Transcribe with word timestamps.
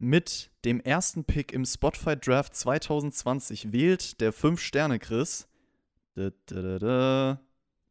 Mit 0.00 0.52
dem 0.64 0.80
ersten 0.80 1.24
Pick 1.24 1.52
im 1.52 1.64
Spotify 1.64 2.16
Draft 2.16 2.54
2020 2.54 3.72
wählt 3.72 4.20
der 4.20 4.32
5-Sterne-Chris 4.32 5.48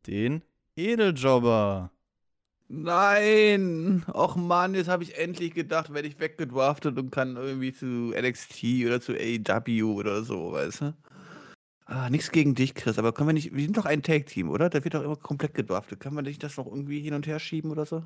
den 0.05 0.41
Edeljobber. 0.77 1.91
Nein! 2.69 4.05
Och 4.13 4.35
Mann, 4.37 4.73
jetzt 4.73 4.87
habe 4.87 5.03
ich 5.03 5.17
endlich 5.17 5.53
gedacht, 5.53 5.93
werde 5.93 6.07
ich 6.07 6.19
weggedraftet 6.19 6.97
und 6.97 7.11
kann 7.11 7.35
irgendwie 7.35 7.73
zu 7.73 8.13
NXT 8.17 8.63
oder 8.85 9.01
zu 9.01 9.13
AEW 9.13 9.93
oder 9.93 10.23
so, 10.23 10.53
weißt 10.53 10.81
du? 10.81 10.93
Ah, 11.85 12.09
nichts 12.09 12.31
gegen 12.31 12.55
dich, 12.55 12.75
Chris, 12.75 12.99
aber 12.99 13.13
können 13.13 13.29
wir 13.29 13.33
nicht. 13.33 13.53
Wir 13.53 13.63
sind 13.63 13.77
doch 13.77 13.85
ein 13.85 14.03
Tag-Team, 14.03 14.49
oder? 14.49 14.69
Da 14.69 14.83
wird 14.83 14.93
doch 14.93 15.03
immer 15.03 15.15
komplett 15.15 15.53
gedraftet. 15.53 16.01
Kann 16.01 16.13
man 16.13 16.25
nicht 16.25 16.43
das 16.43 16.57
noch 16.57 16.67
irgendwie 16.67 16.99
hin 16.99 17.13
und 17.13 17.27
her 17.27 17.39
schieben 17.39 17.71
oder 17.71 17.85
so? 17.85 18.03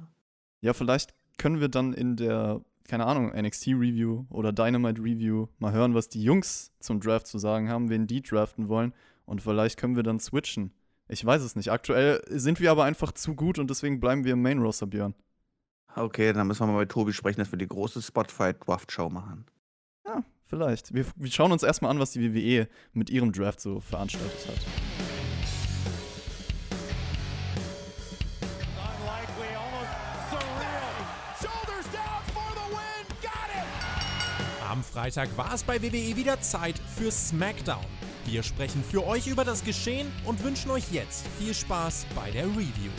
Ja, 0.62 0.74
vielleicht 0.74 1.16
können 1.38 1.60
wir 1.60 1.70
dann 1.70 1.94
in 1.94 2.16
der, 2.16 2.62
keine 2.88 3.06
Ahnung, 3.06 3.32
NXT-Review 3.36 4.26
oder 4.30 4.52
Dynamite-Review 4.52 5.48
mal 5.60 5.72
hören, 5.72 5.94
was 5.94 6.10
die 6.10 6.24
Jungs 6.24 6.72
zum 6.80 7.00
Draft 7.00 7.28
zu 7.28 7.38
sagen 7.38 7.70
haben, 7.70 7.90
wen 7.90 8.08
die 8.08 8.22
draften 8.22 8.70
wollen. 8.70 8.94
Und 9.26 9.42
vielleicht 9.42 9.78
können 9.78 9.96
wir 9.96 10.04
dann 10.04 10.20
switchen. 10.20 10.72
Ich 11.08 11.26
weiß 11.26 11.42
es 11.42 11.56
nicht. 11.56 11.72
Aktuell 11.72 12.22
sind 12.28 12.60
wir 12.60 12.72
aber 12.72 12.86
einfach 12.86 13.12
zu 13.12 13.36
gut 13.36 13.60
und 13.60 13.70
deswegen 13.70 14.00
bleiben 14.00 14.24
wir 14.24 14.34
im 14.34 14.42
Main-Roster, 14.42 14.88
Björn. 14.88 15.14
Okay, 15.96 16.32
dann 16.32 16.48
müssen 16.48 16.62
wir 16.62 16.72
mal 16.72 16.80
mit 16.80 16.90
Tobi 16.90 17.12
sprechen, 17.12 17.40
dass 17.40 17.52
wir 17.52 17.60
die 17.60 17.68
große 17.68 18.02
Spotfight-Draft-Show 18.02 19.10
machen. 19.10 19.46
Ja, 20.06 20.24
vielleicht. 20.46 20.94
Wir, 20.94 21.06
wir 21.16 21.32
schauen 21.32 21.52
uns 21.52 21.64
erstmal 21.64 21.92
an, 21.92 22.00
was 22.00 22.12
die 22.12 22.34
WWE 22.34 22.68
mit 22.94 23.10
ihrem 23.10 23.32
Draft 23.34 23.60
so 23.60 23.82
veranstaltet 23.82 24.48
hat. 24.48 25.11
Freitag 34.92 35.30
war 35.38 35.54
es 35.54 35.64
bei 35.64 35.82
WWE 35.82 36.18
wieder 36.18 36.42
Zeit 36.42 36.76
für 36.98 37.10
SmackDown. 37.12 37.86
Wir 38.26 38.44
sprechen 38.44 38.84
für 38.84 39.08
euch 39.08 39.28
über 39.28 39.46
das 39.46 39.64
Geschehen 39.64 40.12
und 40.26 40.44
wünschen 40.44 40.70
euch 40.70 40.92
jetzt 40.92 41.26
viel 41.40 41.54
Spaß 41.54 42.08
bei 42.14 42.30
der 42.32 42.46
Review. 42.48 42.92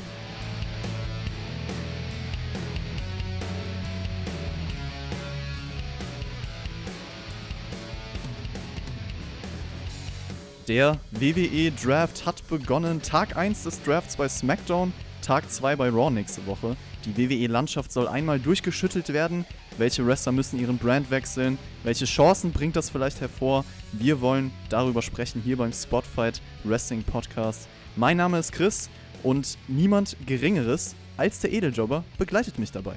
Der 10.67 10.99
WWE 11.11 11.73
Draft 11.73 12.25
hat 12.25 12.49
begonnen. 12.49 13.03
Tag 13.03 13.37
1 13.37 13.65
des 13.65 13.83
Drafts 13.83 14.17
bei 14.17 14.31
SmackDown, 14.31 14.95
Tag 15.21 15.51
2 15.51 15.77
bei 15.77 15.91
Raw 15.91 16.11
nächste 16.11 16.47
Woche. 16.47 16.75
Die 17.05 17.17
WWE-Landschaft 17.17 17.91
soll 17.91 18.07
einmal 18.07 18.39
durchgeschüttelt 18.39 19.13
werden. 19.13 19.45
Welche 19.77 20.07
Wrestler 20.07 20.31
müssen 20.31 20.61
ihren 20.61 20.79
Brand 20.79 21.11
wechseln? 21.11 21.59
Welche 21.83 22.05
Chancen 22.05 22.53
bringt 22.53 22.77
das 22.77 22.91
vielleicht 22.91 23.21
hervor? 23.21 23.65
Wir 23.93 24.21
wollen 24.21 24.53
darüber 24.69 25.03
sprechen 25.03 25.43
hier 25.43 25.57
beim 25.57 25.73
Spotfight 25.73 26.41
Wrestling 26.63 27.03
Podcast. 27.03 27.67
Mein 27.97 28.19
Name 28.19 28.39
ist 28.39 28.53
Chris 28.53 28.89
und 29.25 29.59
niemand 29.67 30.17
Geringeres 30.27 30.95
als 31.17 31.41
der 31.41 31.53
Edeljobber 31.53 32.05
begleitet 32.19 32.59
mich 32.59 32.71
dabei. 32.71 32.95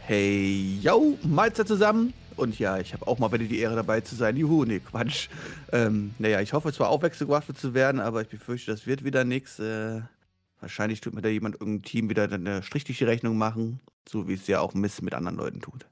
Hey, 0.00 0.78
yo, 0.82 1.16
Mahlzeit 1.22 1.68
zusammen. 1.68 2.12
Und 2.36 2.58
ja, 2.58 2.78
ich 2.78 2.92
habe 2.92 3.06
auch 3.06 3.18
mal 3.18 3.30
wieder 3.32 3.44
die 3.44 3.58
Ehre 3.60 3.76
dabei 3.76 4.00
zu 4.00 4.16
sein. 4.16 4.36
Juhu, 4.36 4.64
nee, 4.64 4.80
Quatsch. 4.80 5.28
Ähm, 5.72 6.14
naja, 6.18 6.40
ich 6.40 6.52
hoffe 6.52 6.72
zwar 6.72 6.88
auch 6.88 7.02
wechselgewaffnet 7.02 7.58
zu 7.58 7.74
werden, 7.74 8.00
aber 8.00 8.22
ich 8.22 8.28
befürchte, 8.28 8.72
das 8.72 8.86
wird 8.86 9.04
wieder 9.04 9.24
nichts. 9.24 9.58
Äh, 9.60 10.00
wahrscheinlich 10.60 11.00
tut 11.00 11.14
mir 11.14 11.22
da 11.22 11.28
jemand 11.28 11.56
irgendein 11.60 11.82
Team 11.82 12.10
wieder 12.10 12.30
eine 12.30 12.62
Strich 12.62 12.84
durch 12.84 12.98
die 12.98 13.04
Rechnung 13.04 13.36
machen, 13.38 13.80
so 14.08 14.28
wie 14.28 14.34
es 14.34 14.46
ja 14.46 14.60
auch 14.60 14.74
Miss 14.74 15.02
mit 15.02 15.14
anderen 15.14 15.36
Leuten 15.36 15.60
tut. 15.60 15.86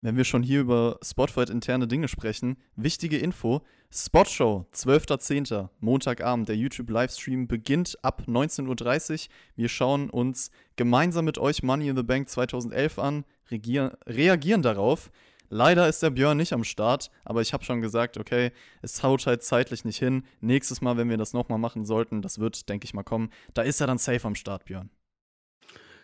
Wenn 0.00 0.16
wir 0.16 0.24
schon 0.24 0.44
hier 0.44 0.60
über 0.60 1.00
Spotfight 1.02 1.50
interne 1.50 1.88
Dinge 1.88 2.06
sprechen, 2.06 2.56
wichtige 2.76 3.18
Info: 3.18 3.62
Spotshow, 3.90 4.66
12.10., 4.72 5.70
Montagabend. 5.80 6.48
Der 6.48 6.56
YouTube-Livestream 6.56 7.48
beginnt 7.48 7.96
ab 8.04 8.22
19.30 8.28 9.12
Uhr. 9.12 9.34
Wir 9.56 9.68
schauen 9.68 10.08
uns 10.08 10.52
gemeinsam 10.76 11.24
mit 11.24 11.38
euch 11.38 11.64
Money 11.64 11.88
in 11.88 11.96
the 11.96 12.04
Bank 12.04 12.28
2011 12.28 12.98
an, 13.00 13.24
reagieren 13.50 14.62
darauf. 14.62 15.10
Leider 15.50 15.88
ist 15.88 16.02
der 16.02 16.10
Björn 16.10 16.36
nicht 16.36 16.52
am 16.52 16.64
Start, 16.64 17.10
aber 17.24 17.40
ich 17.40 17.52
habe 17.52 17.64
schon 17.64 17.80
gesagt, 17.80 18.18
okay, 18.18 18.52
es 18.82 19.02
haut 19.02 19.26
halt 19.26 19.42
zeitlich 19.42 19.84
nicht 19.84 19.98
hin. 19.98 20.24
Nächstes 20.40 20.80
Mal, 20.80 20.96
wenn 20.96 21.08
wir 21.08 21.16
das 21.16 21.32
nochmal 21.32 21.58
machen 21.58 21.84
sollten, 21.84 22.22
das 22.22 22.38
wird, 22.38 22.68
denke 22.68 22.84
ich 22.84 22.94
mal, 22.94 23.02
kommen, 23.02 23.30
da 23.54 23.62
ist 23.62 23.80
er 23.80 23.86
dann 23.86 23.98
safe 23.98 24.26
am 24.26 24.34
Start, 24.34 24.66
Björn. 24.66 24.90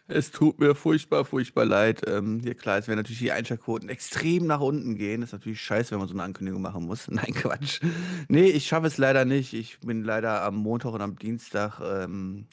Es 0.06 0.30
tut 0.30 0.60
mir 0.60 0.74
furchtbar, 0.74 1.24
furchtbar 1.24 1.64
leid. 1.64 2.02
Ähm, 2.06 2.40
ja 2.44 2.52
klar, 2.52 2.76
es 2.76 2.88
werden 2.88 2.98
natürlich 2.98 3.20
die 3.20 3.32
Einschaltquoten 3.32 3.88
extrem 3.88 4.46
nach 4.46 4.60
unten 4.60 4.96
gehen. 4.96 5.22
Das 5.22 5.30
ist 5.30 5.32
natürlich 5.32 5.62
scheiße, 5.62 5.92
wenn 5.92 5.98
man 5.98 6.08
so 6.08 6.14
eine 6.14 6.22
Ankündigung 6.24 6.60
machen 6.60 6.84
muss. 6.84 7.08
Nein, 7.10 7.32
Quatsch. 7.32 7.80
Nee, 8.28 8.48
ich 8.48 8.66
schaffe 8.66 8.86
es 8.86 8.98
leider 8.98 9.24
nicht. 9.24 9.54
Ich 9.54 9.80
bin 9.80 10.04
leider 10.04 10.42
am 10.42 10.56
Montag 10.56 10.92
und 10.92 11.00
am 11.00 11.16
Dienstag 11.18 11.80
ähm, 11.80 12.48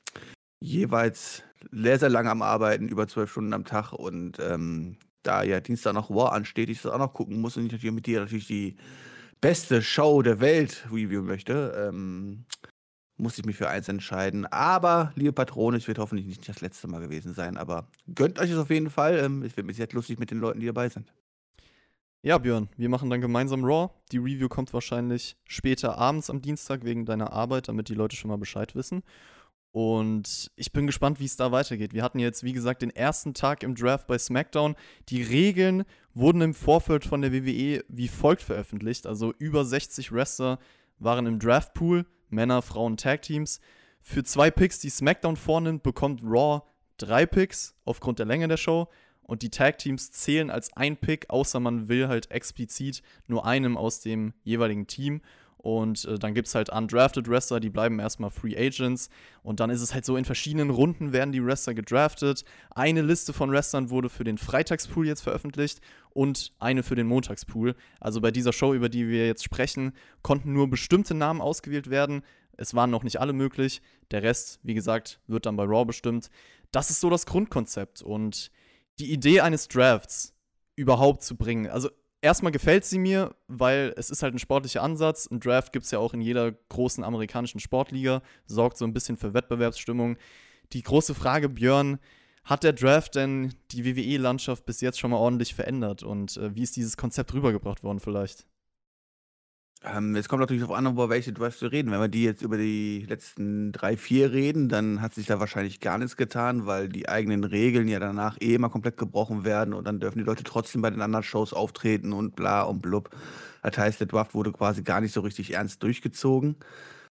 jeweils 0.61 1.43
sehr, 1.71 1.99
sehr 1.99 2.09
lange 2.09 2.31
am 2.31 2.41
Arbeiten, 2.41 2.87
über 2.87 3.07
zwölf 3.09 3.31
Stunden 3.31 3.53
am 3.53 3.65
Tag. 3.65 3.91
Und 3.91 4.39
ähm, 4.39 4.97
da 5.23 5.43
ja 5.43 5.59
Dienstag 5.59 5.93
noch 5.93 6.09
War 6.09 6.33
ansteht, 6.33 6.69
ich 6.69 6.81
das 6.81 6.91
auch 6.91 6.97
noch 6.97 7.13
gucken 7.13 7.39
muss 7.39 7.57
und 7.57 7.65
ich 7.65 7.71
natürlich 7.71 7.95
mit 7.95 8.05
dir 8.05 8.21
natürlich 8.21 8.47
die 8.47 8.75
beste 9.39 9.81
Show 9.81 10.21
der 10.21 10.39
Welt 10.39 10.85
reviewen 10.91 11.25
möchte, 11.25 11.87
ähm, 11.89 12.45
muss 13.17 13.37
ich 13.37 13.45
mich 13.45 13.55
für 13.55 13.69
eins 13.69 13.87
entscheiden. 13.87 14.45
Aber, 14.45 15.11
liebe 15.15 15.33
Patrone, 15.33 15.77
es 15.77 15.87
wird 15.87 15.99
hoffentlich 15.99 16.27
nicht 16.27 16.47
das 16.47 16.61
letzte 16.61 16.87
Mal 16.87 17.01
gewesen 17.01 17.33
sein, 17.33 17.57
aber 17.57 17.87
gönnt 18.13 18.39
euch 18.39 18.51
es 18.51 18.57
auf 18.57 18.69
jeden 18.69 18.89
Fall. 18.89 19.19
Ähm, 19.19 19.43
es 19.43 19.55
wird 19.57 19.67
mir 19.67 19.73
sehr 19.73 19.87
lustig 19.91 20.19
mit 20.19 20.31
den 20.31 20.39
Leuten, 20.39 20.59
die 20.59 20.65
dabei 20.67 20.89
sind. 20.89 21.11
Ja, 22.23 22.37
Björn, 22.37 22.69
wir 22.77 22.87
machen 22.87 23.09
dann 23.09 23.19
gemeinsam 23.19 23.63
Raw. 23.63 23.89
Die 24.11 24.19
Review 24.19 24.47
kommt 24.47 24.73
wahrscheinlich 24.73 25.37
später 25.45 25.97
abends 25.97 26.29
am 26.29 26.41
Dienstag 26.41 26.83
wegen 26.83 27.05
deiner 27.05 27.33
Arbeit, 27.33 27.67
damit 27.67 27.89
die 27.89 27.95
Leute 27.95 28.15
schon 28.15 28.29
mal 28.29 28.37
Bescheid 28.37 28.75
wissen. 28.75 29.01
Und 29.71 30.51
ich 30.57 30.73
bin 30.73 30.85
gespannt, 30.85 31.19
wie 31.21 31.25
es 31.25 31.37
da 31.37 31.51
weitergeht. 31.51 31.93
Wir 31.93 32.03
hatten 32.03 32.19
jetzt, 32.19 32.43
wie 32.43 32.51
gesagt, 32.51 32.81
den 32.81 32.89
ersten 32.89 33.33
Tag 33.33 33.63
im 33.63 33.75
Draft 33.75 34.05
bei 34.07 34.17
SmackDown. 34.17 34.75
Die 35.07 35.21
Regeln 35.21 35.85
wurden 36.13 36.41
im 36.41 36.53
Vorfeld 36.53 37.05
von 37.05 37.21
der 37.21 37.31
WWE 37.31 37.83
wie 37.87 38.07
folgt 38.09 38.41
veröffentlicht. 38.41 39.07
Also 39.07 39.33
über 39.37 39.63
60 39.63 40.11
Wrestler 40.11 40.59
waren 40.99 41.25
im 41.25 41.39
Draftpool, 41.39 42.05
Männer, 42.29 42.61
Frauen, 42.61 42.97
Tag-Teams. 42.97 43.61
Für 44.01 44.23
zwei 44.23 44.51
Picks, 44.51 44.79
die 44.79 44.89
SmackDown 44.89 45.37
vornimmt, 45.37 45.83
bekommt 45.83 46.21
Raw 46.23 46.63
drei 46.97 47.25
Picks 47.25 47.75
aufgrund 47.85 48.19
der 48.19 48.25
Länge 48.25 48.47
der 48.47 48.57
Show. 48.57 48.89
Und 49.23 49.41
die 49.41 49.49
Tag-Teams 49.49 50.11
zählen 50.11 50.49
als 50.49 50.75
ein 50.75 50.97
Pick, 50.97 51.29
außer 51.29 51.61
man 51.61 51.87
will 51.87 52.09
halt 52.09 52.31
explizit 52.31 53.01
nur 53.27 53.45
einem 53.45 53.77
aus 53.77 54.01
dem 54.01 54.33
jeweiligen 54.43 54.87
Team. 54.87 55.21
Und 55.61 56.05
äh, 56.05 56.17
dann 56.17 56.33
gibt 56.33 56.47
es 56.47 56.55
halt 56.55 56.71
undrafted 56.71 57.29
Wrestler, 57.29 57.59
die 57.59 57.69
bleiben 57.69 57.99
erstmal 57.99 58.31
Free 58.31 58.57
Agents. 58.57 59.09
Und 59.43 59.59
dann 59.59 59.69
ist 59.69 59.81
es 59.81 59.93
halt 59.93 60.05
so, 60.05 60.17
in 60.17 60.25
verschiedenen 60.25 60.71
Runden 60.71 61.13
werden 61.13 61.31
die 61.31 61.45
Wrestler 61.45 61.75
gedraftet. 61.75 62.45
Eine 62.71 63.03
Liste 63.03 63.31
von 63.31 63.51
Wrestlern 63.51 63.91
wurde 63.91 64.09
für 64.09 64.23
den 64.23 64.39
Freitagspool 64.39 65.05
jetzt 65.05 65.21
veröffentlicht 65.21 65.79
und 66.09 66.51
eine 66.57 66.81
für 66.81 66.95
den 66.95 67.05
Montagspool. 67.05 67.75
Also 67.99 68.21
bei 68.21 68.31
dieser 68.31 68.53
Show, 68.53 68.73
über 68.73 68.89
die 68.89 69.07
wir 69.07 69.27
jetzt 69.27 69.43
sprechen, 69.43 69.93
konnten 70.23 70.51
nur 70.51 70.67
bestimmte 70.67 71.13
Namen 71.13 71.41
ausgewählt 71.41 71.91
werden. 71.91 72.23
Es 72.57 72.73
waren 72.73 72.89
noch 72.89 73.03
nicht 73.03 73.19
alle 73.19 73.33
möglich. 73.33 73.83
Der 74.09 74.23
Rest, 74.23 74.59
wie 74.63 74.73
gesagt, 74.73 75.19
wird 75.27 75.45
dann 75.45 75.57
bei 75.57 75.63
Raw 75.63 75.85
bestimmt. 75.85 76.31
Das 76.71 76.89
ist 76.89 77.01
so 77.01 77.11
das 77.11 77.27
Grundkonzept. 77.27 78.01
Und 78.01 78.51
die 78.97 79.11
Idee 79.13 79.41
eines 79.41 79.67
Drafts 79.67 80.33
überhaupt 80.75 81.21
zu 81.21 81.37
bringen. 81.37 81.67
Also 81.67 81.91
erstmal 82.21 82.51
gefällt 82.51 82.85
sie 82.85 82.99
mir, 82.99 83.35
weil 83.47 83.93
es 83.97 84.09
ist 84.09 84.23
halt 84.23 84.33
ein 84.33 84.39
sportlicher 84.39 84.83
Ansatz. 84.83 85.27
Ein 85.29 85.39
Draft 85.39 85.73
gibt 85.73 85.85
es 85.85 85.91
ja 85.91 85.99
auch 85.99 86.13
in 86.13 86.21
jeder 86.21 86.51
großen 86.51 87.03
amerikanischen 87.03 87.59
Sportliga, 87.59 88.21
sorgt 88.45 88.77
so 88.77 88.85
ein 88.85 88.93
bisschen 88.93 89.17
für 89.17 89.33
Wettbewerbsstimmung. 89.33 90.17
Die 90.73 90.83
große 90.83 91.15
Frage, 91.15 91.49
Björn, 91.49 91.99
hat 92.43 92.63
der 92.63 92.73
Draft 92.73 93.15
denn 93.15 93.53
die 93.71 93.85
WWE-Landschaft 93.85 94.65
bis 94.65 94.81
jetzt 94.81 94.99
schon 94.99 95.11
mal 95.11 95.17
ordentlich 95.17 95.53
verändert? 95.53 96.03
Und 96.03 96.37
äh, 96.37 96.55
wie 96.55 96.63
ist 96.63 96.75
dieses 96.75 96.97
Konzept 96.97 97.33
rübergebracht 97.33 97.83
worden 97.83 97.99
vielleicht? 97.99 98.47
Ähm, 99.83 100.15
es 100.15 100.29
kommt 100.29 100.41
natürlich 100.41 100.61
darauf 100.61 100.77
an, 100.77 100.85
über 100.85 101.09
welche 101.09 101.33
Drafts 101.33 101.61
wir 101.61 101.71
reden. 101.71 101.91
Wenn 101.91 101.99
wir 101.99 102.07
die 102.07 102.23
jetzt 102.23 102.43
über 102.43 102.57
die 102.57 103.03
letzten 103.09 103.71
drei, 103.71 103.97
vier 103.97 104.31
reden, 104.31 104.69
dann 104.69 105.01
hat 105.01 105.15
sich 105.15 105.25
da 105.25 105.39
wahrscheinlich 105.39 105.79
gar 105.79 105.97
nichts 105.97 106.15
getan, 106.17 106.67
weil 106.67 106.87
die 106.87 107.09
eigenen 107.09 107.43
Regeln 107.43 107.87
ja 107.87 107.99
danach 107.99 108.37
eh 108.41 108.53
immer 108.53 108.69
komplett 108.69 108.97
gebrochen 108.97 109.43
werden 109.43 109.73
und 109.73 109.85
dann 109.85 109.99
dürfen 109.99 110.19
die 110.19 110.23
Leute 110.23 110.43
trotzdem 110.43 110.83
bei 110.83 110.91
den 110.91 111.01
anderen 111.01 111.23
Shows 111.23 111.51
auftreten 111.51 112.13
und 112.13 112.35
bla 112.35 112.61
und 112.63 112.81
blub. 112.81 113.09
Das 113.63 113.77
heißt, 113.77 113.99
der 113.99 114.07
Draft 114.07 114.35
wurde 114.35 114.51
quasi 114.51 114.83
gar 114.83 115.01
nicht 115.01 115.13
so 115.13 115.21
richtig 115.21 115.53
ernst 115.53 115.81
durchgezogen. 115.81 116.57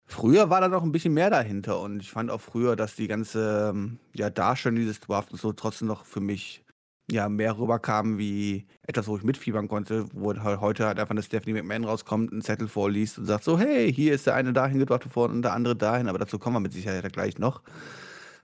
Früher 0.06 0.50
war 0.50 0.60
da 0.60 0.68
noch 0.68 0.82
ein 0.82 0.92
bisschen 0.92 1.14
mehr 1.14 1.30
dahinter 1.30 1.80
und 1.80 2.00
ich 2.02 2.10
fand 2.10 2.30
auch 2.30 2.40
früher, 2.40 2.76
dass 2.76 2.96
die 2.96 3.08
ganze 3.08 3.70
ähm, 3.74 3.98
ja, 4.14 4.30
Darstellung 4.30 4.76
dieses 4.76 5.00
Drafts 5.00 5.40
so 5.40 5.52
trotzdem 5.52 5.88
noch 5.88 6.04
für 6.06 6.20
mich 6.20 6.64
ja, 7.10 7.28
mehr 7.28 7.58
rüberkam 7.58 8.18
wie 8.18 8.66
etwas, 8.82 9.08
wo 9.08 9.16
ich 9.16 9.22
mitfiebern 9.22 9.68
konnte, 9.68 10.06
wo 10.12 10.34
halt 10.34 10.60
heute 10.60 10.86
halt 10.86 10.98
einfach 10.98 11.12
eine 11.12 11.22
Stephanie 11.22 11.54
McMahon 11.54 11.84
rauskommt, 11.84 12.32
einen 12.32 12.42
Zettel 12.42 12.68
vorliest 12.68 13.18
und 13.18 13.24
sagt 13.24 13.44
so, 13.44 13.58
hey, 13.58 13.92
hier 13.92 14.14
ist 14.14 14.26
der 14.26 14.34
eine 14.34 14.52
dahin 14.52 14.78
gedraftet 14.78 15.16
worden 15.16 15.36
und 15.36 15.42
der 15.42 15.54
andere 15.54 15.74
dahin, 15.74 16.08
aber 16.08 16.18
dazu 16.18 16.38
kommen 16.38 16.56
wir 16.56 16.60
mit 16.60 16.72
Sicherheit 16.72 17.10
gleich 17.12 17.38
noch. 17.38 17.62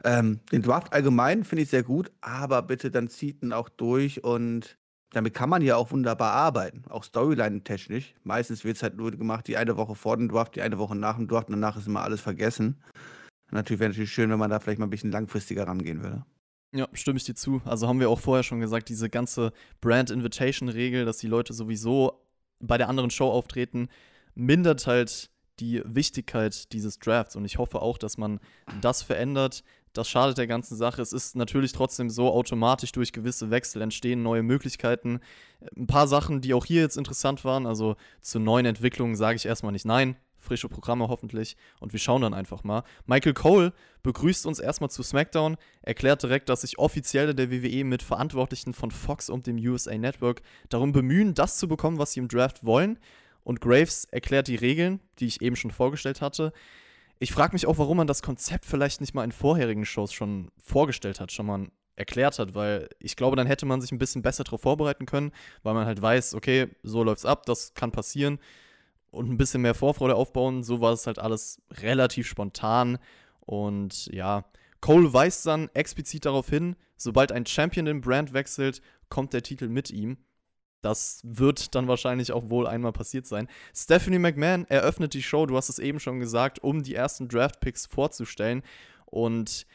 Ähm, 0.02 0.40
den 0.50 0.62
Draft 0.62 0.92
allgemein 0.92 1.44
finde 1.44 1.62
ich 1.62 1.70
sehr 1.70 1.82
gut, 1.82 2.10
aber 2.20 2.62
bitte 2.62 2.90
dann 2.90 3.08
zieht 3.08 3.42
ihn 3.42 3.52
auch 3.52 3.68
durch 3.68 4.24
und 4.24 4.78
damit 5.12 5.34
kann 5.34 5.48
man 5.48 5.62
ja 5.62 5.76
auch 5.76 5.92
wunderbar 5.92 6.32
arbeiten, 6.32 6.84
auch 6.88 7.04
Storyline-technisch. 7.04 8.14
Meistens 8.24 8.64
wird 8.64 8.76
es 8.76 8.82
halt 8.82 8.96
nur 8.96 9.12
gemacht, 9.12 9.46
die 9.46 9.56
eine 9.56 9.76
Woche 9.76 9.94
vor 9.94 10.16
dem 10.16 10.28
Draft, 10.28 10.56
die 10.56 10.62
eine 10.62 10.78
Woche 10.78 10.96
nach 10.96 11.16
dem 11.16 11.28
Draft 11.28 11.48
und 11.48 11.52
danach 11.52 11.76
ist 11.76 11.86
immer 11.86 12.02
alles 12.02 12.20
vergessen. 12.20 12.82
Natürlich 13.50 13.80
wäre 13.80 13.90
natürlich 13.90 14.12
schön, 14.12 14.30
wenn 14.30 14.38
man 14.38 14.50
da 14.50 14.58
vielleicht 14.58 14.80
mal 14.80 14.86
ein 14.86 14.90
bisschen 14.90 15.12
langfristiger 15.12 15.66
rangehen 15.66 16.02
würde. 16.02 16.24
Ja, 16.74 16.88
stimme 16.92 17.18
ich 17.18 17.24
dir 17.24 17.36
zu. 17.36 17.62
Also 17.64 17.86
haben 17.86 18.00
wir 18.00 18.10
auch 18.10 18.18
vorher 18.18 18.42
schon 18.42 18.58
gesagt, 18.58 18.88
diese 18.88 19.08
ganze 19.08 19.52
Brand 19.80 20.10
Invitation 20.10 20.68
Regel, 20.68 21.04
dass 21.04 21.18
die 21.18 21.28
Leute 21.28 21.52
sowieso 21.52 22.20
bei 22.58 22.76
der 22.76 22.88
anderen 22.88 23.10
Show 23.10 23.30
auftreten, 23.30 23.88
mindert 24.34 24.88
halt 24.88 25.30
die 25.60 25.82
Wichtigkeit 25.84 26.72
dieses 26.72 26.98
Drafts. 26.98 27.36
Und 27.36 27.44
ich 27.44 27.58
hoffe 27.58 27.80
auch, 27.80 27.96
dass 27.96 28.18
man 28.18 28.40
das 28.80 29.02
verändert. 29.02 29.62
Das 29.92 30.08
schadet 30.08 30.36
der 30.36 30.48
ganzen 30.48 30.76
Sache. 30.76 31.00
Es 31.00 31.12
ist 31.12 31.36
natürlich 31.36 31.70
trotzdem 31.70 32.10
so, 32.10 32.32
automatisch 32.32 32.90
durch 32.90 33.12
gewisse 33.12 33.50
Wechsel 33.50 33.80
entstehen 33.80 34.24
neue 34.24 34.42
Möglichkeiten. 34.42 35.20
Ein 35.76 35.86
paar 35.86 36.08
Sachen, 36.08 36.40
die 36.40 36.54
auch 36.54 36.64
hier 36.64 36.82
jetzt 36.82 36.96
interessant 36.96 37.44
waren, 37.44 37.66
also 37.66 37.94
zu 38.20 38.40
neuen 38.40 38.66
Entwicklungen 38.66 39.14
sage 39.14 39.36
ich 39.36 39.46
erstmal 39.46 39.70
nicht 39.70 39.86
nein 39.86 40.16
frische 40.44 40.68
Programme 40.68 41.08
hoffentlich. 41.08 41.56
Und 41.80 41.92
wir 41.92 41.98
schauen 41.98 42.22
dann 42.22 42.34
einfach 42.34 42.62
mal. 42.62 42.84
Michael 43.06 43.34
Cole 43.34 43.72
begrüßt 44.02 44.46
uns 44.46 44.60
erstmal 44.60 44.90
zu 44.90 45.02
SmackDown, 45.02 45.56
erklärt 45.82 46.22
direkt, 46.22 46.48
dass 46.48 46.60
sich 46.60 46.78
Offizielle 46.78 47.34
der 47.34 47.50
WWE 47.50 47.84
mit 47.84 48.02
Verantwortlichen 48.02 48.74
von 48.74 48.90
Fox 48.90 49.28
und 49.28 49.46
dem 49.46 49.56
USA 49.56 49.96
Network 49.96 50.42
darum 50.68 50.92
bemühen, 50.92 51.34
das 51.34 51.58
zu 51.58 51.66
bekommen, 51.66 51.98
was 51.98 52.12
sie 52.12 52.20
im 52.20 52.28
Draft 52.28 52.64
wollen. 52.64 52.98
Und 53.42 53.60
Graves 53.60 54.06
erklärt 54.10 54.48
die 54.48 54.56
Regeln, 54.56 55.00
die 55.18 55.26
ich 55.26 55.42
eben 55.42 55.56
schon 55.56 55.70
vorgestellt 55.70 56.20
hatte. 56.20 56.52
Ich 57.18 57.32
frage 57.32 57.52
mich 57.52 57.66
auch, 57.66 57.78
warum 57.78 57.96
man 57.96 58.06
das 58.06 58.22
Konzept 58.22 58.64
vielleicht 58.64 59.00
nicht 59.00 59.14
mal 59.14 59.24
in 59.24 59.32
vorherigen 59.32 59.84
Shows 59.84 60.12
schon 60.12 60.50
vorgestellt 60.58 61.20
hat, 61.20 61.32
schon 61.32 61.46
mal 61.46 61.68
erklärt 61.96 62.38
hat, 62.38 62.54
weil 62.54 62.88
ich 62.98 63.16
glaube, 63.16 63.36
dann 63.36 63.46
hätte 63.46 63.66
man 63.66 63.80
sich 63.80 63.92
ein 63.92 63.98
bisschen 63.98 64.22
besser 64.22 64.44
darauf 64.44 64.62
vorbereiten 64.62 65.06
können, 65.06 65.32
weil 65.62 65.74
man 65.74 65.86
halt 65.86 66.02
weiß, 66.02 66.34
okay, 66.34 66.68
so 66.82 67.04
läuft's 67.04 67.24
ab, 67.24 67.46
das 67.46 67.74
kann 67.74 67.92
passieren 67.92 68.40
und 69.14 69.30
ein 69.30 69.36
bisschen 69.36 69.62
mehr 69.62 69.74
Vorfreude 69.74 70.16
aufbauen. 70.16 70.62
So 70.62 70.80
war 70.80 70.92
es 70.92 71.06
halt 71.06 71.18
alles 71.18 71.62
relativ 71.70 72.26
spontan. 72.26 72.98
Und 73.40 74.06
ja, 74.06 74.44
Cole 74.80 75.12
weist 75.12 75.46
dann 75.46 75.70
explizit 75.74 76.26
darauf 76.26 76.48
hin, 76.48 76.76
sobald 76.96 77.32
ein 77.32 77.46
Champion 77.46 77.86
den 77.86 78.00
Brand 78.00 78.32
wechselt, 78.32 78.82
kommt 79.08 79.32
der 79.32 79.42
Titel 79.42 79.68
mit 79.68 79.90
ihm. 79.90 80.18
Das 80.82 81.20
wird 81.24 81.74
dann 81.74 81.88
wahrscheinlich 81.88 82.32
auch 82.32 82.50
wohl 82.50 82.66
einmal 82.66 82.92
passiert 82.92 83.26
sein. 83.26 83.48
Stephanie 83.74 84.18
McMahon 84.18 84.66
eröffnet 84.66 85.14
die 85.14 85.22
Show, 85.22 85.46
du 85.46 85.56
hast 85.56 85.70
es 85.70 85.78
eben 85.78 85.98
schon 85.98 86.20
gesagt, 86.20 86.62
um 86.62 86.82
die 86.82 86.94
ersten 86.94 87.28
Draft-Picks 87.28 87.86
vorzustellen. 87.86 88.62
Und 89.06 89.66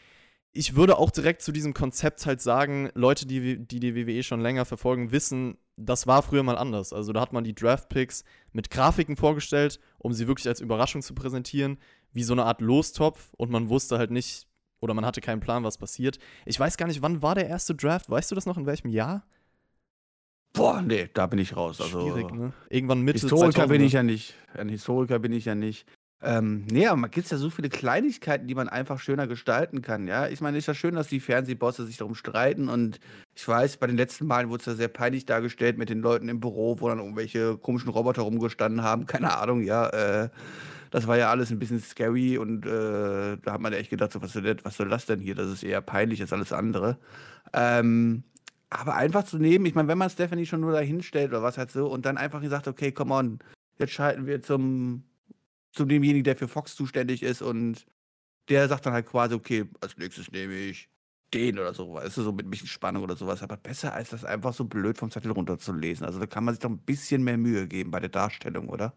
ich 0.52 0.76
würde 0.76 1.00
auch 1.00 1.10
direkt 1.10 1.42
zu 1.42 1.52
diesem 1.52 1.74
Konzept 1.74 2.28
halt 2.28 2.42
sagen, 2.42 2.92
Leute, 2.94 3.26
die 3.26 3.66
die, 3.66 3.80
die 3.80 3.96
WWE 3.96 4.22
schon 4.22 4.42
länger 4.42 4.66
verfolgen, 4.66 5.12
wissen, 5.12 5.58
das 5.80 6.08
war 6.08 6.22
früher 6.22 6.44
mal 6.44 6.58
anders. 6.58 6.94
Also 6.94 7.14
da 7.14 7.22
hat 7.22 7.34
man 7.34 7.44
die 7.44 7.56
Draft-Picks 7.56 8.24
mit 8.52 8.70
Grafiken 8.70 9.16
vorgestellt, 9.16 9.80
um 9.98 10.14
sie 10.14 10.28
wirklich 10.28 10.48
als 10.48 10.62
Überraschung 10.62 11.02
zu 11.02 11.14
präsentieren, 11.14 11.78
wie 12.12 12.24
so 12.24 12.34
eine 12.34 12.46
Art 12.46 12.62
Lostopf 12.62 13.32
und 13.38 13.50
man 13.50 13.70
wusste 13.70 13.98
halt 13.98 14.12
nicht 14.12 14.48
oder 14.82 14.94
man 14.94 15.06
hatte 15.06 15.22
keinen 15.22 15.40
Plan, 15.40 15.64
was 15.64 15.78
passiert. 15.78 16.20
Ich 16.46 16.60
weiß 16.60 16.78
gar 16.78 16.88
nicht, 16.88 17.02
wann 17.02 17.22
war 17.22 17.36
der 17.36 17.48
erste 17.48 17.76
Draft? 17.76 18.10
Weißt 18.10 18.32
du 18.32 18.36
das 18.36 18.46
noch, 18.46 18.58
in 18.58 18.66
welchem 18.66 18.90
Jahr? 18.90 19.26
Boah, 20.54 20.82
nee, 20.82 21.10
da 21.14 21.28
bin 21.28 21.40
ich 21.40 21.56
raus. 21.56 21.80
Also, 21.80 22.02
Schwierig, 22.02 22.32
ne? 22.34 22.54
Irgendwann 22.70 23.02
Mitte 23.02 23.20
Historiker 23.20 23.52
2000, 23.52 23.72
bin 23.72 23.82
ich 23.82 23.94
ja 23.94 24.04
nicht. 24.04 24.34
Ein 24.54 24.70
Historiker 24.70 25.20
bin 25.20 25.32
ich 25.32 25.46
ja 25.46 25.56
nicht. 25.56 25.88
Ähm, 26.22 26.66
ne, 26.70 26.88
aber 26.88 26.98
man 26.98 27.12
gibt 27.12 27.32
ja 27.32 27.38
so 27.38 27.50
viele 27.50 27.70
Kleinigkeiten, 27.70 28.46
die 28.48 28.56
man 28.56 28.68
einfach 28.68 29.00
schöner 29.00 29.26
gestalten 29.26 29.82
kann, 29.82 30.06
ja. 30.06 30.28
Ich 30.28 30.42
meine, 30.42 30.58
ist 30.58 30.68
ja 30.68 30.74
schön, 30.74 30.96
dass 30.96 31.08
die 31.08 31.22
Fernsehbosse 31.22 31.86
sich 31.86 31.96
darum 31.96 32.14
streiten 32.14 32.68
und 32.68 33.00
ich 33.36 33.48
weiß, 33.48 33.78
bei 33.78 33.88
den 33.88 33.96
letzten 33.96 34.28
Malen 34.28 34.50
wurde 34.50 34.60
es 34.60 34.66
ja 34.66 34.76
sehr 34.76 34.90
peinlich 34.90 35.26
dargestellt 35.26 35.78
mit 35.78 35.90
den 35.90 36.02
Leuten 36.02 36.28
im 36.28 36.42
Büro, 36.42 36.82
wo 36.82 36.90
dann 36.90 37.00
irgendwelche 37.00 37.58
komischen 37.58 37.90
Roboter 37.90 38.24
rumgestanden 38.24 38.84
haben. 38.84 39.06
Keine 39.08 39.38
Ahnung, 39.38 39.62
ja. 39.62 39.88
Äh, 39.90 40.30
das 40.92 41.08
war 41.08 41.18
ja 41.18 41.30
alles 41.30 41.52
ein 41.52 41.60
bisschen 41.60 41.80
scary 41.80 42.38
und 42.38 42.66
äh, 42.66 43.38
da 43.38 43.54
hat 43.54 43.62
man 43.62 43.72
ja 43.72 43.80
echt 43.80 43.92
gedacht, 43.92 44.12
so, 44.12 44.22
was, 44.22 44.34
soll 44.34 44.42
das, 44.42 44.58
was 44.64 44.76
soll 44.76 44.90
das 44.90 45.06
denn 45.06 45.20
hier? 45.22 45.36
Das 45.36 45.50
ist 45.50 45.64
eher 45.64 45.82
peinlich 45.82 46.20
als 46.22 46.34
alles 46.34 46.52
andere. 46.52 46.98
Ähm, 47.54 48.24
aber 48.70 48.96
einfach 48.96 49.24
zu 49.24 49.38
nehmen, 49.38 49.66
ich 49.66 49.76
meine, 49.76 49.88
wenn 49.88 49.98
man 49.98 50.10
Stephanie 50.10 50.46
schon 50.46 50.62
nur 50.62 50.74
da 50.74 50.80
hinstellt 50.80 51.30
oder 51.30 51.44
was 51.44 51.58
halt 51.58 51.72
so 51.72 51.88
und 51.88 52.06
dann 52.06 52.18
einfach 52.18 52.42
gesagt, 52.42 52.68
okay, 52.68 52.92
come 52.92 53.14
on, 53.14 53.40
jetzt 53.78 53.94
schalten 53.94 54.26
wir 54.26 54.42
zum 54.42 55.04
zu 55.72 55.86
demjenigen, 55.86 56.24
der 56.24 56.36
für 56.36 56.48
Fox 56.48 56.76
zuständig 56.76 57.24
ist 57.24 57.42
und 57.42 57.86
der 58.50 58.68
sagt 58.68 58.86
dann 58.86 58.94
halt 58.94 59.06
quasi, 59.06 59.36
okay, 59.36 59.66
als 59.82 59.98
nächstes 59.98 60.32
nehme 60.32 60.56
ich 60.56 60.90
den 61.34 61.60
oder 61.60 61.74
so, 61.74 61.94
weißt 61.94 62.18
du, 62.18 62.24
so 62.24 62.32
mit 62.32 62.48
ein 62.48 62.50
bisschen 62.50 62.68
Spannung 62.68 63.04
oder 63.04 63.16
sowas. 63.16 63.44
Aber 63.44 63.58
besser 63.58 63.94
als 63.94 64.10
das 64.10 64.26
einfach 64.26 64.54
so 64.54 64.66
blöd 64.66 64.98
vom 64.98 65.12
Zettel 65.12 65.32
runterzulesen. 65.32 66.06
Also 66.06 66.20
da 66.20 66.26
kann 66.26 66.44
man 66.44 66.56
sich 66.56 66.60
doch 66.62 66.70
ein 66.70 66.80
bisschen 66.80 67.24
mehr 67.24 67.38
Mühe 67.38 67.68
geben 67.68 67.92
bei 67.92 68.00
der 68.00 68.10
Darstellung, 68.10 68.70
oder? 68.70 68.94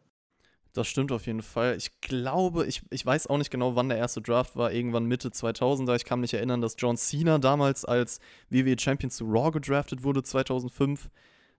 Das 0.72 0.88
stimmt 0.88 1.12
auf 1.12 1.26
jeden 1.26 1.42
Fall. 1.42 1.76
Ich 1.76 2.00
glaube, 2.00 2.64
ich, 2.64 2.82
ich 2.88 3.04
weiß 3.04 3.26
auch 3.26 3.36
nicht 3.36 3.50
genau, 3.50 3.76
wann 3.76 3.90
der 3.90 3.98
erste 3.98 4.22
Draft 4.22 4.56
war. 4.56 4.72
Irgendwann 4.72 5.04
Mitte 5.04 5.28
2000er. 5.28 5.96
Ich 5.96 6.06
kann 6.06 6.20
mich 6.20 6.32
erinnern, 6.32 6.62
dass 6.62 6.76
John 6.78 6.96
Cena 6.96 7.38
damals 7.38 7.84
als 7.84 8.20
WWE 8.48 8.76
Champion 8.78 9.10
zu 9.10 9.26
Raw 9.26 9.50
gedraftet 9.50 10.02
wurde, 10.02 10.22
2005. 10.22 11.10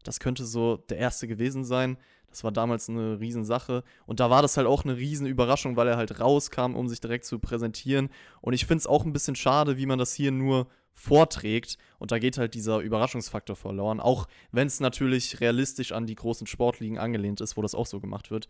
Das 0.03 0.19
könnte 0.19 0.45
so 0.45 0.77
der 0.77 0.97
erste 0.97 1.27
gewesen 1.27 1.63
sein. 1.63 1.97
Das 2.33 2.43
war 2.43 2.51
damals 2.51 2.89
eine 2.89 3.19
Riesensache. 3.19 3.83
Und 4.07 4.19
da 4.19 4.29
war 4.29 4.41
das 4.41 4.57
halt 4.57 4.65
auch 4.65 4.83
eine 4.83 4.97
Riesenüberraschung, 4.97 5.75
weil 5.75 5.87
er 5.87 5.97
halt 5.97 6.19
rauskam, 6.19 6.75
um 6.75 6.89
sich 6.89 6.99
direkt 6.99 7.25
zu 7.25 7.37
präsentieren. 7.37 8.09
Und 8.41 8.53
ich 8.53 8.65
finde 8.65 8.79
es 8.79 8.87
auch 8.87 9.05
ein 9.05 9.13
bisschen 9.13 9.35
schade, 9.35 9.77
wie 9.77 9.85
man 9.85 9.99
das 9.99 10.13
hier 10.13 10.31
nur 10.31 10.67
vorträgt. 10.93 11.77
Und 11.99 12.11
da 12.11 12.17
geht 12.17 12.39
halt 12.39 12.55
dieser 12.55 12.79
Überraschungsfaktor 12.79 13.55
verloren. 13.55 13.99
Auch 13.99 14.27
wenn 14.51 14.65
es 14.65 14.79
natürlich 14.79 15.41
realistisch 15.41 15.91
an 15.91 16.07
die 16.07 16.15
großen 16.15 16.47
Sportligen 16.47 16.97
angelehnt 16.97 17.39
ist, 17.39 17.55
wo 17.55 17.61
das 17.61 17.75
auch 17.75 17.85
so 17.85 17.99
gemacht 17.99 18.31
wird. 18.31 18.47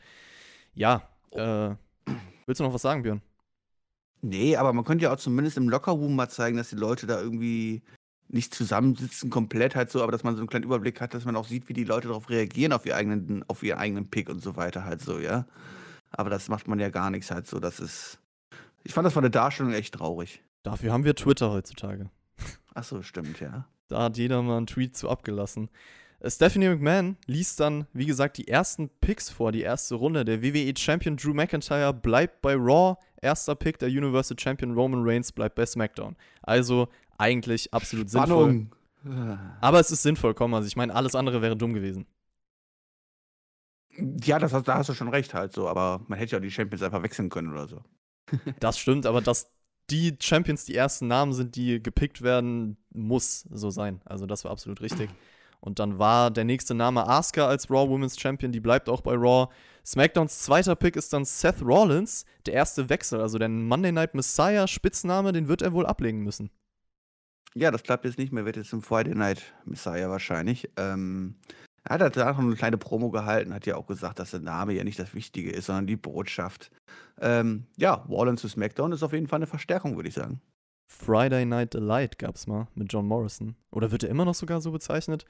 Ja, 0.73 1.09
äh, 1.31 1.75
willst 2.45 2.59
du 2.59 2.63
noch 2.63 2.73
was 2.73 2.81
sagen, 2.81 3.03
Björn? 3.03 3.21
Nee, 4.21 4.55
aber 4.55 4.71
man 4.71 4.85
könnte 4.85 5.03
ja 5.03 5.13
auch 5.13 5.17
zumindest 5.17 5.57
im 5.57 5.67
Lockerroom 5.67 6.15
mal 6.15 6.29
zeigen, 6.29 6.55
dass 6.55 6.69
die 6.69 6.77
Leute 6.77 7.05
da 7.05 7.19
irgendwie 7.19 7.81
nicht 8.33 8.53
zusammensitzen 8.53 9.29
komplett 9.29 9.75
halt 9.75 9.91
so, 9.91 10.01
aber 10.01 10.11
dass 10.11 10.23
man 10.23 10.35
so 10.35 10.41
einen 10.41 10.49
kleinen 10.49 10.65
Überblick 10.65 10.99
hat, 11.01 11.13
dass 11.13 11.25
man 11.25 11.35
auch 11.35 11.47
sieht, 11.47 11.69
wie 11.69 11.73
die 11.73 11.83
Leute 11.83 12.07
darauf 12.07 12.29
reagieren, 12.29 12.73
auf, 12.73 12.85
ihr 12.85 12.95
eigenen, 12.95 13.43
auf 13.47 13.63
ihren 13.63 13.77
eigenen 13.77 14.09
Pick 14.09 14.29
und 14.29 14.41
so 14.41 14.55
weiter 14.55 14.85
halt 14.85 15.01
so, 15.01 15.19
ja. 15.19 15.45
Aber 16.11 16.29
das 16.29 16.49
macht 16.49 16.67
man 16.67 16.79
ja 16.79 16.89
gar 16.89 17.09
nichts 17.09 17.31
halt 17.31 17.47
so, 17.47 17.59
das 17.59 17.79
ist. 17.79 18.19
Ich 18.83 18.93
fand 18.93 19.05
das 19.05 19.13
von 19.13 19.23
der 19.23 19.29
Darstellung 19.29 19.73
echt 19.73 19.95
traurig. 19.95 20.43
Dafür 20.63 20.91
haben 20.91 21.05
wir 21.05 21.15
Twitter 21.15 21.51
heutzutage. 21.51 22.09
Ach 22.73 22.83
so, 22.83 23.01
stimmt, 23.01 23.39
ja. 23.39 23.67
Da 23.87 24.03
hat 24.03 24.17
jeder 24.17 24.41
mal 24.41 24.57
einen 24.57 24.67
Tweet 24.67 24.97
zu 24.97 25.09
abgelassen. 25.09 25.69
Äh, 26.19 26.31
Stephanie 26.31 26.69
McMahon 26.69 27.17
liest 27.27 27.59
dann, 27.59 27.85
wie 27.93 28.05
gesagt, 28.05 28.37
die 28.37 28.47
ersten 28.47 28.89
Picks 29.01 29.29
vor, 29.29 29.51
die 29.51 29.61
erste 29.61 29.95
Runde. 29.95 30.25
Der 30.25 30.41
WWE 30.41 30.73
Champion 30.75 31.17
Drew 31.17 31.33
McIntyre 31.33 31.93
bleibt 31.93 32.41
bei 32.41 32.55
Raw. 32.55 32.97
Erster 33.21 33.55
Pick, 33.55 33.79
der 33.79 33.89
Universal 33.89 34.37
Champion 34.39 34.73
Roman 34.73 35.03
Reigns 35.03 35.31
bleibt 35.31 35.55
bei 35.55 35.65
SmackDown. 35.65 36.15
Also 36.41 36.89
eigentlich 37.23 37.73
absolut 37.73 38.09
Spannung. 38.09 38.69
sinnvoll. 39.03 39.39
Aber 39.61 39.79
es 39.79 39.91
ist 39.91 40.03
sinnvoll, 40.03 40.33
komm, 40.33 40.53
also 40.53 40.67
ich 40.67 40.75
meine, 40.75 40.93
alles 40.93 41.15
andere 41.15 41.41
wäre 41.41 41.55
dumm 41.55 41.73
gewesen. 41.73 42.05
Ja, 44.23 44.39
das, 44.39 44.51
da 44.63 44.75
hast 44.75 44.89
du 44.89 44.93
schon 44.93 45.09
recht 45.09 45.33
halt 45.33 45.53
so, 45.53 45.67
aber 45.67 46.01
man 46.07 46.17
hätte 46.17 46.35
ja 46.35 46.39
die 46.39 46.51
Champions 46.51 46.83
einfach 46.83 47.03
wechseln 47.03 47.29
können 47.29 47.51
oder 47.51 47.67
so. 47.67 47.81
das 48.59 48.77
stimmt, 48.77 49.05
aber 49.05 49.21
dass 49.21 49.51
die 49.89 50.15
Champions 50.19 50.65
die 50.65 50.75
ersten 50.75 51.07
Namen 51.07 51.33
sind, 51.33 51.55
die 51.55 51.81
gepickt 51.81 52.21
werden, 52.21 52.77
muss 52.91 53.41
so 53.51 53.69
sein. 53.69 54.01
Also 54.05 54.25
das 54.25 54.43
war 54.45 54.51
absolut 54.51 54.81
richtig. 54.81 55.09
Und 55.59 55.79
dann 55.79 55.99
war 55.99 56.31
der 56.31 56.43
nächste 56.43 56.73
Name 56.73 57.07
Asuka 57.07 57.47
als 57.47 57.69
Raw 57.69 57.89
Women's 57.89 58.19
Champion, 58.19 58.51
die 58.51 58.59
bleibt 58.59 58.89
auch 58.89 59.01
bei 59.01 59.13
Raw. 59.13 59.47
SmackDowns 59.85 60.39
zweiter 60.43 60.75
Pick 60.75 60.95
ist 60.95 61.13
dann 61.13 61.23
Seth 61.25 61.61
Rollins, 61.61 62.25
der 62.45 62.53
erste 62.53 62.89
Wechsel, 62.89 63.21
also 63.21 63.37
der 63.37 63.49
Monday 63.49 63.91
Night 63.91 64.13
Messiah 64.13 64.67
Spitzname, 64.67 65.31
den 65.31 65.47
wird 65.47 65.61
er 65.61 65.73
wohl 65.73 65.85
ablegen 65.85 66.21
müssen. 66.21 66.49
Ja, 67.55 67.71
das 67.71 67.83
klappt 67.83 68.05
jetzt 68.05 68.17
nicht 68.17 68.33
mehr, 68.33 68.45
wird 68.45 68.57
jetzt 68.57 68.69
zum 68.69 68.81
Friday 68.81 69.13
Night 69.13 69.53
Messiah 69.65 70.09
wahrscheinlich. 70.09 70.69
Ähm, 70.77 71.35
er 71.83 71.99
hat 71.99 72.15
danach 72.15 72.37
noch 72.37 72.45
eine 72.45 72.55
kleine 72.55 72.77
Promo 72.77 73.09
gehalten, 73.09 73.53
hat 73.53 73.65
ja 73.65 73.75
auch 73.75 73.87
gesagt, 73.87 74.19
dass 74.19 74.31
der 74.31 74.39
Name 74.39 74.73
ja 74.73 74.83
nicht 74.83 74.99
das 74.99 75.13
Wichtige 75.13 75.51
ist, 75.51 75.65
sondern 75.65 75.85
die 75.85 75.97
Botschaft. 75.97 76.71
Ähm, 77.19 77.65
ja, 77.77 78.05
Wallens 78.07 78.41
zu 78.41 78.47
SmackDown 78.47 78.93
ist 78.93 79.03
auf 79.03 79.13
jeden 79.13 79.27
Fall 79.27 79.37
eine 79.37 79.47
Verstärkung, 79.47 79.95
würde 79.95 80.09
ich 80.09 80.15
sagen. 80.15 80.41
Friday 80.87 81.45
Night 81.45 81.73
Delight 81.73 82.19
gab 82.19 82.35
es 82.35 82.47
mal 82.47 82.67
mit 82.75 82.91
John 82.91 83.07
Morrison. 83.07 83.55
Oder 83.71 83.91
wird 83.91 84.03
er 84.03 84.09
immer 84.09 84.25
noch 84.25 84.35
sogar 84.35 84.61
so 84.61 84.71
bezeichnet? 84.71 85.25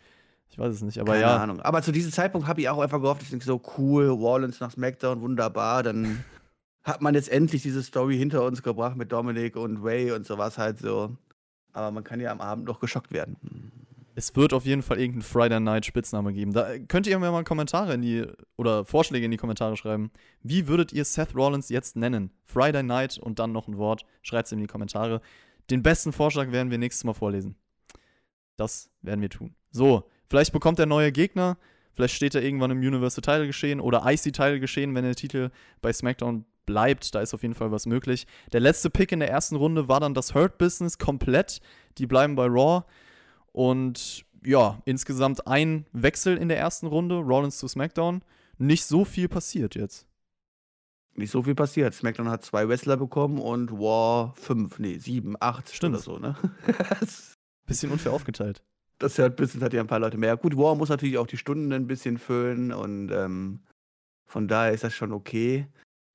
Ich 0.50 0.60
weiß 0.60 0.76
es 0.76 0.82
nicht, 0.82 1.00
aber 1.00 1.14
Keine 1.14 1.24
ja. 1.24 1.38
Ahnung. 1.38 1.62
Aber 1.62 1.82
zu 1.82 1.92
diesem 1.92 2.12
Zeitpunkt 2.12 2.48
habe 2.48 2.62
ich 2.62 2.70
auch 2.70 2.80
einfach 2.80 3.02
gehofft, 3.02 3.24
ich 3.24 3.30
denke 3.30 3.46
so, 3.46 3.62
cool, 3.78 4.10
Wallens 4.10 4.60
nach 4.60 4.72
SmackDown, 4.72 5.22
wunderbar, 5.22 5.82
dann 5.82 6.24
hat 6.84 7.02
man 7.02 7.16
jetzt 7.16 7.30
endlich 7.30 7.64
diese 7.64 7.82
Story 7.82 8.18
hinter 8.18 8.44
uns 8.44 8.62
gebracht 8.62 8.96
mit 8.96 9.12
Dominic 9.12 9.56
und 9.56 9.78
Ray 9.84 10.12
und 10.12 10.28
sowas 10.28 10.58
halt 10.58 10.78
so. 10.78 11.18
Aber 11.74 11.92
man 11.92 12.04
kann 12.04 12.20
ja 12.20 12.32
am 12.32 12.42
Abend 12.42 12.66
noch 12.66 12.80
geschockt 12.80 13.12
werden. 13.12 13.72
Es 14.16 14.36
wird 14.36 14.54
auf 14.54 14.66
jeden 14.66 14.84
Fall 14.84 15.00
irgendeinen 15.00 15.24
Friday 15.24 15.60
Night 15.60 15.86
Spitzname 15.86 16.34
geben. 16.34 16.54
Da 16.54 16.78
könnt 16.88 17.08
ihr 17.08 17.18
mir 17.18 17.32
mal 17.32 17.44
Kommentare 17.44 17.96
in 17.96 18.02
die 18.04 18.28
oder 18.58 18.86
Vorschläge 18.86 19.26
in 19.26 19.32
die 19.32 19.38
Kommentare 19.38 19.76
schreiben. 19.76 20.12
Wie 20.44 20.68
würdet 20.68 20.94
ihr 20.94 21.04
Seth 21.04 21.36
Rollins 21.36 21.70
jetzt 21.70 21.96
nennen? 21.96 22.30
Friday 22.46 22.84
Night 22.84 23.18
und 23.18 23.40
dann 23.40 23.52
noch 23.52 23.68
ein 23.68 23.78
Wort. 23.78 24.06
Schreibt 24.22 24.46
es 24.46 24.52
in 24.52 24.60
die 24.60 24.68
Kommentare. 24.68 25.20
Den 25.72 25.82
besten 25.82 26.14
Vorschlag 26.14 26.52
werden 26.52 26.70
wir 26.70 26.78
nächstes 26.78 27.04
Mal 27.04 27.14
vorlesen. 27.14 27.56
Das 28.56 28.92
werden 29.02 29.22
wir 29.22 29.32
tun. 29.32 29.56
So, 29.72 30.08
Vielleicht 30.34 30.52
bekommt 30.52 30.80
er 30.80 30.88
neue 30.88 31.12
Gegner, 31.12 31.60
vielleicht 31.94 32.16
steht 32.16 32.34
er 32.34 32.42
irgendwann 32.42 32.72
im 32.72 32.80
Universal 32.80 33.22
Title 33.22 33.46
geschehen 33.46 33.80
oder 33.80 34.02
IC 34.04 34.34
Title 34.34 34.60
geschehen, 34.60 34.96
wenn 34.96 35.04
der 35.04 35.14
Titel 35.14 35.52
bei 35.80 35.94
SmackDown 35.94 36.44
bleibt. 36.66 37.16
Da 37.16 37.22
ist 37.22 37.34
auf 37.34 37.42
jeden 37.42 37.56
Fall 37.56 37.72
was 37.72 37.86
möglich. 37.86 38.28
Der 38.52 38.60
letzte 38.60 38.90
Pick 38.90 39.12
in 39.12 39.20
der 39.20 39.30
ersten 39.30 39.56
Runde 39.56 39.88
war 39.88 40.00
dann 40.00 40.14
das 40.14 40.34
Hurt 40.34 40.58
Business 40.58 40.98
komplett. 40.98 41.62
Die 41.98 42.08
bleiben 42.08 42.36
bei 42.36 42.46
Raw. 42.48 42.84
Und 43.52 44.26
ja, 44.46 44.82
insgesamt 44.86 45.48
ein 45.48 45.86
Wechsel 45.94 46.38
in 46.38 46.50
der 46.50 46.58
ersten 46.58 46.88
Runde, 46.88 47.16
Rollins 47.16 47.58
zu 47.58 47.68
SmackDown. 47.68 48.24
Nicht 48.58 48.86
so 48.86 49.06
viel 49.06 49.28
passiert 49.28 49.76
jetzt. 49.76 50.08
Nicht 51.16 51.32
so 51.32 51.44
viel 51.44 51.56
passiert. 51.56 51.94
SmackDown 51.94 52.30
hat 52.30 52.44
zwei 52.44 52.68
Wrestler 52.68 52.98
bekommen 52.98 53.40
und 53.40 53.72
War 53.72 54.34
fünf, 54.36 54.80
nee, 54.80 54.98
sieben, 54.98 55.36
acht 55.40 55.70
Stimmt. 55.74 55.96
oder 55.96 56.04
so, 56.04 56.18
ne? 56.18 56.36
Bisschen 57.68 57.92
unfair 57.92 58.12
aufgeteilt. 58.12 58.64
das 59.00 59.18
Hurt 59.20 59.36
Business 59.36 59.64
hat 59.64 59.74
ja 59.74 59.82
ein 59.82 59.88
paar 59.88 60.00
Leute 60.00 60.18
mehr. 60.18 60.36
Gut, 60.38 60.58
War 60.58 60.76
muss 60.76 60.90
natürlich 60.90 61.18
auch 61.18 61.28
die 61.28 61.38
Stunden 61.38 61.72
ein 61.72 61.88
bisschen 61.88 62.18
füllen 62.18 62.74
und 62.74 63.12
ähm, 63.12 63.60
von 64.26 64.48
daher 64.48 64.72
ist 64.74 64.84
das 64.84 64.94
schon 64.94 65.12
okay. 65.12 65.68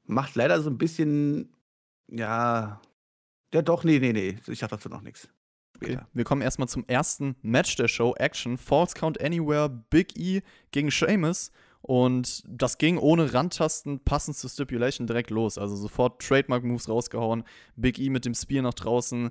Macht 0.08 0.34
leider 0.34 0.60
so 0.60 0.70
ein 0.70 0.78
bisschen, 0.78 1.54
ja, 2.10 2.80
ja 3.54 3.62
doch, 3.62 3.84
nee, 3.84 3.98
nee, 3.98 4.12
nee, 4.12 4.38
ich 4.46 4.58
sag 4.58 4.70
dazu 4.70 4.88
noch 4.88 5.02
nichts. 5.02 5.28
Okay. 5.76 5.98
Wir 6.12 6.24
kommen 6.24 6.42
erstmal 6.42 6.68
zum 6.68 6.84
ersten 6.88 7.36
Match 7.42 7.76
der 7.76 7.86
Show, 7.88 8.14
Action. 8.16 8.58
Falls 8.58 8.94
Count 8.94 9.22
Anywhere, 9.22 9.68
Big 9.68 10.18
E 10.18 10.42
gegen 10.72 10.90
Sheamus. 10.90 11.52
Und 11.82 12.42
das 12.48 12.78
ging 12.78 12.98
ohne 12.98 13.32
Randtasten, 13.32 14.00
passend 14.00 14.36
zur 14.36 14.50
Stipulation 14.50 15.06
direkt 15.06 15.30
los. 15.30 15.56
Also 15.56 15.76
sofort 15.76 16.20
Trademark-Moves 16.20 16.88
rausgehauen. 16.88 17.44
Big 17.76 17.98
E 17.98 18.10
mit 18.10 18.24
dem 18.24 18.34
Spear 18.34 18.62
nach 18.62 18.74
draußen. 18.74 19.30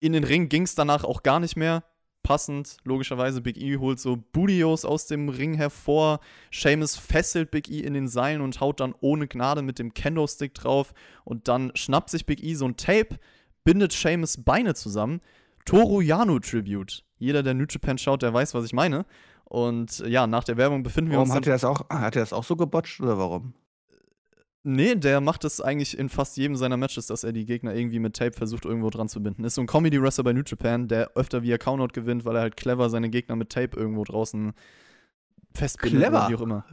In 0.00 0.12
den 0.12 0.24
Ring 0.24 0.48
ging 0.48 0.64
es 0.64 0.74
danach 0.74 1.04
auch 1.04 1.22
gar 1.22 1.40
nicht 1.40 1.56
mehr. 1.56 1.84
Passend, 2.22 2.76
logischerweise, 2.84 3.40
Big 3.40 3.56
E 3.56 3.76
holt 3.78 3.98
so 3.98 4.16
Budios 4.32 4.84
aus 4.84 5.06
dem 5.06 5.28
Ring 5.28 5.54
hervor. 5.54 6.20
Sheamus 6.50 6.96
fesselt 6.96 7.50
Big 7.50 7.68
E 7.68 7.80
in 7.80 7.94
den 7.94 8.08
Seilen 8.08 8.40
und 8.40 8.60
haut 8.60 8.80
dann 8.80 8.94
ohne 9.00 9.26
Gnade 9.26 9.62
mit 9.62 9.78
dem 9.78 9.92
Kendo-Stick 9.92 10.54
drauf. 10.54 10.94
Und 11.24 11.48
dann 11.48 11.72
schnappt 11.74 12.10
sich 12.10 12.24
Big 12.26 12.42
E 12.42 12.54
so 12.54 12.66
ein 12.66 12.76
Tape, 12.76 13.18
bindet 13.64 13.92
Sheamus 13.92 14.36
Beine 14.42 14.74
zusammen. 14.74 15.20
Toru 15.64 16.00
Yano 16.00 16.38
Tribute. 16.38 17.04
Jeder, 17.18 17.42
der 17.42 17.54
New 17.54 17.66
Japan 17.68 17.98
schaut, 17.98 18.22
der 18.22 18.32
weiß, 18.34 18.54
was 18.54 18.64
ich 18.64 18.72
meine. 18.72 19.04
Und 19.44 19.98
ja, 20.00 20.26
nach 20.26 20.44
der 20.44 20.56
Werbung 20.56 20.82
befinden 20.82 21.10
wir 21.10 21.18
Warum 21.18 21.30
uns. 21.30 21.36
hat 21.36 21.46
er 21.46 21.52
das 21.52 21.64
auch, 21.64 21.88
hat 21.90 22.16
er 22.16 22.22
das 22.22 22.32
auch 22.32 22.44
so 22.44 22.56
gebotcht 22.56 23.00
oder 23.00 23.18
warum? 23.18 23.52
Nee, 24.64 24.94
der 24.94 25.20
macht 25.20 25.44
es 25.44 25.60
eigentlich 25.60 25.98
in 25.98 26.08
fast 26.08 26.36
jedem 26.36 26.54
seiner 26.56 26.76
Matches, 26.76 27.06
dass 27.06 27.24
er 27.24 27.32
die 27.32 27.46
Gegner 27.46 27.74
irgendwie 27.74 27.98
mit 27.98 28.14
Tape 28.14 28.32
versucht, 28.32 28.64
irgendwo 28.64 28.90
dran 28.90 29.08
zu 29.08 29.20
binden. 29.20 29.42
Ist 29.42 29.56
so 29.56 29.60
ein 29.60 29.66
Comedy-Wrestler 29.66 30.22
bei 30.22 30.32
New 30.32 30.42
Japan, 30.46 30.86
der 30.86 31.10
öfter 31.16 31.42
via 31.42 31.58
Countout 31.58 31.92
gewinnt, 31.92 32.24
weil 32.24 32.36
er 32.36 32.42
halt 32.42 32.56
clever 32.56 32.88
seine 32.88 33.10
Gegner 33.10 33.34
mit 33.34 33.50
Tape 33.50 33.76
irgendwo 33.76 34.04
draußen 34.04 34.52
festbindet 35.52 36.00
Clever. 36.00 36.28
wie 36.28 36.34
auch 36.36 36.40
immer. 36.40 36.64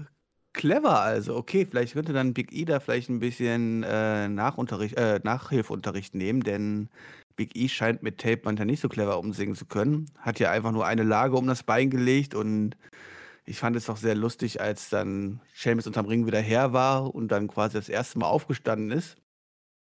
Clever 0.53 0.99
also, 0.99 1.35
okay, 1.35 1.65
vielleicht 1.65 1.93
könnte 1.93 2.13
dann 2.13 2.33
Big 2.33 2.51
E 2.53 2.65
da 2.65 2.79
vielleicht 2.79 3.09
ein 3.09 3.19
bisschen 3.19 3.83
äh, 3.83 4.27
Nachunterricht, 4.27 4.97
äh, 4.97 5.19
Nachhilfeunterricht 5.23 6.15
nehmen, 6.15 6.41
denn 6.41 6.89
Big 7.35 7.55
E 7.55 7.69
scheint 7.69 8.03
mit 8.03 8.19
Tape 8.19 8.41
manchmal 8.43 8.65
nicht 8.65 8.81
so 8.81 8.89
clever 8.89 9.19
umsingen 9.19 9.55
zu 9.55 9.65
können. 9.65 10.07
Hat 10.17 10.39
ja 10.39 10.51
einfach 10.51 10.71
nur 10.71 10.85
eine 10.85 11.03
Lage 11.03 11.35
um 11.35 11.47
das 11.47 11.63
Bein 11.63 11.89
gelegt 11.89 12.35
und 12.35 12.75
ich 13.49 13.57
fand 13.57 13.75
es 13.75 13.89
auch 13.89 13.97
sehr 13.97 14.15
lustig, 14.15 14.61
als 14.61 14.89
dann 14.89 15.41
Sheamus 15.53 15.87
unterm 15.87 16.05
Ring 16.05 16.27
wieder 16.27 16.39
her 16.39 16.71
war 16.71 17.13
und 17.13 17.29
dann 17.29 17.47
quasi 17.47 17.77
das 17.77 17.89
erste 17.89 18.19
Mal 18.19 18.27
aufgestanden 18.27 18.91
ist, 18.91 19.17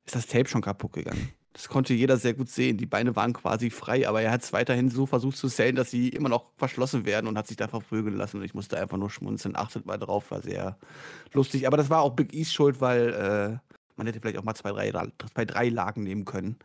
ist 0.05 0.15
das 0.15 0.25
Tape 0.25 0.47
schon 0.47 0.61
kaputt 0.61 0.93
gegangen. 0.93 1.33
Das 1.51 1.67
konnte 1.67 1.93
jeder 1.93 2.17
sehr 2.17 2.33
gut 2.33 2.49
sehen. 2.49 2.77
Die 2.77 2.85
Beine 2.85 3.15
waren 3.15 3.33
quasi 3.33 3.69
frei, 3.69 4.07
aber 4.07 4.21
er 4.21 4.31
hat 4.31 4.43
es 4.43 4.53
weiterhin 4.53 4.89
so 4.89 5.05
versucht 5.05 5.37
zu 5.37 5.47
sellen, 5.47 5.75
dass 5.75 5.91
sie 5.91 6.09
immer 6.09 6.29
noch 6.29 6.51
verschlossen 6.55 7.05
werden 7.05 7.27
und 7.27 7.37
hat 7.37 7.47
sich 7.47 7.57
da 7.57 7.67
verprügeln 7.67 8.15
lassen. 8.15 8.37
Und 8.37 8.43
ich 8.43 8.53
musste 8.53 8.79
einfach 8.79 8.97
nur 8.97 9.09
schmunzeln. 9.09 9.55
Achtet 9.55 9.85
mal 9.85 9.97
drauf, 9.97 10.29
war 10.29 10.41
sehr 10.41 10.77
lustig. 11.33 11.65
Aber 11.65 11.75
das 11.75 11.89
war 11.89 12.01
auch 12.01 12.15
Big 12.15 12.33
E's 12.33 12.53
Schuld, 12.53 12.79
weil 12.79 13.09
äh, 13.09 13.73
man 13.95 14.05
hätte 14.05 14.21
vielleicht 14.21 14.37
auch 14.37 14.43
mal 14.43 14.53
zwei, 14.53 14.71
drei, 14.71 15.07
bei 15.33 15.45
drei 15.45 15.69
Lagen 15.69 16.03
nehmen 16.03 16.25
können, 16.25 16.57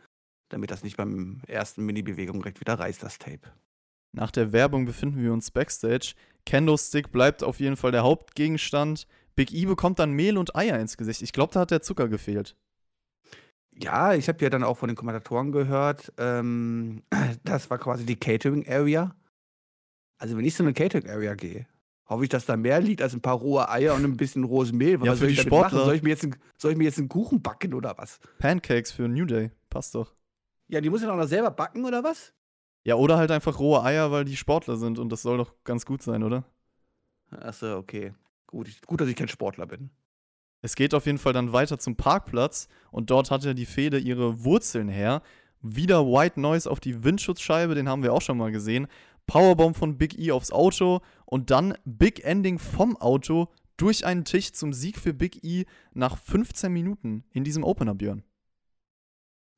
damit 0.49 0.69
das 0.69 0.83
nicht 0.83 0.95
beim 0.95 1.41
ersten 1.47 1.83
Mini-Bewegung 1.85 2.39
direkt 2.39 2.59
wieder 2.59 2.75
reißt, 2.75 3.01
das 3.01 3.17
Tape. 3.17 3.51
Nach 4.13 4.31
der 4.31 4.51
Werbung 4.51 4.85
befinden 4.85 5.21
wir 5.21 5.33
uns 5.33 5.51
backstage. 5.51 6.13
Kendo-Stick 6.45 7.11
bleibt 7.11 7.43
auf 7.43 7.59
jeden 7.59 7.75
Fall 7.75 7.91
der 7.91 8.03
Hauptgegenstand. 8.03 9.07
Big 9.35 9.51
E 9.51 9.65
bekommt 9.65 9.99
dann 9.99 10.11
Mehl 10.11 10.37
und 10.37 10.55
Eier 10.55 10.79
ins 10.79 10.97
Gesicht. 10.97 11.21
Ich 11.23 11.33
glaube, 11.33 11.53
da 11.53 11.61
hat 11.61 11.71
der 11.71 11.81
Zucker 11.81 12.07
gefehlt. 12.07 12.55
Ja, 13.75 14.13
ich 14.13 14.27
habe 14.27 14.43
ja 14.43 14.51
dann 14.51 14.63
auch 14.63 14.77
von 14.77 14.87
den 14.87 14.95
Kommentatoren 14.95 15.51
gehört, 15.51 16.13
ähm, 16.17 17.01
das 17.43 17.71
war 17.71 17.79
quasi 17.79 18.05
die 18.05 18.15
Catering 18.15 18.67
Area. 18.69 19.15
Also 20.19 20.37
wenn 20.37 20.45
ich 20.45 20.55
so 20.55 20.63
eine 20.63 20.73
Catering 20.73 21.09
Area 21.09 21.33
gehe, 21.33 21.65
hoffe 22.07 22.23
ich, 22.23 22.29
dass 22.29 22.45
da 22.45 22.55
mehr 22.55 22.79
liegt 22.79 23.01
als 23.01 23.13
ein 23.13 23.21
paar 23.21 23.35
rohe 23.35 23.67
Eier 23.69 23.95
und 23.95 24.03
ein 24.03 24.15
bisschen 24.15 24.43
rohes 24.43 24.71
Mehl. 24.71 24.99
Ja, 24.99 25.11
was 25.11 25.19
für 25.19 25.25
soll 25.25 25.31
ich? 25.31 25.41
Sportler. 25.41 25.85
Soll 25.85 25.95
ich, 25.95 26.03
mir 26.03 26.09
jetzt 26.09 26.23
ein, 26.23 26.35
soll 26.57 26.71
ich 26.71 26.77
mir 26.77 26.83
jetzt 26.83 26.99
einen 26.99 27.09
Kuchen 27.09 27.41
backen 27.41 27.73
oder 27.73 27.97
was? 27.97 28.19
Pancakes 28.37 28.91
für 28.91 29.07
New 29.07 29.25
Day. 29.25 29.49
Passt 29.71 29.95
doch. 29.95 30.13
Ja, 30.67 30.79
die 30.79 30.89
muss 30.91 31.01
ich 31.01 31.07
doch 31.07 31.17
noch 31.17 31.27
selber 31.27 31.49
backen 31.49 31.83
oder 31.83 32.03
was? 32.03 32.31
Ja, 32.85 32.95
oder 32.95 33.17
halt 33.17 33.31
einfach 33.31 33.59
rohe 33.59 33.83
Eier, 33.83 34.11
weil 34.11 34.25
die 34.25 34.35
Sportler 34.35 34.75
sind 34.75 34.99
und 34.99 35.09
das 35.09 35.21
soll 35.21 35.37
doch 35.37 35.53
ganz 35.63 35.85
gut 35.85 36.01
sein, 36.01 36.23
oder? 36.23 36.43
Achso, 37.31 37.77
okay. 37.77 38.13
Gut, 38.47 38.69
gut, 38.85 39.01
dass 39.01 39.07
ich 39.07 39.15
kein 39.15 39.29
Sportler 39.29 39.65
bin. 39.65 39.89
Es 40.61 40.75
geht 40.75 40.93
auf 40.93 41.05
jeden 41.05 41.17
Fall 41.17 41.33
dann 41.33 41.53
weiter 41.53 41.79
zum 41.79 41.95
Parkplatz 41.95 42.67
und 42.91 43.09
dort 43.09 43.31
hat 43.31 43.43
ja 43.43 43.53
die 43.53 43.65
Fehde 43.65 43.97
ihre 43.99 44.43
Wurzeln 44.43 44.87
her. 44.87 45.21
Wieder 45.61 46.05
White 46.05 46.39
Noise 46.39 46.69
auf 46.69 46.79
die 46.79 47.03
Windschutzscheibe, 47.03 47.75
den 47.75 47.89
haben 47.89 48.03
wir 48.03 48.13
auch 48.13 48.21
schon 48.21 48.37
mal 48.37 48.51
gesehen. 48.51 48.87
Powerbomb 49.27 49.75
von 49.75 49.97
Big 49.97 50.19
E 50.19 50.31
aufs 50.31 50.51
Auto 50.51 51.01
und 51.25 51.51
dann 51.51 51.77
Big 51.85 52.23
Ending 52.23 52.59
vom 52.59 52.97
Auto 52.97 53.47
durch 53.77 54.05
einen 54.05 54.25
Tisch 54.25 54.51
zum 54.51 54.73
Sieg 54.73 54.97
für 54.97 55.13
Big 55.13 55.43
E 55.43 55.65
nach 55.93 56.17
15 56.17 56.71
Minuten 56.71 57.23
in 57.31 57.43
diesem 57.43 57.63
Opener, 57.63 57.95
Björn. 57.95 58.23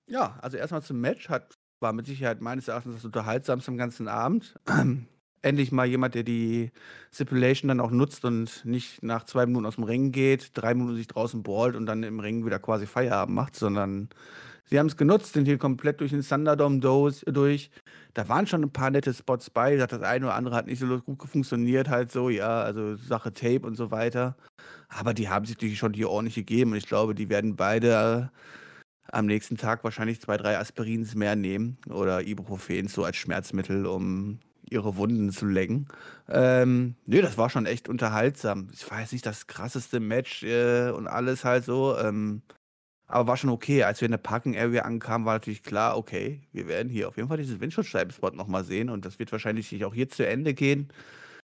Ja, 0.07 0.37
also 0.41 0.57
erstmal 0.57 0.83
zum 0.83 1.01
Match 1.01 1.29
hat, 1.29 1.57
war 1.79 1.93
mit 1.93 2.05
Sicherheit 2.05 2.41
meines 2.41 2.67
Erachtens 2.67 2.95
das 2.95 3.05
unterhaltsamste 3.05 3.71
am 3.71 3.77
ganzen 3.77 4.07
Abend. 4.07 4.55
Endlich 5.41 5.71
mal 5.71 5.85
jemand, 5.85 6.15
der 6.15 6.23
die 6.23 6.71
Stipulation 7.13 7.67
dann 7.67 7.79
auch 7.79 7.91
nutzt 7.91 8.25
und 8.25 8.65
nicht 8.65 9.03
nach 9.03 9.25
zwei 9.25 9.45
Minuten 9.45 9.67
aus 9.67 9.75
dem 9.75 9.83
Ring 9.83 10.11
geht, 10.11 10.51
drei 10.55 10.73
Minuten 10.73 10.95
sich 10.95 11.07
draußen 11.07 11.43
ballt 11.43 11.75
und 11.75 11.85
dann 11.85 12.01
im 12.01 12.19
Ring 12.19 12.45
wieder 12.45 12.57
quasi 12.57 12.87
Feierabend 12.87 13.35
macht, 13.35 13.55
sondern 13.55 14.09
sie 14.65 14.79
haben 14.79 14.87
es 14.87 14.97
genutzt, 14.97 15.33
sind 15.33 15.45
hier 15.45 15.59
komplett 15.59 16.01
durch 16.01 16.11
den 16.11 16.23
Thunderdome 16.23 16.79
durch. 16.79 17.69
Da 18.15 18.27
waren 18.27 18.47
schon 18.47 18.63
ein 18.63 18.71
paar 18.71 18.89
nette 18.89 19.13
Spots 19.13 19.51
bei. 19.51 19.75
Das 19.75 20.01
eine 20.01 20.25
oder 20.25 20.35
andere 20.35 20.55
hat 20.55 20.65
nicht 20.65 20.79
so 20.79 20.99
gut 20.99 21.29
funktioniert, 21.29 21.89
halt 21.89 22.11
so, 22.11 22.29
ja, 22.29 22.61
also 22.61 22.95
Sache 22.95 23.31
Tape 23.31 23.67
und 23.67 23.75
so 23.75 23.91
weiter. 23.91 24.35
Aber 24.87 25.13
die 25.13 25.29
haben 25.29 25.45
sich 25.45 25.57
natürlich 25.57 25.77
schon 25.77 25.93
hier 25.93 26.09
ordentlich 26.09 26.35
gegeben 26.35 26.71
und 26.71 26.77
ich 26.77 26.87
glaube, 26.87 27.13
die 27.13 27.29
werden 27.29 27.55
beide 27.55 28.31
äh, 28.31 28.39
am 29.11 29.25
nächsten 29.25 29.57
Tag 29.57 29.83
wahrscheinlich 29.83 30.21
zwei, 30.21 30.37
drei 30.37 30.57
Aspirins 30.57 31.15
mehr 31.15 31.35
nehmen 31.35 31.77
oder 31.89 32.25
Ibuprofen 32.25 32.87
so 32.87 33.03
als 33.03 33.17
Schmerzmittel, 33.17 33.85
um 33.85 34.39
ihre 34.69 34.97
Wunden 34.97 35.31
zu 35.31 35.45
lecken. 35.45 35.87
Ähm, 36.27 36.95
nö, 37.05 37.21
das 37.21 37.37
war 37.37 37.49
schon 37.49 37.65
echt 37.65 37.87
unterhaltsam. 37.87 38.67
War 38.89 39.01
jetzt 39.01 39.13
nicht 39.13 39.25
das 39.25 39.47
krasseste 39.47 39.99
Match 39.99 40.43
äh, 40.43 40.89
und 40.89 41.07
alles 41.07 41.45
halt 41.45 41.65
so. 41.65 41.97
Ähm, 41.97 42.41
aber 43.07 43.27
war 43.27 43.37
schon 43.37 43.51
okay. 43.51 43.83
Als 43.83 44.01
wir 44.01 44.07
in 44.07 44.11
der 44.11 44.17
Parking 44.17 44.57
Area 44.57 44.83
ankamen, 44.83 45.25
war 45.25 45.35
natürlich 45.35 45.63
klar, 45.63 45.97
okay, 45.97 46.41
wir 46.51 46.67
werden 46.67 46.89
hier 46.89 47.07
auf 47.07 47.17
jeden 47.17 47.27
Fall 47.27 47.37
dieses 47.37 47.59
Windschutzscheibenspot 47.59 48.35
nochmal 48.35 48.63
sehen 48.63 48.89
und 48.89 49.05
das 49.05 49.19
wird 49.19 49.31
wahrscheinlich 49.31 49.85
auch 49.85 49.93
hier 49.93 50.09
zu 50.09 50.25
Ende 50.25 50.53
gehen. 50.53 50.89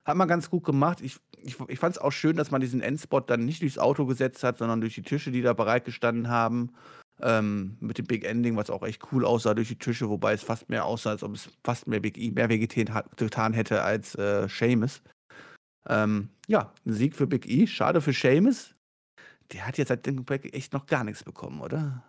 Hat 0.05 0.17
man 0.17 0.27
ganz 0.27 0.50
gut 0.50 0.65
gemacht. 0.65 1.00
Ich, 1.01 1.17
ich, 1.43 1.57
ich 1.67 1.79
fand 1.79 1.95
es 1.95 2.01
auch 2.01 2.12
schön, 2.12 2.36
dass 2.36 2.51
man 2.51 2.60
diesen 2.60 2.81
Endspot 2.81 3.29
dann 3.29 3.45
nicht 3.45 3.62
durchs 3.62 3.77
Auto 3.77 4.05
gesetzt 4.05 4.43
hat, 4.43 4.57
sondern 4.57 4.81
durch 4.81 4.95
die 4.95 5.03
Tische, 5.03 5.31
die 5.31 5.41
da 5.41 5.53
bereit 5.53 5.86
gestanden 5.86 6.27
haben. 6.27 6.74
Ähm, 7.22 7.77
mit 7.79 8.00
dem 8.00 8.05
Big 8.05 8.25
Ending, 8.25 8.58
was 8.58 8.70
auch 8.70 8.84
echt 8.84 9.12
cool 9.12 9.24
aussah 9.24 9.53
durch 9.53 9.67
die 9.67 9.77
Tische, 9.77 10.10
wobei 10.10 10.34
es 10.34 10.43
fast 10.43 10.70
mehr 10.70 10.86
aussah, 10.86 11.12
als 11.12 11.24
ob 11.24 11.36
es 11.36 11.50
fast 11.63 11.88
mehr 11.88 12.00
Big 12.00 12.17
E 12.17 12.32
mehr 12.32 12.50
hat- 12.50 13.17
getan 13.17 13.53
hätte 13.53 13.84
als 13.84 14.15
äh, 14.15 14.48
Seamus. 14.50 15.01
Ähm, 15.88 16.29
ja, 16.48 16.74
ein 16.86 16.93
Sieg 16.93 17.15
für 17.15 17.27
Big 17.27 17.48
E. 17.48 17.67
Schade 17.67 18.01
für 18.01 18.13
Seamus. 18.13 18.74
Der 19.51 19.67
hat 19.67 19.77
jetzt 19.77 19.89
seit 19.89 20.05
dem 20.05 20.15
Comeback 20.15 20.53
echt 20.55 20.74
noch 20.74 20.88
gar 20.88 21.03
nichts 21.03 21.24
bekommen, 21.24 21.62
oder? 21.62 22.03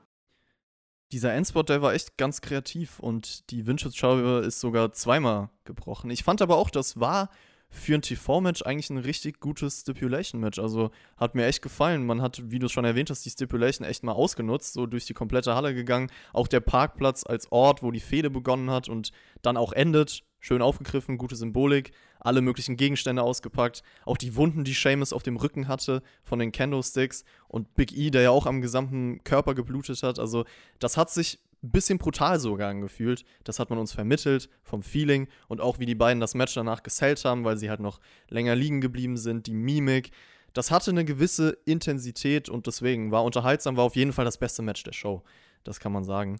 Dieser 1.12 1.34
Endspot, 1.34 1.68
der 1.68 1.82
war 1.82 1.92
echt 1.92 2.16
ganz 2.16 2.40
kreativ 2.40 2.98
und 2.98 3.50
die 3.50 3.66
Windschutzscheibe 3.66 4.42
ist 4.46 4.60
sogar 4.60 4.92
zweimal 4.92 5.50
gebrochen. 5.64 6.10
Ich 6.10 6.24
fand 6.24 6.40
aber 6.40 6.56
auch, 6.56 6.70
das 6.70 6.98
war 6.98 7.30
für 7.74 7.94
ein 7.94 8.02
TV-Match 8.02 8.62
eigentlich 8.62 8.88
ein 8.90 8.98
richtig 8.98 9.40
gutes 9.40 9.80
Stipulation-Match. 9.80 10.58
Also 10.58 10.90
hat 11.16 11.34
mir 11.34 11.44
echt 11.46 11.60
gefallen. 11.60 12.06
Man 12.06 12.22
hat, 12.22 12.40
wie 12.50 12.58
du 12.58 12.66
es 12.66 12.72
schon 12.72 12.84
erwähnt 12.84 13.10
hast, 13.10 13.24
die 13.24 13.30
Stipulation 13.30 13.86
echt 13.86 14.04
mal 14.04 14.12
ausgenutzt, 14.12 14.74
so 14.74 14.86
durch 14.86 15.06
die 15.06 15.14
komplette 15.14 15.54
Halle 15.54 15.74
gegangen. 15.74 16.10
Auch 16.32 16.46
der 16.46 16.60
Parkplatz 16.60 17.24
als 17.26 17.50
Ort, 17.50 17.82
wo 17.82 17.90
die 17.90 18.00
Fehde 18.00 18.30
begonnen 18.30 18.70
hat 18.70 18.88
und 18.88 19.10
dann 19.42 19.56
auch 19.56 19.72
endet. 19.72 20.22
Schön 20.38 20.62
aufgegriffen, 20.62 21.18
gute 21.18 21.36
Symbolik, 21.36 21.92
alle 22.20 22.42
möglichen 22.42 22.76
Gegenstände 22.76 23.22
ausgepackt. 23.22 23.82
Auch 24.04 24.18
die 24.18 24.36
Wunden, 24.36 24.62
die 24.62 24.74
Seamus 24.74 25.12
auf 25.12 25.22
dem 25.22 25.36
Rücken 25.36 25.68
hatte 25.68 26.02
von 26.22 26.38
den 26.38 26.52
Kendo-Sticks 26.52 27.24
und 27.48 27.74
Big 27.74 27.96
E, 27.96 28.10
der 28.10 28.22
ja 28.22 28.30
auch 28.30 28.46
am 28.46 28.60
gesamten 28.60 29.24
Körper 29.24 29.54
geblutet 29.54 30.02
hat. 30.02 30.18
Also 30.18 30.44
das 30.78 30.96
hat 30.96 31.10
sich 31.10 31.40
ein 31.64 31.70
bisschen 31.70 31.98
brutal 31.98 32.38
sogar 32.38 32.70
angefühlt. 32.70 33.24
Das 33.42 33.58
hat 33.58 33.70
man 33.70 33.78
uns 33.78 33.92
vermittelt 33.92 34.48
vom 34.62 34.82
Feeling 34.82 35.28
und 35.48 35.60
auch 35.60 35.78
wie 35.78 35.86
die 35.86 35.94
beiden 35.94 36.20
das 36.20 36.34
Match 36.34 36.54
danach 36.54 36.82
gesellt 36.82 37.24
haben, 37.24 37.44
weil 37.44 37.56
sie 37.56 37.70
halt 37.70 37.80
noch 37.80 38.00
länger 38.28 38.54
liegen 38.54 38.80
geblieben 38.80 39.16
sind, 39.16 39.46
die 39.46 39.54
Mimik. 39.54 40.10
Das 40.52 40.70
hatte 40.70 40.90
eine 40.90 41.04
gewisse 41.04 41.58
Intensität 41.64 42.48
und 42.48 42.66
deswegen 42.66 43.10
war 43.10 43.24
unterhaltsam, 43.24 43.76
war 43.76 43.84
auf 43.84 43.96
jeden 43.96 44.12
Fall 44.12 44.24
das 44.24 44.38
beste 44.38 44.62
Match 44.62 44.82
der 44.84 44.92
Show. 44.92 45.22
Das 45.64 45.80
kann 45.80 45.92
man 45.92 46.04
sagen. 46.04 46.38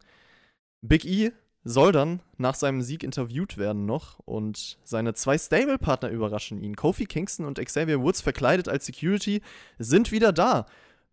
Big 0.82 1.04
E 1.04 1.32
soll 1.64 1.92
dann 1.92 2.20
nach 2.36 2.54
seinem 2.54 2.82
Sieg 2.82 3.02
interviewt 3.02 3.56
werden 3.56 3.86
noch 3.86 4.18
und 4.26 4.78
seine 4.84 5.14
zwei 5.14 5.38
Stable-Partner 5.38 6.10
überraschen 6.10 6.58
ihn. 6.58 6.76
Kofi 6.76 7.06
Kingston 7.06 7.46
und 7.46 7.58
Xavier 7.58 8.02
Woods 8.02 8.20
verkleidet 8.20 8.68
als 8.68 8.84
Security 8.84 9.40
sind 9.78 10.12
wieder 10.12 10.32
da. 10.32 10.66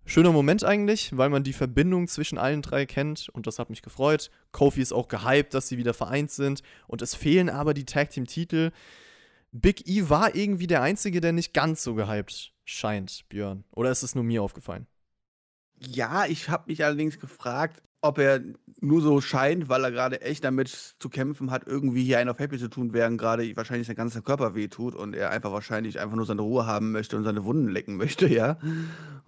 Schöner 0.06 0.32
Moment 0.32 0.64
eigentlich, 0.64 1.16
weil 1.16 1.30
man 1.30 1.44
die 1.44 1.54
Verbindung 1.54 2.08
zwischen 2.08 2.38
allen 2.38 2.62
drei 2.62 2.86
kennt 2.86 3.30
und 3.30 3.48
das 3.48 3.60
hat 3.60 3.70
mich 3.70 3.82
gefreut. 3.82 4.32
Kofi 4.52 4.82
ist 4.82 4.94
auch 4.94 5.08
gehypt, 5.08 5.54
dass 5.54 5.68
sie 5.68 5.78
wieder 5.78 5.94
vereint 5.94 6.32
sind 6.32 6.64
und 6.88 7.02
es 7.02 7.16
fehlen 7.16 7.50
aber 7.50 7.74
die 7.74 7.86
Tag 7.86 8.10
Team 8.10 8.26
Titel. 8.26 8.72
Big 9.52 9.88
E 9.88 10.10
war 10.10 10.36
irgendwie 10.36 10.68
der 10.68 10.82
einzige, 10.82 11.22
der 11.22 11.34
nicht 11.34 11.54
ganz 11.54 11.84
so 11.84 11.94
gehypt 11.94 12.54
scheint, 12.64 13.28
Björn. 13.30 13.64
Oder 13.72 13.92
ist 13.92 14.04
es 14.04 14.16
nur 14.16 14.24
mir 14.24 14.42
aufgefallen? 14.42 14.88
Ja, 15.78 16.26
ich 16.26 16.50
habe 16.50 16.66
mich 16.68 16.84
allerdings 16.86 17.20
gefragt, 17.20 17.82
ob 18.02 18.18
er 18.18 18.42
nur 18.84 19.02
so 19.02 19.22
scheint, 19.22 19.70
weil 19.70 19.84
er 19.84 19.92
gerade 19.92 20.22
echt 20.22 20.44
damit 20.44 20.70
zu 20.70 21.08
kämpfen 21.08 21.52
hat, 21.52 21.68
irgendwie 21.68 22.04
hier 22.04 22.18
einen 22.18 22.32
auf 22.32 22.40
Happy 22.40 22.58
zu 22.58 22.68
tun, 22.68 22.94
während 22.94 23.20
gerade 23.20 23.56
wahrscheinlich 23.56 23.86
sein 23.86 23.96
ganzer 23.96 24.24
Körper 24.24 24.56
wehtut 24.56 24.96
und 24.96 25.16
er 25.16 25.30
einfach 25.30 25.52
wahrscheinlich 25.52 26.00
einfach 26.00 26.16
nur 26.16 26.26
seine 26.26 26.42
Ruhe 26.42 26.66
haben 26.66 26.92
möchte 26.92 27.16
und 27.16 27.24
seine 27.24 27.46
Wunden 27.46 27.70
lecken 27.70 27.98
möchte, 27.98 28.28
ja. 28.34 28.58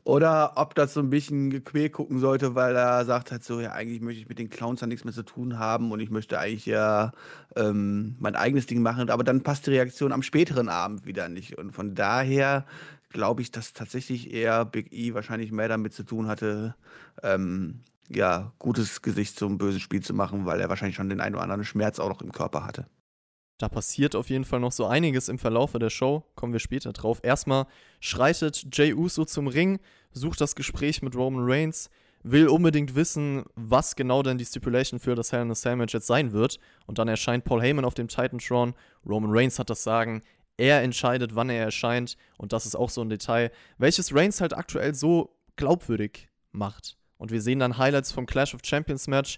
Oder 0.06 0.54
ob 0.56 0.76
das 0.76 0.94
so 0.94 1.00
ein 1.00 1.12
bisschen 1.12 1.50
gequält 1.50 1.94
gucken 1.94 2.20
sollte, 2.20 2.56
weil 2.56 2.76
er 2.76 3.06
sagt 3.06 3.32
halt 3.32 3.44
so, 3.44 3.62
ja, 3.62 3.72
eigentlich 3.72 4.02
möchte 4.02 4.22
ich 4.22 4.28
mit 4.28 4.40
den 4.40 4.50
Clowns 4.50 4.82
dann 4.82 4.90
nichts 4.90 5.06
mehr 5.06 5.14
zu 5.14 5.24
tun 5.24 5.60
haben 5.60 5.92
und 5.92 6.00
ich 6.00 6.10
möchte 6.10 6.40
eigentlich 6.40 6.66
ja 6.66 7.14
ähm, 7.56 8.16
mein 8.20 8.36
eigenes 8.36 8.66
Ding 8.66 8.82
machen, 8.82 9.10
aber 9.10 9.24
dann 9.24 9.44
passt 9.44 9.68
die 9.68 9.72
Reaktion 9.72 10.12
am 10.12 10.24
späteren 10.24 10.68
Abend 10.68 11.06
wieder 11.06 11.30
nicht. 11.30 11.58
Und 11.58 11.72
von 11.72 11.94
daher 11.94 12.66
glaube 13.10 13.44
ich, 13.44 13.52
dass 13.52 13.74
tatsächlich 13.74 14.34
eher 14.34 14.66
Big 14.66 14.92
E 14.92 15.14
wahrscheinlich 15.14 15.52
mehr 15.52 15.70
damit 15.70 15.94
zu 15.94 16.04
tun 16.04 16.28
hatte, 16.28 16.76
ähm, 17.22 17.82
ja, 18.10 18.54
gutes 18.60 19.02
Gesicht 19.02 19.38
zum 19.38 19.58
bösen 19.58 19.80
Spiel 19.80 20.02
zu 20.02 20.14
machen, 20.14 20.46
weil 20.46 20.60
er 20.60 20.70
wahrscheinlich 20.70 20.96
schon 20.96 21.10
den 21.10 21.22
einen 21.22 21.36
oder 21.36 21.44
anderen 21.44 21.64
Schmerz 21.64 22.00
auch 22.00 22.10
noch 22.10 22.22
im 22.22 22.32
Körper 22.32 22.66
hatte. 22.66 22.88
Da 23.60 23.70
passiert 23.70 24.16
auf 24.16 24.30
jeden 24.30 24.46
Fall 24.46 24.60
noch 24.60 24.72
so 24.72 24.86
einiges 24.86 25.30
im 25.30 25.40
Verlaufe 25.40 25.80
der 25.80 25.90
Show, 25.90 26.26
kommen 26.36 26.54
wir 26.54 26.60
später 26.60 26.92
drauf. 26.92 27.20
Erstmal 27.24 27.66
schreitet 28.00 28.66
Jay 28.76 28.94
Uso 28.94 29.26
zum 29.26 29.48
Ring, 29.48 29.80
sucht 30.12 30.42
das 30.42 30.56
Gespräch 30.56 31.02
mit 31.02 31.16
Roman 31.16 31.44
Reigns, 31.46 31.90
will 32.24 32.48
unbedingt 32.48 32.96
wissen, 32.96 33.44
was 33.56 33.96
genau 33.96 34.24
denn 34.24 34.38
die 34.38 34.46
Stipulation 34.46 35.00
für 35.00 35.16
das 35.16 35.32
Hell 35.32 35.44
in 35.44 35.52
a 35.52 35.54
Cell 35.54 35.76
Match 35.76 35.94
jetzt 35.94 36.08
sein 36.08 36.32
wird. 36.32 36.60
Und 36.88 36.98
dann 36.98 37.08
erscheint 37.08 37.44
Paul 37.44 37.62
Heyman 37.62 37.86
auf 37.86 37.94
dem 37.94 38.08
Titantron. 38.08 38.74
Roman 39.08 39.32
Reigns 39.32 39.60
hat 39.60 39.70
das 39.70 39.84
Sagen. 39.84 40.24
Er 40.58 40.82
entscheidet, 40.82 41.36
wann 41.36 41.50
er 41.50 41.64
erscheint. 41.64 42.18
Und 42.38 42.54
das 42.54 42.66
ist 42.66 42.76
auch 42.76 42.90
so 42.90 43.02
ein 43.02 43.10
Detail, 43.10 43.52
welches 43.78 44.16
Reigns 44.16 44.42
halt 44.42 44.54
aktuell 44.54 44.96
so 44.96 45.36
glaubwürdig 45.56 46.30
macht. 46.52 46.98
Und 47.24 47.32
wir 47.32 47.42
sehen 47.42 47.60
dann 47.60 47.78
Highlights 47.78 48.12
vom 48.12 48.26
Clash 48.26 48.54
of 48.54 48.60
Champions 48.66 49.08
Match. 49.08 49.38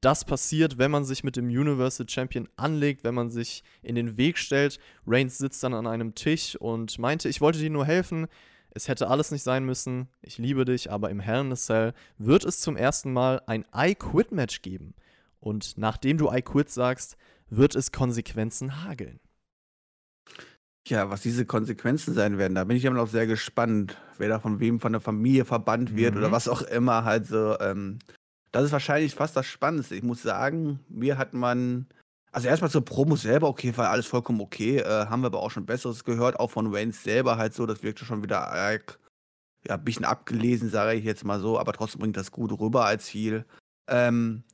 Das 0.00 0.24
passiert, 0.24 0.78
wenn 0.78 0.90
man 0.90 1.04
sich 1.04 1.22
mit 1.22 1.36
dem 1.36 1.48
Universal 1.48 2.08
Champion 2.08 2.48
anlegt, 2.56 3.04
wenn 3.04 3.14
man 3.14 3.28
sich 3.28 3.62
in 3.82 3.94
den 3.94 4.16
Weg 4.16 4.38
stellt. 4.38 4.78
Reigns 5.06 5.36
sitzt 5.36 5.62
dann 5.62 5.74
an 5.74 5.86
einem 5.86 6.14
Tisch 6.14 6.56
und 6.56 6.98
meinte, 6.98 7.28
ich 7.28 7.42
wollte 7.42 7.58
dir 7.58 7.68
nur 7.68 7.84
helfen. 7.84 8.26
Es 8.70 8.88
hätte 8.88 9.08
alles 9.08 9.32
nicht 9.32 9.42
sein 9.42 9.66
müssen. 9.66 10.08
Ich 10.22 10.38
liebe 10.38 10.64
dich, 10.64 10.90
aber 10.90 11.10
im 11.10 11.20
Hell 11.20 11.42
in 11.42 11.52
a 11.52 11.56
Cell 11.56 11.92
wird 12.16 12.46
es 12.46 12.62
zum 12.62 12.74
ersten 12.74 13.12
Mal 13.12 13.42
ein 13.46 13.66
I 13.76 13.94
Quit 13.94 14.32
Match 14.32 14.62
geben. 14.62 14.94
Und 15.38 15.76
nachdem 15.76 16.16
du 16.16 16.32
I 16.32 16.40
Quit 16.40 16.70
sagst, 16.70 17.18
wird 17.50 17.76
es 17.76 17.92
Konsequenzen 17.92 18.82
hageln. 18.82 19.20
Ja, 20.88 21.10
was 21.10 21.22
diese 21.22 21.44
Konsequenzen 21.44 22.14
sein 22.14 22.38
werden, 22.38 22.54
da 22.54 22.62
bin 22.62 22.76
ich 22.76 22.84
immer 22.84 22.96
noch 22.96 23.08
sehr 23.08 23.26
gespannt, 23.26 23.96
wer 24.18 24.28
da 24.28 24.38
von 24.38 24.60
wem 24.60 24.78
von 24.78 24.92
der 24.92 25.00
Familie 25.00 25.44
verbannt 25.44 25.96
wird 25.96 26.14
Mhm. 26.14 26.18
oder 26.20 26.30
was 26.32 26.46
auch 26.48 26.62
immer 26.62 27.02
halt 27.04 27.26
so. 27.26 27.58
Ähm, 27.58 27.98
das 28.52 28.64
ist 28.64 28.72
wahrscheinlich 28.72 29.14
fast 29.14 29.36
das 29.36 29.46
Spannendste. 29.46 29.96
Ich 29.96 30.04
muss 30.04 30.22
sagen, 30.22 30.78
mir 30.88 31.18
hat 31.18 31.34
man, 31.34 31.86
also 32.30 32.46
erstmal 32.46 32.70
zur 32.70 32.84
Promo 32.84 33.16
selber, 33.16 33.48
okay, 33.48 33.76
war 33.76 33.90
alles 33.90 34.06
vollkommen 34.06 34.40
okay, 34.40 34.78
äh, 34.78 35.06
haben 35.06 35.22
wir 35.22 35.26
aber 35.26 35.42
auch 35.42 35.50
schon 35.50 35.66
Besseres 35.66 36.04
gehört, 36.04 36.38
auch 36.38 36.52
von 36.52 36.72
Wayne 36.72 36.92
selber 36.92 37.36
halt 37.36 37.52
so, 37.54 37.66
das 37.66 37.82
wirkte 37.82 38.04
schon 38.04 38.22
wieder 38.22 38.48
arg, 38.48 39.00
ja, 39.66 39.74
ein 39.74 39.84
bisschen 39.84 40.04
abgelesen, 40.04 40.70
sage 40.70 40.96
ich 40.96 41.04
jetzt 41.04 41.24
mal 41.24 41.40
so, 41.40 41.58
aber 41.58 41.72
trotzdem 41.72 42.00
bringt 42.02 42.16
das 42.16 42.30
gut 42.30 42.52
rüber 42.60 42.84
als 42.86 43.06
Ziel. 43.06 43.44
Ähm, 43.88 44.44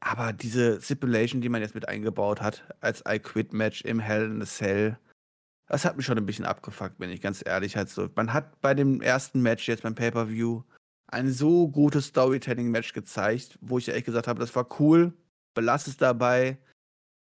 aber 0.00 0.32
diese 0.32 0.80
Stipulation, 0.82 1.40
die 1.40 1.48
man 1.48 1.62
jetzt 1.62 1.74
mit 1.76 1.88
eingebaut 1.88 2.40
hat, 2.40 2.64
als 2.80 3.04
I 3.08 3.20
Quit 3.20 3.52
Match 3.52 3.82
im 3.82 4.00
Hell 4.00 4.26
in 4.26 4.42
a 4.42 4.46
Cell, 4.46 4.98
das 5.68 5.84
hat 5.84 5.96
mich 5.96 6.06
schon 6.06 6.18
ein 6.18 6.26
bisschen 6.26 6.46
abgefuckt, 6.46 6.98
bin 6.98 7.10
ich 7.10 7.20
ganz 7.20 7.42
ehrlich. 7.44 7.76
Halt 7.76 7.90
so. 7.90 8.08
Man 8.14 8.32
hat 8.32 8.60
bei 8.60 8.74
dem 8.74 9.00
ersten 9.00 9.42
Match 9.42 9.68
jetzt 9.68 9.82
beim 9.82 9.94
Pay-Per-View 9.94 10.62
ein 11.06 11.30
so 11.30 11.68
gutes 11.68 12.06
Storytelling-Match 12.06 12.92
gezeigt, 12.92 13.58
wo 13.60 13.78
ich 13.78 13.86
ja 13.86 13.94
echt 13.94 14.06
gesagt 14.06 14.28
habe, 14.28 14.40
das 14.40 14.54
war 14.54 14.66
cool, 14.80 15.12
belass 15.54 15.86
es 15.86 15.96
dabei. 15.96 16.58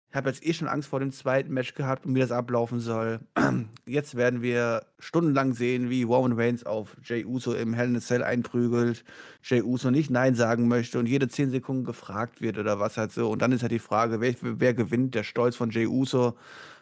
Ich 0.09 0.17
habe 0.17 0.31
jetzt 0.31 0.47
eh 0.47 0.53
schon 0.55 0.69
Angst 0.69 0.89
vor 0.89 1.01
dem 1.01 1.11
zweiten 1.13 1.53
Match 1.53 1.75
gehabt 1.75 2.07
und 2.07 2.15
wie 2.15 2.21
das 2.21 2.31
ablaufen 2.31 2.81
soll. 2.81 3.21
Jetzt 3.87 4.15
werden 4.15 4.41
wir 4.41 4.87
stundenlang 4.99 5.53
sehen, 5.53 5.91
wie 5.91 6.05
Roman 6.05 6.33
Reigns 6.33 6.65
auf 6.65 6.97
Jay 7.03 7.25
Uso 7.25 7.53
im 7.53 7.75
Hell 7.75 7.89
in 7.89 7.97
a 7.97 8.01
Cell 8.01 8.23
einprügelt, 8.23 9.05
Jay 9.43 9.63
Uso 9.63 9.91
nicht 9.91 10.09
Nein 10.09 10.35
sagen 10.35 10.69
möchte 10.69 10.99
und 10.99 11.07
jede 11.07 11.29
10 11.29 11.51
Sekunden 11.51 11.85
gefragt 11.85 12.41
wird 12.41 12.57
oder 12.57 12.79
was 12.79 12.97
halt 12.97 13.13
so. 13.13 13.29
Und 13.31 13.43
dann 13.43 13.53
ist 13.53 13.63
halt 13.63 13.73
die 13.73 13.79
Frage, 13.81 14.21
wer, 14.21 14.35
wer 14.41 14.75
gewinnt, 14.75 15.15
der 15.15 15.25
Stolz 15.25 15.57
von 15.57 15.71
Jay 15.71 15.87
Uso 15.87 16.37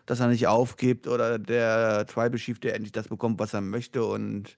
dass 0.07 0.21
er 0.21 0.29
nicht 0.29 0.47
aufgibt 0.47 1.07
oder 1.07 1.38
der 1.38 2.07
Tribal 2.07 2.38
Chief, 2.38 2.59
der 2.59 2.75
endlich 2.75 2.93
das 2.93 3.09
bekommt, 3.09 3.38
was 3.38 3.55
er 3.55 3.61
möchte 3.61 4.05
und 4.05 4.57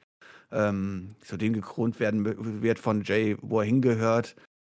ähm, 0.53 1.17
zu 1.21 1.37
dem 1.37 1.53
gekrönt 1.53 2.01
werden 2.01 2.25
wird 2.63 2.79
von 2.79 3.03
Jay, 3.03 3.37
wo 3.41 3.61
er 3.61 3.67
hingehört. 3.67 4.37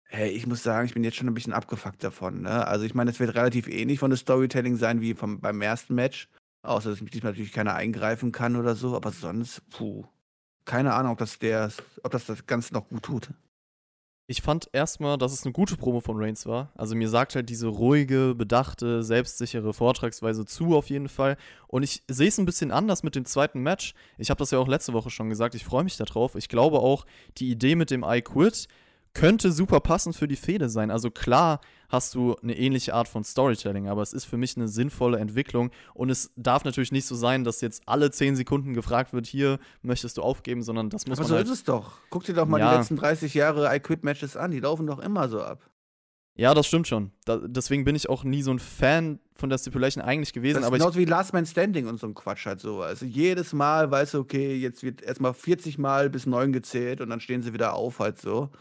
Hey, 0.10 0.30
ich 0.30 0.48
muss 0.48 0.64
sagen, 0.64 0.86
ich 0.86 0.94
bin 0.94 1.04
jetzt 1.04 1.18
schon 1.18 1.28
ein 1.28 1.34
bisschen 1.34 1.54
abgefuckt 1.54 2.04
davon. 2.04 2.44
Ne? 2.44 2.66
Also 2.66 2.86
ich 2.86 2.94
meine, 2.94 3.12
es 3.12 3.20
wird 3.20 3.36
relativ 3.36 3.68
ähnlich 3.68 4.00
von 4.00 4.10
der 4.10 4.18
Storytelling 4.18 4.78
sein 4.78 5.02
wie 5.02 5.14
vom, 5.14 5.42
beim 5.42 5.62
ersten 5.62 5.96
Match. 5.96 6.30
Außer 6.64 6.90
dass 6.90 7.00
diesmal 7.00 7.32
natürlich 7.32 7.54
keiner 7.54 7.76
eingreifen 7.76 8.32
kann 8.32 8.56
oder 8.56 8.76
so, 8.76 8.96
aber 8.96 9.12
sonst, 9.12 9.62
puh. 9.70 10.06
Keine 10.66 10.94
Ahnung, 10.94 11.14
ob 11.14 11.18
das 11.18 11.40
der, 11.40 11.72
ob 12.04 12.12
das 12.12 12.26
das 12.26 12.46
Ganze 12.46 12.74
noch 12.74 12.90
gut 12.90 13.04
tut. 13.04 13.30
Ich 14.30 14.42
fand 14.42 14.70
erstmal, 14.74 15.18
dass 15.18 15.32
es 15.32 15.46
eine 15.46 15.54
gute 15.54 15.78
Promo 15.78 16.02
von 16.02 16.18
Reigns 16.18 16.46
war. 16.46 16.70
Also 16.76 16.96
mir 16.96 17.08
sagt 17.08 17.36
halt 17.36 17.48
diese 17.48 17.68
ruhige, 17.68 18.36
bedachte, 18.36 19.02
selbstsichere 19.02 19.74
Vortragsweise 19.74 20.46
zu 20.46 20.76
auf 20.76 20.90
jeden 20.90 21.08
Fall. 21.08 21.38
Und 21.68 21.84
ich 21.84 22.04
sehe 22.10 22.28
es 22.28 22.38
ein 22.38 22.46
bisschen 22.46 22.72
anders 22.72 23.04
mit 23.04 23.16
dem 23.16 23.24
zweiten 23.24 23.62
Match. 23.62 23.94
Ich 24.18 24.30
habe 24.30 24.40
das 24.40 24.52
ja 24.52 24.60
auch 24.60 24.68
letzte 24.68 24.92
Woche 24.92 25.10
schon 25.12 25.30
gesagt. 25.30 25.56
Ich 25.56 25.64
freue 25.64 25.86
mich 25.86 25.96
darauf. 25.96 26.36
Ich 26.36 26.50
glaube 26.50 26.80
auch, 26.80 27.06
die 27.38 27.50
Idee 27.50 27.76
mit 27.76 27.90
dem 27.90 28.04
I 28.06 28.22
Quit 28.22 28.68
könnte 29.14 29.50
super 29.54 29.80
passend 29.80 30.18
für 30.18 30.28
die 30.28 30.36
Fehde 30.36 30.68
sein. 30.68 30.92
Also 30.92 31.10
klar 31.10 31.62
hast 31.90 32.16
du 32.16 32.36
eine 32.44 32.58
ähnliche 32.58 32.94
Art 32.94 33.08
von 33.08 33.24
Storytelling, 33.24 33.88
aber 33.88 34.02
es 34.02 34.14
ist 34.14 34.26
für 34.26 34.38
mich 34.38 34.58
eine 34.58 34.68
sinnvolle 34.68 35.20
Entwicklung 35.20 35.72
und 35.94 36.10
es 36.10 36.32
darf 36.36 36.66
natürlich 36.66 36.92
nicht 36.92 37.06
so 37.06 37.16
sein, 37.16 37.44
dass 37.44 37.62
jetzt 37.62 37.84
alle 37.86 38.12
10 38.12 38.36
Sekunden 38.36 38.74
gefragt 38.74 39.14
wird, 39.14 39.26
hier 39.28 39.60
möchtest 39.82 40.18
du 40.18 40.22
aufgeben, 40.22 40.62
sondern 40.64 40.90
das 40.90 41.08
muss 41.08 41.18
aber 41.18 41.24
man 41.24 41.30
so 41.30 41.36
halt 41.36 41.46
ist 41.48 41.54
es 41.54 41.64
doch. 41.64 42.00
Guck 42.10 42.24
dir 42.26 42.34
doch 42.34 42.48
mal 42.48 42.60
Ja. 42.60 42.72
die 42.72 42.78
letzten 42.78 42.96
30 42.98 43.34
Jahre 43.34 43.74
I 43.76 43.80
Quit 43.80 44.04
Matches 44.04 44.36
an, 44.36 44.52
die 44.52 44.60
laufen 44.60 44.86
doch 44.88 45.00
immer 45.00 45.30
so 45.30 45.42
ab. 45.42 45.70
Ja, 46.40 46.54
das 46.54 46.68
stimmt 46.68 46.88
schon. 46.88 47.12
Da, 47.26 47.38
deswegen 47.38 47.84
bin 47.84 47.96
ich 47.96 48.10
auch 48.10 48.24
nie 48.24 48.44
so 48.44 48.52
ein 48.52 48.60
Fan 48.60 49.20
von 49.36 49.50
der 49.50 49.58
Stipulation 49.58 50.04
eigentlich 50.04 50.34
gewesen, 50.34 50.58
Das 50.58 50.62
ist 50.62 50.68
aber 50.68 50.78
genauso 50.78 51.00
wie 51.00 51.06
Last 51.06 51.34
Man 51.34 51.48
Standing 51.48 51.88
und 51.88 52.00
so 52.00 52.06
ein 52.06 52.14
Quatsch 52.14 52.46
halt 52.46 52.60
so. 52.60 52.82
Also 52.84 53.06
jedes 53.06 53.54
Mal 53.54 53.90
weißt 53.90 54.14
du, 54.14 54.20
okay, 54.20 54.56
jetzt 54.56 54.84
wird 54.84 55.02
erstmal 55.02 55.34
40 55.34 55.80
Mal 55.80 56.12
bis 56.12 56.28
9 56.28 56.52
gezählt 56.54 57.02
und 57.02 57.10
dann 57.10 57.20
stehen 57.22 57.42
sie 57.42 57.54
wieder 57.54 57.74
auf 57.74 57.98
halt 58.00 58.22
so. 58.22 58.52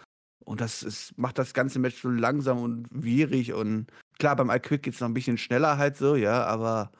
Und 0.44 0.60
das 0.60 0.82
ist, 0.82 1.16
macht 1.18 1.38
das 1.38 1.54
ganze 1.54 1.78
Match 1.78 2.00
so 2.00 2.08
langsam 2.08 2.62
und 2.62 2.86
wierig 2.90 3.52
und 3.52 3.86
klar, 4.18 4.36
beim 4.36 4.50
I 4.50 4.60
Quit 4.60 4.82
geht 4.82 4.94
es 4.94 5.00
noch 5.00 5.08
ein 5.08 5.14
bisschen 5.14 5.38
schneller 5.38 5.76
halt 5.76 5.96
so, 5.96 6.14
ja, 6.14 6.44
aber 6.44 6.92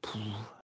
puh, 0.00 0.18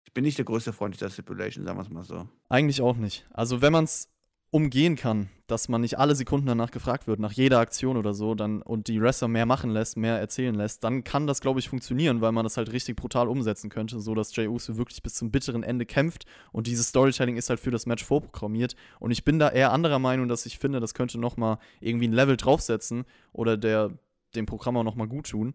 ich 0.05 0.13
bin 0.13 0.23
nicht 0.23 0.37
der 0.37 0.45
größte 0.45 0.71
Freund 0.71 0.95
dieser 0.95 1.09
Stipulation, 1.09 1.65
sagen 1.65 1.77
wir 1.77 1.83
es 1.83 1.89
mal 1.89 2.03
so. 2.03 2.27
eigentlich 2.49 2.81
auch 2.81 2.95
nicht. 2.95 3.27
Also 3.33 3.61
wenn 3.61 3.73
man 3.73 3.83
es 3.83 4.09
umgehen 4.51 4.95
kann, 4.95 5.29
dass 5.47 5.69
man 5.69 5.81
nicht 5.81 5.99
alle 5.99 6.15
Sekunden 6.15 6.47
danach 6.47 6.71
gefragt 6.71 7.07
wird, 7.07 7.19
nach 7.19 7.33
jeder 7.33 7.59
Aktion 7.59 7.97
oder 7.97 8.13
so, 8.13 8.35
dann 8.35 8.61
und 8.61 8.87
die 8.87 9.01
Wrestler 9.01 9.27
mehr 9.27 9.45
machen 9.45 9.69
lässt, 9.69 9.97
mehr 9.97 10.17
erzählen 10.17 10.55
lässt, 10.55 10.83
dann 10.83 11.03
kann 11.03 11.27
das, 11.27 11.41
glaube 11.41 11.59
ich, 11.59 11.69
funktionieren, 11.69 12.21
weil 12.21 12.31
man 12.31 12.45
das 12.45 12.57
halt 12.57 12.71
richtig 12.71 12.95
brutal 12.95 13.27
umsetzen 13.27 13.69
könnte, 13.69 13.99
so 13.99 14.15
dass 14.15 14.35
Jey 14.35 14.47
Uso 14.47 14.77
wirklich 14.77 15.03
bis 15.03 15.15
zum 15.15 15.29
bitteren 15.31 15.63
Ende 15.63 15.85
kämpft 15.85 16.25
und 16.51 16.67
dieses 16.67 16.87
Storytelling 16.87 17.37
ist 17.37 17.49
halt 17.49 17.59
für 17.59 17.71
das 17.71 17.85
Match 17.85 18.03
vorprogrammiert 18.03 18.75
und 18.99 19.11
ich 19.11 19.23
bin 19.23 19.39
da 19.39 19.49
eher 19.49 19.71
anderer 19.71 19.99
Meinung, 19.99 20.27
dass 20.27 20.45
ich 20.45 20.57
finde, 20.57 20.79
das 20.79 20.93
könnte 20.93 21.19
noch 21.19 21.37
mal 21.37 21.59
irgendwie 21.81 22.07
ein 22.07 22.13
Level 22.13 22.37
draufsetzen 22.37 23.05
oder 23.33 23.57
der 23.57 23.91
dem 24.35 24.45
Programm 24.45 24.77
auch 24.77 24.83
noch 24.83 24.95
mal 24.95 25.07
gut 25.07 25.29
tun. 25.29 25.53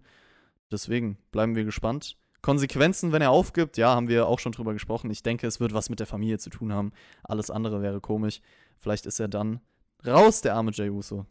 Deswegen 0.70 1.18
bleiben 1.32 1.56
wir 1.56 1.64
gespannt. 1.64 2.16
Konsequenzen, 2.42 3.12
wenn 3.12 3.22
er 3.22 3.30
aufgibt, 3.30 3.76
ja, 3.76 3.94
haben 3.94 4.08
wir 4.08 4.26
auch 4.26 4.38
schon 4.38 4.52
drüber 4.52 4.72
gesprochen. 4.72 5.10
Ich 5.10 5.22
denke, 5.22 5.46
es 5.46 5.60
wird 5.60 5.74
was 5.74 5.90
mit 5.90 6.00
der 6.00 6.06
Familie 6.06 6.38
zu 6.38 6.50
tun 6.50 6.72
haben. 6.72 6.92
Alles 7.22 7.50
andere 7.50 7.82
wäre 7.82 8.00
komisch. 8.00 8.40
Vielleicht 8.78 9.06
ist 9.06 9.20
er 9.20 9.28
dann 9.28 9.60
raus, 10.06 10.40
der 10.40 10.54
arme 10.54 10.70
Jey 10.70 10.88
Uso. 10.88 11.26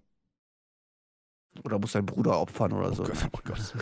Oder 1.63 1.79
muss 1.79 1.93
dein 1.93 2.05
Bruder 2.05 2.39
opfern 2.39 2.73
oder 2.73 2.93
so. 2.93 3.03
Oh 3.03 3.07
Gott. 3.07 3.29
Oh 3.31 3.39
Gott. 3.43 3.73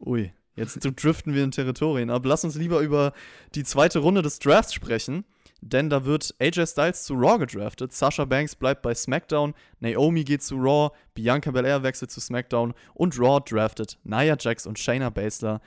Ui, 0.06 0.32
jetzt 0.54 0.78
driften 0.80 1.34
wir 1.34 1.44
in 1.44 1.50
Territorien 1.50 2.08
ab. 2.08 2.24
Lass 2.24 2.44
uns 2.44 2.54
lieber 2.54 2.80
über 2.80 3.12
die 3.54 3.64
zweite 3.64 3.98
Runde 3.98 4.22
des 4.22 4.38
Drafts 4.38 4.72
sprechen. 4.72 5.24
Denn 5.60 5.90
da 5.90 6.04
wird 6.04 6.34
AJ 6.38 6.66
Styles 6.66 7.04
zu 7.04 7.14
Raw 7.14 7.38
gedraftet, 7.38 7.92
Sasha 7.92 8.24
Banks 8.24 8.54
bleibt 8.54 8.82
bei 8.82 8.94
SmackDown, 8.94 9.54
Naomi 9.80 10.22
geht 10.22 10.42
zu 10.42 10.56
Raw, 10.56 10.94
Bianca 11.14 11.50
Belair 11.50 11.82
wechselt 11.82 12.10
zu 12.10 12.20
SmackDown 12.20 12.74
und 12.94 13.18
Raw 13.18 13.40
draftet 13.40 13.98
Nia 14.04 14.36
Jax 14.38 14.66
und 14.66 14.78
Shayna 14.78 15.10
Baszler, 15.10 15.60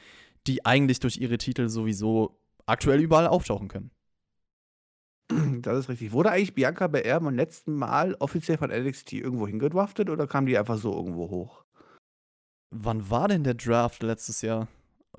die 0.47 0.65
eigentlich 0.65 0.99
durch 1.01 1.17
ihre 1.17 1.37
Titel 1.37 1.67
sowieso 1.67 2.39
aktuell 2.65 3.01
überall 3.01 3.27
auftauchen 3.27 3.67
können. 3.67 3.91
Das 5.61 5.77
ist 5.77 5.89
richtig. 5.89 6.11
Wurde 6.11 6.31
eigentlich 6.31 6.55
Bianca 6.55 6.87
Belair 6.87 7.19
beim 7.19 7.35
letzten 7.35 7.73
Mal 7.73 8.15
offiziell 8.19 8.57
von 8.57 8.69
NXT 8.69 9.13
irgendwo 9.13 9.47
hingedraftet 9.47 10.09
oder 10.09 10.27
kam 10.27 10.45
die 10.45 10.57
einfach 10.57 10.77
so 10.77 10.93
irgendwo 10.93 11.29
hoch? 11.29 11.63
Wann 12.69 13.09
war 13.09 13.27
denn 13.27 13.43
der 13.43 13.53
Draft 13.53 14.03
letztes 14.03 14.41
Jahr? 14.41 14.67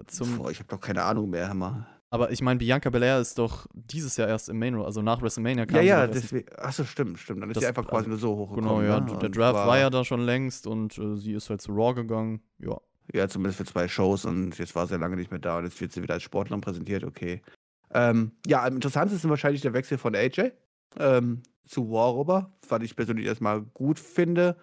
Zum 0.06 0.38
Boah, 0.38 0.50
ich 0.50 0.58
habe 0.58 0.68
doch 0.68 0.80
keine 0.80 1.02
Ahnung 1.02 1.30
mehr, 1.30 1.48
Hammer. 1.48 1.86
Aber 2.12 2.30
ich 2.30 2.42
meine, 2.42 2.58
Bianca 2.58 2.90
Belair 2.90 3.20
ist 3.20 3.38
doch 3.38 3.66
dieses 3.72 4.18
Jahr 4.18 4.28
erst 4.28 4.50
im 4.50 4.58
Main 4.58 4.74
Row, 4.74 4.84
also 4.84 5.00
nach 5.00 5.22
WrestleMania 5.22 5.64
kam 5.64 5.76
Ja, 5.76 5.82
ja, 5.82 6.06
deswegen. 6.06 6.46
Achso, 6.58 6.84
stimmt, 6.84 7.18
stimmt. 7.18 7.40
Dann 7.40 7.48
ist 7.48 7.56
Das- 7.56 7.62
sie 7.62 7.68
einfach 7.68 7.86
quasi 7.86 8.10
also, 8.10 8.10
nur 8.10 8.18
so 8.18 8.36
hochgekommen. 8.36 8.82
Genau, 8.82 8.82
ja. 8.82 9.00
ne? 9.00 9.18
Der 9.18 9.30
Draft 9.30 9.54
war, 9.54 9.78
ja 9.78 9.88
da 9.88 10.04
schon 10.04 10.20
längst 10.20 10.66
und 10.66 10.98
äh, 10.98 11.16
sie 11.16 11.32
ist 11.32 11.48
halt 11.48 11.62
zu 11.62 11.72
Raw 11.72 11.94
gegangen. 11.94 12.42
Ja. 12.58 12.78
Ja, 13.14 13.28
zumindest 13.28 13.56
für 13.56 13.64
zwei 13.64 13.88
Shows 13.88 14.26
und 14.26 14.58
jetzt 14.58 14.74
war 14.74 14.86
sie 14.86 14.96
lange 14.98 15.16
nicht 15.16 15.30
mehr 15.30 15.40
da 15.40 15.56
und 15.56 15.64
jetzt 15.64 15.80
wird 15.80 15.92
sie 15.92 16.02
wieder 16.02 16.12
als 16.14 16.22
Sportlerin 16.22 16.60
präsentiert, 16.60 17.02
okay. 17.02 17.40
Ähm, 17.94 18.32
ja, 18.46 18.62
am 18.62 18.74
interessantesten 18.74 19.30
wahrscheinlich 19.30 19.62
der 19.62 19.72
Wechsel 19.72 19.96
von 19.96 20.14
AJ 20.14 20.50
ähm, 20.98 21.42
zu 21.66 21.90
War 21.90 22.14
rüber, 22.14 22.50
was 22.68 22.82
ich 22.82 22.94
persönlich 22.94 23.24
erstmal 23.24 23.62
gut 23.62 23.98
finde. 23.98 24.58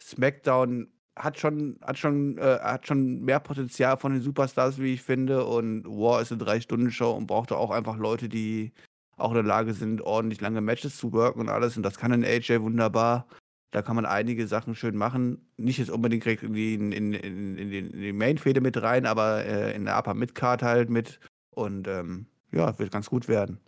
SmackDown 0.00 0.91
hat 1.16 1.38
schon, 1.38 1.78
hat 1.82 1.98
schon, 1.98 2.38
äh, 2.38 2.58
hat 2.60 2.86
schon 2.86 3.20
mehr 3.20 3.40
Potenzial 3.40 3.96
von 3.96 4.12
den 4.12 4.22
Superstars, 4.22 4.78
wie 4.78 4.94
ich 4.94 5.02
finde, 5.02 5.44
und 5.44 5.84
War 5.86 6.22
ist 6.22 6.32
eine 6.32 6.42
Drei-Stunden-Show 6.42 7.12
und 7.12 7.26
braucht 7.26 7.52
auch 7.52 7.70
einfach 7.70 7.96
Leute, 7.96 8.28
die 8.28 8.72
auch 9.16 9.30
in 9.30 9.36
der 9.36 9.44
Lage 9.44 9.74
sind, 9.74 10.02
ordentlich 10.02 10.40
lange 10.40 10.60
Matches 10.60 10.96
zu 10.96 11.12
worken 11.12 11.40
und 11.40 11.48
alles. 11.48 11.76
Und 11.76 11.82
das 11.82 11.98
kann 11.98 12.12
ein 12.12 12.24
AJ 12.24 12.60
wunderbar. 12.60 13.26
Da 13.70 13.82
kann 13.82 13.96
man 13.96 14.04
einige 14.04 14.46
Sachen 14.46 14.74
schön 14.74 14.96
machen. 14.96 15.48
Nicht 15.56 15.78
jetzt 15.78 15.90
unbedingt 15.90 16.24
direkt 16.24 16.42
in 16.42 16.52
die, 16.52 16.74
in, 16.74 16.92
in, 16.92 17.14
in, 17.14 17.56
in 17.56 17.92
die 17.92 18.12
Main-Fehde 18.12 18.60
mit 18.60 18.80
rein, 18.82 19.06
aber 19.06 19.44
äh, 19.44 19.74
in 19.74 19.84
der 19.84 19.98
Upper 19.98 20.14
Mid-Card 20.14 20.62
halt 20.62 20.90
mit. 20.90 21.20
Und 21.50 21.88
ähm, 21.88 22.26
ja, 22.50 22.78
wird 22.78 22.90
ganz 22.90 23.08
gut 23.08 23.28
werden. 23.28 23.60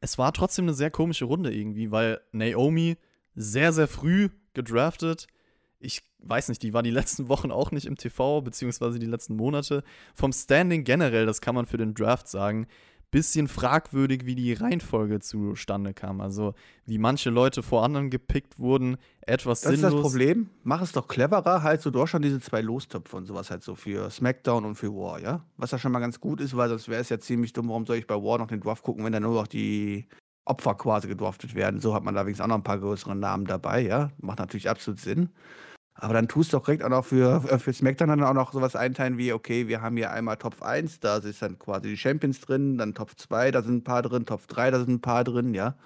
Es 0.00 0.16
war 0.16 0.32
trotzdem 0.32 0.66
eine 0.66 0.74
sehr 0.74 0.90
komische 0.90 1.24
Runde 1.24 1.52
irgendwie, 1.52 1.90
weil 1.90 2.20
Naomi 2.32 2.96
sehr, 3.34 3.72
sehr 3.72 3.88
früh 3.88 4.28
gedraftet. 4.54 5.26
Ich 5.80 6.00
weiß 6.18 6.48
nicht, 6.48 6.62
die 6.62 6.72
war 6.72 6.82
die 6.82 6.90
letzten 6.90 7.28
Wochen 7.28 7.50
auch 7.50 7.70
nicht 7.70 7.86
im 7.86 7.96
TV, 7.96 8.40
beziehungsweise 8.40 8.98
die 8.98 9.06
letzten 9.06 9.36
Monate. 9.36 9.84
Vom 10.14 10.32
Standing 10.32 10.84
generell, 10.84 11.26
das 11.26 11.40
kann 11.40 11.54
man 11.54 11.66
für 11.66 11.76
den 11.76 11.94
Draft 11.94 12.28
sagen, 12.28 12.66
bisschen 13.10 13.48
fragwürdig, 13.48 14.26
wie 14.26 14.34
die 14.34 14.52
Reihenfolge 14.52 15.20
zustande 15.20 15.94
kam. 15.94 16.20
Also, 16.20 16.54
wie 16.84 16.98
manche 16.98 17.30
Leute 17.30 17.62
vor 17.62 17.82
anderen 17.82 18.10
gepickt 18.10 18.58
wurden, 18.58 18.98
etwas 19.22 19.62
Das 19.62 19.72
ist 19.72 19.80
sinnlos. 19.80 20.02
das 20.02 20.10
Problem. 20.10 20.50
Mach 20.62 20.82
es 20.82 20.92
doch 20.92 21.08
cleverer, 21.08 21.62
halt 21.62 21.80
so, 21.80 21.90
du 21.90 22.02
hast 22.02 22.10
schon 22.10 22.22
diese 22.22 22.40
zwei 22.40 22.60
Lostöpfe 22.60 23.16
und 23.16 23.24
sowas 23.24 23.50
halt 23.50 23.62
so 23.62 23.74
für 23.74 24.10
SmackDown 24.10 24.64
und 24.64 24.74
für 24.74 24.92
War, 24.92 25.20
ja? 25.20 25.44
Was 25.56 25.70
ja 25.70 25.78
schon 25.78 25.92
mal 25.92 26.00
ganz 26.00 26.20
gut 26.20 26.40
ist, 26.40 26.56
weil 26.56 26.68
sonst 26.68 26.88
wäre 26.88 27.00
es 27.00 27.08
ja 27.08 27.18
ziemlich 27.18 27.52
dumm, 27.52 27.68
warum 27.68 27.86
soll 27.86 27.96
ich 27.96 28.06
bei 28.06 28.14
War 28.14 28.38
noch 28.38 28.48
den 28.48 28.60
Draft 28.60 28.82
gucken, 28.82 29.04
wenn 29.04 29.12
da 29.12 29.20
nur 29.20 29.34
noch 29.34 29.46
die 29.46 30.06
Opfer 30.44 30.74
quasi 30.74 31.08
gedraftet 31.08 31.54
werden. 31.54 31.80
So 31.80 31.94
hat 31.94 32.04
man 32.04 32.14
da 32.14 32.24
wenigstens 32.24 32.44
auch 32.44 32.48
noch 32.48 32.56
ein 32.56 32.62
paar 32.62 32.78
größere 32.78 33.14
Namen 33.16 33.46
dabei, 33.46 33.80
ja? 33.80 34.10
Macht 34.18 34.38
natürlich 34.38 34.68
absolut 34.68 35.00
Sinn. 35.00 35.30
Aber 36.00 36.14
dann 36.14 36.28
tust 36.28 36.52
du 36.52 36.58
doch 36.58 36.64
direkt 36.64 36.84
auch 36.84 36.90
noch 36.90 37.04
für, 37.04 37.44
äh, 37.50 37.58
für 37.58 37.72
SmackDown 37.72 38.08
dann 38.08 38.22
auch 38.22 38.32
noch 38.32 38.52
sowas 38.52 38.76
einteilen 38.76 39.18
wie, 39.18 39.32
okay, 39.32 39.66
wir 39.66 39.82
haben 39.82 39.96
hier 39.96 40.12
einmal 40.12 40.36
Top 40.36 40.62
1, 40.62 41.00
da 41.00 41.16
ist 41.16 41.42
dann 41.42 41.58
quasi 41.58 41.88
die 41.88 41.96
Champions 41.96 42.40
drin, 42.40 42.78
dann 42.78 42.94
Top 42.94 43.10
2, 43.18 43.50
da 43.50 43.62
sind 43.62 43.78
ein 43.78 43.84
paar 43.84 44.02
drin, 44.02 44.24
Top 44.24 44.46
3, 44.46 44.70
da 44.70 44.78
sind 44.78 44.90
ein 44.90 45.00
paar 45.00 45.24
drin, 45.24 45.54
ja. 45.54 45.76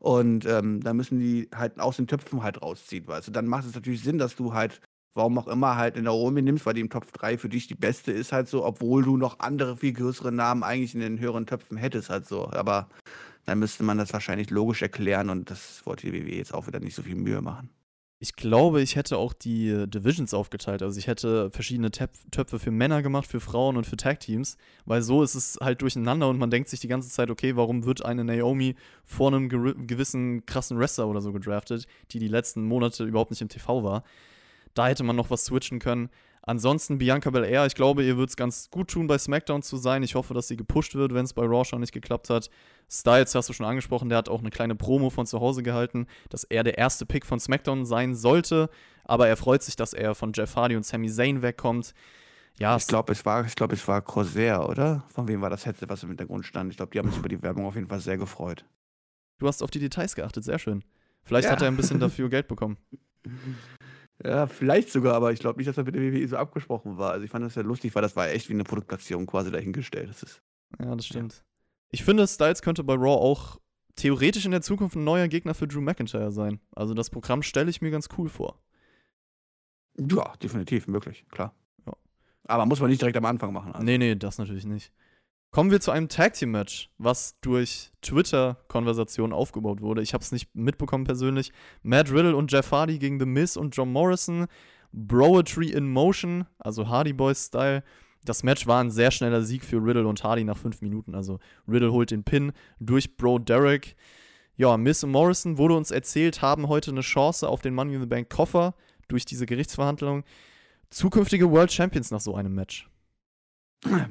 Und 0.00 0.44
ähm, 0.46 0.80
da 0.82 0.92
müssen 0.92 1.20
die 1.20 1.48
halt 1.54 1.78
aus 1.78 1.96
den 1.98 2.08
Töpfen 2.08 2.42
halt 2.42 2.62
rausziehen, 2.62 3.06
weißt 3.06 3.28
du. 3.28 3.32
Dann 3.32 3.46
macht 3.46 3.66
es 3.66 3.74
natürlich 3.74 4.02
Sinn, 4.02 4.18
dass 4.18 4.34
du 4.34 4.54
halt, 4.54 4.80
warum 5.14 5.38
auch 5.38 5.46
immer, 5.46 5.76
halt 5.76 5.96
in 5.96 6.04
der 6.04 6.14
Naomi 6.14 6.42
nimmst, 6.42 6.66
weil 6.66 6.74
die 6.74 6.80
im 6.80 6.90
Top 6.90 7.12
3 7.12 7.38
für 7.38 7.48
dich 7.48 7.68
die 7.68 7.74
beste 7.76 8.10
ist, 8.10 8.32
halt 8.32 8.48
so, 8.48 8.64
obwohl 8.64 9.04
du 9.04 9.16
noch 9.16 9.38
andere, 9.38 9.76
viel 9.76 9.92
größere 9.92 10.32
Namen 10.32 10.64
eigentlich 10.64 10.94
in 10.94 11.00
den 11.00 11.20
höheren 11.20 11.46
Töpfen 11.46 11.76
hättest, 11.76 12.10
halt 12.10 12.26
so. 12.26 12.50
Aber 12.50 12.88
dann 13.46 13.60
müsste 13.60 13.84
man 13.84 13.98
das 13.98 14.12
wahrscheinlich 14.12 14.50
logisch 14.50 14.82
erklären 14.82 15.30
und 15.30 15.50
das 15.50 15.86
wollte 15.86 16.10
die 16.10 16.14
WWE 16.14 16.36
jetzt 16.36 16.54
auch 16.54 16.66
wieder 16.66 16.80
nicht 16.80 16.94
so 16.96 17.02
viel 17.02 17.16
Mühe 17.16 17.40
machen. 17.40 17.70
Ich 18.22 18.36
glaube, 18.36 18.82
ich 18.82 18.96
hätte 18.96 19.16
auch 19.16 19.32
die 19.32 19.68
äh, 19.70 19.86
Divisions 19.86 20.34
aufgeteilt. 20.34 20.82
Also 20.82 20.98
ich 20.98 21.06
hätte 21.06 21.50
verschiedene 21.52 21.90
Töpf 21.90 22.18
Töpfe 22.30 22.58
für 22.58 22.70
Männer 22.70 23.00
gemacht, 23.02 23.26
für 23.26 23.40
Frauen 23.40 23.78
und 23.78 23.86
für 23.86 23.96
Tag-Teams, 23.96 24.58
weil 24.84 25.00
so 25.00 25.22
ist 25.22 25.34
es 25.34 25.56
halt 25.58 25.80
durcheinander 25.80 26.28
und 26.28 26.38
man 26.38 26.50
denkt 26.50 26.68
sich 26.68 26.80
die 26.80 26.88
ganze 26.88 27.08
Zeit, 27.08 27.30
okay, 27.30 27.56
warum 27.56 27.86
wird 27.86 28.04
eine 28.04 28.22
Naomi 28.22 28.74
vor 29.06 29.28
einem 29.28 29.48
gewi- 29.48 29.86
gewissen 29.86 30.44
krassen 30.44 30.78
Wrestler 30.78 31.08
oder 31.08 31.22
so 31.22 31.32
gedraftet, 31.32 31.86
die 32.10 32.18
die 32.18 32.28
letzten 32.28 32.62
Monate 32.62 33.04
überhaupt 33.04 33.30
nicht 33.30 33.40
im 33.40 33.48
TV 33.48 33.82
war. 33.82 34.04
Da 34.74 34.88
hätte 34.88 35.02
man 35.04 35.16
noch 35.16 35.30
was 35.30 35.44
switchen 35.44 35.78
können. 35.78 36.10
Ansonsten 36.42 36.96
Bianca 36.98 37.28
Belair, 37.30 37.66
ich 37.66 37.74
glaube, 37.74 38.02
ihr 38.02 38.16
wird 38.16 38.30
es 38.30 38.36
ganz 38.36 38.70
gut 38.70 38.88
tun, 38.90 39.06
bei 39.06 39.18
SmackDown 39.18 39.62
zu 39.62 39.76
sein. 39.76 40.02
Ich 40.02 40.14
hoffe, 40.14 40.32
dass 40.32 40.48
sie 40.48 40.56
gepusht 40.56 40.94
wird, 40.94 41.12
wenn 41.12 41.24
es 41.26 41.34
bei 41.34 41.42
Raw 41.44 41.64
schon 41.66 41.80
nicht 41.80 41.92
geklappt 41.92 42.30
hat. 42.30 42.48
Styles 42.90 43.34
hast 43.34 43.50
du 43.50 43.52
schon 43.52 43.66
angesprochen, 43.66 44.08
der 44.08 44.16
hat 44.18 44.28
auch 44.30 44.40
eine 44.40 44.48
kleine 44.50 44.74
Promo 44.74 45.10
von 45.10 45.26
zu 45.26 45.40
Hause 45.40 45.62
gehalten, 45.62 46.06
dass 46.30 46.44
er 46.44 46.64
der 46.64 46.78
erste 46.78 47.04
Pick 47.04 47.26
von 47.26 47.38
SmackDown 47.40 47.84
sein 47.84 48.14
sollte. 48.14 48.70
Aber 49.04 49.28
er 49.28 49.36
freut 49.36 49.62
sich, 49.62 49.76
dass 49.76 49.92
er 49.92 50.14
von 50.14 50.32
Jeff 50.34 50.56
Hardy 50.56 50.76
und 50.76 50.86
Sami 50.86 51.10
Zayn 51.10 51.42
wegkommt. 51.42 51.92
Ja, 52.58 52.76
Ich 52.76 52.86
glaube, 52.86 53.12
es 53.12 53.24
war, 53.26 53.44
ich 53.44 53.54
glaube, 53.54 53.74
es 53.74 53.86
war 53.86 54.00
Corsair, 54.00 54.66
oder? 54.68 55.04
Von 55.08 55.28
wem 55.28 55.40
war 55.42 55.50
das 55.50 55.66
Headset, 55.66 55.86
was 55.88 56.02
im 56.02 56.08
Hintergrund 56.08 56.46
stand? 56.46 56.70
Ich 56.70 56.76
glaube, 56.78 56.90
die 56.92 56.98
haben 56.98 57.08
sich 57.10 57.18
über 57.18 57.28
die 57.28 57.42
Werbung 57.42 57.66
auf 57.66 57.74
jeden 57.74 57.86
Fall 57.88 58.00
sehr 58.00 58.16
gefreut. 58.18 58.64
du 59.38 59.46
hast 59.46 59.62
auf 59.62 59.70
die 59.70 59.78
Details 59.78 60.14
geachtet, 60.14 60.44
sehr 60.44 60.58
schön. 60.58 60.82
Vielleicht 61.22 61.46
Ja. 61.46 61.52
hat 61.52 61.62
er 61.62 61.68
ein 61.68 61.76
bisschen 61.76 62.00
dafür 62.00 62.28
Geld 62.30 62.48
bekommen. 62.48 62.76
Ja, 64.24 64.46
vielleicht 64.46 64.90
sogar, 64.90 65.14
aber 65.14 65.32
ich 65.32 65.40
glaube 65.40 65.58
nicht, 65.58 65.68
dass 65.68 65.76
das 65.76 65.86
mit 65.86 65.94
der 65.94 66.02
WWE 66.02 66.28
so 66.28 66.36
abgesprochen 66.36 66.98
war. 66.98 67.12
Also 67.12 67.24
ich 67.24 67.30
fand 67.30 67.44
das 67.44 67.54
ja 67.54 67.62
lustig, 67.62 67.94
weil 67.94 68.02
das 68.02 68.16
war 68.16 68.28
echt 68.28 68.48
wie 68.48 68.54
eine 68.54 68.64
Produktplatzierung 68.64 69.26
quasi 69.26 69.50
dahingestellt. 69.50 70.10
Das 70.10 70.22
ist 70.22 70.42
Ja, 70.78 70.94
das 70.94 71.06
stimmt. 71.06 71.42
Ich 71.90 72.04
finde, 72.04 72.26
Styles 72.26 72.62
könnte 72.62 72.84
bei 72.84 72.94
Raw 72.94 73.16
auch 73.16 73.58
theoretisch 73.96 74.44
in 74.44 74.50
der 74.50 74.62
Zukunft 74.62 74.96
ein 74.96 75.04
neuer 75.04 75.28
Gegner 75.28 75.54
für 75.54 75.66
Drew 75.66 75.80
McIntyre 75.80 76.32
sein. 76.32 76.60
Also 76.72 76.94
das 76.94 77.10
Programm 77.10 77.42
stelle 77.42 77.70
ich 77.70 77.80
mir 77.80 77.90
ganz 77.90 78.08
cool 78.18 78.28
vor. 78.28 78.60
ja 79.96 80.34
definitiv 80.42 80.86
möglich, 80.86 81.24
klar. 81.30 81.54
Ja. 81.86 81.94
Aber 82.44 82.66
muss 82.66 82.80
man 82.80 82.90
nicht 82.90 83.00
direkt 83.00 83.16
am 83.16 83.24
Anfang 83.24 83.52
machen. 83.52 83.72
Also. 83.72 83.84
Nee, 83.84 83.98
nee, 83.98 84.14
das 84.14 84.38
natürlich 84.38 84.66
nicht. 84.66 84.92
Kommen 85.52 85.72
wir 85.72 85.80
zu 85.80 85.90
einem 85.90 86.08
Tag 86.08 86.34
Team 86.34 86.52
Match, 86.52 86.90
was 86.98 87.40
durch 87.40 87.90
Twitter-Konversationen 88.02 89.32
aufgebaut 89.32 89.80
wurde. 89.80 90.00
Ich 90.00 90.14
habe 90.14 90.22
es 90.22 90.30
nicht 90.30 90.54
mitbekommen 90.54 91.02
persönlich. 91.02 91.50
Matt 91.82 92.12
Riddle 92.12 92.36
und 92.36 92.52
Jeff 92.52 92.70
Hardy 92.70 93.00
gegen 93.00 93.18
The 93.18 93.26
Miz 93.26 93.56
und 93.56 93.74
John 93.74 93.90
Morrison. 93.90 94.46
Broetry 94.92 95.70
in 95.70 95.90
Motion, 95.90 96.46
also 96.58 96.88
Hardy 96.88 97.12
Boys 97.12 97.46
Style. 97.46 97.82
Das 98.24 98.44
Match 98.44 98.68
war 98.68 98.80
ein 98.80 98.92
sehr 98.92 99.10
schneller 99.10 99.42
Sieg 99.42 99.64
für 99.64 99.78
Riddle 99.78 100.06
und 100.06 100.22
Hardy 100.22 100.44
nach 100.44 100.56
fünf 100.56 100.82
Minuten. 100.82 101.16
Also 101.16 101.40
Riddle 101.66 101.90
holt 101.90 102.12
den 102.12 102.22
Pin 102.22 102.52
durch 102.78 103.16
Bro 103.16 103.40
Derek. 103.40 103.96
Ja, 104.56 104.76
Miz 104.76 105.02
und 105.02 105.10
Morrison 105.10 105.58
wurde 105.58 105.74
uns 105.74 105.90
erzählt, 105.90 106.42
haben 106.42 106.68
heute 106.68 106.92
eine 106.92 107.00
Chance 107.00 107.48
auf 107.48 107.60
den 107.62 107.74
Money 107.74 107.94
in 107.94 108.00
the 108.00 108.06
Bank 108.06 108.30
Koffer 108.30 108.74
durch 109.08 109.24
diese 109.24 109.46
Gerichtsverhandlung. 109.46 110.22
Zukünftige 110.90 111.50
World 111.50 111.72
Champions 111.72 112.10
nach 112.10 112.20
so 112.20 112.34
einem 112.34 112.54
Match. 112.54 112.89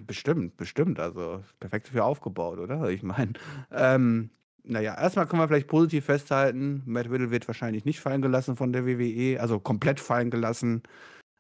Bestimmt, 0.08 0.58
bestimmt. 0.58 0.99
Also 0.99 1.43
perfekt 1.60 1.88
dafür 1.88 2.05
aufgebaut, 2.05 2.60
oder? 2.60 2.89
Ich 2.89 3.03
meine, 3.03 3.34
ähm, 3.71 4.32
naja, 4.63 4.95
erstmal 4.99 5.27
können 5.27 5.41
wir 5.41 5.47
vielleicht 5.47 5.67
positiv 5.67 6.05
festhalten, 6.05 6.84
Matt 6.86 7.10
Riddle 7.10 7.32
wird 7.32 7.47
wahrscheinlich 7.47 7.86
nicht 7.86 7.99
fallen 7.99 8.21
gelassen 8.21 8.55
von 8.55 8.73
der 8.73 8.86
WWE, 8.86 9.39
also 9.39 9.60
komplett 9.60 9.99
fallen 9.99 10.29
gelassen 10.29 10.84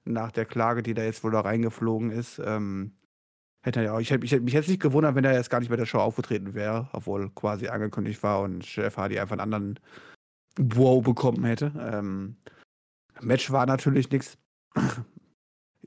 nach 0.05 0.31
der 0.31 0.45
Klage, 0.45 0.81
die 0.83 0.93
da 0.93 1.03
jetzt 1.03 1.23
wohl 1.23 1.31
da 1.31 1.41
reingeflogen 1.41 2.11
ist. 2.11 2.41
Ähm, 2.43 2.93
hätte 3.61 3.83
ja 3.83 3.93
auch, 3.93 3.99
ich 3.99 4.11
hätte 4.11 4.25
ich 4.25 4.31
hätte 4.31 4.43
mich 4.43 4.53
jetzt 4.53 4.69
nicht 4.69 4.81
gewundert, 4.81 5.15
wenn 5.15 5.25
er 5.25 5.33
jetzt 5.33 5.49
gar 5.49 5.59
nicht 5.59 5.69
bei 5.69 5.75
der 5.75 5.85
Show 5.85 5.99
aufgetreten 5.99 6.53
wäre, 6.53 6.89
obwohl 6.93 7.29
quasi 7.31 7.67
angekündigt 7.67 8.23
war 8.23 8.41
und 8.41 8.65
Chef 8.65 8.97
Hardy 8.97 9.19
einfach 9.19 9.33
einen 9.33 9.53
anderen 9.53 9.79
Wow 10.57 11.03
bekommen 11.03 11.43
hätte. 11.45 11.71
Ähm, 11.79 12.37
Match 13.21 13.51
war 13.51 13.65
natürlich 13.65 14.09
nichts. 14.11 14.37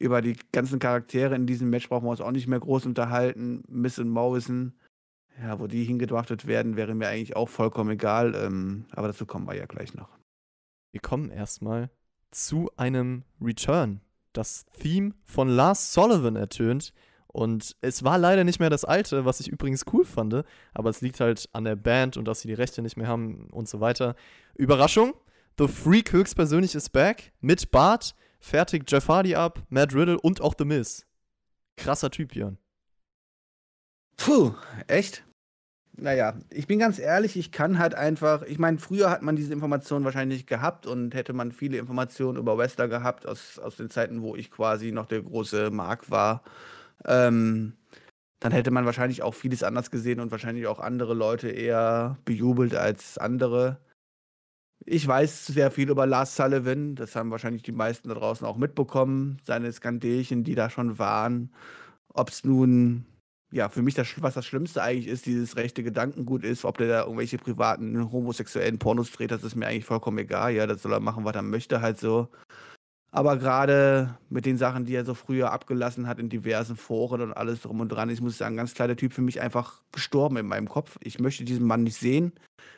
Über 0.02 0.20
die 0.20 0.36
ganzen 0.50 0.80
Charaktere 0.80 1.36
in 1.36 1.46
diesem 1.46 1.70
Match 1.70 1.88
brauchen 1.88 2.06
wir 2.06 2.10
uns 2.10 2.20
auch 2.20 2.32
nicht 2.32 2.48
mehr 2.48 2.58
groß 2.58 2.86
unterhalten. 2.86 3.62
Miss 3.68 4.00
und 4.00 4.08
Morrison, 4.08 4.72
ja, 5.40 5.60
wo 5.60 5.68
die 5.68 5.84
hingedraftet 5.84 6.48
werden, 6.48 6.74
wäre 6.74 6.96
mir 6.96 7.06
eigentlich 7.06 7.36
auch 7.36 7.48
vollkommen 7.48 7.90
egal. 7.90 8.34
Ähm, 8.34 8.86
aber 8.90 9.06
dazu 9.06 9.26
kommen 9.26 9.46
wir 9.46 9.54
ja 9.54 9.66
gleich 9.66 9.94
noch. 9.94 10.08
Wir 10.90 11.00
kommen 11.00 11.30
erstmal 11.30 11.88
zu 12.32 12.68
einem 12.76 13.22
Return. 13.40 14.00
Das 14.32 14.64
Theme 14.72 15.14
von 15.24 15.48
Lars 15.48 15.92
Sullivan 15.92 16.34
ertönt. 16.34 16.92
Und 17.28 17.76
es 17.80 18.02
war 18.02 18.18
leider 18.18 18.42
nicht 18.42 18.58
mehr 18.58 18.70
das 18.70 18.84
alte, 18.84 19.24
was 19.24 19.38
ich 19.38 19.46
übrigens 19.46 19.84
cool 19.92 20.04
fand. 20.04 20.42
Aber 20.74 20.90
es 20.90 21.00
liegt 21.00 21.20
halt 21.20 21.48
an 21.52 21.62
der 21.62 21.76
Band 21.76 22.16
und 22.16 22.26
dass 22.26 22.40
sie 22.40 22.48
die 22.48 22.54
Rechte 22.54 22.82
nicht 22.82 22.96
mehr 22.96 23.06
haben 23.06 23.46
und 23.52 23.68
so 23.68 23.78
weiter. 23.78 24.16
Überraschung, 24.56 25.14
The 25.58 25.68
Freak 25.68 26.12
höchstpersönlich 26.12 26.74
ist 26.74 26.90
back 26.90 27.30
mit 27.40 27.70
Bart, 27.70 28.16
fertigt 28.42 28.90
Jeff 28.90 29.08
Hardy 29.08 29.34
ab, 29.34 29.62
Matt 29.70 29.94
Riddle 29.94 30.20
und 30.20 30.42
auch 30.42 30.54
The 30.58 30.64
Miz. 30.64 31.06
Krasser 31.76 32.10
Typ, 32.10 32.32
Björn. 32.32 32.58
Puh, 34.16 34.52
echt? 34.88 35.24
Naja, 35.94 36.34
ich 36.50 36.66
bin 36.66 36.78
ganz 36.78 36.98
ehrlich, 36.98 37.36
ich 37.36 37.52
kann 37.52 37.78
halt 37.78 37.94
einfach, 37.94 38.42
ich 38.42 38.58
meine, 38.58 38.78
früher 38.78 39.10
hat 39.10 39.22
man 39.22 39.36
diese 39.36 39.52
Informationen 39.52 40.04
wahrscheinlich 40.04 40.46
gehabt 40.46 40.86
und 40.86 41.14
hätte 41.14 41.32
man 41.32 41.52
viele 41.52 41.78
Informationen 41.78 42.38
über 42.38 42.56
Wrestler 42.56 42.88
gehabt, 42.88 43.26
aus, 43.26 43.58
aus 43.58 43.76
den 43.76 43.90
Zeiten, 43.90 44.22
wo 44.22 44.34
ich 44.34 44.50
quasi 44.50 44.90
noch 44.90 45.06
der 45.06 45.22
große 45.22 45.70
Mark 45.70 46.10
war, 46.10 46.42
ähm, 47.04 47.74
dann 48.40 48.52
hätte 48.52 48.70
man 48.70 48.86
wahrscheinlich 48.86 49.22
auch 49.22 49.34
vieles 49.34 49.62
anders 49.62 49.90
gesehen 49.90 50.18
und 50.18 50.30
wahrscheinlich 50.30 50.66
auch 50.66 50.80
andere 50.80 51.14
Leute 51.14 51.48
eher 51.48 52.16
bejubelt 52.24 52.74
als 52.74 53.18
andere. 53.18 53.78
Ich 54.84 55.06
weiß 55.06 55.46
sehr 55.46 55.70
viel 55.70 55.90
über 55.90 56.06
Lars 56.06 56.34
Sullivan, 56.36 56.96
das 56.96 57.14
haben 57.14 57.30
wahrscheinlich 57.30 57.62
die 57.62 57.72
meisten 57.72 58.08
da 58.08 58.14
draußen 58.14 58.46
auch 58.46 58.56
mitbekommen, 58.56 59.40
seine 59.44 59.72
Skandelchen, 59.72 60.42
die 60.44 60.54
da 60.56 60.70
schon 60.70 60.98
waren. 60.98 61.52
Ob 62.14 62.30
es 62.30 62.44
nun 62.44 63.06
ja, 63.52 63.68
für 63.68 63.82
mich 63.82 63.94
das, 63.94 64.08
was 64.22 64.34
das 64.34 64.46
Schlimmste 64.46 64.82
eigentlich 64.82 65.06
ist, 65.08 65.26
dieses 65.26 65.56
rechte 65.56 65.82
Gedankengut 65.82 66.42
ist, 66.44 66.64
ob 66.64 66.78
der 66.78 66.88
da 66.88 67.00
irgendwelche 67.02 67.38
privaten 67.38 68.10
homosexuellen 68.10 68.78
Pornos 68.78 69.12
dreht, 69.12 69.30
das 69.30 69.44
ist 69.44 69.56
mir 69.56 69.66
eigentlich 69.66 69.84
vollkommen 69.84 70.18
egal. 70.18 70.52
Ja, 70.54 70.66
das 70.66 70.82
soll 70.82 70.92
er 70.92 71.00
machen, 71.00 71.24
was 71.24 71.34
er 71.36 71.42
möchte, 71.42 71.82
halt 71.82 71.98
so. 72.00 72.28
Aber 73.14 73.36
gerade 73.36 74.18
mit 74.30 74.46
den 74.46 74.56
Sachen, 74.56 74.86
die 74.86 74.94
er 74.94 75.04
so 75.04 75.12
früher 75.12 75.52
abgelassen 75.52 76.08
hat 76.08 76.18
in 76.18 76.30
diversen 76.30 76.76
Foren 76.76 77.20
und 77.20 77.34
alles 77.34 77.60
drum 77.60 77.80
und 77.80 77.90
dran, 77.90 78.08
ich 78.08 78.22
muss 78.22 78.38
sagen, 78.38 78.56
ganz 78.56 78.72
klar, 78.72 78.88
der 78.88 78.96
Typ 78.96 79.12
für 79.12 79.20
mich 79.20 79.42
einfach 79.42 79.82
gestorben 79.92 80.38
in 80.38 80.46
meinem 80.46 80.66
Kopf. 80.66 80.96
Ich 81.02 81.20
möchte 81.20 81.44
diesen 81.44 81.66
Mann 81.66 81.82
nicht 81.82 81.98
sehen. 81.98 82.32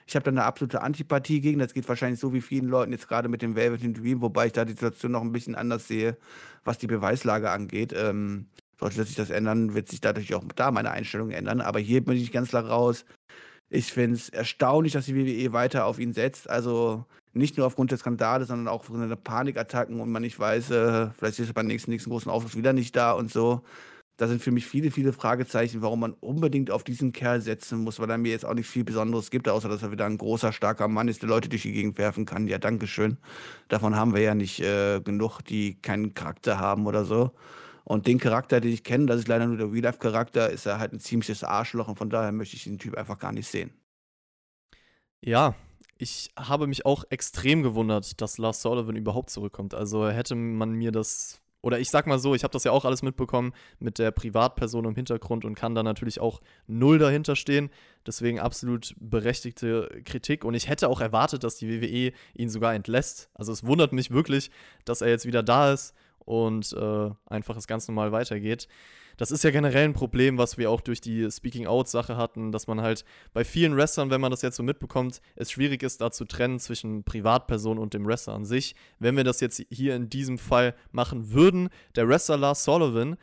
Ich 0.08 0.16
habe 0.16 0.24
da 0.24 0.32
eine 0.32 0.42
absolute 0.42 0.82
Antipathie 0.82 1.40
gegen. 1.40 1.60
Das 1.60 1.72
geht 1.72 1.88
wahrscheinlich 1.88 2.18
so 2.18 2.32
wie 2.32 2.40
vielen 2.40 2.66
Leuten 2.66 2.90
jetzt 2.90 3.06
gerade 3.06 3.28
mit 3.28 3.42
dem 3.42 3.54
Velvet 3.54 3.96
Dream, 3.96 4.22
wobei 4.22 4.46
ich 4.46 4.52
da 4.52 4.64
die 4.64 4.72
Situation 4.72 5.12
noch 5.12 5.22
ein 5.22 5.30
bisschen 5.30 5.54
anders 5.54 5.86
sehe, 5.86 6.16
was 6.64 6.78
die 6.78 6.88
Beweislage 6.88 7.50
angeht. 7.50 7.94
Ähm, 7.96 8.46
sollte 8.80 9.04
sich 9.04 9.14
das 9.14 9.30
ändern, 9.30 9.74
wird 9.74 9.88
sich 9.88 10.00
dadurch 10.00 10.34
auch 10.34 10.42
da 10.56 10.72
meine 10.72 10.90
Einstellung 10.90 11.30
ändern. 11.30 11.60
Aber 11.60 11.78
hier 11.78 12.04
bin 12.04 12.16
ich 12.16 12.32
ganz 12.32 12.48
klar 12.48 12.66
raus. 12.66 13.04
Ich 13.74 13.92
finde 13.92 14.14
es 14.16 14.28
erstaunlich, 14.28 14.92
dass 14.92 15.06
die 15.06 15.16
WWE 15.16 15.52
weiter 15.52 15.86
auf 15.86 15.98
ihn 15.98 16.12
setzt. 16.12 16.48
Also 16.48 17.04
nicht 17.32 17.56
nur 17.56 17.66
aufgrund 17.66 17.90
der 17.90 17.98
Skandale, 17.98 18.44
sondern 18.44 18.68
auch 18.68 18.80
aufgrund 18.80 19.10
der 19.10 19.16
Panikattacken 19.16 19.98
und 19.98 20.12
man 20.12 20.22
nicht 20.22 20.38
weiß, 20.38 20.70
äh, 20.70 21.10
vielleicht 21.18 21.40
ist 21.40 21.48
er 21.48 21.54
beim 21.54 21.66
nächsten, 21.66 21.90
nächsten 21.90 22.10
großen 22.10 22.30
Auftritt 22.30 22.56
wieder 22.56 22.72
nicht 22.72 22.94
da 22.94 23.12
und 23.12 23.32
so. 23.32 23.62
Da 24.16 24.28
sind 24.28 24.40
für 24.40 24.52
mich 24.52 24.64
viele, 24.64 24.92
viele 24.92 25.12
Fragezeichen, 25.12 25.82
warum 25.82 25.98
man 25.98 26.12
unbedingt 26.12 26.70
auf 26.70 26.84
diesen 26.84 27.10
Kerl 27.10 27.40
setzen 27.40 27.80
muss, 27.80 27.98
weil 27.98 28.08
er 28.08 28.16
mir 28.18 28.30
jetzt 28.30 28.44
auch 28.44 28.54
nicht 28.54 28.68
viel 28.68 28.84
Besonderes 28.84 29.30
gibt, 29.30 29.48
außer 29.48 29.68
dass 29.68 29.82
er 29.82 29.90
wieder 29.90 30.06
ein 30.06 30.18
großer, 30.18 30.52
starker 30.52 30.86
Mann 30.86 31.08
ist, 31.08 31.22
der 31.22 31.28
Leute 31.28 31.48
durch 31.48 31.62
die 31.62 31.72
Gegend 31.72 31.98
werfen 31.98 32.26
kann. 32.26 32.46
Ja, 32.46 32.58
Dankeschön. 32.58 33.18
Davon 33.66 33.96
haben 33.96 34.14
wir 34.14 34.22
ja 34.22 34.36
nicht 34.36 34.60
äh, 34.60 35.00
genug, 35.00 35.40
die 35.40 35.74
keinen 35.82 36.14
Charakter 36.14 36.60
haben 36.60 36.86
oder 36.86 37.04
so. 37.04 37.32
Und 37.84 38.06
den 38.06 38.18
Charakter, 38.18 38.60
den 38.60 38.72
ich 38.72 38.82
kenne, 38.82 39.06
das 39.06 39.20
ist 39.20 39.28
leider 39.28 39.46
nur 39.46 39.58
der 39.58 39.70
Real-Life-Charakter, 39.70 40.48
ist 40.50 40.66
er 40.66 40.78
halt 40.78 40.92
ein 40.92 41.00
ziemliches 41.00 41.44
Arschloch 41.44 41.88
und 41.88 41.96
von 41.96 42.08
daher 42.08 42.32
möchte 42.32 42.56
ich 42.56 42.64
den 42.64 42.78
Typ 42.78 42.96
einfach 42.96 43.18
gar 43.18 43.32
nicht 43.32 43.46
sehen. 43.46 43.72
Ja, 45.20 45.54
ich 45.98 46.30
habe 46.36 46.66
mich 46.66 46.86
auch 46.86 47.04
extrem 47.10 47.62
gewundert, 47.62 48.20
dass 48.20 48.38
Lars 48.38 48.62
Sullivan 48.62 48.96
überhaupt 48.96 49.30
zurückkommt. 49.30 49.74
Also 49.74 50.08
hätte 50.08 50.34
man 50.34 50.72
mir 50.72 50.92
das, 50.92 51.42
oder 51.60 51.78
ich 51.78 51.90
sag 51.90 52.06
mal 52.06 52.18
so, 52.18 52.34
ich 52.34 52.42
habe 52.42 52.52
das 52.52 52.64
ja 52.64 52.72
auch 52.72 52.86
alles 52.86 53.02
mitbekommen 53.02 53.52
mit 53.78 53.98
der 53.98 54.10
Privatperson 54.10 54.86
im 54.86 54.94
Hintergrund 54.94 55.44
und 55.44 55.54
kann 55.54 55.74
da 55.74 55.82
natürlich 55.82 56.20
auch 56.20 56.40
null 56.66 56.98
dahinter 56.98 57.36
stehen. 57.36 57.70
Deswegen 58.06 58.40
absolut 58.40 58.94
berechtigte 58.98 60.02
Kritik. 60.04 60.44
Und 60.44 60.54
ich 60.54 60.68
hätte 60.68 60.88
auch 60.88 61.00
erwartet, 61.00 61.44
dass 61.44 61.56
die 61.56 61.68
WWE 61.68 62.12
ihn 62.34 62.48
sogar 62.48 62.74
entlässt. 62.74 63.30
Also 63.34 63.52
es 63.52 63.64
wundert 63.64 63.92
mich 63.92 64.10
wirklich, 64.10 64.50
dass 64.86 65.02
er 65.02 65.08
jetzt 65.08 65.26
wieder 65.26 65.42
da 65.42 65.72
ist 65.72 65.94
und 66.24 66.72
äh, 66.72 67.10
einfach 67.26 67.56
es 67.56 67.66
ganz 67.66 67.88
normal 67.88 68.12
weitergeht. 68.12 68.68
Das 69.16 69.30
ist 69.30 69.44
ja 69.44 69.50
generell 69.50 69.84
ein 69.84 69.92
Problem, 69.92 70.38
was 70.38 70.58
wir 70.58 70.70
auch 70.70 70.80
durch 70.80 71.00
die 71.00 71.30
Speaking-Out-Sache 71.30 72.16
hatten, 72.16 72.50
dass 72.50 72.66
man 72.66 72.80
halt 72.80 73.04
bei 73.32 73.44
vielen 73.44 73.76
Wrestlern, 73.76 74.10
wenn 74.10 74.20
man 74.20 74.30
das 74.30 74.42
jetzt 74.42 74.56
so 74.56 74.62
mitbekommt, 74.62 75.20
es 75.36 75.52
schwierig 75.52 75.82
ist, 75.82 76.00
da 76.00 76.10
zu 76.10 76.24
trennen 76.24 76.58
zwischen 76.58 77.04
Privatperson 77.04 77.78
und 77.78 77.94
dem 77.94 78.06
Wrestler 78.06 78.34
an 78.34 78.44
sich. 78.44 78.74
Wenn 78.98 79.16
wir 79.16 79.24
das 79.24 79.40
jetzt 79.40 79.64
hier 79.70 79.94
in 79.94 80.08
diesem 80.08 80.38
Fall 80.38 80.74
machen 80.90 81.32
würden, 81.32 81.68
der 81.94 82.08
Wrestler 82.08 82.36
Lars 82.36 82.64
Sullivan, 82.64 83.16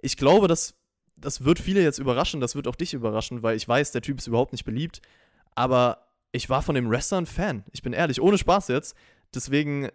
ich 0.00 0.16
glaube, 0.16 0.46
das, 0.46 0.74
das 1.16 1.44
wird 1.44 1.58
viele 1.58 1.82
jetzt 1.82 1.98
überraschen, 1.98 2.40
das 2.40 2.54
wird 2.54 2.68
auch 2.68 2.76
dich 2.76 2.94
überraschen, 2.94 3.42
weil 3.42 3.56
ich 3.56 3.66
weiß, 3.66 3.90
der 3.90 4.02
Typ 4.02 4.18
ist 4.18 4.28
überhaupt 4.28 4.52
nicht 4.52 4.64
beliebt, 4.64 5.02
aber 5.54 6.06
ich 6.30 6.48
war 6.48 6.62
von 6.62 6.74
dem 6.74 6.88
Wrestler 6.88 7.18
ein 7.18 7.26
Fan. 7.26 7.64
Ich 7.72 7.82
bin 7.82 7.92
ehrlich, 7.92 8.20
ohne 8.20 8.38
Spaß 8.38 8.68
jetzt. 8.68 8.96
Deswegen 9.34 9.88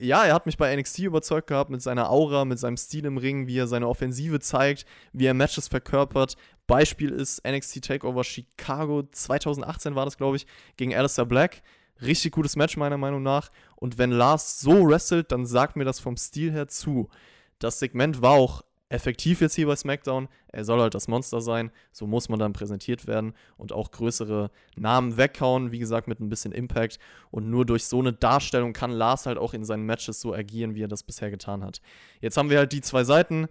ja, 0.00 0.24
er 0.24 0.34
hat 0.34 0.46
mich 0.46 0.56
bei 0.56 0.74
NXT 0.74 1.00
überzeugt 1.00 1.46
gehabt 1.48 1.70
mit 1.70 1.82
seiner 1.82 2.10
Aura, 2.10 2.44
mit 2.44 2.58
seinem 2.58 2.76
Stil 2.76 3.04
im 3.04 3.18
Ring, 3.18 3.46
wie 3.46 3.58
er 3.58 3.66
seine 3.66 3.86
Offensive 3.86 4.40
zeigt, 4.40 4.86
wie 5.12 5.26
er 5.26 5.34
Matches 5.34 5.68
verkörpert. 5.68 6.36
Beispiel 6.66 7.10
ist 7.10 7.46
NXT 7.46 7.84
Takeover 7.84 8.24
Chicago 8.24 9.02
2018 9.02 9.94
war 9.94 10.06
das, 10.06 10.16
glaube 10.16 10.36
ich, 10.36 10.46
gegen 10.76 10.94
Alistair 10.94 11.26
Black. 11.26 11.62
Richtig 12.00 12.32
gutes 12.32 12.56
Match 12.56 12.78
meiner 12.78 12.96
Meinung 12.96 13.22
nach. 13.22 13.50
Und 13.76 13.98
wenn 13.98 14.10
Lars 14.10 14.60
so 14.60 14.88
wrestelt, 14.88 15.32
dann 15.32 15.44
sagt 15.44 15.76
mir 15.76 15.84
das 15.84 16.00
vom 16.00 16.16
Stil 16.16 16.50
her 16.50 16.68
zu. 16.68 17.10
Das 17.58 17.78
Segment 17.78 18.22
war 18.22 18.32
auch 18.32 18.62
effektiv 18.90 19.40
jetzt 19.40 19.54
hier 19.54 19.66
bei 19.66 19.76
SmackDown. 19.76 20.28
Er 20.48 20.64
soll 20.64 20.80
halt 20.80 20.94
das 20.94 21.08
Monster 21.08 21.40
sein. 21.40 21.70
So 21.92 22.06
muss 22.06 22.28
man 22.28 22.38
dann 22.38 22.52
präsentiert 22.52 23.06
werden 23.06 23.32
und 23.56 23.72
auch 23.72 23.92
größere 23.92 24.50
Namen 24.76 25.16
weghauen. 25.16 25.72
Wie 25.72 25.78
gesagt, 25.78 26.08
mit 26.08 26.20
ein 26.20 26.28
bisschen 26.28 26.52
Impact. 26.52 26.98
Und 27.30 27.48
nur 27.48 27.64
durch 27.64 27.84
so 27.84 28.00
eine 28.00 28.12
Darstellung 28.12 28.72
kann 28.72 28.90
Lars 28.90 29.26
halt 29.26 29.38
auch 29.38 29.54
in 29.54 29.64
seinen 29.64 29.86
Matches 29.86 30.20
so 30.20 30.34
agieren, 30.34 30.74
wie 30.74 30.82
er 30.82 30.88
das 30.88 31.04
bisher 31.04 31.30
getan 31.30 31.64
hat. 31.64 31.80
Jetzt 32.20 32.36
haben 32.36 32.50
wir 32.50 32.58
halt 32.58 32.72
die 32.72 32.82
zwei 32.82 33.04
Seiten. 33.04 33.46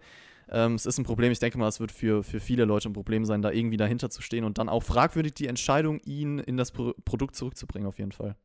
Ähm, 0.50 0.76
es 0.76 0.86
ist 0.86 0.98
ein 0.98 1.06
Problem. 1.06 1.32
Ich 1.32 1.40
denke 1.40 1.58
mal, 1.58 1.70
es 1.70 1.80
wird 1.80 1.94
für, 1.94 2.22
für 2.22 2.42
viele 2.42 2.66
Leute 2.66 2.90
ein 2.90 2.94
Problem 2.94 3.24
sein, 3.24 3.42
da 3.42 3.52
irgendwie 3.52 3.78
dahinter 3.78 4.10
zu 4.10 4.22
stehen 4.22 4.44
und 4.44 4.58
dann 4.58 4.68
auch 4.68 4.84
fragwürdig 4.84 5.34
die 5.36 5.48
Entscheidung, 5.48 6.00
ihn 6.00 6.40
in 6.40 6.58
das 6.58 6.72
Pro 6.72 6.94
Produkt 7.06 7.36
zurückzubringen, 7.36 7.88
auf 7.88 7.98
jeden 7.98 8.12
Fall. 8.12 8.36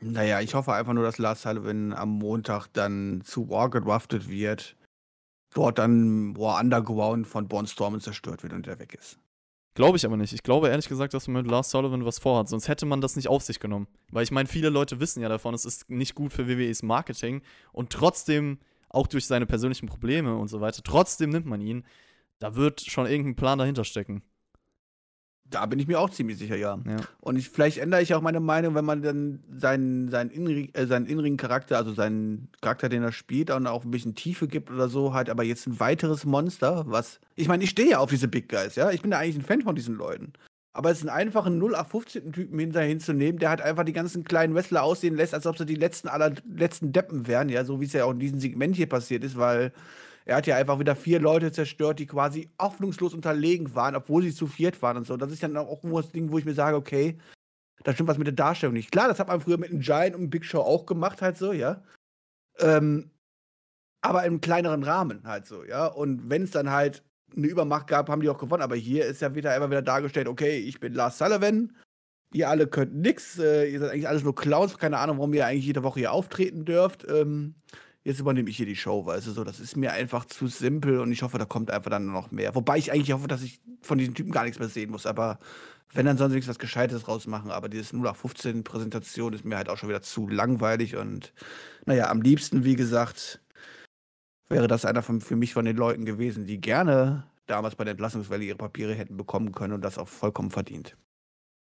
Naja, 0.00 0.40
ich 0.40 0.54
hoffe 0.54 0.72
einfach 0.72 0.92
nur, 0.92 1.02
dass 1.02 1.18
Lars 1.18 1.42
Sullivan 1.42 1.92
am 1.92 2.10
Montag 2.10 2.68
dann 2.68 3.20
zu 3.24 3.50
War 3.50 3.68
gedraftet 3.68 4.30
wird 4.30 4.77
dort 5.54 5.78
dann 5.78 6.34
boah, 6.34 6.60
underground 6.60 7.26
von 7.26 7.48
Born 7.48 7.66
Stormen 7.66 8.00
zerstört 8.00 8.42
wird 8.42 8.52
und 8.52 8.66
der 8.66 8.78
weg 8.78 8.94
ist. 8.94 9.18
Glaube 9.74 9.96
ich 9.96 10.04
aber 10.04 10.16
nicht. 10.16 10.32
Ich 10.32 10.42
glaube 10.42 10.68
ehrlich 10.68 10.88
gesagt, 10.88 11.14
dass 11.14 11.28
man 11.28 11.42
mit 11.42 11.50
Lars 11.50 11.70
Sullivan 11.70 12.04
was 12.04 12.18
vorhat. 12.18 12.48
Sonst 12.48 12.66
hätte 12.66 12.84
man 12.84 13.00
das 13.00 13.14
nicht 13.14 13.28
auf 13.28 13.44
sich 13.44 13.60
genommen. 13.60 13.86
Weil 14.10 14.24
ich 14.24 14.32
meine, 14.32 14.48
viele 14.48 14.70
Leute 14.70 14.98
wissen 14.98 15.22
ja 15.22 15.28
davon, 15.28 15.54
es 15.54 15.64
ist 15.64 15.88
nicht 15.88 16.16
gut 16.16 16.32
für 16.32 16.48
WWEs 16.48 16.82
Marketing. 16.82 17.42
Und 17.72 17.90
trotzdem, 17.90 18.58
auch 18.88 19.06
durch 19.06 19.26
seine 19.26 19.46
persönlichen 19.46 19.86
Probleme 19.86 20.36
und 20.36 20.48
so 20.48 20.60
weiter, 20.60 20.82
trotzdem 20.82 21.30
nimmt 21.30 21.46
man 21.46 21.60
ihn. 21.60 21.84
Da 22.40 22.56
wird 22.56 22.80
schon 22.80 23.06
irgendein 23.06 23.36
Plan 23.36 23.58
dahinter 23.58 23.84
stecken. 23.84 24.24
Da 25.50 25.64
bin 25.66 25.78
ich 25.78 25.86
mir 25.86 25.98
auch 25.98 26.10
ziemlich 26.10 26.38
sicher, 26.38 26.56
ja. 26.56 26.78
Ja. 26.86 26.96
Und 27.20 27.36
ich, 27.36 27.48
vielleicht 27.48 27.78
ändere 27.78 28.02
ich 28.02 28.14
auch 28.14 28.20
meine 28.20 28.40
Meinung, 28.40 28.74
wenn 28.74 28.84
man 28.84 29.02
dann 29.02 29.40
seinen, 29.56 30.08
seinen, 30.10 30.30
inneren, 30.30 30.74
äh, 30.74 30.86
seinen 30.86 31.06
inneren 31.06 31.36
Charakter, 31.36 31.76
also 31.76 31.94
seinen 31.94 32.48
Charakter, 32.60 32.88
den 32.88 33.02
er 33.02 33.12
spielt, 33.12 33.48
dann 33.48 33.66
auch 33.66 33.84
ein 33.84 33.90
bisschen 33.90 34.14
Tiefe 34.14 34.48
gibt 34.48 34.70
oder 34.70 34.88
so, 34.88 35.14
halt, 35.14 35.30
aber 35.30 35.44
jetzt 35.44 35.66
ein 35.66 35.80
weiteres 35.80 36.24
Monster, 36.24 36.84
was. 36.86 37.20
Ich 37.34 37.48
meine, 37.48 37.64
ich 37.64 37.70
stehe 37.70 37.90
ja 37.90 37.98
auf 37.98 38.10
diese 38.10 38.28
Big 38.28 38.48
Guys, 38.48 38.76
ja. 38.76 38.90
Ich 38.90 39.02
bin 39.02 39.10
ja 39.10 39.18
eigentlich 39.18 39.36
ein 39.36 39.42
Fan 39.42 39.62
von 39.62 39.74
diesen 39.74 39.94
Leuten. 39.94 40.32
Aber 40.72 40.90
es 40.90 40.98
ist 40.98 41.04
ein 41.04 41.08
einfacher 41.08 41.50
0815-Typen 41.50 42.56
hinterher 42.58 42.88
hinzunehmen, 42.88 43.40
der 43.40 43.48
halt 43.50 43.62
einfach 43.62 43.84
die 43.84 43.92
ganzen 43.92 44.22
kleinen 44.22 44.54
Wrestler 44.54 44.82
aussehen 44.82 45.16
lässt, 45.16 45.34
als 45.34 45.46
ob 45.46 45.58
sie 45.58 45.66
die 45.66 45.74
letzten 45.74 46.08
aller 46.08 46.32
letzten 46.48 46.92
Deppen 46.92 47.26
wären, 47.26 47.48
ja, 47.48 47.64
so 47.64 47.80
wie 47.80 47.86
es 47.86 47.94
ja 47.94 48.04
auch 48.04 48.12
in 48.12 48.20
diesem 48.20 48.38
Segment 48.38 48.76
hier 48.76 48.88
passiert 48.88 49.24
ist, 49.24 49.36
weil 49.36 49.72
er 50.28 50.36
hat 50.36 50.46
ja 50.46 50.56
einfach 50.56 50.78
wieder 50.78 50.94
vier 50.94 51.20
Leute 51.20 51.50
zerstört, 51.52 51.98
die 51.98 52.06
quasi 52.06 52.50
hoffnungslos 52.60 53.14
unterlegen 53.14 53.74
waren, 53.74 53.96
obwohl 53.96 54.22
sie 54.22 54.34
zu 54.34 54.46
viert 54.46 54.82
waren 54.82 54.98
und 54.98 55.06
so. 55.06 55.16
Das 55.16 55.32
ist 55.32 55.42
dann 55.42 55.56
auch 55.56 55.70
irgendwo 55.70 56.02
das 56.02 56.12
Ding, 56.12 56.30
wo 56.30 56.36
ich 56.36 56.44
mir 56.44 56.52
sage, 56.52 56.76
okay, 56.76 57.18
da 57.82 57.94
stimmt 57.94 58.10
was 58.10 58.18
mit 58.18 58.26
der 58.26 58.34
Darstellung 58.34 58.74
nicht. 58.74 58.92
Klar, 58.92 59.08
das 59.08 59.18
hat 59.18 59.28
man 59.28 59.40
früher 59.40 59.56
mit 59.56 59.70
einem 59.70 59.80
Giant 59.80 60.14
und 60.14 60.28
Big 60.28 60.44
Show 60.44 60.60
auch 60.60 60.84
gemacht, 60.84 61.22
halt 61.22 61.38
so, 61.38 61.52
ja. 61.54 61.82
Ähm, 62.58 63.10
aber 64.02 64.24
im 64.24 64.42
kleineren 64.42 64.82
Rahmen 64.82 65.22
halt 65.24 65.46
so, 65.46 65.64
ja. 65.64 65.86
Und 65.86 66.28
wenn 66.28 66.42
es 66.42 66.50
dann 66.50 66.70
halt 66.70 67.02
eine 67.34 67.46
Übermacht 67.46 67.86
gab, 67.86 68.10
haben 68.10 68.20
die 68.20 68.28
auch 68.28 68.36
gewonnen. 68.36 68.62
Aber 68.62 68.76
hier 68.76 69.06
ist 69.06 69.22
ja 69.22 69.34
wieder 69.34 69.56
immer 69.56 69.70
wieder 69.70 69.82
dargestellt, 69.82 70.28
okay, 70.28 70.58
ich 70.58 70.78
bin 70.78 70.92
Lars 70.92 71.16
Sullivan, 71.16 71.74
ihr 72.34 72.50
alle 72.50 72.66
könnt 72.66 72.94
nix, 72.94 73.38
äh, 73.38 73.64
ihr 73.64 73.80
seid 73.80 73.92
eigentlich 73.92 74.08
alles 74.08 74.24
nur 74.24 74.34
Clowns, 74.34 74.76
keine 74.76 74.98
Ahnung, 74.98 75.16
warum 75.16 75.32
ihr 75.32 75.46
eigentlich 75.46 75.64
jede 75.64 75.82
Woche 75.82 76.00
hier 76.00 76.12
auftreten 76.12 76.66
dürft. 76.66 77.06
Ähm, 77.08 77.54
jetzt 78.08 78.20
übernehme 78.20 78.48
ich 78.48 78.56
hier 78.56 78.66
die 78.66 78.74
Show, 78.74 79.04
weißt 79.04 79.26
du, 79.26 79.32
so, 79.32 79.44
das 79.44 79.60
ist 79.60 79.76
mir 79.76 79.92
einfach 79.92 80.24
zu 80.24 80.46
simpel 80.46 80.98
und 81.00 81.12
ich 81.12 81.22
hoffe, 81.22 81.36
da 81.36 81.44
kommt 81.44 81.70
einfach 81.70 81.90
dann 81.90 82.06
noch 82.06 82.30
mehr. 82.30 82.54
Wobei 82.54 82.78
ich 82.78 82.90
eigentlich 82.90 83.12
hoffe, 83.12 83.28
dass 83.28 83.42
ich 83.42 83.60
von 83.82 83.98
diesen 83.98 84.14
Typen 84.14 84.32
gar 84.32 84.44
nichts 84.44 84.58
mehr 84.58 84.68
sehen 84.68 84.90
muss, 84.90 85.04
aber 85.04 85.38
wenn, 85.92 86.06
dann 86.06 86.16
sie 86.16 86.28
nichts 86.28 86.48
was 86.48 86.58
Gescheites 86.58 87.06
rausmachen, 87.06 87.50
aber 87.50 87.68
dieses 87.68 87.92
0815 87.92 88.64
Präsentation 88.64 89.34
ist 89.34 89.44
mir 89.44 89.58
halt 89.58 89.68
auch 89.68 89.76
schon 89.76 89.90
wieder 89.90 90.00
zu 90.00 90.26
langweilig 90.26 90.96
und 90.96 91.34
naja, 91.84 92.10
am 92.10 92.22
liebsten, 92.22 92.64
wie 92.64 92.76
gesagt, 92.76 93.42
wäre 94.48 94.68
das 94.68 94.86
einer 94.86 95.02
von, 95.02 95.20
für 95.20 95.36
mich 95.36 95.52
von 95.52 95.66
den 95.66 95.76
Leuten 95.76 96.06
gewesen, 96.06 96.46
die 96.46 96.60
gerne 96.60 97.24
damals 97.46 97.76
bei 97.76 97.84
der 97.84 97.92
Entlassungswelle 97.92 98.44
ihre 98.44 98.56
Papiere 98.56 98.94
hätten 98.94 99.18
bekommen 99.18 99.52
können 99.52 99.74
und 99.74 99.82
das 99.82 99.98
auch 99.98 100.08
vollkommen 100.08 100.50
verdient. 100.50 100.96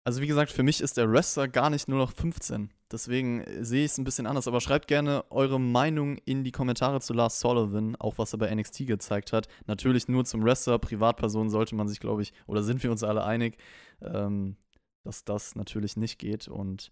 Also 0.04 0.22
wie 0.22 0.26
gesagt, 0.26 0.50
für 0.50 0.62
mich 0.62 0.80
ist 0.80 0.96
der 0.96 1.10
Wrestler 1.10 1.46
gar 1.46 1.68
nicht 1.68 1.86
nur 1.88 1.98
noch 1.98 2.12
15. 2.12 2.70
Deswegen 2.90 3.44
sehe 3.60 3.84
ich 3.84 3.92
es 3.92 3.98
ein 3.98 4.04
bisschen 4.04 4.26
anders. 4.26 4.48
Aber 4.48 4.60
schreibt 4.60 4.88
gerne 4.88 5.24
eure 5.30 5.60
Meinung 5.60 6.16
in 6.24 6.42
die 6.42 6.52
Kommentare 6.52 7.00
zu 7.00 7.12
Lars 7.12 7.38
Sullivan, 7.38 7.96
auch 7.96 8.16
was 8.16 8.32
er 8.32 8.38
bei 8.38 8.52
NXT 8.52 8.86
gezeigt 8.86 9.32
hat. 9.32 9.46
Natürlich 9.66 10.08
nur 10.08 10.24
zum 10.24 10.42
Wrestler, 10.42 10.78
Privatperson 10.78 11.50
sollte 11.50 11.74
man 11.74 11.86
sich, 11.86 12.00
glaube 12.00 12.22
ich, 12.22 12.32
oder 12.46 12.62
sind 12.62 12.82
wir 12.82 12.90
uns 12.90 13.04
alle 13.04 13.24
einig, 13.24 13.58
ähm, 14.02 14.56
dass 15.04 15.24
das 15.24 15.54
natürlich 15.54 15.96
nicht 15.96 16.18
geht. 16.18 16.48
Und 16.48 16.90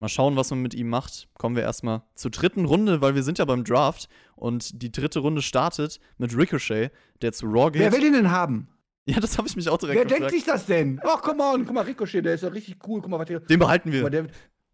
mal 0.00 0.08
schauen, 0.08 0.36
was 0.36 0.50
man 0.50 0.62
mit 0.62 0.74
ihm 0.74 0.88
macht. 0.88 1.28
Kommen 1.34 1.56
wir 1.56 1.62
erstmal 1.62 2.02
zur 2.14 2.30
dritten 2.30 2.64
Runde, 2.64 3.02
weil 3.02 3.14
wir 3.14 3.22
sind 3.22 3.38
ja 3.38 3.44
beim 3.44 3.64
Draft. 3.64 4.08
Und 4.34 4.82
die 4.82 4.90
dritte 4.90 5.18
Runde 5.18 5.42
startet 5.42 6.00
mit 6.16 6.34
Ricochet, 6.34 6.90
der 7.20 7.34
zu 7.34 7.46
Raw 7.46 7.70
geht. 7.70 7.82
Wer 7.82 7.92
will 7.92 8.00
den 8.00 8.14
denn 8.14 8.30
haben? 8.30 8.68
ja, 9.14 9.20
das 9.20 9.38
habe 9.38 9.48
ich 9.48 9.56
mich 9.56 9.68
auch 9.68 9.78
direkt 9.78 9.98
Wer 9.98 10.04
gefragt. 10.04 10.20
denkt 10.32 10.34
sich 10.34 10.44
das 10.44 10.66
denn? 10.66 11.00
Ach, 11.04 11.22
come 11.22 11.42
on, 11.42 11.64
guck 11.64 11.74
mal, 11.74 11.82
Ricochet, 11.84 12.24
der 12.24 12.34
ist 12.34 12.42
ja 12.42 12.48
richtig 12.48 12.76
cool. 12.86 13.00
Guck 13.00 13.10
mal, 13.10 13.18
was 13.18 13.26
der. 13.28 13.40
Den 13.40 13.58
behalten 13.58 13.92
wir. 13.92 14.02
Mal, 14.02 14.10
der 14.10 14.26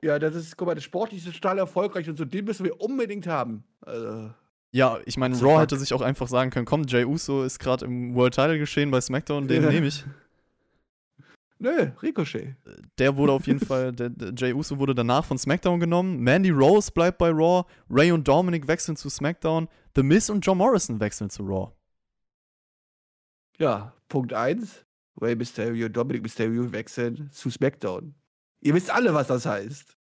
ja, 0.05 0.19
das 0.19 0.35
ist, 0.35 0.57
guck 0.57 0.67
mal, 0.67 0.75
das 0.75 0.83
sportlich 0.85 1.25
ist 1.25 1.33
total 1.35 1.59
erfolgreich 1.59 2.09
und 2.09 2.17
so, 2.19 2.25
den 2.25 2.45
müssen 2.45 2.65
wir 2.65 2.81
unbedingt 2.81 3.27
haben. 3.29 3.63
Also, 3.83 4.31
Ja, 4.73 4.99
ich 5.05 5.17
meine, 5.17 5.39
Raw 5.41 5.61
hätte 5.61 5.77
sich 5.77 5.95
auch 5.95 6.01
einfach 6.01 6.27
sagen 6.27 6.51
können, 6.51 6.67
komm, 6.67 6.83
Jay 6.89 7.05
Uso 7.05 7.45
ist 7.45 7.61
gerade 7.61 7.85
im 7.85 8.15
World 8.17 8.35
Title 8.35 8.59
geschehen 8.59 8.91
bei 8.91 9.01
SmackDown, 9.01 9.47
den 9.47 9.63
Ja. 9.63 9.71
nehme 9.71 9.87
ich. 9.87 10.05
nö, 11.59 11.91
Ricochet. 12.03 12.57
Der 12.99 13.17
wurde 13.17 13.33
auf 13.33 13.47
jeden 13.47 13.61
Fall, 13.67 13.93
der, 13.93 14.11
der 14.11 14.33
Jay 14.37 14.53
Uso 14.53 14.79
wurde 14.79 14.95
danach 14.95 15.25
von 15.25 15.39
SmackDown 15.39 15.79
genommen. 15.79 16.19
Mandy 16.21 16.51
Rose 16.51 16.91
bleibt 16.91 17.19
bei 17.19 17.31
Raw. 17.31 17.65
Ray 17.89 18.11
und 18.11 18.27
Dominic 18.27 18.67
wechseln 18.67 18.97
zu 18.97 19.09
SmackDown. 19.09 19.69
The 19.95 20.03
Miz 20.03 20.29
und 20.31 20.45
John 20.45 20.59
Morrison 20.59 20.99
wechseln 20.99 21.31
zu 21.31 21.45
Raw. 21.45 21.71
Ja, 23.59 23.93
Punkt 24.09 24.33
1. 24.33 24.85
Rey 25.21 25.37
Mysterio, 25.37 25.89
Dominic 25.89 26.23
Mysterio 26.23 26.73
wechseln 26.73 27.31
zu 27.33 27.51
SmackDown. 27.51 28.15
Ihr 28.61 28.75
wisst 28.75 28.91
alle, 28.91 29.13
was 29.15 29.27
das 29.27 29.45
heißt. 29.45 29.97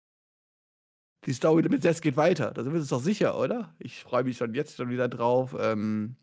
Die 1.26 1.34
Story 1.34 1.68
mit 1.68 1.82
Seth 1.82 2.02
geht 2.02 2.16
weiter. 2.16 2.52
Da 2.52 2.64
sind 2.64 2.74
wir 2.74 2.80
uns 2.80 2.90
doch 2.90 3.02
sicher, 3.02 3.38
oder? 3.38 3.76
Ich 3.80 4.04
freue 4.04 4.24
mich 4.24 4.38
schon 4.38 4.54
jetzt 4.54 4.78
schon 4.78 4.90
wieder 4.90 5.10
drauf. 5.10 5.56
Ähm, 5.60 6.16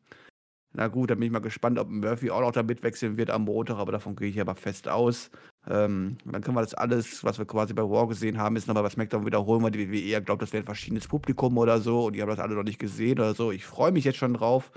na 0.73 0.89
gut, 0.89 1.11
dann 1.11 1.19
bin 1.19 1.27
ich 1.27 1.33
mal 1.33 1.41
gespannt, 1.41 1.79
ob 1.79 1.89
Murphy 1.89 2.31
auch 2.31 2.41
noch 2.41 2.53
da 2.53 2.63
mitwechseln 2.63 3.17
wird 3.17 3.31
am 3.31 3.45
Montag, 3.45 3.77
aber 3.77 3.93
davon 3.93 4.17
gehe 4.17 4.29
ich 4.29 4.41
aber 4.41 4.55
fest 4.55 4.89
aus. 4.89 5.31
Ähm, 5.69 6.19
dann 6.25 6.43
können 6.43 6.57
wir 6.57 6.63
das 6.63 6.75
alles, 6.75 7.25
was 7.25 7.39
wir 7.39 7.47
quasi 7.47 7.75
bei 7.75 7.83
Raw 7.83 8.07
gesehen 8.07 8.39
haben, 8.39 8.57
jetzt 8.57 8.69
nochmal 8.69 8.85
bei 8.85 8.91
SmackDown 8.91 9.27
wiederholen, 9.27 9.63
weil 9.63 9.71
die 9.71 9.91
WWE 9.91 10.01
eher 10.01 10.21
glaubt, 10.21 10.43
das 10.43 10.53
wäre 10.53 10.63
ein 10.63 10.67
verschiedenes 10.67 11.09
Publikum 11.09 11.59
oder 11.59 11.81
so 11.81 12.07
und 12.07 12.13
die 12.15 12.23
haben 12.23 12.29
das 12.29 12.39
alle 12.39 12.55
noch 12.55 12.63
nicht 12.63 12.79
gesehen 12.79 13.19
oder 13.19 13.35
so. 13.35 13.53
Ich 13.53 13.65
freue 13.65 13.91
mich 13.91 14.05
jetzt 14.05 14.19
schon 14.19 14.35
drauf. 14.35 14.71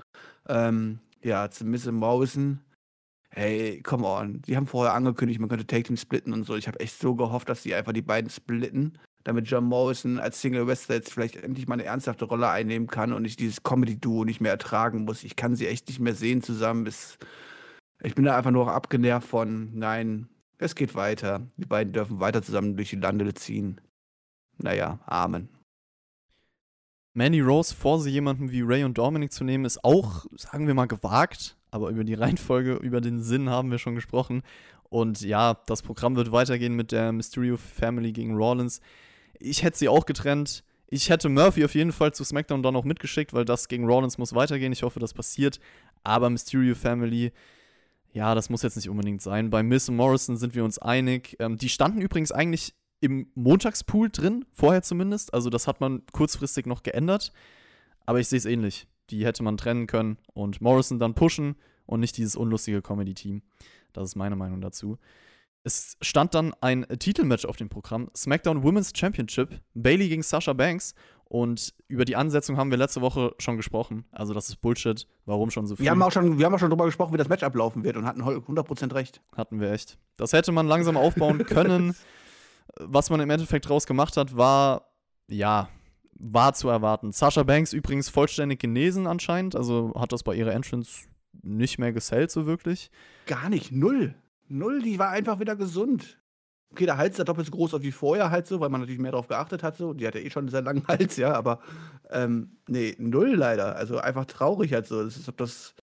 Ähm, 0.48 0.98
ja, 1.22 1.50
zu 1.50 1.64
Miss 1.64 1.86
Morrison. 1.86 2.60
Hey, 3.30 3.80
come 3.82 4.06
on. 4.06 4.42
Die 4.42 4.56
haben 4.56 4.66
vorher 4.66 4.94
angekündigt, 4.94 5.38
man 5.40 5.48
könnte 5.48 5.66
Take 5.66 5.84
Team 5.84 5.96
splitten 5.96 6.32
und 6.32 6.44
so. 6.44 6.56
Ich 6.56 6.66
habe 6.66 6.80
echt 6.80 6.98
so 6.98 7.14
gehofft, 7.14 7.48
dass 7.48 7.62
die 7.62 7.74
einfach 7.74 7.92
die 7.92 8.02
beiden 8.02 8.28
splitten, 8.28 8.98
damit 9.22 9.48
John 9.48 9.64
Morrison 9.64 10.18
als 10.18 10.40
Single 10.40 10.66
Wrestler 10.66 10.96
jetzt 10.96 11.12
vielleicht 11.12 11.36
endlich 11.36 11.68
mal 11.68 11.74
eine 11.74 11.84
ernsthafte 11.84 12.24
Rolle 12.24 12.48
einnehmen 12.48 12.88
kann 12.88 13.12
und 13.12 13.24
ich 13.24 13.36
dieses 13.36 13.62
Comedy-Duo 13.62 14.24
nicht 14.24 14.40
mehr 14.40 14.52
ertragen 14.52 15.04
muss. 15.04 15.22
Ich 15.22 15.36
kann 15.36 15.54
sie 15.54 15.68
echt 15.68 15.86
nicht 15.88 16.00
mehr 16.00 16.14
sehen 16.14 16.42
zusammen. 16.42 16.86
Es, 16.86 17.18
ich 18.02 18.14
bin 18.14 18.24
da 18.24 18.36
einfach 18.36 18.50
nur 18.50 18.72
abgenervt 18.72 19.28
von, 19.28 19.70
nein, 19.74 20.28
es 20.58 20.74
geht 20.74 20.94
weiter. 20.94 21.46
Die 21.56 21.66
beiden 21.66 21.92
dürfen 21.92 22.18
weiter 22.18 22.42
zusammen 22.42 22.76
durch 22.76 22.90
die 22.90 22.96
Lande 22.96 23.32
ziehen. 23.34 23.80
Naja, 24.58 24.98
Amen. 25.06 25.48
Mandy 27.12 27.40
Rose 27.40 27.74
vor 27.74 28.00
sie 28.00 28.10
jemanden 28.10 28.52
wie 28.52 28.62
Ray 28.62 28.84
und 28.84 28.96
Dominic 28.96 29.32
zu 29.32 29.42
nehmen, 29.42 29.64
ist 29.64 29.82
auch, 29.82 30.26
sagen 30.36 30.66
wir 30.66 30.74
mal, 30.74 30.86
gewagt. 30.86 31.56
Aber 31.70 31.90
über 31.90 32.04
die 32.04 32.14
Reihenfolge, 32.22 32.74
über 32.74 33.00
den 33.00 33.20
Sinn 33.20 33.50
haben 33.50 33.70
wir 33.70 33.78
schon 33.78 33.94
gesprochen. 33.94 34.42
Und 34.88 35.20
ja, 35.20 35.54
das 35.66 35.82
Programm 35.82 36.16
wird 36.16 36.32
weitergehen 36.32 36.74
mit 36.74 36.92
der 36.92 37.12
Mysterio 37.12 37.56
Family 37.56 38.12
gegen 38.12 38.34
Rollins. 38.34 38.80
Ich 39.38 39.62
hätte 39.62 39.78
sie 39.78 39.88
auch 39.88 40.06
getrennt. 40.06 40.64
Ich 40.88 41.08
hätte 41.08 41.28
Murphy 41.28 41.64
auf 41.64 41.74
jeden 41.74 41.92
Fall 41.92 42.12
zu 42.12 42.24
SmackDown 42.24 42.64
dann 42.64 42.74
auch 42.74 42.84
mitgeschickt, 42.84 43.32
weil 43.32 43.44
das 43.44 43.68
gegen 43.68 43.86
Rollins 43.86 44.18
muss 44.18 44.34
weitergehen. 44.34 44.72
Ich 44.72 44.82
hoffe, 44.82 44.98
das 44.98 45.14
passiert. 45.14 45.60
Aber 46.02 46.30
Mysterio 46.30 46.74
Family, 46.74 47.32
ja, 48.12 48.34
das 48.34 48.50
muss 48.50 48.62
jetzt 48.62 48.74
nicht 48.74 48.88
unbedingt 48.88 49.22
sein. 49.22 49.50
Bei 49.50 49.62
Miss 49.62 49.88
und 49.88 49.96
Morrison 49.96 50.36
sind 50.36 50.56
wir 50.56 50.64
uns 50.64 50.78
einig. 50.78 51.36
Ähm, 51.38 51.56
die 51.56 51.68
standen 51.68 52.00
übrigens 52.00 52.32
eigentlich 52.32 52.74
im 53.00 53.30
Montagspool 53.34 54.10
drin, 54.10 54.44
vorher 54.52 54.82
zumindest. 54.82 55.32
Also 55.34 55.50
das 55.50 55.66
hat 55.66 55.80
man 55.80 56.02
kurzfristig 56.12 56.66
noch 56.66 56.82
geändert. 56.82 57.32
Aber 58.06 58.20
ich 58.20 58.28
sehe 58.28 58.38
es 58.38 58.44
ähnlich. 58.44 58.86
Die 59.10 59.24
hätte 59.24 59.42
man 59.42 59.56
trennen 59.56 59.86
können 59.86 60.18
und 60.32 60.60
Morrison 60.60 60.98
dann 60.98 61.14
pushen 61.14 61.56
und 61.86 62.00
nicht 62.00 62.16
dieses 62.16 62.36
unlustige 62.36 62.82
Comedy-Team. 62.82 63.42
Das 63.92 64.04
ist 64.04 64.16
meine 64.16 64.36
Meinung 64.36 64.60
dazu. 64.60 64.98
Es 65.62 65.96
stand 66.00 66.34
dann 66.34 66.54
ein 66.60 66.86
Titelmatch 66.98 67.44
auf 67.44 67.56
dem 67.56 67.68
Programm: 67.68 68.10
SmackDown 68.16 68.62
Women's 68.62 68.92
Championship, 68.96 69.60
Bailey 69.74 70.08
gegen 70.08 70.22
Sasha 70.22 70.52
Banks. 70.52 70.94
Und 71.24 71.74
über 71.86 72.04
die 72.04 72.16
Ansetzung 72.16 72.56
haben 72.56 72.70
wir 72.70 72.78
letzte 72.78 73.02
Woche 73.02 73.34
schon 73.38 73.56
gesprochen. 73.56 74.04
Also, 74.10 74.34
das 74.34 74.48
ist 74.48 74.56
Bullshit. 74.56 75.06
Warum 75.26 75.50
schon 75.50 75.66
so 75.66 75.76
viel? 75.76 75.84
Wir 75.84 75.92
haben 75.92 76.02
auch 76.02 76.10
schon, 76.10 76.38
wir 76.38 76.46
haben 76.46 76.54
auch 76.54 76.58
schon 76.58 76.70
drüber 76.70 76.86
gesprochen, 76.86 77.12
wie 77.12 77.18
das 77.18 77.28
Match 77.28 77.44
ablaufen 77.44 77.84
wird 77.84 77.96
und 77.96 78.04
hatten 78.04 78.22
100% 78.22 78.94
recht. 78.94 79.20
Hatten 79.36 79.60
wir 79.60 79.70
echt. 79.70 79.98
Das 80.16 80.32
hätte 80.32 80.50
man 80.50 80.66
langsam 80.66 80.96
aufbauen 80.96 81.38
können. 81.46 81.94
Was 82.78 83.10
man 83.10 83.20
im 83.20 83.30
Endeffekt 83.30 83.68
draus 83.68 83.86
gemacht 83.86 84.16
hat, 84.16 84.36
war, 84.36 84.86
ja, 85.28 85.68
war 86.14 86.54
zu 86.54 86.68
erwarten. 86.68 87.12
Sasha 87.12 87.42
Banks 87.42 87.72
übrigens 87.72 88.08
vollständig 88.08 88.60
genesen 88.60 89.06
anscheinend. 89.06 89.56
Also 89.56 89.92
hat 89.96 90.12
das 90.12 90.22
bei 90.22 90.34
ihrer 90.34 90.52
Entrance 90.52 91.08
nicht 91.42 91.78
mehr 91.78 91.92
gesellt 91.92 92.30
so 92.30 92.46
wirklich. 92.46 92.90
Gar 93.26 93.48
nicht, 93.48 93.72
null. 93.72 94.14
Null, 94.48 94.82
die 94.82 94.98
war 94.98 95.10
einfach 95.10 95.40
wieder 95.40 95.56
gesund. 95.56 96.18
Okay, 96.72 96.86
der 96.86 96.98
Hals 96.98 97.12
ist 97.12 97.18
ja 97.18 97.24
doppelt 97.24 97.46
so 97.46 97.52
groß 97.52 97.82
wie 97.82 97.90
vorher 97.90 98.30
halt 98.30 98.46
so, 98.46 98.60
weil 98.60 98.68
man 98.68 98.80
natürlich 98.80 99.00
mehr 99.00 99.10
darauf 99.10 99.26
geachtet 99.26 99.62
hat 99.62 99.76
so. 99.76 99.92
Die 99.92 100.06
hat 100.06 100.14
ja 100.14 100.20
eh 100.20 100.30
schon 100.30 100.42
einen 100.42 100.50
sehr 100.50 100.62
langen 100.62 100.86
Hals, 100.86 101.16
ja, 101.16 101.34
aber 101.34 101.60
ähm, 102.10 102.58
nee, 102.68 102.94
null 102.98 103.34
leider. 103.34 103.76
Also 103.76 103.98
einfach 103.98 104.24
traurig 104.26 104.72
halt 104.72 104.86
so. 104.86 105.02
Das 105.02 105.16
ist, 105.16 105.28
ob 105.28 105.36
das 105.36 105.74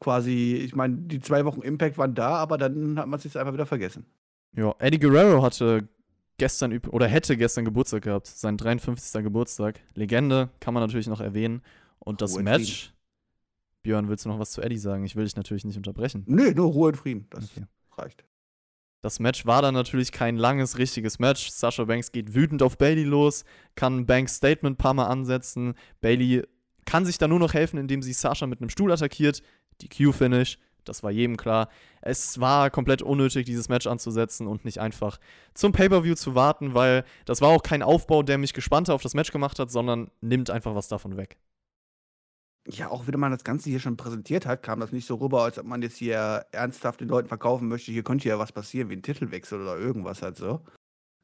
quasi, 0.00 0.54
ich 0.56 0.74
meine, 0.74 0.96
die 0.96 1.20
zwei 1.20 1.44
Wochen 1.44 1.62
Impact 1.62 1.96
waren 1.96 2.14
da, 2.14 2.36
aber 2.36 2.58
dann 2.58 2.98
hat 2.98 3.06
man 3.06 3.16
es 3.16 3.22
sich 3.22 3.38
einfach 3.38 3.54
wieder 3.54 3.66
vergessen. 3.66 4.04
Ja, 4.52 4.74
Eddie 4.78 4.98
Guerrero 4.98 5.42
hatte 5.42 5.88
gestern 6.38 6.78
oder 6.88 7.06
hätte 7.06 7.36
gestern 7.36 7.64
Geburtstag 7.64 8.02
gehabt, 8.02 8.26
sein 8.26 8.56
53. 8.56 9.22
Geburtstag. 9.22 9.80
Legende 9.94 10.50
kann 10.60 10.74
man 10.74 10.82
natürlich 10.82 11.06
noch 11.06 11.20
erwähnen. 11.20 11.62
Und 11.98 12.20
das 12.20 12.34
Ruhe 12.34 12.42
Match. 12.42 12.92
Björn, 13.82 14.08
willst 14.08 14.24
du 14.24 14.28
noch 14.28 14.38
was 14.38 14.50
zu 14.52 14.62
Eddie 14.62 14.78
sagen? 14.78 15.04
Ich 15.04 15.16
will 15.16 15.24
dich 15.24 15.36
natürlich 15.36 15.64
nicht 15.64 15.76
unterbrechen. 15.76 16.24
Nö, 16.26 16.52
nur 16.52 16.72
Ruhe 16.72 16.88
und 16.88 16.96
Frieden. 16.96 17.26
Das 17.30 17.44
Okay. 17.44 17.66
reicht. 17.96 18.24
Das 19.02 19.20
Match 19.20 19.46
war 19.46 19.62
dann 19.62 19.74
natürlich 19.74 20.10
kein 20.10 20.36
langes, 20.36 20.78
richtiges 20.78 21.18
Match. 21.20 21.50
Sasha 21.50 21.84
Banks 21.84 22.10
geht 22.10 22.34
wütend 22.34 22.62
auf 22.62 22.76
Bailey 22.78 23.04
los, 23.04 23.44
kann 23.76 24.06
Banks 24.06 24.36
Statement 24.36 24.74
ein 24.74 24.78
paar 24.78 24.94
Mal 24.94 25.06
ansetzen. 25.06 25.74
Bailey 26.00 26.42
kann 26.86 27.04
sich 27.04 27.18
dann 27.18 27.30
nur 27.30 27.38
noch 27.38 27.54
helfen, 27.54 27.78
indem 27.78 28.02
sie 28.02 28.12
Sasha 28.12 28.46
mit 28.46 28.60
einem 28.60 28.70
Stuhl 28.70 28.90
attackiert. 28.90 29.42
Die 29.80 29.88
Q-Finish, 29.88 30.58
das 30.88 31.02
war 31.02 31.10
jedem 31.10 31.36
klar. 31.36 31.68
Es 32.00 32.40
war 32.40 32.70
komplett 32.70 33.02
unnötig, 33.02 33.46
dieses 33.46 33.68
Match 33.68 33.86
anzusetzen 33.86 34.46
und 34.46 34.64
nicht 34.64 34.80
einfach 34.80 35.18
zum 35.54 35.72
Pay-Per-View 35.72 36.14
zu 36.14 36.34
warten, 36.34 36.74
weil 36.74 37.04
das 37.24 37.40
war 37.40 37.50
auch 37.50 37.62
kein 37.62 37.82
Aufbau, 37.82 38.22
der 38.22 38.38
mich 38.38 38.54
gespannter 38.54 38.94
auf 38.94 39.02
das 39.02 39.14
Match 39.14 39.32
gemacht 39.32 39.58
hat, 39.58 39.70
sondern 39.70 40.10
nimmt 40.20 40.50
einfach 40.50 40.74
was 40.74 40.88
davon 40.88 41.16
weg. 41.16 41.36
Ja, 42.68 42.90
auch 42.90 43.06
wenn 43.06 43.20
man 43.20 43.30
das 43.30 43.44
Ganze 43.44 43.70
hier 43.70 43.78
schon 43.78 43.96
präsentiert 43.96 44.44
hat, 44.44 44.62
kam 44.62 44.80
das 44.80 44.90
nicht 44.90 45.06
so 45.06 45.14
rüber, 45.16 45.44
als 45.44 45.58
ob 45.58 45.66
man 45.66 45.82
jetzt 45.82 45.96
hier 45.96 46.46
ernsthaft 46.50 47.00
den 47.00 47.08
Leuten 47.08 47.28
verkaufen 47.28 47.68
möchte, 47.68 47.92
hier 47.92 48.02
könnte 48.02 48.28
ja 48.28 48.40
was 48.40 48.50
passieren, 48.50 48.90
wie 48.90 48.96
ein 48.96 49.02
Titelwechsel 49.02 49.60
oder 49.60 49.78
irgendwas 49.78 50.20
halt 50.20 50.36
so. 50.36 50.62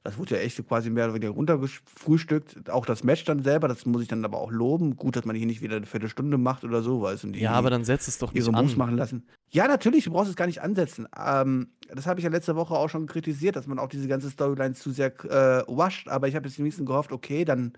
Das 0.04 0.18
wurde 0.18 0.34
ja 0.34 0.40
echt 0.40 0.56
so 0.56 0.64
quasi 0.64 0.90
mehr 0.90 1.04
oder 1.04 1.14
weniger 1.14 1.30
runtergefrühstückt. 1.32 2.68
Auch 2.68 2.86
das 2.86 3.04
Match 3.04 3.24
dann 3.24 3.42
selber, 3.42 3.68
das 3.68 3.86
muss 3.86 4.02
ich 4.02 4.08
dann 4.08 4.24
aber 4.24 4.38
auch 4.38 4.50
loben. 4.50 4.96
Gut, 4.96 5.14
dass 5.14 5.24
man 5.24 5.36
hier 5.36 5.46
nicht 5.46 5.62
wieder 5.62 5.76
eine 5.76 5.86
Viertelstunde 5.86 6.38
macht 6.38 6.64
oder 6.64 6.82
so, 6.82 7.02
weißt 7.02 7.24
du, 7.24 7.28
Ja, 7.28 7.52
aber 7.52 7.70
dann 7.70 7.84
setzt 7.84 8.08
es 8.08 8.18
doch 8.18 8.32
nicht 8.32 8.42
ihre 8.44 8.56
an. 8.56 8.64
Moves 8.64 8.76
machen 8.76 8.96
lassen. 8.96 9.26
Ja, 9.50 9.68
natürlich, 9.68 10.04
du 10.04 10.10
brauchst 10.10 10.30
es 10.30 10.36
gar 10.36 10.46
nicht 10.46 10.60
ansetzen. 10.60 11.06
Ähm, 11.16 11.68
das 11.88 12.06
habe 12.06 12.18
ich 12.18 12.24
ja 12.24 12.30
letzte 12.30 12.56
Woche 12.56 12.74
auch 12.74 12.88
schon 12.88 13.06
kritisiert, 13.06 13.54
dass 13.54 13.66
man 13.66 13.78
auch 13.78 13.88
diese 13.88 14.08
ganze 14.08 14.30
Storyline 14.30 14.74
zu 14.74 14.90
sehr 14.90 15.12
äh, 15.24 15.62
washt. 15.68 16.08
Aber 16.08 16.26
ich 16.26 16.34
habe 16.34 16.48
jetzt 16.48 16.58
wenigstens 16.58 16.86
gehofft, 16.86 17.12
okay, 17.12 17.44
dann 17.44 17.74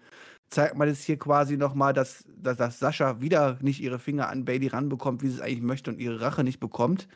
zeigt 0.48 0.76
man 0.76 0.88
jetzt 0.88 1.02
hier 1.02 1.18
quasi 1.18 1.56
nochmal, 1.56 1.92
dass, 1.92 2.24
dass, 2.36 2.56
dass 2.56 2.78
Sascha 2.78 3.20
wieder 3.20 3.58
nicht 3.60 3.82
ihre 3.82 3.98
Finger 3.98 4.28
an 4.28 4.44
Bailey 4.44 4.68
ranbekommt, 4.68 5.22
wie 5.22 5.28
sie 5.28 5.34
es 5.34 5.40
eigentlich 5.40 5.62
möchte 5.62 5.90
und 5.90 5.98
ihre 5.98 6.20
Rache 6.20 6.44
nicht 6.44 6.60
bekommt. 6.60 7.08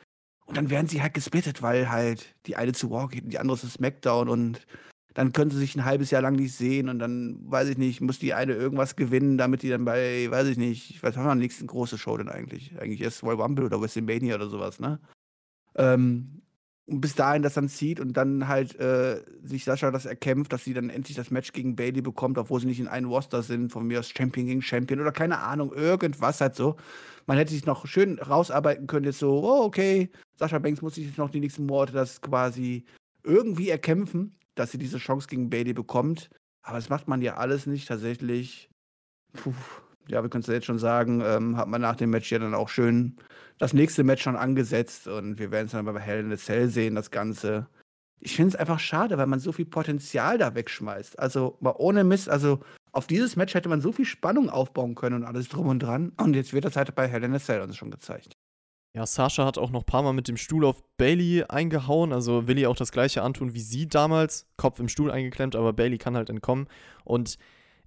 Und 0.44 0.56
dann 0.56 0.70
werden 0.70 0.88
sie 0.88 1.02
halt 1.02 1.14
gesplittet, 1.14 1.62
weil 1.62 1.90
halt 1.90 2.34
die 2.46 2.56
eine 2.56 2.72
zu 2.72 2.88
Raw 2.88 3.06
geht 3.08 3.24
und 3.24 3.30
die 3.30 3.38
andere 3.38 3.58
zu 3.58 3.68
SmackDown 3.68 4.28
und 4.28 4.66
dann 5.18 5.32
können 5.32 5.50
sie 5.50 5.58
sich 5.58 5.74
ein 5.74 5.84
halbes 5.84 6.12
Jahr 6.12 6.22
lang 6.22 6.36
nicht 6.36 6.54
sehen 6.54 6.88
und 6.88 7.00
dann, 7.00 7.40
weiß 7.50 7.70
ich 7.70 7.76
nicht, 7.76 8.00
muss 8.00 8.20
die 8.20 8.34
eine 8.34 8.52
irgendwas 8.54 8.94
gewinnen, 8.94 9.36
damit 9.36 9.64
die 9.64 9.68
dann 9.68 9.84
bei, 9.84 10.30
weiß 10.30 10.46
ich 10.46 10.58
nicht, 10.58 11.02
was 11.02 11.16
haben 11.16 11.24
wir 11.24 11.32
am 11.32 11.38
nächsten 11.38 11.66
große 11.66 11.98
Show 11.98 12.16
denn 12.16 12.28
eigentlich? 12.28 12.72
Eigentlich 12.78 13.00
erst 13.00 13.24
Royal 13.24 13.40
Rumble 13.40 13.64
oder 13.64 13.80
WrestleMania 13.80 14.36
oder 14.36 14.48
sowas, 14.48 14.78
ne? 14.78 15.00
Ähm, 15.74 16.42
und 16.86 17.00
bis 17.00 17.16
dahin 17.16 17.42
das 17.42 17.54
dann 17.54 17.68
zieht 17.68 17.98
und 17.98 18.12
dann 18.12 18.46
halt 18.46 18.78
äh, 18.78 19.24
sich 19.42 19.64
Sascha 19.64 19.90
das 19.90 20.06
erkämpft, 20.06 20.52
dass 20.52 20.62
sie 20.62 20.72
dann 20.72 20.88
endlich 20.88 21.16
das 21.16 21.32
Match 21.32 21.50
gegen 21.50 21.74
Bailey 21.74 22.00
bekommt, 22.00 22.38
obwohl 22.38 22.60
sie 22.60 22.68
nicht 22.68 22.78
in 22.78 22.86
einem 22.86 23.08
Roster 23.08 23.42
sind, 23.42 23.72
von 23.72 23.88
mir 23.88 23.98
aus 23.98 24.10
Champion 24.10 24.46
gegen 24.46 24.62
Champion 24.62 25.00
oder 25.00 25.10
keine 25.10 25.40
Ahnung, 25.40 25.72
irgendwas 25.72 26.40
halt 26.40 26.54
so. 26.54 26.76
Man 27.26 27.38
hätte 27.38 27.52
sich 27.52 27.66
noch 27.66 27.86
schön 27.86 28.20
rausarbeiten 28.20 28.86
können, 28.86 29.06
jetzt 29.06 29.18
so, 29.18 29.42
oh, 29.42 29.64
okay, 29.64 30.10
Sascha 30.36 30.60
Banks 30.60 30.80
muss 30.80 30.94
sich 30.94 31.06
jetzt 31.06 31.18
noch 31.18 31.30
die 31.30 31.40
nächsten 31.40 31.66
Monate 31.66 31.92
das 31.92 32.20
quasi 32.20 32.84
irgendwie 33.24 33.68
erkämpfen, 33.68 34.37
dass 34.58 34.70
sie 34.70 34.78
diese 34.78 34.98
Chance 34.98 35.28
gegen 35.28 35.50
Bailey 35.50 35.72
bekommt. 35.72 36.30
Aber 36.62 36.76
das 36.76 36.88
macht 36.88 37.08
man 37.08 37.22
ja 37.22 37.36
alles 37.36 37.66
nicht 37.66 37.88
tatsächlich. 37.88 38.68
Puh, 39.32 39.54
ja, 40.08 40.22
wir 40.22 40.30
können 40.30 40.42
es 40.42 40.48
ja 40.48 40.54
jetzt 40.54 40.66
schon 40.66 40.78
sagen, 40.78 41.22
ähm, 41.24 41.56
hat 41.56 41.68
man 41.68 41.80
nach 41.80 41.96
dem 41.96 42.10
Match 42.10 42.30
ja 42.32 42.38
dann 42.38 42.54
auch 42.54 42.68
schön 42.68 43.16
das 43.58 43.74
nächste 43.74 44.04
Match 44.04 44.22
schon 44.22 44.36
angesetzt 44.36 45.08
und 45.08 45.38
wir 45.38 45.50
werden 45.50 45.66
es 45.66 45.72
dann 45.72 45.84
bei 45.84 45.98
Hell 45.98 46.20
in 46.20 46.32
a 46.32 46.36
Cell 46.36 46.68
sehen, 46.68 46.94
das 46.94 47.10
Ganze. 47.10 47.68
Ich 48.20 48.34
finde 48.34 48.50
es 48.50 48.56
einfach 48.56 48.80
schade, 48.80 49.18
weil 49.18 49.26
man 49.26 49.40
so 49.40 49.52
viel 49.52 49.66
Potenzial 49.66 50.38
da 50.38 50.54
wegschmeißt. 50.54 51.18
Also 51.18 51.56
mal 51.60 51.74
ohne 51.76 52.04
Mist, 52.04 52.28
also 52.28 52.60
auf 52.92 53.06
dieses 53.06 53.36
Match 53.36 53.54
hätte 53.54 53.68
man 53.68 53.80
so 53.80 53.92
viel 53.92 54.06
Spannung 54.06 54.48
aufbauen 54.48 54.94
können 54.94 55.16
und 55.16 55.24
alles 55.24 55.48
drum 55.48 55.68
und 55.68 55.80
dran. 55.80 56.12
Und 56.16 56.34
jetzt 56.34 56.52
wird 56.52 56.64
das 56.64 56.76
halt 56.76 56.94
bei 56.94 57.06
Hell 57.06 57.24
in 57.24 57.34
a 57.34 57.38
Cell 57.38 57.60
uns 57.60 57.76
schon 57.76 57.90
gezeigt. 57.90 58.32
Ja, 58.94 59.06
Sascha 59.06 59.44
hat 59.44 59.58
auch 59.58 59.70
noch 59.70 59.82
ein 59.82 59.86
paar 59.86 60.02
Mal 60.02 60.12
mit 60.12 60.28
dem 60.28 60.36
Stuhl 60.36 60.64
auf 60.64 60.82
Bailey 60.96 61.44
eingehauen. 61.48 62.12
Also 62.12 62.48
will 62.48 62.58
ihr 62.58 62.70
auch 62.70 62.76
das 62.76 62.92
gleiche 62.92 63.22
antun 63.22 63.54
wie 63.54 63.60
sie 63.60 63.86
damals. 63.86 64.46
Kopf 64.56 64.80
im 64.80 64.88
Stuhl 64.88 65.10
eingeklemmt, 65.10 65.56
aber 65.56 65.72
Bailey 65.72 65.98
kann 65.98 66.16
halt 66.16 66.30
entkommen. 66.30 66.68
Und 67.04 67.38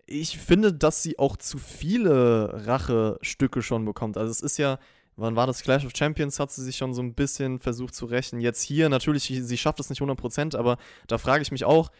ich 0.05 0.37
finde, 0.37 0.73
dass 0.73 1.03
sie 1.03 1.17
auch 1.17 1.37
zu 1.37 1.57
viele 1.57 2.67
Rachestücke 2.67 3.61
schon 3.61 3.85
bekommt. 3.85 4.17
Also 4.17 4.31
es 4.31 4.41
ist 4.41 4.57
ja, 4.57 4.77
wann 5.15 5.35
war 5.35 5.47
das? 5.47 5.63
Clash 5.63 5.85
of 5.85 5.93
Champions 5.95 6.39
hat 6.39 6.51
sie 6.51 6.63
sich 6.63 6.77
schon 6.77 6.93
so 6.93 7.01
ein 7.01 7.13
bisschen 7.13 7.59
versucht 7.59 7.95
zu 7.95 8.05
rächen. 8.05 8.39
Jetzt 8.39 8.61
hier, 8.61 8.89
natürlich, 8.89 9.23
sie 9.23 9.57
schafft 9.57 9.79
es 9.79 9.89
nicht 9.89 10.01
100%, 10.01 10.55
aber 10.55 10.77
da 11.07 11.17
frage 11.17 11.41
ich 11.41 11.51
mich 11.51 11.65
auch, 11.65 11.91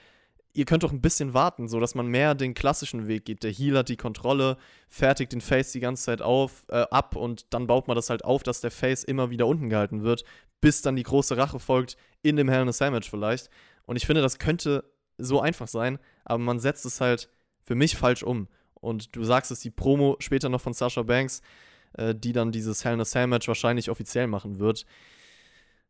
ihr 0.53 0.65
könnt 0.65 0.83
doch 0.83 0.91
ein 0.91 1.01
bisschen 1.01 1.33
warten, 1.33 1.67
so 1.67 1.79
dass 1.79 1.95
man 1.95 2.07
mehr 2.07 2.35
den 2.35 2.53
klassischen 2.53 3.07
Weg 3.07 3.25
geht. 3.25 3.43
Der 3.43 3.51
Heal 3.51 3.77
hat 3.77 3.89
die 3.89 3.97
Kontrolle, 3.97 4.57
fertigt 4.89 5.31
den 5.31 5.41
Face 5.41 5.71
die 5.71 5.79
ganze 5.79 6.03
Zeit 6.03 6.21
auf, 6.21 6.65
äh, 6.69 6.85
ab 6.91 7.15
und 7.15 7.53
dann 7.53 7.67
baut 7.67 7.87
man 7.87 7.95
das 7.95 8.09
halt 8.09 8.25
auf, 8.25 8.43
dass 8.43 8.61
der 8.61 8.71
Face 8.71 9.03
immer 9.03 9.29
wieder 9.29 9.47
unten 9.47 9.69
gehalten 9.69 10.03
wird, 10.03 10.23
bis 10.59 10.81
dann 10.81 10.95
die 10.95 11.03
große 11.03 11.37
Rache 11.37 11.59
folgt, 11.59 11.97
in 12.21 12.35
dem 12.35 12.49
Hell 12.49 12.61
in 12.61 12.69
a 12.69 12.73
Sandwich 12.73 13.09
vielleicht. 13.09 13.49
Und 13.85 13.95
ich 13.95 14.05
finde, 14.05 14.21
das 14.21 14.39
könnte 14.39 14.83
so 15.17 15.39
einfach 15.41 15.67
sein, 15.67 15.99
aber 16.25 16.39
man 16.39 16.59
setzt 16.59 16.85
es 16.85 17.01
halt 17.01 17.29
für 17.63 17.75
mich 17.75 17.95
falsch 17.95 18.23
um. 18.23 18.47
Und 18.73 19.15
du 19.15 19.23
sagst 19.23 19.51
es, 19.51 19.59
die 19.59 19.69
Promo 19.69 20.17
später 20.19 20.49
noch 20.49 20.61
von 20.61 20.73
Sasha 20.73 21.03
Banks, 21.03 21.41
äh, 21.93 22.15
die 22.15 22.33
dann 22.33 22.51
dieses 22.51 22.83
Hell 22.83 22.93
in 22.93 23.01
a 23.01 23.27
Match 23.27 23.47
wahrscheinlich 23.47 23.89
offiziell 23.89 24.27
machen 24.27 24.59
wird, 24.59 24.85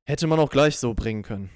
hätte 0.03 0.28
man 0.28 0.39
auch 0.39 0.49
gleich 0.49 0.78
so 0.78 0.93
bringen 0.93 1.24
können. 1.24 1.49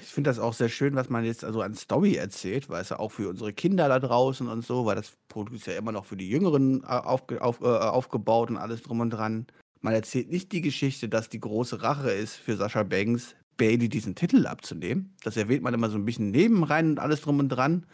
Ich 0.00 0.08
finde 0.08 0.30
das 0.30 0.38
auch 0.38 0.54
sehr 0.54 0.68
schön, 0.68 0.94
was 0.94 1.08
man 1.08 1.24
jetzt 1.24 1.44
also 1.44 1.62
an 1.62 1.74
Story 1.74 2.16
erzählt, 2.16 2.68
weil 2.68 2.82
es 2.82 2.90
ja 2.90 2.98
auch 2.98 3.10
für 3.10 3.28
unsere 3.28 3.52
Kinder 3.52 3.88
da 3.88 3.98
draußen 3.98 4.48
und 4.48 4.64
so, 4.64 4.84
weil 4.84 4.96
das 4.96 5.12
Produkt 5.28 5.56
ist 5.56 5.66
ja 5.66 5.74
immer 5.74 5.92
noch 5.92 6.04
für 6.04 6.16
die 6.16 6.28
Jüngeren 6.28 6.82
äh, 6.82 6.86
aufge 6.86 7.40
auf, 7.40 7.60
äh, 7.60 7.66
aufgebaut 7.66 8.50
und 8.50 8.56
alles 8.56 8.82
drum 8.82 9.00
und 9.00 9.10
dran. 9.10 9.46
Man 9.80 9.94
erzählt 9.94 10.30
nicht 10.30 10.52
die 10.52 10.60
Geschichte, 10.60 11.08
dass 11.08 11.28
die 11.28 11.40
große 11.40 11.82
Rache 11.82 12.10
ist 12.10 12.36
für 12.36 12.56
Sascha 12.56 12.82
Banks, 12.82 13.34
Bailey 13.56 13.88
diesen 13.88 14.14
Titel 14.14 14.46
abzunehmen. 14.46 15.14
Das 15.22 15.36
erwähnt 15.36 15.62
man 15.62 15.74
immer 15.74 15.90
so 15.90 15.98
ein 15.98 16.04
bisschen 16.04 16.30
nebenrein 16.30 16.90
und 16.90 16.98
alles 16.98 17.20
drum 17.20 17.38
und 17.38 17.48
dran. 17.48 17.86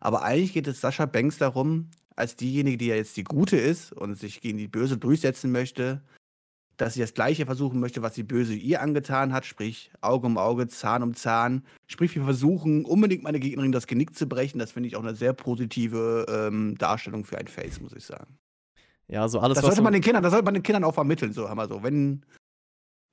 Aber 0.00 0.22
eigentlich 0.22 0.52
geht 0.52 0.66
es 0.66 0.80
Sascha 0.80 1.06
Banks 1.06 1.38
darum, 1.38 1.90
als 2.16 2.36
diejenige, 2.36 2.78
die 2.78 2.86
ja 2.86 2.94
jetzt 2.96 3.16
die 3.16 3.24
Gute 3.24 3.56
ist 3.56 3.92
und 3.92 4.16
sich 4.16 4.40
gegen 4.40 4.58
die 4.58 4.68
Böse 4.68 4.96
durchsetzen 4.96 5.50
möchte, 5.52 6.02
dass 6.76 6.94
sie 6.94 7.00
das 7.00 7.14
Gleiche 7.14 7.46
versuchen 7.46 7.80
möchte, 7.80 8.02
was 8.02 8.14
die 8.14 8.22
Böse 8.22 8.54
ihr 8.54 8.82
angetan 8.82 9.32
hat, 9.32 9.46
sprich 9.46 9.90
Auge 10.00 10.26
um 10.26 10.38
Auge, 10.38 10.66
Zahn 10.68 11.02
um 11.02 11.14
Zahn. 11.14 11.64
Sprich, 11.86 12.14
wir 12.16 12.24
versuchen 12.24 12.84
unbedingt 12.84 13.22
meine 13.22 13.40
Gegnerin 13.40 13.72
das 13.72 13.86
Genick 13.86 14.14
zu 14.16 14.28
brechen. 14.28 14.58
Das 14.58 14.72
finde 14.72 14.88
ich 14.88 14.96
auch 14.96 15.02
eine 15.02 15.14
sehr 15.14 15.32
positive 15.32 16.26
ähm, 16.28 16.76
Darstellung 16.78 17.24
für 17.24 17.38
ein 17.38 17.46
Face, 17.46 17.80
muss 17.80 17.92
ich 17.92 18.04
sagen. 18.04 18.38
Ja, 19.06 19.28
so 19.28 19.38
alles, 19.40 19.56
das 19.56 19.64
was 19.64 19.70
sollte 19.70 19.82
man 19.82 19.92
den 19.92 20.02
Kindern, 20.02 20.22
das 20.22 20.32
sollte 20.32 20.44
man 20.44 20.54
den 20.54 20.62
Kindern 20.62 20.84
auch 20.84 20.94
vermitteln, 20.94 21.32
so 21.32 21.48
haben 21.48 21.58
wir 21.58 21.68
so. 21.68 21.82
Wenn, 21.82 22.24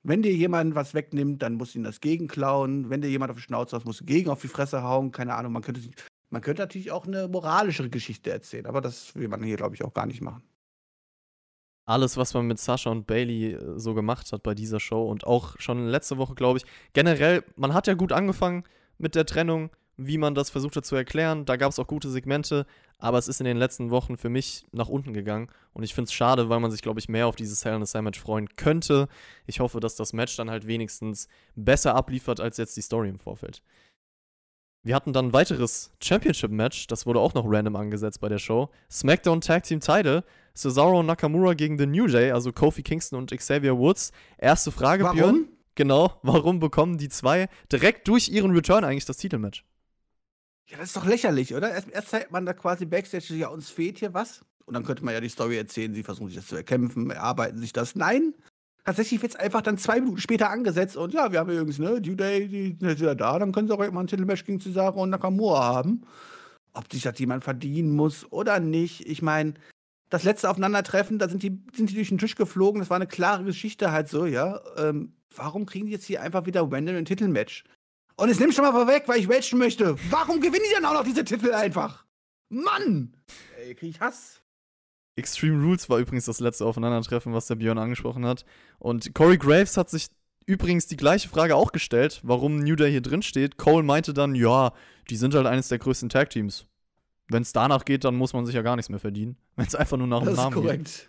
wenn 0.02 0.22
dir 0.22 0.32
jemand 0.34 0.74
was 0.74 0.94
wegnimmt, 0.94 1.42
dann 1.42 1.54
musst 1.54 1.74
du 1.74 1.78
ihm 1.78 1.84
das 1.84 2.00
gegenklauen. 2.00 2.88
Wenn 2.88 3.02
dir 3.02 3.10
jemand 3.10 3.30
auf 3.30 3.36
die 3.36 3.42
Schnauze 3.42 3.76
haust, 3.76 3.86
musst 3.86 4.00
du 4.00 4.04
gegen 4.04 4.30
auf 4.30 4.40
die 4.40 4.48
Fresse 4.48 4.82
hauen. 4.82 5.12
Keine 5.12 5.34
Ahnung, 5.34 5.52
man 5.52 5.62
könnte, 5.62 5.82
man 6.30 6.40
könnte 6.40 6.62
natürlich 6.62 6.90
auch 6.90 7.06
eine 7.06 7.28
moralischere 7.28 7.90
Geschichte 7.90 8.30
erzählen, 8.30 8.66
aber 8.66 8.80
das 8.80 9.14
will 9.14 9.28
man 9.28 9.42
hier, 9.42 9.56
glaube 9.56 9.74
ich, 9.74 9.84
auch 9.84 9.92
gar 9.92 10.06
nicht 10.06 10.22
machen. 10.22 10.42
Alles, 11.84 12.16
was 12.16 12.34
man 12.34 12.46
mit 12.46 12.58
Sascha 12.58 12.90
und 12.90 13.06
Bailey 13.06 13.52
äh, 13.52 13.78
so 13.78 13.94
gemacht 13.94 14.32
hat 14.32 14.42
bei 14.42 14.54
dieser 14.54 14.80
Show 14.80 15.08
und 15.08 15.26
auch 15.26 15.58
schon 15.58 15.86
letzte 15.88 16.18
Woche, 16.18 16.34
glaube 16.34 16.58
ich. 16.58 16.64
Generell, 16.92 17.44
man 17.56 17.74
hat 17.74 17.86
ja 17.86 17.94
gut 17.94 18.12
angefangen 18.12 18.64
mit 18.98 19.14
der 19.14 19.26
Trennung, 19.26 19.70
wie 19.96 20.18
man 20.18 20.34
das 20.34 20.50
versucht 20.50 20.76
hat 20.76 20.86
zu 20.86 20.96
erklären. 20.96 21.44
Da 21.44 21.56
gab 21.56 21.70
es 21.70 21.78
auch 21.78 21.86
gute 21.86 22.08
Segmente, 22.08 22.66
aber 22.98 23.18
es 23.18 23.28
ist 23.28 23.40
in 23.40 23.46
den 23.46 23.56
letzten 23.56 23.90
Wochen 23.90 24.16
für 24.16 24.28
mich 24.28 24.64
nach 24.72 24.88
unten 24.88 25.12
gegangen. 25.12 25.48
Und 25.72 25.82
ich 25.82 25.94
finde 25.94 26.06
es 26.06 26.12
schade, 26.12 26.48
weil 26.48 26.60
man 26.60 26.70
sich, 26.70 26.82
glaube 26.82 27.00
ich, 27.00 27.08
mehr 27.08 27.26
auf 27.26 27.36
dieses 27.36 27.64
Hell 27.64 27.74
in 27.74 27.82
a 27.82 27.86
Cell 27.86 28.02
Match 28.02 28.20
freuen 28.20 28.48
könnte. 28.56 29.08
Ich 29.46 29.60
hoffe, 29.60 29.80
dass 29.80 29.96
das 29.96 30.12
Match 30.12 30.36
dann 30.36 30.50
halt 30.50 30.66
wenigstens 30.66 31.28
besser 31.56 31.94
abliefert 31.94 32.40
als 32.40 32.56
jetzt 32.56 32.76
die 32.76 32.82
Story 32.82 33.08
im 33.08 33.18
Vorfeld. 33.18 33.62
Wir 34.84 34.96
hatten 34.96 35.12
dann 35.12 35.26
ein 35.26 35.32
weiteres 35.32 35.92
Championship-Match, 36.02 36.88
das 36.88 37.06
wurde 37.06 37.20
auch 37.20 37.34
noch 37.34 37.44
random 37.46 37.76
angesetzt 37.76 38.20
bei 38.20 38.28
der 38.28 38.38
Show. 38.38 38.68
SmackDown 38.90 39.40
Tag 39.40 39.62
Team 39.62 39.78
Title, 39.78 40.24
Cesaro 40.56 41.04
Nakamura 41.04 41.54
gegen 41.54 41.78
The 41.78 41.86
New 41.86 42.08
Day, 42.08 42.32
also 42.32 42.52
Kofi 42.52 42.82
Kingston 42.82 43.20
und 43.20 43.30
Xavier 43.30 43.78
Woods. 43.78 44.10
Erste 44.38 44.72
Frage, 44.72 45.04
Warum? 45.04 45.16
Björn. 45.16 45.48
Genau, 45.76 46.18
warum 46.22 46.58
bekommen 46.58 46.98
die 46.98 47.08
zwei 47.08 47.48
direkt 47.70 48.08
durch 48.08 48.28
ihren 48.28 48.50
Return 48.50 48.82
eigentlich 48.82 49.04
das 49.04 49.18
Titelmatch? 49.18 49.64
Ja, 50.68 50.78
das 50.78 50.88
ist 50.88 50.96
doch 50.96 51.06
lächerlich, 51.06 51.54
oder? 51.54 51.70
Erst, 51.70 51.88
erst 51.88 52.08
zeigt 52.08 52.32
man 52.32 52.44
da 52.44 52.52
quasi 52.52 52.84
Backstage, 52.84 53.34
ja, 53.34 53.48
uns 53.48 53.70
fehlt 53.70 53.98
hier 53.98 54.14
was. 54.14 54.44
Und 54.64 54.74
dann 54.74 54.84
könnte 54.84 55.04
man 55.04 55.14
ja 55.14 55.20
die 55.20 55.28
Story 55.28 55.58
erzählen, 55.58 55.94
sie 55.94 56.02
versuchen 56.02 56.28
sich 56.28 56.36
das 56.36 56.48
zu 56.48 56.56
erkämpfen, 56.56 57.10
erarbeiten 57.10 57.58
sich 57.58 57.72
das. 57.72 57.94
Nein, 57.94 58.34
tatsächlich 58.84 59.22
wird 59.22 59.32
es 59.32 59.38
einfach 59.38 59.62
dann 59.62 59.78
zwei 59.78 60.00
Minuten 60.00 60.18
später 60.18 60.50
angesetzt 60.50 60.96
und 60.96 61.12
ja, 61.12 61.32
wir 61.32 61.38
haben 61.38 61.50
übrigens, 61.50 61.78
ne, 61.78 62.00
Due 62.00 62.16
Day, 62.16 62.48
die 62.48 62.76
sind 62.78 63.00
ja 63.00 63.14
da, 63.14 63.38
dann 63.38 63.52
können 63.52 63.68
sie 63.68 63.74
auch 63.74 63.80
irgendwann 63.80 64.04
ein 64.04 64.08
Titelmatch 64.08 64.44
gegen 64.44 64.60
Cesaro 64.60 65.02
und 65.02 65.10
Nakamura 65.10 65.62
haben. 65.62 66.02
Ob 66.74 66.90
sich 66.90 67.02
das 67.02 67.18
jemand 67.18 67.44
verdienen 67.44 67.94
muss 67.94 68.30
oder 68.32 68.58
nicht. 68.58 69.06
Ich 69.06 69.20
meine, 69.20 69.54
das 70.08 70.24
letzte 70.24 70.48
Aufeinandertreffen, 70.48 71.18
da 71.18 71.28
sind 71.28 71.42
die, 71.42 71.62
sind 71.74 71.90
die 71.90 71.94
durch 71.94 72.08
den 72.08 72.18
Tisch 72.18 72.34
geflogen, 72.34 72.80
das 72.80 72.90
war 72.90 72.96
eine 72.96 73.06
klare 73.06 73.44
Geschichte 73.44 73.92
halt 73.92 74.08
so, 74.08 74.26
ja. 74.26 74.60
Ähm, 74.76 75.14
warum 75.34 75.66
kriegen 75.66 75.86
die 75.86 75.92
jetzt 75.92 76.06
hier 76.06 76.22
einfach 76.22 76.46
wieder 76.46 76.62
random 76.62 76.96
ein 76.96 77.04
Titelmatch? 77.04 77.64
Und 78.16 78.28
es 78.28 78.38
nimmt 78.38 78.54
schon 78.54 78.64
mal 78.64 78.72
vorweg, 78.72 79.04
weil 79.06 79.20
ich 79.20 79.28
welchen 79.28 79.58
möchte. 79.58 79.96
Warum 80.10 80.40
gewinnen 80.40 80.64
die 80.68 80.74
dann 80.74 80.84
auch 80.84 80.94
noch 80.94 81.04
diese 81.04 81.24
Titel 81.24 81.52
einfach? 81.52 82.04
Mann! 82.50 83.16
Ey, 83.58 83.74
krieg 83.74 83.90
ich 83.90 84.00
Hass. 84.00 84.41
Extreme 85.16 85.62
Rules 85.62 85.88
war 85.90 85.98
übrigens 85.98 86.24
das 86.24 86.40
letzte 86.40 86.64
Aufeinandertreffen, 86.64 87.34
was 87.34 87.46
der 87.46 87.56
Björn 87.56 87.78
angesprochen 87.78 88.24
hat. 88.24 88.44
Und 88.78 89.14
Corey 89.14 89.36
Graves 89.36 89.76
hat 89.76 89.90
sich 89.90 90.08
übrigens 90.46 90.86
die 90.86 90.96
gleiche 90.96 91.28
Frage 91.28 91.54
auch 91.54 91.72
gestellt, 91.72 92.20
warum 92.22 92.58
New 92.58 92.76
Day 92.76 92.90
hier 92.90 93.02
drin 93.02 93.22
steht. 93.22 93.58
Cole 93.58 93.82
meinte 93.82 94.14
dann, 94.14 94.34
ja, 94.34 94.72
die 95.10 95.16
sind 95.16 95.34
halt 95.34 95.46
eines 95.46 95.68
der 95.68 95.78
größten 95.78 96.08
Tag-Teams. 96.08 96.66
Wenn 97.28 97.42
es 97.42 97.52
danach 97.52 97.84
geht, 97.84 98.04
dann 98.04 98.16
muss 98.16 98.32
man 98.32 98.46
sich 98.46 98.54
ja 98.54 98.62
gar 98.62 98.76
nichts 98.76 98.88
mehr 98.88 98.98
verdienen. 98.98 99.36
Wenn 99.56 99.66
es 99.66 99.74
einfach 99.74 99.96
nur 99.96 100.06
nach 100.06 100.20
dem 100.20 100.26
Das 100.26 100.34
ist 100.34 100.38
Namen 100.40 100.54
geht. 100.54 100.62
korrekt. 100.62 101.08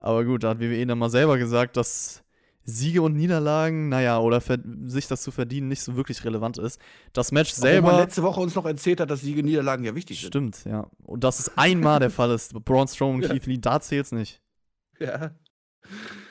Aber 0.00 0.24
gut, 0.24 0.42
da 0.42 0.50
hat 0.50 0.60
WWE 0.60 0.86
dann 0.86 0.98
mal 0.98 1.10
selber 1.10 1.38
gesagt, 1.38 1.76
dass 1.76 2.22
Siege 2.68 3.00
und 3.00 3.14
Niederlagen, 3.14 3.88
naja, 3.88 4.18
oder 4.18 4.42
sich 4.84 5.06
das 5.06 5.22
zu 5.22 5.30
verdienen, 5.30 5.68
nicht 5.68 5.82
so 5.82 5.94
wirklich 5.96 6.24
relevant 6.24 6.58
ist. 6.58 6.80
Das 7.12 7.30
Match 7.32 7.52
Obwohl 7.56 7.62
man 7.80 7.84
selber. 7.92 7.96
letzte 8.02 8.22
Woche 8.24 8.40
uns 8.40 8.54
noch 8.56 8.66
erzählt 8.66 9.00
hat, 9.00 9.08
dass 9.10 9.20
Siege 9.20 9.38
und 9.40 9.46
Niederlagen 9.46 9.84
ja 9.84 9.94
wichtig 9.94 10.20
sind. 10.20 10.28
Stimmt, 10.28 10.64
ja. 10.64 10.86
Und 11.04 11.22
dass 11.24 11.38
es 11.38 11.56
einmal 11.56 12.00
der 12.00 12.10
Fall 12.10 12.30
ist. 12.32 12.52
Braun 12.64 12.88
Strowman 12.88 13.16
und 13.16 13.22
Ja. 13.22 13.28
Keith 13.28 13.46
Lee, 13.46 13.58
da 13.58 13.80
zählt's 13.80 14.10
nicht. 14.12 14.42
Ja. 14.98 15.30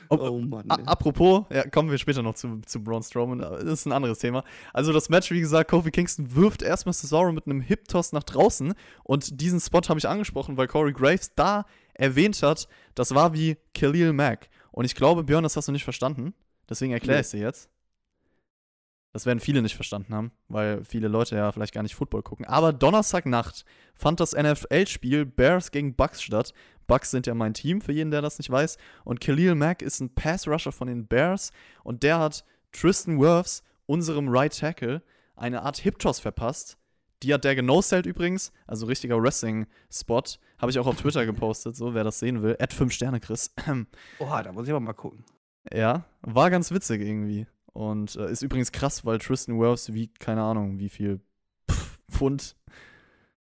Oh, 0.09 0.17
Oh 0.19 0.39
Mann. 0.39 0.69
A- 0.69 0.75
Apropos, 0.85 1.45
ja, 1.51 1.67
kommen 1.67 1.89
wir 1.89 1.97
später 1.97 2.21
noch 2.21 2.35
zu, 2.35 2.59
zu 2.65 2.83
Braun 2.83 3.01
Strowman, 3.01 3.39
das 3.39 3.63
ist 3.63 3.85
ein 3.87 3.91
anderes 3.91 4.19
Thema. 4.19 4.43
Also 4.73 4.93
das 4.93 5.09
Match, 5.09 5.31
wie 5.31 5.39
gesagt, 5.39 5.71
Kofi 5.71 5.89
Kingston 5.91 6.35
wirft 6.35 6.61
erstmal 6.61 6.93
Cesaro 6.93 7.31
mit 7.31 7.45
einem 7.47 7.61
Hip-Toss 7.61 8.11
nach 8.11 8.23
draußen 8.23 8.73
und 9.03 9.41
diesen 9.41 9.59
Spot 9.59 9.81
habe 9.87 9.97
ich 9.97 10.07
angesprochen, 10.07 10.57
weil 10.57 10.67
Corey 10.67 10.93
Graves 10.93 11.31
da 11.35 11.65
erwähnt 11.93 12.43
hat, 12.43 12.67
das 12.93 13.15
war 13.15 13.33
wie 13.33 13.57
Khalil 13.73 14.13
Mack. 14.13 14.49
Und 14.75 14.83
ich 14.83 14.93
glaube, 14.93 15.23
Björn, 15.23 15.43
das 15.43 15.55
hast 15.55 15.69
du 15.69 15.71
nicht 15.71 15.85
verstanden, 15.85 16.33
deswegen 16.69 16.91
erkläre 16.91 17.21
ich 17.21 17.29
dir 17.29 17.39
jetzt. 17.39 17.69
Das 19.13 19.25
werden 19.25 19.39
viele 19.39 19.61
nicht 19.61 19.75
verstanden 19.75 20.13
haben, 20.13 20.33
weil 20.49 20.83
viele 20.83 21.07
Leute 21.07 21.37
ja 21.37 21.49
vielleicht 21.53 21.73
gar 21.73 21.81
nicht 21.81 21.95
Football 21.95 22.23
gucken. 22.23 22.45
Aber 22.45 22.73
Donnerstagnacht 22.73 23.63
fand 23.93 24.19
das 24.19 24.33
NFL-Spiel 24.33 25.25
Bears 25.25 25.71
gegen 25.71 25.95
Bucks 25.95 26.21
statt. 26.21 26.53
Bucks 26.87 27.11
sind 27.11 27.25
ja 27.25 27.33
mein 27.33 27.53
Team, 27.53 27.79
für 27.79 27.93
jeden, 27.93 28.11
der 28.11 28.21
das 28.21 28.37
nicht 28.37 28.49
weiß. 28.49 28.77
Und 29.05 29.21
Khalil 29.21 29.55
Mack 29.55 29.81
ist 29.81 30.01
ein 30.01 30.13
Pass-Rusher 30.13 30.73
von 30.73 30.89
den 30.89 31.07
Bears. 31.07 31.51
Und 31.85 32.03
der 32.03 32.19
hat 32.19 32.43
Tristan 32.73 33.17
Wirfs, 33.21 33.63
unserem 33.85 34.27
Right 34.27 34.59
Tackle, 34.59 35.01
eine 35.37 35.61
Art 35.61 35.77
Hip-Toss 35.77 36.19
verpasst. 36.19 36.77
Die 37.23 37.33
hat 37.33 37.45
der 37.45 37.55
genosellt 37.55 38.05
übrigens. 38.05 38.51
Also 38.67 38.87
richtiger 38.87 39.23
Wrestling-Spot. 39.23 40.23
Habe 40.57 40.71
ich 40.71 40.79
auch 40.79 40.87
auf 40.87 40.95
Twitter 40.95 41.25
gepostet, 41.25 41.75
so 41.75 41.93
wer 41.93 42.03
das 42.03 42.19
sehen 42.19 42.41
will. 42.41 42.55
Add 42.59 42.73
5 42.73 42.91
Sterne, 42.93 43.19
Chris. 43.19 43.53
Oha, 44.19 44.43
da 44.43 44.51
muss 44.51 44.65
ich 44.65 44.71
aber 44.71 44.79
mal 44.79 44.93
gucken. 44.93 45.23
Ja, 45.73 46.05
war 46.21 46.49
ganz 46.49 46.71
witzig 46.71 47.01
irgendwie. 47.01 47.47
Und 47.73 48.15
äh, 48.15 48.31
ist 48.31 48.41
übrigens 48.41 48.71
krass, 48.71 49.05
weil 49.05 49.17
Tristan 49.19 49.59
Wirfs 49.59 49.91
wiegt, 49.93 50.19
keine 50.19 50.41
Ahnung, 50.43 50.79
wie 50.79 50.87
viel 50.89 51.19
Pfund. 52.09 52.55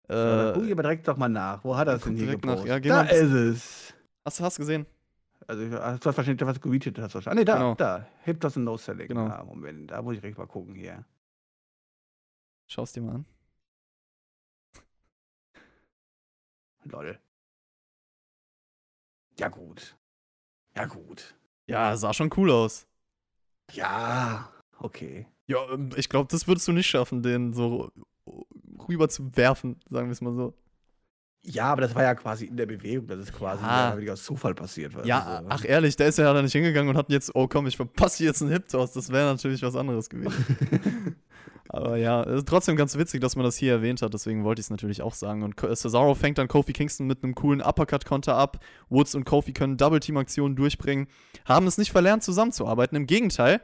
Äh, 0.09 0.53
guck 0.55 0.65
ich 0.65 0.73
aber 0.73 0.83
direkt 0.83 1.07
doch 1.07 1.17
mal 1.17 1.29
nach. 1.29 1.63
Wo 1.65 1.77
hat 1.77 1.87
er 1.87 1.95
es 1.95 2.03
denn 2.03 2.17
hier 2.17 2.25
direkt 2.27 2.45
nach. 2.45 2.53
gepostet? 2.55 2.69
Ja, 2.71 2.79
geh 2.81 2.89
da 2.89 3.05
mal- 3.05 3.11
ist 3.11 3.31
es. 3.33 3.95
hast 4.25 4.41
du 4.41 4.45
hast 4.45 4.57
gesehen? 4.57 4.87
Also, 5.47 5.63
hast 5.79 6.05
du 6.05 6.09
hast 6.09 6.17
wahrscheinlich 6.17 6.47
was 6.47 6.61
getweetet. 6.61 6.99
Hast 6.99 7.13
du 7.15 7.17
wahrscheinlich. 7.17 7.39
Ah, 7.39 7.41
nee, 7.41 7.45
da, 7.45 7.55
Genau. 7.59 7.75
da. 7.75 8.09
Hip 8.25 8.41
das 8.41 8.57
und 8.57 8.65
No 8.65 8.77
Selling. 8.77 9.07
Genau. 9.09 9.27
Ah, 9.27 9.45
Moment, 9.45 9.91
da 9.91 10.03
muss 10.03 10.15
ich 10.15 10.21
direkt 10.21 10.39
mal 10.39 10.47
gucken 10.47 10.75
hier. 10.75 11.05
Schau's 12.67 12.93
dir 12.93 13.03
mal 13.03 13.15
an. 13.17 13.25
Lol. 16.89 17.19
Ja, 19.39 19.49
gut. 19.49 19.97
Ja, 20.75 20.87
gut. 20.87 21.37
Ja, 21.67 21.97
sah 21.97 22.13
schon 22.15 22.31
cool 22.37 22.51
aus. 22.51 22.87
Ja, 23.73 24.51
okay. 24.79 25.27
Ja, 25.47 25.59
ähm, 25.71 25.91
ich 25.97 26.09
glaube, 26.09 26.29
das 26.31 26.47
würdest 26.49 26.67
du 26.69 26.73
nicht 26.73 26.87
schaffen, 26.89 27.23
den 27.23 27.53
so 27.53 27.91
rüber 28.89 29.09
zu 29.09 29.37
werfen, 29.37 29.81
sagen 29.91 30.09
wir 30.09 30.13
es 30.13 30.21
mal 30.21 30.35
so. 30.35 30.55
Ja, 31.43 31.67
aber 31.67 31.83
das 31.83 31.95
war 31.95 32.03
ja 32.03 32.15
quasi 32.15 32.47
in 32.47 32.57
der 32.57 32.67
Bewegung, 32.67 33.07
das 33.07 33.21
ist 33.21 33.33
quasi 33.33 33.63
Ja. 33.63 33.89
oder 33.89 33.97
weniger 33.97 34.13
aus 34.15 34.25
Zufall 34.25 34.55
passiert. 34.55 34.93
Ja, 35.07 35.39
du, 35.41 35.45
so. 35.45 35.51
ach 35.51 35.65
ehrlich, 35.65 35.97
der 35.97 36.09
ist 36.09 36.19
ja 36.19 36.33
da 36.33 36.43
nicht 36.43 36.53
hingegangen 36.53 36.91
und 36.91 36.97
hat 36.97 37.11
jetzt, 37.11 37.31
oh 37.35 37.47
komm, 37.47 37.67
ich 37.67 37.77
verpasse 37.77 38.25
jetzt 38.25 38.43
einen 38.43 38.51
Hip-Toss. 38.51 38.93
Das 38.93 39.11
wäre 39.11 39.31
natürlich 39.31 39.63
was 39.63 39.77
anderes 39.77 40.11
gewesen. 40.11 41.17
Aber 41.71 41.97
ja, 41.97 42.23
ist 42.23 42.49
trotzdem 42.49 42.77
ganz 42.77 42.97
witzig, 42.97 43.21
dass 43.21 43.37
man 43.37 43.45
das 43.45 43.57
hier 43.57 43.73
erwähnt 43.73 44.01
hat, 44.01 44.15
deswegen 44.15 44.43
wollte 44.43 44.61
ich 44.61 44.67
es 44.67 44.71
natürlich 44.71 45.03
auch 45.03 45.13
sagen. 45.13 45.43
Und 45.43 45.57
Ko- 45.57 45.75
Cesaro 45.75 46.15
fängt 46.15 46.39
dann 46.39 46.49
Kofi 46.49 46.73
Kingston 46.73 47.07
mit 47.07 47.23
einem 47.23 47.35
coolen 47.35 47.61
Uppercut-Konter 47.61 48.35
ab. 48.35 48.65
Woods 48.89 49.15
und 49.15 49.25
Kofi 49.25 49.53
können 49.53 49.77
Double-Team-Aktionen 49.77 50.57
durchbringen, 50.57 51.09
haben 51.45 51.67
es 51.67 51.77
nicht 51.77 51.93
verlernt, 51.93 52.23
zusammenzuarbeiten. 52.23 52.97
Im 52.97 53.07
Gegenteil, 53.07 53.61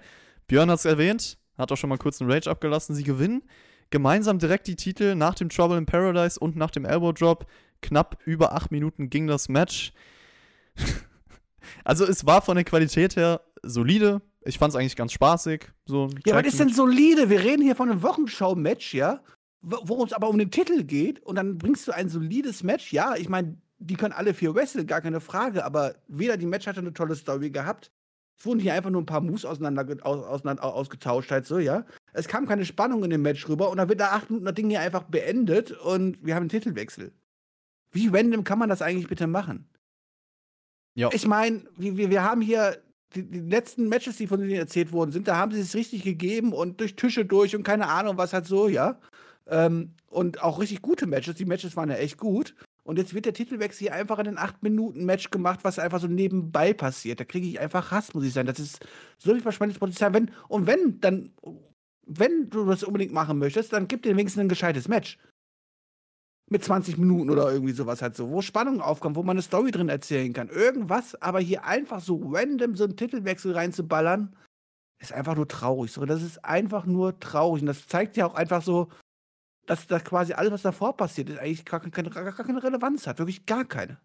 Björn 0.49 0.71
hat 0.71 0.81
es 0.81 0.85
erwähnt, 0.85 1.39
hat 1.57 1.73
auch 1.73 1.77
schon 1.77 1.89
mal 1.89 1.97
kurz 1.99 2.21
einen 2.21 2.31
Rage 2.31 2.51
abgelassen. 2.51 2.95
Sie 2.95 3.05
gewinnen 3.05 3.43
gemeinsam 3.91 4.39
direkt 4.39 4.67
die 4.67 4.77
Titel 4.77 5.15
nach 5.15 5.35
dem 5.35 5.49
Trouble 5.49 5.79
in 5.79 5.87
Paradise 5.87 6.39
und 6.39 6.57
nach 6.57 6.71
dem 6.71 6.85
Elbow 6.85 7.13
Drop. 7.13 7.47
Knapp 7.81 8.19
über 8.25 8.53
acht 8.53 8.71
Minuten 8.71 9.09
ging 9.09 9.27
das 9.27 9.49
Match. 9.49 9.93
also 11.85 12.05
es 12.05 12.27
war 12.27 12.43
von 12.43 12.57
der 12.57 12.65
Qualität 12.65 13.17
her 13.17 13.41
solide. 13.63 14.21
Ich 14.45 14.59
fand 14.59 14.73
es 14.73 14.77
eigentlich 14.77 14.97
ganz 14.97 15.13
spaßig. 15.13 15.71
So 15.87 16.09
Ja, 16.27 16.35
was 16.37 16.47
ist 16.47 16.61
denn 16.61 16.69
solide? 16.69 17.31
Wir 17.31 17.41
reden 17.41 17.63
hier 17.63 17.77
von 17.77 17.91
einem 17.91 18.03
Wochenschau-Match, 18.03 18.95
ja? 18.95 19.23
Wo- 19.63 19.81
Worum 19.85 20.07
es 20.07 20.13
aber 20.13 20.29
um 20.29 20.39
den 20.39 20.51
Titel 20.51 20.85
geht 20.85 21.21
und 21.21 21.37
dann 21.37 21.57
bringst 21.59 21.89
du 21.89 21.93
ein 21.93 22.09
solides 22.09 22.63
Match. 22.63 22.93
Ja, 22.93 23.15
ich 23.17 23.29
meine, 23.29 23.57
die 23.79 23.95
können 23.97 24.13
alle 24.13 24.35
vier 24.35 24.55
wresteln, 24.55 24.87
gar 24.87 25.01
keine 25.01 25.21
Frage, 25.21 25.65
aber 25.65 25.95
weder 26.09 26.37
die 26.37 26.47
Match 26.47 26.67
hatte 26.67 26.81
eine 26.81 26.93
tolle 26.93 27.15
Story 27.17 27.51
gehabt. 27.51 27.91
Es 28.39 28.45
wurden 28.45 28.59
hier 28.61 28.75
einfach 28.75 28.91
nur 28.91 29.01
ein 29.01 29.07
paar 29.07 29.21
Moves 29.21 29.45
auseinander, 29.45 29.87
aus, 30.05 30.25
auseinander, 30.25 30.65
ausgetauscht, 30.65 31.31
halt 31.31 31.47
so, 31.47 31.59
ja. 31.59 31.87
Es 32.13 32.29
kam 32.29 32.47
keine 32.47 32.65
Spannung 32.65 33.05
in 33.05 33.11
dem 33.11 33.23
Match 33.23 33.49
rüber 33.49 33.71
und 33.71 33.79
dann 33.79 33.89
wird 33.89 34.01
nach 34.01 34.13
acht 34.13 34.29
Minuten 34.31 34.45
das 34.47 34.55
Ding 34.55 34.69
hier 34.69 34.81
einfach 34.81 35.05
beendet 35.05 35.71
und 35.73 36.25
wir 36.25 36.35
haben 36.35 36.43
einen 36.43 36.49
Titelwechsel. 36.51 37.13
Wie 37.93 38.09
random 38.09 38.43
kann 38.45 38.59
man 38.59 38.69
das 38.69 38.83
eigentlich 38.83 39.09
bitte 39.09 39.27
machen? 39.29 39.69
Ja. 40.97 41.11
Ich 41.13 41.27
meine, 41.27 41.63
wir, 41.77 42.11
wir 42.11 42.23
haben 42.23 42.41
hier 42.41 42.83
die, 43.15 43.23
die 43.25 43.41
letzten 43.41 43.89
Matches, 43.89 44.17
die 44.17 44.27
von 44.27 44.41
denen 44.41 44.53
erzählt 44.53 44.93
worden 44.93 45.13
sind, 45.13 45.29
da 45.29 45.37
haben 45.37 45.53
sie 45.53 45.61
es 45.61 45.75
richtig 45.75 46.03
gegeben 46.03 46.53
und 46.53 46.81
durch 46.81 46.97
Tische 46.97 47.25
durch 47.25 47.55
und 47.57 47.63
keine 47.63 47.89
Ahnung, 47.89 48.17
was 48.19 48.33
halt 48.33 48.47
so, 48.47 48.69
ja. 48.69 48.99
Ähm, 49.47 49.93
und 50.09 50.43
auch 50.43 50.61
richtig 50.61 50.83
gute 50.83 51.07
Matches. 51.07 51.37
Die 51.37 51.45
Matches 51.45 51.77
waren 51.77 51.91
ja 51.91 51.97
echt 51.97 52.19
gut. 52.19 52.55
Und 52.85 52.99
jetzt 52.99 53.15
wird 53.15 53.25
der 53.25 53.33
Titelwechsel 53.33 53.87
hier 53.87 53.95
einfach 53.95 54.19
in 54.19 54.29
ein 54.29 54.39
8-Minuten-Match 54.39 55.31
gemacht, 55.31 55.61
was 55.63 55.79
einfach 55.79 56.01
so 56.01 56.07
nebenbei 56.07 56.75
passiert. 56.75 57.19
Da 57.19 57.25
kriege 57.25 57.47
ich 57.47 57.59
einfach 57.59 57.91
Hass, 57.91 58.13
muss 58.13 58.25
ich 58.25 58.33
sagen. 58.33 58.47
Das 58.47 58.59
ist 58.59 58.87
so 59.19 59.33
viel 59.33 59.41
verschwendetes 59.41 59.81
Potenzial. 59.81 60.13
Wenn, 60.13 60.31
und 60.49 60.67
wenn, 60.67 61.01
dann, 61.01 61.31
wenn 62.07 62.51
du 62.51 62.67
das 62.67 62.85
unbedingt 62.85 63.13
machen 63.13 63.39
möchtest, 63.39 63.73
dann 63.73 63.89
gib 63.89 64.03
dir 64.03 64.17
wenigstens 64.17 64.43
ein 64.43 64.49
gescheites 64.51 64.87
Match. 64.89 65.19
Mit 66.51 66.63
20 66.63 66.99
Minuten 66.99 67.31
oder 67.31 67.51
irgendwie 67.51 67.73
sowas 67.73 68.03
halt 68.03 68.17
so, 68.17 68.31
wo 68.31 68.43
Spannung 68.43 68.81
aufkommt, 68.83 69.17
wo 69.17 69.23
man 69.23 69.37
eine 69.37 69.43
Story 69.43 69.71
drin 69.71 69.89
erzählen 69.89 70.33
kann. 70.33 70.49
Irgendwas, 70.49 71.15
aber 71.23 71.41
hier 71.41 71.65
einfach 71.65 72.01
so 72.01 72.21
random 72.23 72.77
so 72.77 72.85
einen 72.85 72.97
Titelwechsel 72.97 73.53
reinzuballern, 73.53 74.37
ist 75.01 75.13
einfach 75.13 75.37
nur 75.37 75.49
traurig. 75.49 75.93
So, 75.93 76.05
das 76.05 76.23
ist 76.23 76.45
einfach 76.45 76.85
nur 76.85 77.19
traurig. 77.19 77.63
Und 77.63 77.67
das 77.67 77.87
zeigt 77.87 78.17
ja 78.17 78.27
auch 78.27 78.35
einfach 78.35 78.63
so, 78.63 78.89
dass 79.67 79.87
das 79.87 80.05
quasi 80.05 80.35
alles, 80.35 80.53
was 80.53 80.63
davor 80.63 80.97
passiert 80.97 81.31
ist, 81.31 81.39
eigentlich 81.39 81.65
gar 81.65 81.81
keine, 81.81 82.11
gar 82.11 82.33
keine 82.33 82.63
Relevanz 82.63 83.07
hat. 83.07 83.19
Wirklich 83.19 83.47
gar 83.47 83.65
keine. 83.65 83.99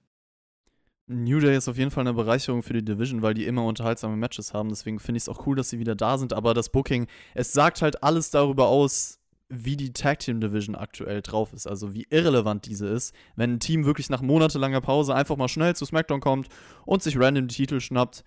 New 1.12 1.40
Day 1.40 1.58
ist 1.58 1.68
auf 1.68 1.78
jeden 1.78 1.90
Fall 1.90 2.04
eine 2.04 2.14
Bereicherung 2.14 2.62
für 2.62 2.74
die 2.74 2.86
Division, 2.86 3.24
weil 3.24 3.34
die 3.34 3.46
immer 3.46 3.66
unterhaltsame 3.66 4.16
Matches 4.16 4.54
haben. 4.54 4.70
Deswegen 4.70 5.00
finde 5.00 5.18
ich 5.18 5.24
es 5.24 5.30
auch 5.30 5.48
cool, 5.48 5.56
dass 5.56 5.70
sie 5.70 5.80
wieder 5.80 5.96
da 5.96 6.18
sind. 6.20 6.34
Aber 6.34 6.54
das 6.54 6.70
Booking, 6.70 7.08
es 7.34 7.52
sagt 7.52 7.82
halt 7.82 8.04
alles 8.04 8.30
darüber 8.30 8.68
aus, 8.68 9.19
wie 9.50 9.76
die 9.76 9.94
Tag 9.94 10.20
Team 10.20 10.40
Division 10.40 10.76
aktuell 10.76 11.22
drauf 11.22 11.54
ist. 11.54 11.68
Also 11.68 11.94
wie 11.94 12.08
irrelevant 12.10 12.66
diese 12.66 12.88
ist, 12.88 13.14
wenn 13.36 13.54
ein 13.54 13.60
Team 13.60 13.86
wirklich 13.86 14.10
nach 14.10 14.22
monatelanger 14.22 14.82
Pause 14.82 15.16
einfach 15.16 15.38
mal 15.38 15.48
schnell 15.48 15.76
zu 15.76 15.86
SmackDown 15.86 16.22
kommt 16.22 16.48
und 16.86 17.04
sich 17.04 17.20
random 17.20 17.48
die 17.48 17.56
Titel 17.56 17.80
schnappt. 17.80 18.24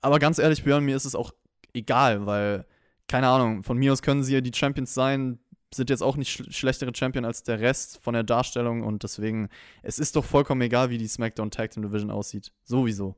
Aber 0.00 0.18
ganz 0.18 0.38
ehrlich, 0.38 0.64
Björn, 0.64 0.84
mir 0.84 0.96
ist 0.96 1.04
es 1.04 1.14
auch 1.14 1.32
egal, 1.74 2.26
weil, 2.26 2.66
keine 3.08 3.28
Ahnung, 3.28 3.64
von 3.64 3.76
mir 3.76 3.92
aus 3.92 4.02
können 4.02 4.22
sie 4.22 4.34
ja 4.34 4.40
die 4.40 4.54
Champions 4.54 4.94
sein, 4.94 5.40
sind 5.74 5.90
jetzt 5.90 6.02
auch 6.02 6.16
nicht 6.16 6.30
sch 6.30 6.42
schlechtere 6.50 6.92
Champion 6.94 7.24
als 7.24 7.42
der 7.42 7.60
Rest 7.60 8.00
von 8.02 8.14
der 8.14 8.24
Darstellung 8.24 8.82
und 8.82 9.02
deswegen, 9.02 9.48
es 9.82 9.98
ist 9.98 10.16
doch 10.16 10.24
vollkommen 10.24 10.62
egal, 10.62 10.90
wie 10.90 10.98
die 10.98 11.08
SmackDown 11.08 11.50
Tag 11.50 11.70
Team 11.72 11.82
Division 11.82 12.10
aussieht. 12.10 12.52
Sowieso. 12.64 13.16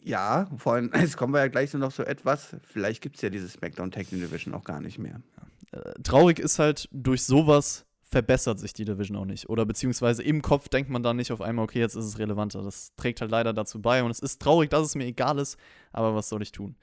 Ja, 0.00 0.48
vor 0.56 0.74
allem, 0.74 0.92
jetzt 0.98 1.16
kommen 1.16 1.32
wir 1.32 1.40
ja 1.40 1.48
gleich 1.48 1.72
noch 1.74 1.90
so 1.90 2.02
etwas. 2.02 2.56
Vielleicht 2.62 3.02
gibt 3.02 3.16
es 3.16 3.22
ja 3.22 3.30
diese 3.30 3.48
SmackDown 3.48 3.90
Tag 3.90 4.08
Team 4.08 4.20
Division 4.20 4.54
auch 4.54 4.64
gar 4.64 4.80
nicht 4.80 4.98
mehr. 4.98 5.22
Äh, 5.36 5.57
traurig 6.02 6.38
ist 6.38 6.58
halt, 6.58 6.88
durch 6.92 7.24
sowas 7.24 7.86
verbessert 8.02 8.58
sich 8.58 8.72
die 8.72 8.84
Division 8.84 9.18
auch 9.18 9.24
nicht. 9.24 9.48
Oder 9.50 9.66
beziehungsweise 9.66 10.22
im 10.22 10.40
Kopf 10.40 10.68
denkt 10.68 10.90
man 10.90 11.02
dann 11.02 11.16
nicht 11.16 11.30
auf 11.30 11.42
einmal, 11.42 11.64
okay, 11.64 11.78
jetzt 11.80 11.94
ist 11.94 12.06
es 12.06 12.18
relevanter. 12.18 12.62
Das 12.62 12.94
trägt 12.96 13.20
halt 13.20 13.30
leider 13.30 13.52
dazu 13.52 13.82
bei 13.82 14.02
und 14.02 14.10
es 14.10 14.20
ist 14.20 14.40
traurig, 14.40 14.70
dass 14.70 14.86
es 14.86 14.94
mir 14.94 15.04
egal 15.04 15.38
ist, 15.38 15.58
aber 15.92 16.14
was 16.14 16.28
soll 16.28 16.42
ich 16.42 16.52
tun? 16.52 16.76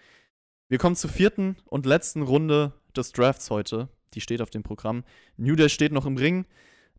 Wir 0.67 0.77
kommen 0.77 0.95
zur 0.95 1.09
vierten 1.09 1.57
und 1.65 1.85
letzten 1.85 2.21
Runde 2.21 2.73
des 2.95 3.11
Drafts 3.11 3.49
heute. 3.49 3.89
Die 4.13 4.21
steht 4.21 4.41
auf 4.41 4.49
dem 4.49 4.63
Programm. 4.63 5.03
New 5.37 5.55
Day 5.55 5.69
steht 5.69 5.91
noch 5.91 6.05
im 6.05 6.17
Ring. 6.17 6.45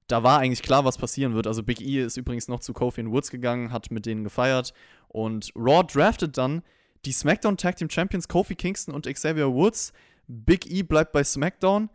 Da 0.07 0.22
war 0.22 0.39
eigentlich 0.39 0.62
klar, 0.62 0.84
was 0.84 0.99
passieren 0.99 1.34
wird. 1.34 1.47
Also 1.47 1.62
Big 1.62 1.80
E 1.80 2.05
ist 2.05 2.16
übrigens 2.16 2.47
noch 2.47 2.61
zu 2.61 2.72
Kofi 2.72 3.01
und 3.01 3.11
Woods 3.11 3.30
gegangen, 3.30 3.72
hat 3.72 3.91
mit 3.91 4.07
denen 4.07 4.22
gefeiert. 4.22 4.72
Und 5.09 5.51
Raw 5.57 5.82
draftet 5.82 6.37
dann 6.37 6.62
die 7.05 7.12
SmackDown 7.12 7.57
Tag 7.57 7.76
Team 7.76 7.91
Champions 7.91 8.28
Kofi 8.28 8.55
Kingston 8.55 8.95
und 8.95 9.07
Xavier 9.07 9.53
Woods. 9.53 9.93
Big 10.29 10.70
E 10.70 10.83
bleibt 10.83 11.12
bei 11.12 11.24
SmackDown. 11.24 11.91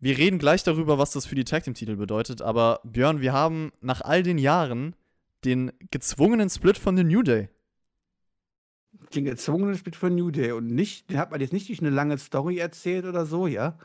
Wir 0.00 0.18
reden 0.18 0.38
gleich 0.38 0.62
darüber, 0.62 0.98
was 0.98 1.12
das 1.12 1.26
für 1.26 1.34
die 1.34 1.44
Tag 1.44 1.64
Team 1.64 1.74
Titel 1.74 1.96
bedeutet. 1.96 2.42
Aber 2.42 2.80
Björn, 2.84 3.20
wir 3.20 3.32
haben 3.32 3.72
nach 3.80 4.00
all 4.02 4.22
den 4.22 4.38
Jahren 4.38 4.94
den 5.44 5.72
gezwungenen 5.90 6.50
Split 6.50 6.78
von 6.78 6.96
The 6.96 7.04
New 7.04 7.22
Day. 7.22 7.48
Den 9.14 9.24
gezwungenen 9.24 9.76
Split 9.76 9.96
von 9.96 10.14
New 10.14 10.30
Day 10.30 10.52
und 10.52 10.66
nicht, 10.66 11.10
den 11.10 11.18
hat 11.18 11.30
man 11.30 11.40
jetzt 11.40 11.52
nicht 11.52 11.68
durch 11.68 11.80
eine 11.80 11.90
lange 11.90 12.18
Story 12.18 12.58
erzählt 12.58 13.04
oder 13.04 13.26
so, 13.26 13.46
ja. 13.46 13.78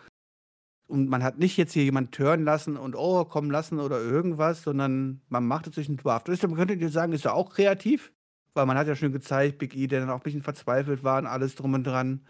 Und 0.88 1.08
man 1.08 1.24
hat 1.24 1.38
nicht 1.38 1.56
jetzt 1.58 1.74
hier 1.74 1.84
jemanden 1.84 2.12
turnen 2.12 2.46
lassen 2.46 2.76
und 2.76 2.96
oh, 2.96 3.24
kommen 3.26 3.52
lassen 3.52 3.80
oder 3.80 4.02
irgendwas, 4.02 4.64
sondern 4.64 5.22
man 5.30 5.46
macht 5.46 5.68
es 5.68 5.76
durch 5.76 5.88
einen 5.88 5.98
Draft. 5.98 6.28
Das 6.28 6.36
ist, 6.36 6.48
man 6.48 6.56
könnte 6.56 6.78
dir 6.78 6.90
sagen, 6.90 7.14
ist 7.14 7.26
ja 7.26 7.34
auch 7.34 7.54
kreativ, 7.54 8.12
weil 8.56 8.66
man 8.66 8.78
hat 8.78 8.88
ja 8.88 8.96
schon 8.96 9.12
gezeigt, 9.12 9.60
Big 9.60 9.76
E, 9.76 9.88
der 9.88 10.00
dann 10.00 10.10
auch 10.10 10.18
ein 10.18 10.24
bisschen 10.24 10.42
verzweifelt 10.42 11.04
war 11.04 11.20
und 11.20 11.28
alles 11.28 11.56
drum 11.56 11.76
und 11.76 11.84
dran. 11.84 12.26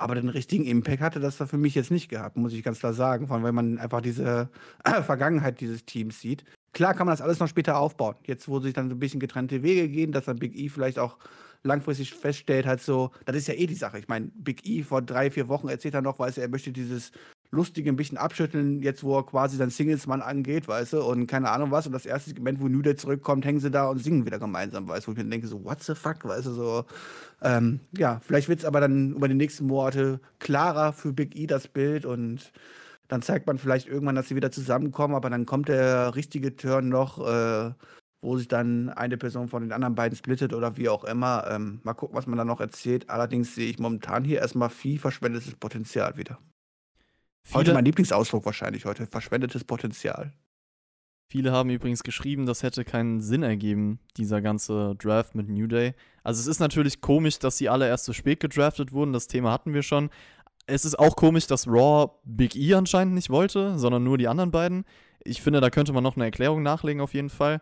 Aber 0.00 0.14
den 0.14 0.30
richtigen 0.30 0.64
Impact 0.64 1.02
hatte 1.02 1.20
das 1.20 1.36
da 1.36 1.44
für 1.44 1.58
mich 1.58 1.74
jetzt 1.74 1.90
nicht 1.90 2.08
gehabt, 2.08 2.38
muss 2.38 2.54
ich 2.54 2.62
ganz 2.62 2.78
klar 2.78 2.94
sagen, 2.94 3.26
vor 3.26 3.36
allem, 3.36 3.44
weil 3.44 3.52
man 3.52 3.76
einfach 3.76 4.00
diese 4.00 4.48
Vergangenheit 4.82 5.60
dieses 5.60 5.84
Teams 5.84 6.18
sieht. 6.18 6.42
Klar 6.72 6.94
kann 6.94 7.06
man 7.06 7.12
das 7.12 7.20
alles 7.20 7.38
noch 7.38 7.48
später 7.48 7.76
aufbauen. 7.76 8.14
Jetzt, 8.24 8.48
wo 8.48 8.60
sich 8.60 8.72
dann 8.72 8.88
so 8.88 8.96
ein 8.96 8.98
bisschen 8.98 9.20
getrennte 9.20 9.62
Wege 9.62 9.90
gehen, 9.90 10.10
dass 10.10 10.24
dann 10.24 10.38
Big 10.38 10.56
E 10.56 10.70
vielleicht 10.70 10.98
auch 10.98 11.18
langfristig 11.64 12.14
feststellt, 12.14 12.64
halt 12.64 12.80
so, 12.80 13.10
das 13.26 13.36
ist 13.36 13.48
ja 13.48 13.54
eh 13.54 13.66
die 13.66 13.74
Sache. 13.74 13.98
Ich 13.98 14.08
meine, 14.08 14.30
Big 14.34 14.66
E 14.66 14.82
vor 14.84 15.02
drei, 15.02 15.30
vier 15.30 15.48
Wochen 15.48 15.68
erzählt 15.68 15.92
er 15.92 16.00
noch, 16.00 16.18
weiß 16.18 16.38
er, 16.38 16.44
er 16.44 16.48
möchte 16.48 16.72
dieses 16.72 17.12
Lustige 17.52 17.90
ein 17.90 17.96
bisschen 17.96 18.18
abschütteln, 18.18 18.80
jetzt 18.80 19.02
wo 19.02 19.18
er 19.18 19.26
quasi 19.26 19.56
sein 19.56 19.70
Singlesmann 19.70 20.22
angeht, 20.22 20.68
weißt 20.68 20.92
du, 20.92 21.02
und 21.02 21.26
keine 21.26 21.50
Ahnung 21.50 21.70
was. 21.72 21.86
Und 21.86 21.92
das 21.92 22.06
erste 22.06 22.30
Segment, 22.30 22.60
wo 22.60 22.68
Day 22.68 22.94
zurückkommt, 22.94 23.44
hängen 23.44 23.60
sie 23.60 23.70
da 23.70 23.88
und 23.88 23.98
singen 23.98 24.24
wieder 24.24 24.38
gemeinsam, 24.38 24.86
weißt 24.86 25.06
du, 25.06 25.08
wo 25.08 25.12
ich 25.12 25.18
mir 25.18 25.28
denke, 25.28 25.48
so, 25.48 25.64
what 25.64 25.82
the 25.82 25.94
fuck, 25.94 26.24
weißt 26.24 26.46
du, 26.46 26.52
so. 26.52 26.84
Ähm, 27.42 27.80
ja, 27.96 28.20
vielleicht 28.24 28.48
wird 28.48 28.60
es 28.60 28.64
aber 28.64 28.80
dann 28.80 29.14
über 29.14 29.28
die 29.28 29.34
nächsten 29.34 29.66
Monate 29.66 30.20
klarer 30.38 30.92
für 30.92 31.12
Big 31.12 31.36
E 31.36 31.46
das 31.46 31.66
Bild 31.68 32.06
und 32.06 32.52
dann 33.08 33.22
zeigt 33.22 33.46
man 33.48 33.58
vielleicht 33.58 33.88
irgendwann, 33.88 34.14
dass 34.14 34.28
sie 34.28 34.36
wieder 34.36 34.52
zusammenkommen, 34.52 35.16
aber 35.16 35.30
dann 35.30 35.46
kommt 35.46 35.68
der 35.68 36.14
richtige 36.14 36.54
Turn 36.54 36.88
noch, 36.88 37.18
äh, 37.26 37.72
wo 38.22 38.36
sich 38.38 38.48
dann 38.48 38.90
eine 38.90 39.16
Person 39.16 39.48
von 39.48 39.62
den 39.62 39.72
anderen 39.72 39.94
beiden 39.96 40.16
splittet 40.16 40.52
oder 40.54 40.76
wie 40.76 40.88
auch 40.88 41.04
immer. 41.04 41.44
Ähm, 41.50 41.80
mal 41.82 41.94
gucken, 41.94 42.16
was 42.16 42.26
man 42.28 42.38
da 42.38 42.44
noch 42.44 42.60
erzählt. 42.60 43.10
Allerdings 43.10 43.54
sehe 43.54 43.68
ich 43.70 43.78
momentan 43.80 44.24
hier 44.24 44.40
erstmal 44.40 44.70
viel 44.70 44.98
verschwendetes 45.00 45.56
Potenzial 45.56 46.16
wieder. 46.16 46.38
Heute 47.48 47.66
Viele, 47.66 47.74
mein 47.74 47.84
Lieblingsausdruck 47.84 48.44
wahrscheinlich 48.46 48.84
heute. 48.84 49.06
Verschwendetes 49.06 49.64
Potenzial. 49.64 50.32
viele 51.28 51.52
haben 51.52 51.70
übrigens 51.70 52.02
geschrieben, 52.02 52.46
das 52.46 52.62
hätte 52.62 52.84
keinen 52.84 53.20
Sinn 53.20 53.42
ergeben, 53.42 54.00
dieser 54.16 54.40
ganze 54.40 54.94
Draft 54.96 55.34
mit 55.34 55.48
New 55.48 55.66
Day. 55.66 55.94
Also 56.24 56.40
es 56.40 56.46
ist 56.46 56.60
natürlich 56.60 57.00
komisch, 57.00 57.38
dass 57.38 57.56
sie 57.56 57.68
alle 57.68 57.86
erst 57.88 58.04
so 58.04 58.12
spät 58.12 58.40
gedraftet 58.40 58.92
wurden. 58.92 59.12
Das 59.12 59.26
Thema 59.28 59.52
hatten 59.52 59.72
wir 59.74 59.82
schon. 59.82 60.10
Es 60.66 60.84
ist 60.84 60.98
auch 60.98 61.16
komisch, 61.16 61.46
dass 61.46 61.66
Raw 61.66 62.10
Big 62.24 62.54
E 62.56 62.74
anscheinend 62.74 63.14
nicht 63.14 63.30
wollte, 63.30 63.78
sondern 63.78 64.04
nur 64.04 64.18
die 64.18 64.28
anderen 64.28 64.50
beiden. 64.50 64.84
Ich 65.24 65.42
finde, 65.42 65.60
da 65.60 65.70
könnte 65.70 65.92
man 65.92 66.02
noch 66.04 66.16
eine 66.16 66.24
Erklärung 66.24 66.62
nachlegen, 66.62 67.00
auf 67.00 67.14
jeden 67.14 67.30
Fall. 67.30 67.60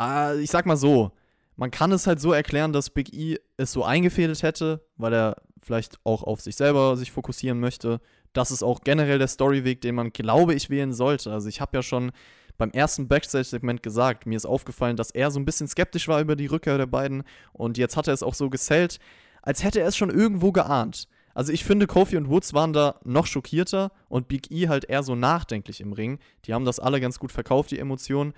Äh, 0.00 0.40
ich 0.40 0.50
sag 0.50 0.66
mal 0.66 0.76
so: 0.76 1.12
Man 1.56 1.70
kann 1.70 1.92
es 1.92 2.06
halt 2.06 2.20
so 2.20 2.32
erklären, 2.32 2.72
dass 2.72 2.90
Big 2.90 3.12
E 3.12 3.38
es 3.56 3.72
so 3.72 3.84
eingefädelt 3.84 4.42
hätte, 4.42 4.86
weil 4.96 5.12
er 5.12 5.36
vielleicht 5.62 5.98
auch 6.04 6.22
auf 6.22 6.40
sich 6.40 6.56
selber 6.56 6.96
sich 6.96 7.10
fokussieren 7.12 7.60
möchte. 7.60 8.00
Das 8.38 8.52
ist 8.52 8.62
auch 8.62 8.82
generell 8.84 9.18
der 9.18 9.26
Storyweg, 9.26 9.80
den 9.80 9.96
man, 9.96 10.12
glaube 10.12 10.54
ich, 10.54 10.70
wählen 10.70 10.92
sollte. 10.92 11.32
Also 11.32 11.48
ich 11.48 11.60
habe 11.60 11.76
ja 11.76 11.82
schon 11.82 12.12
beim 12.56 12.70
ersten 12.70 13.08
Backstage-Segment 13.08 13.82
gesagt, 13.82 14.26
mir 14.26 14.36
ist 14.36 14.46
aufgefallen, 14.46 14.96
dass 14.96 15.10
er 15.10 15.32
so 15.32 15.40
ein 15.40 15.44
bisschen 15.44 15.66
skeptisch 15.66 16.06
war 16.06 16.20
über 16.20 16.36
die 16.36 16.46
Rückkehr 16.46 16.78
der 16.78 16.86
beiden 16.86 17.24
und 17.52 17.78
jetzt 17.78 17.96
hat 17.96 18.06
er 18.06 18.14
es 18.14 18.22
auch 18.22 18.34
so 18.34 18.48
gesellt, 18.48 19.00
als 19.42 19.64
hätte 19.64 19.80
er 19.80 19.88
es 19.88 19.96
schon 19.96 20.10
irgendwo 20.10 20.52
geahnt. 20.52 21.08
Also 21.34 21.52
ich 21.52 21.64
finde, 21.64 21.88
Kofi 21.88 22.16
und 22.16 22.28
Woods 22.28 22.54
waren 22.54 22.72
da 22.72 23.00
noch 23.02 23.26
schockierter 23.26 23.90
und 24.08 24.28
Big 24.28 24.52
E 24.52 24.68
halt 24.68 24.84
eher 24.84 25.02
so 25.02 25.16
nachdenklich 25.16 25.80
im 25.80 25.92
Ring. 25.92 26.20
Die 26.44 26.54
haben 26.54 26.64
das 26.64 26.78
alle 26.78 27.00
ganz 27.00 27.18
gut 27.18 27.32
verkauft, 27.32 27.72
die 27.72 27.80
Emotionen. 27.80 28.34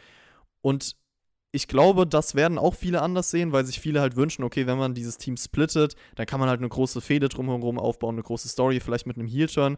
Und 0.62 0.96
ich 1.53 1.66
glaube, 1.66 2.07
das 2.07 2.34
werden 2.34 2.59
auch 2.59 2.74
viele 2.74 3.03
anders 3.03 3.30
sehen, 3.30 3.53
weil 3.53 3.64
sich 3.64 3.80
viele 3.80 4.01
halt 4.01 4.16
wünschen, 4.16 4.44
okay, 4.44 4.66
wenn 4.66 4.78
man 4.78 4.94
dieses 4.94 5.18
Team 5.18 5.36
splittet, 5.36 5.96
dann 6.14 6.26
kann 6.26 6.38
man 6.38 6.48
halt 6.48 6.61
eine 6.61 6.68
große 6.68 7.01
Fehde 7.01 7.28
drumherum 7.28 7.78
aufbauen, 7.78 8.14
eine 8.14 8.22
große 8.22 8.48
Story, 8.48 8.78
vielleicht 8.80 9.07
mit 9.07 9.16
einem 9.16 9.26
Heel-Turn. 9.26 9.76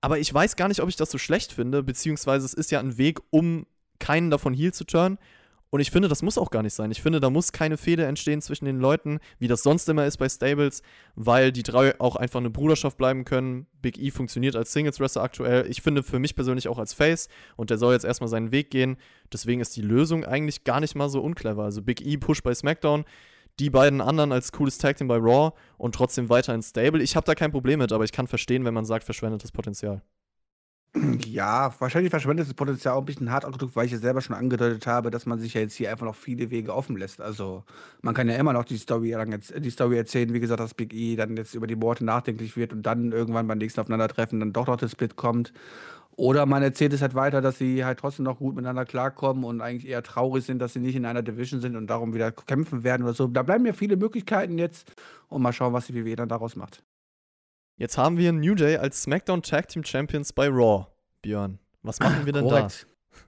Aber 0.00 0.18
ich 0.18 0.32
weiß 0.32 0.56
gar 0.56 0.68
nicht, 0.68 0.80
ob 0.80 0.88
ich 0.88 0.96
das 0.96 1.10
so 1.10 1.18
schlecht 1.18 1.52
finde, 1.52 1.82
beziehungsweise 1.82 2.44
es 2.44 2.54
ist 2.54 2.70
ja 2.70 2.80
ein 2.80 2.98
Weg, 2.98 3.20
um 3.30 3.66
keinen 3.98 4.30
davon 4.30 4.52
Heel 4.52 4.74
zu 4.74 4.84
turnen. 4.84 5.18
Und 5.70 5.80
ich 5.80 5.90
finde, 5.90 6.08
das 6.08 6.22
muss 6.22 6.38
auch 6.38 6.50
gar 6.50 6.62
nicht 6.62 6.74
sein. 6.74 6.90
Ich 6.90 7.02
finde, 7.02 7.20
da 7.20 7.28
muss 7.28 7.52
keine 7.52 7.76
Fehde 7.76 8.04
entstehen 8.04 8.40
zwischen 8.40 8.66
den 8.66 8.78
Leuten, 8.78 9.18
wie 9.38 9.48
das 9.48 9.62
sonst 9.62 9.88
immer 9.88 10.06
ist 10.06 10.16
bei 10.16 10.28
Stables, 10.28 10.82
weil 11.16 11.50
die 11.50 11.64
drei 11.64 11.98
auch 12.00 12.16
einfach 12.16 12.40
eine 12.40 12.50
Bruderschaft 12.50 12.96
bleiben 12.96 13.24
können. 13.24 13.66
Big 13.82 13.98
E 13.98 14.10
funktioniert 14.10 14.54
als 14.54 14.72
Singles-Wrestler 14.72 15.22
aktuell. 15.22 15.66
Ich 15.68 15.82
finde 15.82 16.02
für 16.02 16.18
mich 16.18 16.36
persönlich 16.36 16.68
auch 16.68 16.78
als 16.78 16.94
Face 16.94 17.28
und 17.56 17.70
der 17.70 17.78
soll 17.78 17.94
jetzt 17.94 18.04
erstmal 18.04 18.28
seinen 18.28 18.52
Weg 18.52 18.70
gehen. 18.70 18.96
Deswegen 19.32 19.60
ist 19.60 19.76
die 19.76 19.82
Lösung 19.82 20.24
eigentlich 20.24 20.64
gar 20.64 20.80
nicht 20.80 20.94
mal 20.94 21.08
so 21.08 21.20
unclever. 21.20 21.64
Also 21.64 21.82
Big 21.82 22.00
E 22.00 22.16
push 22.16 22.42
bei 22.42 22.54
SmackDown, 22.54 23.04
die 23.58 23.70
beiden 23.70 24.00
anderen 24.00 24.32
als 24.32 24.52
cooles 24.52 24.78
Tag 24.78 24.96
Team 24.96 25.08
bei 25.08 25.16
Raw 25.16 25.52
und 25.78 25.94
trotzdem 25.94 26.28
weiter 26.28 26.54
in 26.54 26.62
Stable. 26.62 27.02
Ich 27.02 27.16
habe 27.16 27.26
da 27.26 27.34
kein 27.34 27.50
Problem 27.50 27.80
mit, 27.80 27.92
aber 27.92 28.04
ich 28.04 28.12
kann 28.12 28.28
verstehen, 28.28 28.64
wenn 28.64 28.74
man 28.74 28.84
sagt, 28.84 29.04
verschwendetes 29.04 29.50
Potenzial. 29.50 30.02
Ja, 31.26 31.74
wahrscheinlich 31.78 32.10
verschwendet 32.10 32.46
das 32.46 32.54
Potenzial 32.54 32.94
auch 32.94 33.00
ein 33.00 33.04
bisschen 33.04 33.30
hart 33.30 33.44
ausgedrückt, 33.44 33.76
weil 33.76 33.84
ich 33.84 33.92
ja 33.92 33.98
selber 33.98 34.22
schon 34.22 34.34
angedeutet 34.34 34.86
habe, 34.86 35.10
dass 35.10 35.26
man 35.26 35.38
sich 35.38 35.52
ja 35.52 35.60
jetzt 35.60 35.74
hier 35.74 35.90
einfach 35.90 36.06
noch 36.06 36.14
viele 36.14 36.50
Wege 36.50 36.74
offen 36.74 36.96
lässt. 36.96 37.20
Also 37.20 37.64
man 38.00 38.14
kann 38.14 38.30
ja 38.30 38.36
immer 38.36 38.54
noch 38.54 38.64
die 38.64 38.78
Story, 38.78 39.14
die 39.58 39.70
Story 39.70 39.98
erzählen, 39.98 40.32
wie 40.32 40.40
gesagt, 40.40 40.60
dass 40.60 40.72
Big 40.72 40.94
E 40.94 41.16
dann 41.16 41.36
jetzt 41.36 41.54
über 41.54 41.66
die 41.66 41.80
Worte 41.82 42.02
nachdenklich 42.02 42.56
wird 42.56 42.72
und 42.72 42.82
dann 42.84 43.12
irgendwann 43.12 43.46
beim 43.46 43.58
nächsten 43.58 43.80
Aufeinandertreffen 43.80 44.40
dann 44.40 44.54
doch 44.54 44.66
noch 44.68 44.76
das 44.76 44.92
Split 44.92 45.16
kommt. 45.16 45.52
Oder 46.16 46.46
man 46.46 46.62
erzählt 46.62 46.94
es 46.94 47.02
halt 47.02 47.14
weiter, 47.14 47.42
dass 47.42 47.58
sie 47.58 47.84
halt 47.84 47.98
trotzdem 47.98 48.24
noch 48.24 48.38
gut 48.38 48.54
miteinander 48.56 48.86
klarkommen 48.86 49.44
und 49.44 49.60
eigentlich 49.60 49.90
eher 49.90 50.02
traurig 50.02 50.44
sind, 50.46 50.60
dass 50.60 50.72
sie 50.72 50.80
nicht 50.80 50.96
in 50.96 51.04
einer 51.04 51.22
Division 51.22 51.60
sind 51.60 51.76
und 51.76 51.88
darum 51.88 52.14
wieder 52.14 52.32
kämpfen 52.32 52.84
werden 52.84 53.02
oder 53.02 53.12
so. 53.12 53.26
Da 53.26 53.42
bleiben 53.42 53.66
ja 53.66 53.74
viele 53.74 53.96
Möglichkeiten 53.98 54.56
jetzt 54.58 54.94
und 55.28 55.42
mal 55.42 55.52
schauen, 55.52 55.74
was 55.74 55.88
die 55.88 55.94
WWE 55.94 56.16
dann 56.16 56.30
daraus 56.30 56.56
macht. 56.56 56.82
Jetzt 57.78 57.98
haben 57.98 58.16
wir 58.16 58.32
New 58.32 58.54
Day 58.54 58.78
als 58.78 59.02
SmackDown 59.02 59.42
Tag 59.42 59.68
Team 59.68 59.84
Champions 59.84 60.32
bei 60.32 60.48
Raw. 60.48 60.86
Björn, 61.20 61.58
was 61.82 62.00
machen 62.00 62.24
wir 62.24 62.32
denn 62.32 62.44
Korrekt. 62.44 62.86
da? 62.88 63.18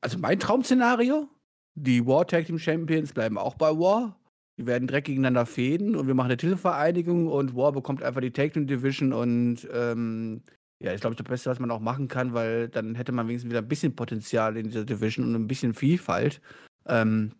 Also 0.00 0.18
mein 0.18 0.40
Traum-Szenario, 0.40 1.28
die 1.74 2.06
War 2.06 2.26
Tag 2.26 2.46
Team 2.46 2.58
Champions 2.58 3.12
bleiben 3.12 3.36
auch 3.36 3.54
bei 3.54 3.70
War. 3.70 4.18
Die 4.56 4.66
werden 4.66 4.86
direkt 4.86 5.08
gegeneinander 5.08 5.44
fäden 5.44 5.94
und 5.94 6.06
wir 6.06 6.14
machen 6.14 6.28
eine 6.28 6.38
Titelvereinigung 6.38 7.26
und 7.26 7.54
War 7.54 7.72
bekommt 7.72 8.02
einfach 8.02 8.22
die 8.22 8.30
Tag 8.30 8.54
Team 8.54 8.66
Division 8.66 9.12
und 9.12 9.68
ähm, 9.70 10.42
ja, 10.78 10.92
ist 10.92 11.02
glaube 11.02 11.12
ich 11.12 11.18
das 11.18 11.28
Beste, 11.28 11.50
was 11.50 11.58
man 11.58 11.70
auch 11.70 11.80
machen 11.80 12.08
kann, 12.08 12.32
weil 12.32 12.68
dann 12.68 12.94
hätte 12.94 13.12
man 13.12 13.28
wenigstens 13.28 13.50
wieder 13.50 13.60
ein 13.60 13.68
bisschen 13.68 13.94
Potenzial 13.94 14.56
in 14.56 14.68
dieser 14.68 14.84
Division 14.86 15.26
und 15.26 15.34
ein 15.34 15.46
bisschen 15.48 15.74
Vielfalt. 15.74 16.40
Ähm, 16.86 17.32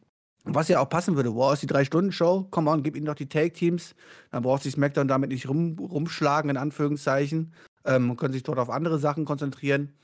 was 0.44 0.68
ja 0.68 0.80
auch 0.80 0.88
passen 0.88 1.16
würde, 1.16 1.34
War 1.34 1.54
ist 1.54 1.62
die 1.62 1.66
Drei-Stunden-Show. 1.66 2.48
Come 2.50 2.70
on, 2.70 2.82
gib 2.82 2.96
ihnen 2.96 3.06
doch 3.06 3.14
die 3.14 3.28
Take-Teams. 3.28 3.94
Dann 4.30 4.42
braucht 4.42 4.62
sich 4.62 4.74
SmackDown 4.74 5.08
damit 5.08 5.30
nicht 5.30 5.48
rum, 5.48 5.78
rumschlagen, 5.78 6.50
in 6.50 6.56
Anführungszeichen. 6.58 7.54
Ähm, 7.86 8.16
können 8.16 8.34
sich 8.34 8.42
dort 8.42 8.58
auf 8.58 8.68
andere 8.68 8.98
Sachen 8.98 9.24
konzentrieren. 9.24 9.94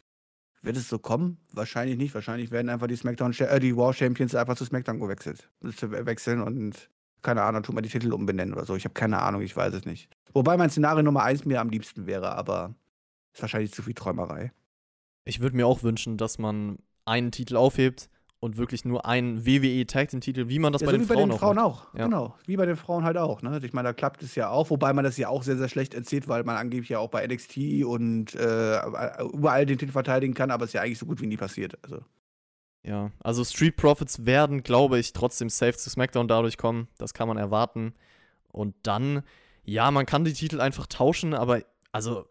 Wird 0.62 0.76
es 0.76 0.88
so 0.88 0.98
kommen? 0.98 1.38
Wahrscheinlich 1.52 1.98
nicht. 1.98 2.14
Wahrscheinlich 2.14 2.50
werden 2.50 2.68
einfach 2.70 2.86
die 2.86 2.96
SmackDown, 2.96 3.32
äh, 3.38 3.60
die 3.60 3.76
War 3.76 3.92
Champions 3.92 4.34
einfach 4.34 4.56
zu 4.56 4.64
SmackDown 4.64 4.98
gewechselt. 4.98 5.50
Wechseln 5.60 6.40
und 6.40 6.90
keine 7.22 7.42
Ahnung, 7.42 7.62
tut 7.62 7.74
man 7.74 7.84
die 7.84 7.90
Titel 7.90 8.12
umbenennen 8.12 8.54
oder 8.54 8.64
so. 8.64 8.76
Ich 8.76 8.84
habe 8.84 8.94
keine 8.94 9.20
Ahnung, 9.20 9.42
ich 9.42 9.54
weiß 9.54 9.74
es 9.74 9.84
nicht. 9.84 10.10
Wobei 10.32 10.56
mein 10.56 10.70
Szenario 10.70 11.02
Nummer 11.02 11.22
eins 11.22 11.44
mir 11.44 11.60
am 11.60 11.68
liebsten 11.68 12.06
wäre, 12.06 12.32
aber 12.34 12.74
ist 13.34 13.42
wahrscheinlich 13.42 13.72
zu 13.72 13.82
viel 13.82 13.94
Träumerei. 13.94 14.52
Ich 15.24 15.40
würde 15.40 15.56
mir 15.56 15.66
auch 15.66 15.82
wünschen, 15.82 16.16
dass 16.16 16.38
man 16.38 16.78
einen 17.04 17.30
Titel 17.30 17.56
aufhebt 17.56 18.08
und 18.40 18.56
wirklich 18.56 18.86
nur 18.86 19.04
einen 19.04 19.46
WWE 19.46 19.86
Tag 19.86 20.08
Team 20.08 20.22
Titel, 20.22 20.48
wie 20.48 20.58
man 20.58 20.72
das 20.72 20.80
ja, 20.80 20.86
bei, 20.86 20.92
so 20.92 20.98
den 20.98 21.04
wie 21.04 21.14
bei 21.14 21.20
den 21.20 21.30
auch 21.30 21.38
Frauen 21.38 21.56
macht. 21.56 21.66
auch. 21.66 21.94
Ja. 21.94 22.04
Genau, 22.04 22.34
wie 22.46 22.56
bei 22.56 22.64
den 22.64 22.76
Frauen 22.76 23.04
halt 23.04 23.18
auch. 23.18 23.42
Ne? 23.42 23.60
Ich 23.62 23.74
meine, 23.74 23.88
da 23.88 23.92
klappt 23.92 24.22
es 24.22 24.34
ja 24.34 24.48
auch, 24.48 24.70
wobei 24.70 24.94
man 24.94 25.04
das 25.04 25.18
ja 25.18 25.28
auch 25.28 25.42
sehr, 25.42 25.58
sehr 25.58 25.68
schlecht 25.68 25.92
erzählt, 25.92 26.26
weil 26.26 26.42
man 26.44 26.56
angeblich 26.56 26.88
ja 26.88 26.98
auch 26.98 27.10
bei 27.10 27.26
NXT 27.26 27.84
und 27.84 28.34
äh, 28.34 28.80
überall 29.32 29.66
den 29.66 29.78
Titel 29.78 29.92
verteidigen 29.92 30.32
kann, 30.32 30.50
aber 30.50 30.64
es 30.64 30.72
ja 30.72 30.80
eigentlich 30.80 30.98
so 30.98 31.06
gut 31.06 31.20
wie 31.20 31.26
nie 31.26 31.36
passiert. 31.36 31.78
Also. 31.84 32.02
Ja, 32.82 33.10
also 33.22 33.44
Street 33.44 33.76
Profits 33.76 34.24
werden, 34.24 34.62
glaube 34.62 34.98
ich, 34.98 35.12
trotzdem 35.12 35.50
safe 35.50 35.76
zu 35.76 35.90
SmackDown 35.90 36.26
dadurch 36.26 36.56
kommen. 36.56 36.88
Das 36.96 37.12
kann 37.12 37.28
man 37.28 37.36
erwarten. 37.36 37.92
Und 38.48 38.74
dann, 38.82 39.22
ja, 39.64 39.90
man 39.90 40.06
kann 40.06 40.24
die 40.24 40.32
Titel 40.32 40.62
einfach 40.62 40.86
tauschen, 40.86 41.34
aber 41.34 41.60
also 41.92 42.24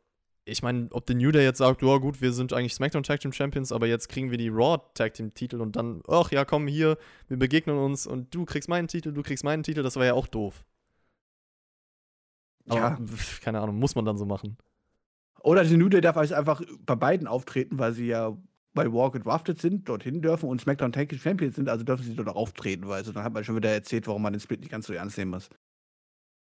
ich 0.46 0.64
meine, 0.64 0.88
ob 0.92 1.06
der 1.06 1.16
New 1.16 1.32
Day 1.32 1.44
jetzt 1.44 1.60
sagt, 1.60 1.82
ja 1.82 1.98
gut, 1.98 2.22
wir 2.22 2.32
sind 2.34 2.54
eigentlich 2.54 2.74
SmackDown 2.74 3.04
Tag 3.04 3.20
Team 3.20 3.32
Champions, 3.34 3.72
aber 3.72 3.88
jetzt 3.88 4.10
kriegen 4.10 4.32
wir 4.32 4.38
die 4.38 4.50
Raw 4.50 4.82
Tag 4.94 5.14
Team 5.14 5.34
Titel 5.34 5.62
und 5.62 5.76
dann, 5.76 6.02
ach 6.08 6.32
ja, 6.32 6.46
komm 6.46 6.68
hier, 6.68 6.98
wir 7.28 7.38
begegnen 7.38 7.78
uns 7.78 8.08
und 8.08 8.34
du 8.34 8.46
kriegst 8.46 8.70
meinen 8.70 8.88
Titel, 8.88 9.14
du 9.14 9.22
kriegst 9.22 9.44
meinen 9.44 9.64
Titel, 9.64 9.84
das 9.84 9.96
war 9.96 10.06
ja 10.06 10.14
auch 10.14 10.28
doof. 10.28 10.66
Aber, 12.68 12.80
Ja. 12.80 12.98
pf, 13.06 13.42
keine 13.42 13.60
Ahnung, 13.62 13.78
muss 13.80 13.96
man 13.96 14.06
dann 14.06 14.18
so 14.18 14.26
machen. 14.26 14.58
Oder 15.42 15.64
die 15.64 15.78
New 15.78 15.90
Day 15.90 16.02
darf 16.02 16.18
also 16.18 16.36
einfach 16.36 16.62
bei 16.86 16.96
beiden 16.96 17.28
auftreten, 17.28 17.80
weil 17.80 17.94
sie 17.94 18.08
ja 18.08 18.36
bei 18.74 18.92
War 18.94 19.12
gedraftet 19.12 19.60
sind, 19.60 19.88
dorthin 19.90 20.22
dürfen 20.22 20.48
und 20.48 20.62
SmackDown 20.62 20.92
Tag 20.92 21.10
Team 21.10 21.20
Champions 21.20 21.56
sind, 21.56 21.70
also 21.70 21.84
dürfen 21.84 22.04
sie 22.04 22.16
dort 22.16 22.28
auch 22.30 22.36
auftreten, 22.36 22.88
weil 22.88 22.98
also 22.98 23.12
dann 23.12 23.24
hat 23.24 23.34
man 23.34 23.44
schon 23.44 23.56
wieder 23.56 23.70
erzählt, 23.72 24.08
warum 24.08 24.22
man 24.22 24.34
den 24.34 24.40
Split 24.40 24.60
nicht 24.60 24.70
ganz 24.72 24.88
so 24.88 24.94
ernst 24.94 25.18
nehmen 25.18 25.32
muss. 25.32 25.50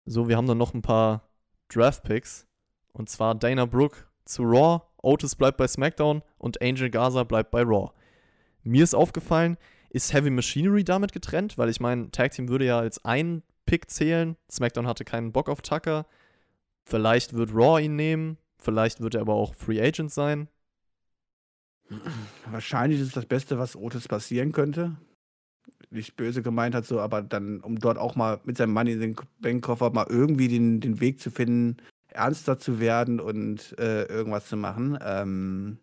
So, 0.04 0.28
wir 0.28 0.36
haben 0.36 0.46
dann 0.46 0.58
noch 0.58 0.74
ein 0.74 0.82
paar 0.82 1.28
Draft 1.68 2.02
Picks 2.04 2.46
und 2.92 3.08
zwar 3.08 3.34
Dana 3.34 3.66
Brooke 3.66 4.04
zu 4.24 4.42
Raw, 4.42 4.82
Otis 5.02 5.34
bleibt 5.34 5.56
bei 5.56 5.66
SmackDown 5.66 6.22
und 6.38 6.62
Angel 6.62 6.90
Gaza 6.90 7.24
bleibt 7.24 7.50
bei 7.50 7.62
Raw. 7.62 7.90
Mir 8.62 8.84
ist 8.84 8.94
aufgefallen, 8.94 9.56
ist 9.90 10.12
Heavy 10.12 10.30
Machinery 10.30 10.84
damit 10.84 11.12
getrennt, 11.12 11.58
weil 11.58 11.68
ich 11.68 11.80
meine, 11.80 12.10
Tag 12.10 12.32
Team 12.32 12.48
würde 12.48 12.64
ja 12.64 12.78
als 12.78 13.04
ein 13.04 13.42
Pick 13.66 13.90
zählen. 13.90 14.36
SmackDown 14.50 14.86
hatte 14.86 15.04
keinen 15.04 15.32
Bock 15.32 15.48
auf 15.48 15.62
Tucker. 15.62 16.06
Vielleicht 16.84 17.34
wird 17.34 17.54
Raw 17.54 17.82
ihn 17.82 17.96
nehmen, 17.96 18.38
vielleicht 18.58 19.00
wird 19.00 19.14
er 19.14 19.20
aber 19.20 19.34
auch 19.34 19.54
Free 19.54 19.80
Agent 19.80 20.12
sein. 20.12 20.48
Wahrscheinlich 22.50 23.00
ist 23.00 23.16
das 23.16 23.26
Beste, 23.26 23.58
was 23.58 23.76
Otis 23.76 24.08
passieren 24.08 24.52
könnte. 24.52 24.96
Nicht 25.90 26.16
böse 26.16 26.42
gemeint 26.42 26.74
hat, 26.74 26.86
so, 26.86 27.00
aber 27.00 27.22
dann, 27.22 27.60
um 27.60 27.78
dort 27.78 27.98
auch 27.98 28.16
mal 28.16 28.40
mit 28.44 28.56
seinem 28.56 28.72
Money 28.72 28.92
in 28.92 29.00
den 29.00 29.16
Bankkoffer 29.40 29.90
mal 29.90 30.06
irgendwie 30.08 30.48
den, 30.48 30.80
den 30.80 31.00
Weg 31.00 31.20
zu 31.20 31.30
finden, 31.30 31.76
ernster 32.14 32.58
zu 32.58 32.80
werden 32.80 33.20
und 33.20 33.74
äh, 33.78 34.04
irgendwas 34.04 34.46
zu 34.48 34.56
machen. 34.56 34.98
Ähm, 35.04 35.78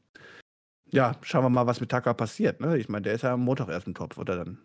ja, 0.92 1.16
schauen 1.22 1.44
wir 1.44 1.50
mal, 1.50 1.68
was 1.68 1.82
mit 1.82 1.92
Tucker 1.92 2.14
passiert. 2.14 2.62
Ne? 2.62 2.78
Ich 2.78 2.90
meine, 2.90 3.04
der 3.04 3.14
ist 3.14 3.22
ja 3.22 3.34
am 3.34 3.42
Montag 3.42 3.70
erst 3.70 3.88
im 3.88 3.94
Topf, 3.94 4.18
oder 4.18 4.36
dann? 4.38 4.58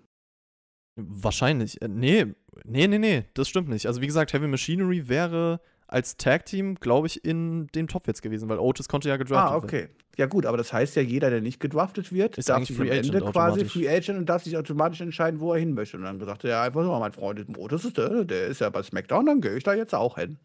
Wahrscheinlich. 0.97 1.83
Äh, 1.83 1.89
nee, 1.89 2.27
nee, 2.65 2.87
nee, 2.87 2.99
nee, 2.99 3.25
das 3.35 3.49
stimmt 3.49 3.69
nicht. 3.69 3.87
Also 3.87 4.01
wie 4.01 4.07
gesagt, 4.07 4.33
Heavy 4.33 4.47
Machinery 4.47 5.09
wäre 5.09 5.61
als 5.87 6.17
Tag 6.17 6.47
Team, 6.47 6.77
glaube 6.77 7.09
ich, 7.09 7.25
in 7.25 7.67
dem 7.75 7.89
Top 7.89 8.07
jetzt 8.07 8.23
gewesen, 8.23 8.49
weil 8.49 8.59
Otis 8.59 8.89
konnte 8.89 9.09
ja 9.09 9.17
gedraftet 9.17 9.51
Ah, 9.51 9.55
werden. 9.55 9.65
okay. 9.65 9.89
Ja, 10.17 10.27
gut, 10.27 10.47
aber 10.47 10.57
das 10.57 10.73
heißt 10.73 10.95
ja, 10.97 11.03
jeder, 11.03 11.29
der 11.29 11.41
nicht 11.41 11.59
gedraftet 11.61 12.13
wird, 12.13 12.39
Ist 12.39 12.49
darf 12.49 12.59
eigentlich 12.59 12.77
Free 12.77 12.91
am 12.91 12.99
Agent 12.99 13.15
Ende 13.15 13.31
quasi. 13.33 13.65
Free 13.65 13.89
Agent 13.89 14.19
und 14.19 14.27
darf 14.29 14.45
sich 14.45 14.57
automatisch 14.57 15.01
entscheiden, 15.01 15.41
wo 15.41 15.53
er 15.53 15.59
hin 15.59 15.75
möchte. 15.75 15.97
Und 15.97 16.05
dann 16.05 16.21
sagte 16.21 16.49
er 16.49 16.63
einfach 16.63 16.85
so, 16.85 16.99
mein 16.99 17.13
Freund 17.13 17.45
Otis 17.59 17.85
ist 17.85 17.99
der, 17.99 18.25
der 18.25 18.47
ist 18.47 18.61
ja 18.61 18.71
bei 18.71 18.83
SmackDown, 18.83 19.27
dann 19.27 19.41
gehe 19.41 19.57
ich 19.57 19.65
da 19.65 19.75
jetzt 19.75 19.95
auch 19.95 20.17
hin. 20.17 20.39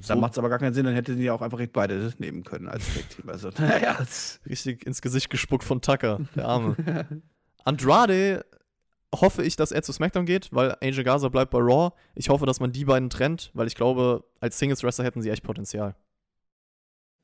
So 0.00 0.08
Dann 0.08 0.20
macht 0.20 0.32
es 0.32 0.38
aber 0.38 0.48
gar 0.48 0.58
keinen 0.58 0.74
Sinn, 0.74 0.84
dann 0.84 0.94
hätten 0.94 1.16
sie 1.16 1.24
ja 1.24 1.32
auch 1.32 1.42
einfach 1.42 1.60
beide 1.72 2.12
nehmen 2.18 2.44
können 2.44 2.68
als 2.68 2.94
Tag-Team. 2.94 3.28
Also, 3.28 3.50
naja, 3.58 3.98
richtig 4.46 4.86
ins 4.86 5.02
Gesicht 5.02 5.30
gespuckt 5.30 5.64
von 5.64 5.80
Tucker, 5.80 6.20
der 6.34 6.46
Arme. 6.46 6.76
Andrade 7.64 8.44
hoffe 9.14 9.42
ich, 9.42 9.56
dass 9.56 9.72
er 9.72 9.82
zu 9.82 9.92
SmackDown 9.92 10.26
geht, 10.26 10.52
weil 10.52 10.76
Angel 10.82 11.04
Gaza 11.04 11.28
bleibt 11.28 11.50
bei 11.50 11.58
Raw. 11.58 11.94
Ich 12.14 12.28
hoffe, 12.28 12.46
dass 12.46 12.60
man 12.60 12.72
die 12.72 12.84
beiden 12.84 13.10
trennt, 13.10 13.50
weil 13.54 13.66
ich 13.66 13.74
glaube, 13.74 14.24
als 14.40 14.58
Singles 14.58 14.82
Wrestler 14.82 15.04
hätten 15.04 15.22
sie 15.22 15.30
echt 15.30 15.42
Potenzial. 15.42 15.94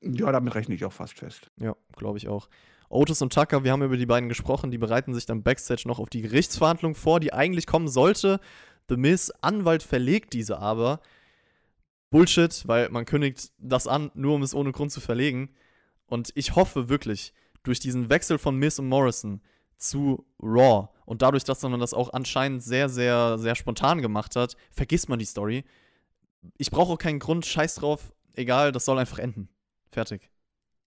ja, 0.01 0.31
damit 0.33 0.55
rechne 0.55 0.75
ich 0.75 0.85
auch 0.85 0.93
fast 0.93 1.19
fest. 1.19 1.51
Ja, 1.61 1.75
glaube 1.97 2.19
ich 2.19 2.29
auch. 2.29 2.49
Otis 2.89 3.23
und 3.23 3.33
Tucker, 3.33 3.65
wir 3.65 3.73
haben 3.73 3.83
über 3.83 3.97
die 3.97 4.07
beiden 4.07 4.29
gesprochen, 4.29 4.71
die 4.71 4.79
bereiten 4.79 5.15
sich 5.15 5.27
dann 5.27 5.43
backstage 5.43 5.83
noch 5.87 5.99
auf 5.99 6.11
die 6.11 6.23
Gerichtsverhandlung 6.23 6.95
vor, 6.95 7.21
die 7.21 7.33
eigentlich 7.33 7.67
kommen 7.67 7.89
sollte. 7.89 8.41
The 8.89 8.97
Miz 8.97 9.33
Anwalt 9.41 9.83
verlegt 9.83 10.33
diese 10.33 10.59
aber. 10.59 11.01
Bullshit, 12.15 12.63
weil 12.69 12.91
man 12.91 13.07
kündigt 13.07 13.51
das 13.59 13.89
an, 13.89 14.13
nur 14.15 14.37
um 14.37 14.43
es 14.45 14.55
ohne 14.55 14.71
Grund 14.71 14.93
zu 14.93 15.01
verlegen. 15.01 15.51
Und 16.07 16.31
ich 16.37 16.55
hoffe 16.55 16.89
wirklich, 16.89 17.35
durch 17.65 17.81
diesen 17.81 18.09
Wechsel 18.09 18.39
von 18.39 18.57
Miz 18.57 18.79
und 18.79 18.89
Morrison, 18.89 19.43
zu 19.79 20.25
Raw. 20.41 20.91
Und 21.07 21.23
dadurch, 21.23 21.43
dass 21.43 21.63
man 21.63 21.81
das 21.81 21.93
auch 21.93 22.13
anscheinend 22.13 22.63
sehr, 22.63 22.89
sehr, 22.89 23.37
sehr 23.39 23.57
spontan 23.57 24.01
gemacht 24.01 24.37
hat, 24.37 24.57
vergisst 24.71 25.09
man 25.09 25.19
die 25.19 25.25
Story. 25.25 25.65
Ich 26.57 26.71
brauche 26.71 26.93
auch 26.93 26.99
keinen 26.99 27.19
Grund, 27.19 27.47
scheiß 27.47 27.75
drauf, 27.75 28.13
egal, 28.35 28.71
das 28.71 28.85
soll 28.85 29.01
einfach 29.01 29.19
enden. 29.19 29.49
Fertig. 29.91 30.31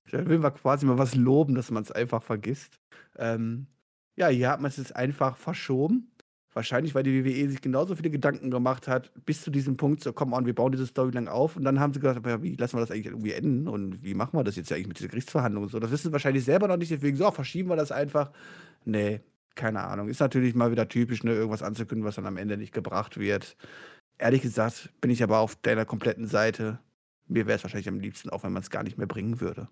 Da 0.09 0.25
will 0.28 0.39
man 0.39 0.53
quasi 0.53 0.86
mal 0.86 0.97
was 0.97 1.13
loben, 1.13 1.55
dass 1.55 1.71
man 1.71 1.84
es 1.84 1.91
einfach 1.91 2.23
vergisst. 2.23 2.80
Ähm, 3.17 3.67
ja, 4.15 4.30
hier 4.30 4.49
hat 4.49 4.61
man 4.61 4.69
es 4.69 4.78
jetzt 4.78 4.95
einfach 4.95 5.36
verschoben. 5.36 6.09
Wahrscheinlich, 6.57 6.95
weil 6.95 7.03
die 7.03 7.23
WWE 7.23 7.51
sich 7.51 7.61
genauso 7.61 7.95
viele 7.95 8.09
Gedanken 8.09 8.49
gemacht 8.49 8.87
hat, 8.87 9.11
bis 9.27 9.43
zu 9.43 9.51
diesem 9.51 9.77
Punkt, 9.77 10.01
so 10.01 10.11
komm 10.11 10.33
on, 10.33 10.47
wir 10.47 10.55
bauen 10.55 10.71
diese 10.71 10.87
Story 10.87 11.11
lang 11.11 11.27
auf. 11.27 11.55
Und 11.55 11.63
dann 11.63 11.79
haben 11.79 11.93
sie 11.93 11.99
gesagt, 11.99 12.25
wie 12.41 12.55
lassen 12.55 12.77
wir 12.77 12.79
das 12.79 12.89
eigentlich 12.89 13.05
irgendwie 13.05 13.33
enden? 13.33 13.67
Und 13.67 14.03
wie 14.03 14.15
machen 14.15 14.39
wir 14.39 14.43
das 14.43 14.55
jetzt 14.55 14.71
eigentlich 14.71 14.87
mit 14.87 14.97
dieser 14.97 15.09
Gerichtsverhandlung 15.09 15.65
und 15.65 15.69
so? 15.69 15.77
Das 15.77 15.91
wissen 15.91 16.07
sie 16.07 16.11
wahrscheinlich 16.13 16.43
selber 16.43 16.67
noch 16.67 16.77
nicht, 16.77 16.89
deswegen 16.89 17.15
so, 17.15 17.29
verschieben 17.29 17.69
wir 17.69 17.75
das 17.75 17.91
einfach. 17.91 18.31
Nee, 18.85 19.19
keine 19.53 19.83
Ahnung. 19.83 20.07
Ist 20.09 20.19
natürlich 20.19 20.55
mal 20.55 20.71
wieder 20.71 20.89
typisch, 20.89 21.23
ne, 21.23 21.33
irgendwas 21.33 21.61
anzukündigen, 21.61 22.07
was 22.07 22.15
dann 22.15 22.25
am 22.25 22.37
Ende 22.37 22.57
nicht 22.57 22.73
gebracht 22.73 23.19
wird. 23.19 23.55
Ehrlich 24.17 24.41
gesagt 24.41 24.89
bin 24.99 25.11
ich 25.11 25.21
aber 25.21 25.37
auf 25.37 25.57
deiner 25.57 25.85
kompletten 25.85 26.25
Seite. 26.25 26.79
Mir 27.27 27.45
wäre 27.45 27.57
es 27.57 27.63
wahrscheinlich 27.63 27.87
am 27.87 27.99
liebsten, 27.99 28.31
auch 28.31 28.41
wenn 28.43 28.51
man 28.51 28.63
es 28.63 28.71
gar 28.71 28.81
nicht 28.81 28.97
mehr 28.97 29.05
bringen 29.05 29.41
würde. 29.41 29.69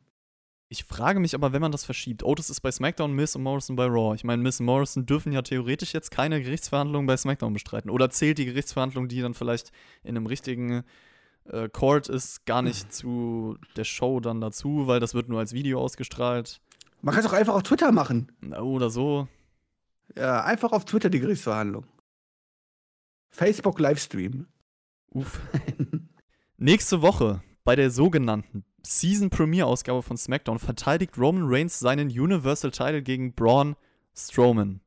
Ich 0.67 0.83
frage 0.83 1.19
mich 1.19 1.35
aber, 1.35 1.53
wenn 1.53 1.61
man 1.61 1.71
das 1.71 1.85
verschiebt. 1.85 2.23
Otis 2.23 2.49
ist 2.49 2.61
bei 2.61 2.71
SmackDown, 2.71 3.13
Miss 3.13 3.35
und 3.35 3.43
Morrison 3.43 3.75
bei 3.75 3.85
Raw. 3.85 4.15
Ich 4.15 4.23
meine, 4.23 4.41
Miss 4.41 4.59
und 4.59 4.65
Morrison 4.65 5.05
dürfen 5.05 5.31
ja 5.31 5.43
theoretisch 5.43 5.93
jetzt 5.93 6.09
keine 6.09 6.41
Gerichtsverhandlungen 6.41 7.05
bei 7.05 7.17
SmackDown 7.17 7.53
bestreiten. 7.53 7.91
Oder 7.91 8.09
zählt 8.09 8.39
die 8.39 8.45
Gerichtsverhandlung, 8.45 9.07
die 9.07 9.21
dann 9.21 9.35
vielleicht 9.35 9.71
in 10.03 10.17
einem 10.17 10.25
richtigen 10.25 10.83
äh, 11.45 11.69
Court 11.69 12.09
ist, 12.09 12.45
gar 12.45 12.63
nicht 12.63 12.91
zu 12.93 13.57
der 13.75 13.83
Show 13.83 14.19
dann 14.19 14.41
dazu, 14.41 14.87
weil 14.87 14.99
das 14.99 15.13
wird 15.13 15.29
nur 15.29 15.39
als 15.39 15.53
Video 15.53 15.79
ausgestrahlt. 15.79 16.61
Man 17.01 17.13
kann 17.13 17.23
es 17.23 17.29
auch 17.29 17.35
einfach 17.35 17.53
auf 17.53 17.63
Twitter 17.63 17.91
machen. 17.91 18.31
Oder 18.59 18.89
so. 18.89 19.27
Ja, 20.17 20.43
einfach 20.43 20.71
auf 20.71 20.85
Twitter 20.85 21.11
die 21.11 21.19
Gerichtsverhandlung. 21.19 21.85
Facebook 23.29 23.79
Livestream. 23.79 24.47
Uff. 25.11 25.39
Nächste 26.57 27.03
Woche 27.03 27.43
bei 27.63 27.75
der 27.75 27.91
sogenannten 27.91 28.63
Season 28.85 29.29
Premiere 29.29 29.67
Ausgabe 29.67 30.01
von 30.03 30.17
SmackDown 30.17 30.59
verteidigt 30.59 31.17
Roman 31.17 31.43
Reigns 31.45 31.79
seinen 31.79 32.07
Universal 32.07 32.71
Title 32.71 33.01
gegen 33.01 33.33
Braun 33.33 33.75
Strowman. 34.15 34.79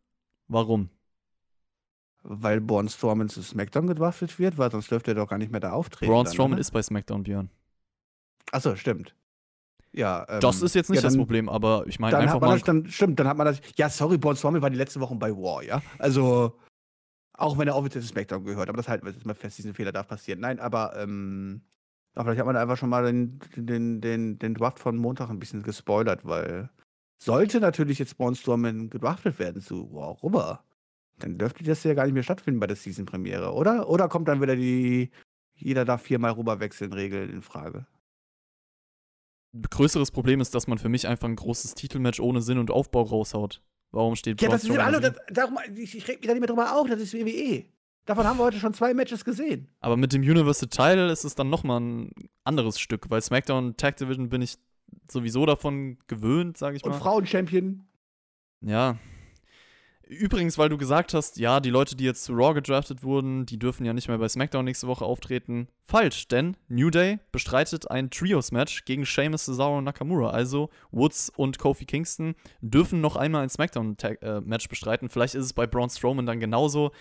Warum? 0.47 0.89
Weil 2.23 2.61
Braun 2.61 2.89
Strowman 2.89 3.29
zu 3.29 3.43
SmackDown 3.43 3.87
gewaffelt 3.87 4.39
wird, 4.39 4.59
weil 4.59 4.71
sonst 4.71 4.91
dürfte 4.91 5.13
er 5.13 5.15
doch 5.15 5.29
gar 5.29 5.39
nicht 5.39 5.51
mehr 5.51 5.61
da 5.61 5.73
auftreten. 5.73 6.11
Braun 6.11 6.25
dann, 6.25 6.33
Strowman 6.33 6.53
oder? 6.55 6.61
ist 6.61 6.71
bei 6.71 6.83
SmackDown, 6.83 7.23
Björn. 7.23 7.51
Achso, 8.53 8.77
stimmt. 8.77 9.15
Ja, 9.93 10.27
ähm, 10.29 10.41
Das 10.41 10.63
ist 10.63 10.75
jetzt 10.75 10.91
nicht 10.91 10.99
ja, 10.99 11.03
das 11.03 11.15
dann- 11.15 11.21
Problem, 11.21 11.49
aber 11.49 11.87
ich 11.87 11.99
meine 11.99 12.17
einfach 12.19 12.41
mal. 12.41 12.53
das, 12.55 12.63
dann, 12.63 12.87
stimmt, 12.89 13.19
dann 13.19 13.27
hat 13.29 13.37
man 13.37 13.47
das. 13.47 13.61
Ja, 13.77 13.89
sorry, 13.89 14.19
Braun 14.19 14.37
Strowman 14.37 14.63
war 14.63 14.71
die 14.71 14.77
letzte 14.77 15.01
Woche 15.01 15.15
bei 15.17 15.31
War, 15.33 15.63
ja? 15.63 15.83
Also, 15.99 16.59
auch 17.33 17.57
wenn 17.59 17.69
er 17.69 17.77
offiziell 17.77 18.03
zu 18.03 18.09
SmackDown 18.09 18.45
gehört, 18.45 18.69
aber 18.69 18.77
das 18.77 18.89
halten 18.89 19.07
wir 19.07 19.13
jetzt 19.13 19.25
mal 19.25 19.35
fest, 19.35 19.59
diesen 19.59 19.75
Fehler 19.75 19.93
darf 19.93 20.09
passieren. 20.09 20.41
Nein, 20.41 20.61
aber, 20.61 20.97
ähm, 20.97 21.63
aber 22.19 22.31
vielleicht 22.31 22.41
hat 22.41 22.47
man 22.47 22.57
einfach 22.57 22.77
schon 22.77 22.91
mal 22.91 23.05
den, 23.05 23.39
den, 23.55 24.01
den, 24.01 24.39
den 24.39 24.55
Draft 24.55 24.81
von 24.81 24.97
Montag 24.97 25.31
ein 25.31 25.39
bisschen 25.39 25.63
gespoilert, 25.63 26.25
weil 26.25 26.69
sollte 27.23 27.61
natürlich 27.61 28.01
jetzt 28.01 28.19
Braun 28.19 28.35
Strowman 28.35 28.91
gedraftet 28.91 29.39
werden 29.39 29.63
zu 29.63 29.93
War 29.93 30.21
rüber, 30.23 30.65
dann 31.21 31.39
dürfte 31.39 31.63
das 31.63 31.85
ja 31.85 31.95
gar 31.95 32.05
nicht 32.05 32.15
mehr 32.15 32.25
stattfinden 32.25 32.59
bei 32.59 32.67
der 32.67 32.77
Season-Premiere, 32.77 33.53
oder? 33.53 33.89
Oder 33.89 34.09
kommt 34.09 34.27
dann 34.27 34.41
wieder 34.41 34.57
die 34.57 35.11
jeder 35.55 35.85
darf 35.85 36.03
viermal 36.03 36.33
rüber 36.33 36.61
wechseln, 36.61 36.93
Regel 36.93 37.31
in 37.31 37.43
Frage? 37.43 37.87
größeres 39.71 40.11
Problem 40.11 40.41
ist, 40.41 40.55
dass 40.55 40.67
man 40.67 40.79
für 40.79 40.89
mich 40.89 41.09
einfach 41.09 41.29
ein 41.29 41.37
großes 41.37 41.75
Titelmatch 41.75 42.21
ohne 42.21 42.43
Sinn 42.43 42.59
und 42.59 42.71
Aufbau 42.71 43.03
raushaut. 43.03 43.63
Warum 43.91 44.15
steht 44.15 44.41
Ja, 44.43 44.49
das 44.49 44.65
ist 44.65 44.77
da 44.77 45.01
das, 45.01 45.15
darum, 45.31 45.59
ich, 45.75 45.97
ich 45.97 46.07
reg 46.07 46.21
mich 46.21 46.27
da 46.27 46.35
nicht 46.35 46.41
mehr 46.41 46.49
drüber 46.49 46.77
auf, 46.77 46.89
das 46.89 47.01
ist 47.01 47.15
WWE. 47.15 47.65
Davon 48.09 48.27
haben 48.27 48.39
wir 48.39 48.45
heute 48.45 48.59
schon 48.59 48.73
zwei 48.73 48.95
Matches 48.95 49.23
gesehen. 49.23 49.69
Aber 49.81 49.99
mit 49.99 50.15
dem 50.15 50.23
Universal 50.23 50.71
Title 50.71 51.13
ist 51.13 51.25
es 51.25 51.35
dann 51.35 51.51
nochmal 51.51 51.83
ein 51.83 52.11
anderes 52.43 52.81
Stück, 52.81 53.11
weil 53.11 53.21
SmackDown 53.21 53.77
Tag 53.77 53.99
Division 53.99 54.31
bin 54.31 54.41
ich 54.41 54.57
sowieso 55.11 55.45
davon 55.45 55.99
gewöhnt, 56.07 56.57
sage 56.57 56.79
ich 56.79 56.85
Und 56.85 56.93
mal. 56.93 57.01
Frauen-Champion. 57.01 57.87
Ja. 58.63 58.97
Übrigens, 60.07 60.57
weil 60.57 60.71
du 60.71 60.79
gesagt 60.79 61.13
hast, 61.13 61.37
ja, 61.37 61.61
die 61.61 61.69
Leute, 61.69 61.97
die 61.97 62.05
jetzt 62.05 62.25
zu 62.25 62.33
Raw 62.33 62.55
gedraftet 62.55 63.03
wurden, 63.03 63.45
die 63.45 63.59
dürfen 63.59 63.85
ja 63.85 63.93
nicht 63.93 64.09
mehr 64.09 64.17
bei 64.17 64.27
SmackDown 64.27 64.65
nächste 64.65 64.87
Woche 64.87 65.05
auftreten. 65.05 65.69
Falsch, 65.85 66.29
denn 66.29 66.57
New 66.69 66.89
Day 66.89 67.19
bestreitet 67.31 67.91
ein 67.91 68.09
Trios-Match 68.09 68.87
gegen 68.87 69.05
Sheamus, 69.05 69.45
Cesaro 69.45 69.77
und 69.77 69.85
Nakamura. 69.85 70.31
Also 70.31 70.71
Woods 70.93 71.31
und 71.37 71.59
Kofi 71.59 71.85
Kingston 71.85 72.37
dürfen 72.63 73.03
noch 73.03 73.17
einmal 73.17 73.43
ein 73.43 73.51
SmackDown-Match 73.51 74.71
bestreiten. 74.71 75.11
Vielleicht 75.11 75.35
ist 75.35 75.45
es 75.45 75.53
bei 75.53 75.67
Braun 75.67 75.91
Strowman 75.91 76.25
dann 76.25 76.41
genauso. 76.41 76.93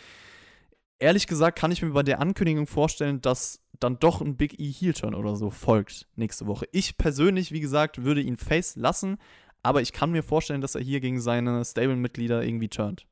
Ehrlich 1.00 1.28
gesagt 1.28 1.60
kann 1.60 1.72
ich 1.72 1.82
mir 1.82 1.92
bei 1.92 2.04
der 2.04 2.20
Ankündigung 2.20 2.66
vorstellen, 2.66 3.22
dass 3.22 3.62
dann 3.80 4.00
doch 4.00 4.22
ein 4.22 4.36
Big 4.36 4.60
E 4.60 4.72
Heel-Turn 4.72 5.14
oder 5.14 5.36
so 5.36 5.52
folgt 5.52 6.08
nächste 6.16 6.48
Woche. 6.48 6.68
Ich 6.72 6.98
persönlich, 6.98 7.52
wie 7.52 7.60
gesagt, 7.60 8.04
würde 8.04 8.22
ihn 8.22 8.38
Face 8.38 8.76
lassen, 8.76 9.18
aber 9.62 9.82
ich 9.82 9.94
kann 9.94 10.12
mir 10.12 10.24
vorstellen, 10.24 10.62
dass 10.62 10.76
er 10.76 10.82
hier 10.82 11.00
gegen 11.00 11.20
seine 11.20 11.64
Stable-Mitglieder 11.64 12.44
irgendwie 12.44 12.70
turnt. 12.70 13.06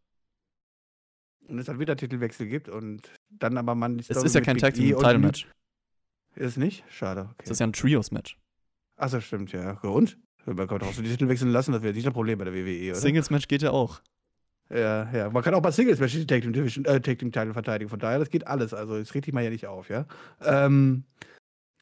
Und 1.47 1.59
es 1.59 1.67
dann 1.67 1.79
wieder 1.79 1.95
Titelwechsel 1.95 2.47
gibt 2.47 2.69
und 2.69 3.11
dann 3.29 3.57
aber 3.57 3.75
man. 3.75 3.99
Es 3.99 4.09
ist 4.09 4.33
ja 4.33 4.41
kein 4.41 4.55
Big 4.55 4.61
Tag 4.61 4.75
E 4.77 4.79
Team 4.79 4.95
und 4.95 5.03
Title 5.03 5.19
Match. 5.19 5.47
Ist 6.36 6.45
es 6.45 6.57
nicht? 6.57 6.83
Schade. 6.89 7.29
Okay. 7.33 7.43
Es 7.43 7.51
ist 7.51 7.59
ja 7.59 7.67
ein 7.67 7.73
Trios-Match. 7.73 8.38
Achso, 8.97 9.21
stimmt, 9.21 9.51
ja. 9.51 9.79
Und? 9.81 10.17
Man 10.45 10.67
kann 10.67 10.79
doch 10.79 10.88
auch 10.88 10.93
so 10.93 11.01
die 11.01 11.09
Titel 11.09 11.27
wechseln 11.27 11.51
lassen, 11.51 11.71
das 11.71 11.81
wäre 11.81 11.93
nicht 11.93 12.05
das 12.05 12.13
Problem 12.13 12.38
bei 12.38 12.45
der 12.45 12.53
WWE, 12.53 12.91
oder? 12.91 12.99
Singles-Match 12.99 13.47
geht 13.47 13.61
ja 13.61 13.71
auch. 13.71 14.01
Ja, 14.70 15.09
ja. 15.11 15.30
Man 15.30 15.43
kann 15.43 15.53
auch 15.53 15.61
bei 15.61 15.72
Singles 15.72 15.99
Match 15.99 16.13
die 16.13 16.26
Tag 16.26 16.41
Team 16.41 16.53
Division, 16.53 16.86
äh, 16.86 17.01
verteidigen. 17.53 17.89
Von 17.89 17.99
daher, 17.99 18.20
das 18.20 18.30
geht 18.30 18.47
alles. 18.47 18.74
Also, 18.74 18.97
jetzt 18.97 19.13
regt 19.13 19.28
ich 19.28 19.34
mal 19.34 19.43
ja 19.43 19.49
nicht 19.49 19.68
auf, 19.68 19.89
ja. 19.89 20.05
Ähm, 20.43 21.03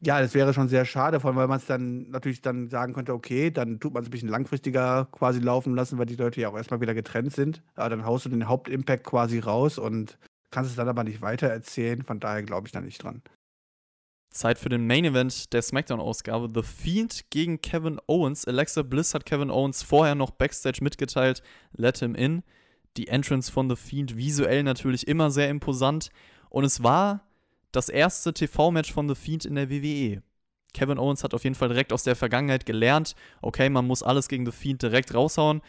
ja, 0.02 0.20
das 0.20 0.34
wäre 0.34 0.52
schon 0.52 0.68
sehr 0.68 0.84
schade, 0.84 1.18
vor 1.18 1.30
allem, 1.30 1.38
weil 1.38 1.48
man 1.48 1.58
es 1.58 1.66
dann 1.66 2.10
natürlich 2.10 2.42
dann 2.42 2.68
sagen 2.68 2.92
könnte, 2.92 3.14
okay, 3.14 3.50
dann 3.50 3.80
tut 3.80 3.94
man 3.94 4.02
es 4.02 4.08
ein 4.08 4.10
bisschen 4.10 4.28
langfristiger 4.28 5.08
quasi 5.12 5.40
laufen 5.40 5.74
lassen, 5.74 5.98
weil 5.98 6.06
die 6.06 6.16
Leute 6.16 6.40
ja 6.42 6.50
auch 6.50 6.56
erstmal 6.56 6.80
wieder 6.82 6.94
getrennt 6.94 7.32
sind. 7.32 7.62
Aber 7.74 7.88
dann 7.88 8.04
haust 8.04 8.26
du 8.26 8.28
den 8.28 8.46
Hauptimpact 8.46 9.04
quasi 9.04 9.38
raus 9.38 9.78
und 9.78 10.18
kannst 10.50 10.70
es 10.70 10.76
dann 10.76 10.88
aber 10.88 11.04
nicht 11.04 11.22
weiter 11.22 11.46
erzählen. 11.48 12.02
Von 12.02 12.20
daher 12.20 12.42
glaube 12.42 12.66
ich 12.66 12.72
da 12.72 12.82
nicht 12.82 13.02
dran. 13.02 13.22
Zeit 14.30 14.58
für 14.58 14.68
den 14.68 14.86
Main 14.86 15.04
Event 15.04 15.52
der 15.52 15.62
SmackDown-Ausgabe. 15.62 16.50
The 16.54 16.62
Fiend 16.62 17.30
gegen 17.30 17.62
Kevin 17.62 17.98
Owens. 18.06 18.46
Alexa 18.46 18.82
Bliss 18.82 19.14
hat 19.14 19.24
Kevin 19.24 19.50
Owens 19.50 19.82
vorher 19.82 20.16
noch 20.16 20.32
Backstage 20.32 20.82
mitgeteilt. 20.82 21.42
Let 21.72 21.98
him 21.98 22.14
in. 22.14 22.42
Die 22.96 23.08
Entrance 23.08 23.50
von 23.50 23.68
The 23.68 23.76
Fiend 23.76 24.16
visuell 24.16 24.62
natürlich 24.62 25.08
immer 25.08 25.30
sehr 25.30 25.48
imposant. 25.48 26.10
Und 26.48 26.64
es 26.64 26.82
war 26.82 27.26
das 27.72 27.88
erste 27.88 28.32
TV-Match 28.32 28.92
von 28.92 29.08
The 29.08 29.14
Fiend 29.14 29.44
in 29.44 29.56
der 29.56 29.70
WWE. 29.70 30.22
Kevin 30.72 30.98
Owens 30.98 31.24
hat 31.24 31.34
auf 31.34 31.44
jeden 31.44 31.54
Fall 31.54 31.68
direkt 31.68 31.92
aus 31.92 32.02
der 32.02 32.16
Vergangenheit 32.16 32.66
gelernt, 32.66 33.14
okay, 33.40 33.68
man 33.70 33.86
muss 33.86 34.02
alles 34.02 34.28
gegen 34.28 34.44
The 34.44 34.52
Fiend 34.52 34.82
direkt 34.82 35.14
raushauen. 35.14 35.62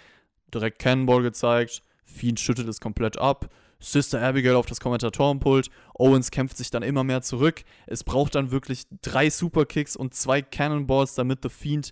Direkt 0.53 0.80
Cannonball 0.80 1.21
gezeigt. 1.21 1.82
Fiend 2.03 2.39
schüttet 2.39 2.67
es 2.67 2.80
komplett 2.80 3.17
ab. 3.17 3.49
Sister 3.80 4.21
Abigail 4.21 4.55
auf 4.55 4.65
das 4.65 4.80
Kommentatorenpult. 4.80 5.69
Owens 5.93 6.32
kämpft 6.32 6.57
sich 6.57 6.69
dann 6.69 6.84
immer 6.84 7.03
mehr 7.03 7.21
zurück. 7.21 7.63
Es 7.88 8.03
braucht 8.03 8.36
dann 8.36 8.51
wirklich 8.51 8.84
drei 9.01 9.30
Superkicks 9.30 9.95
und 9.95 10.13
zwei 10.13 10.41
Cannonballs, 10.41 11.15
damit 11.15 11.39
The 11.43 11.49
Fiend 11.49 11.91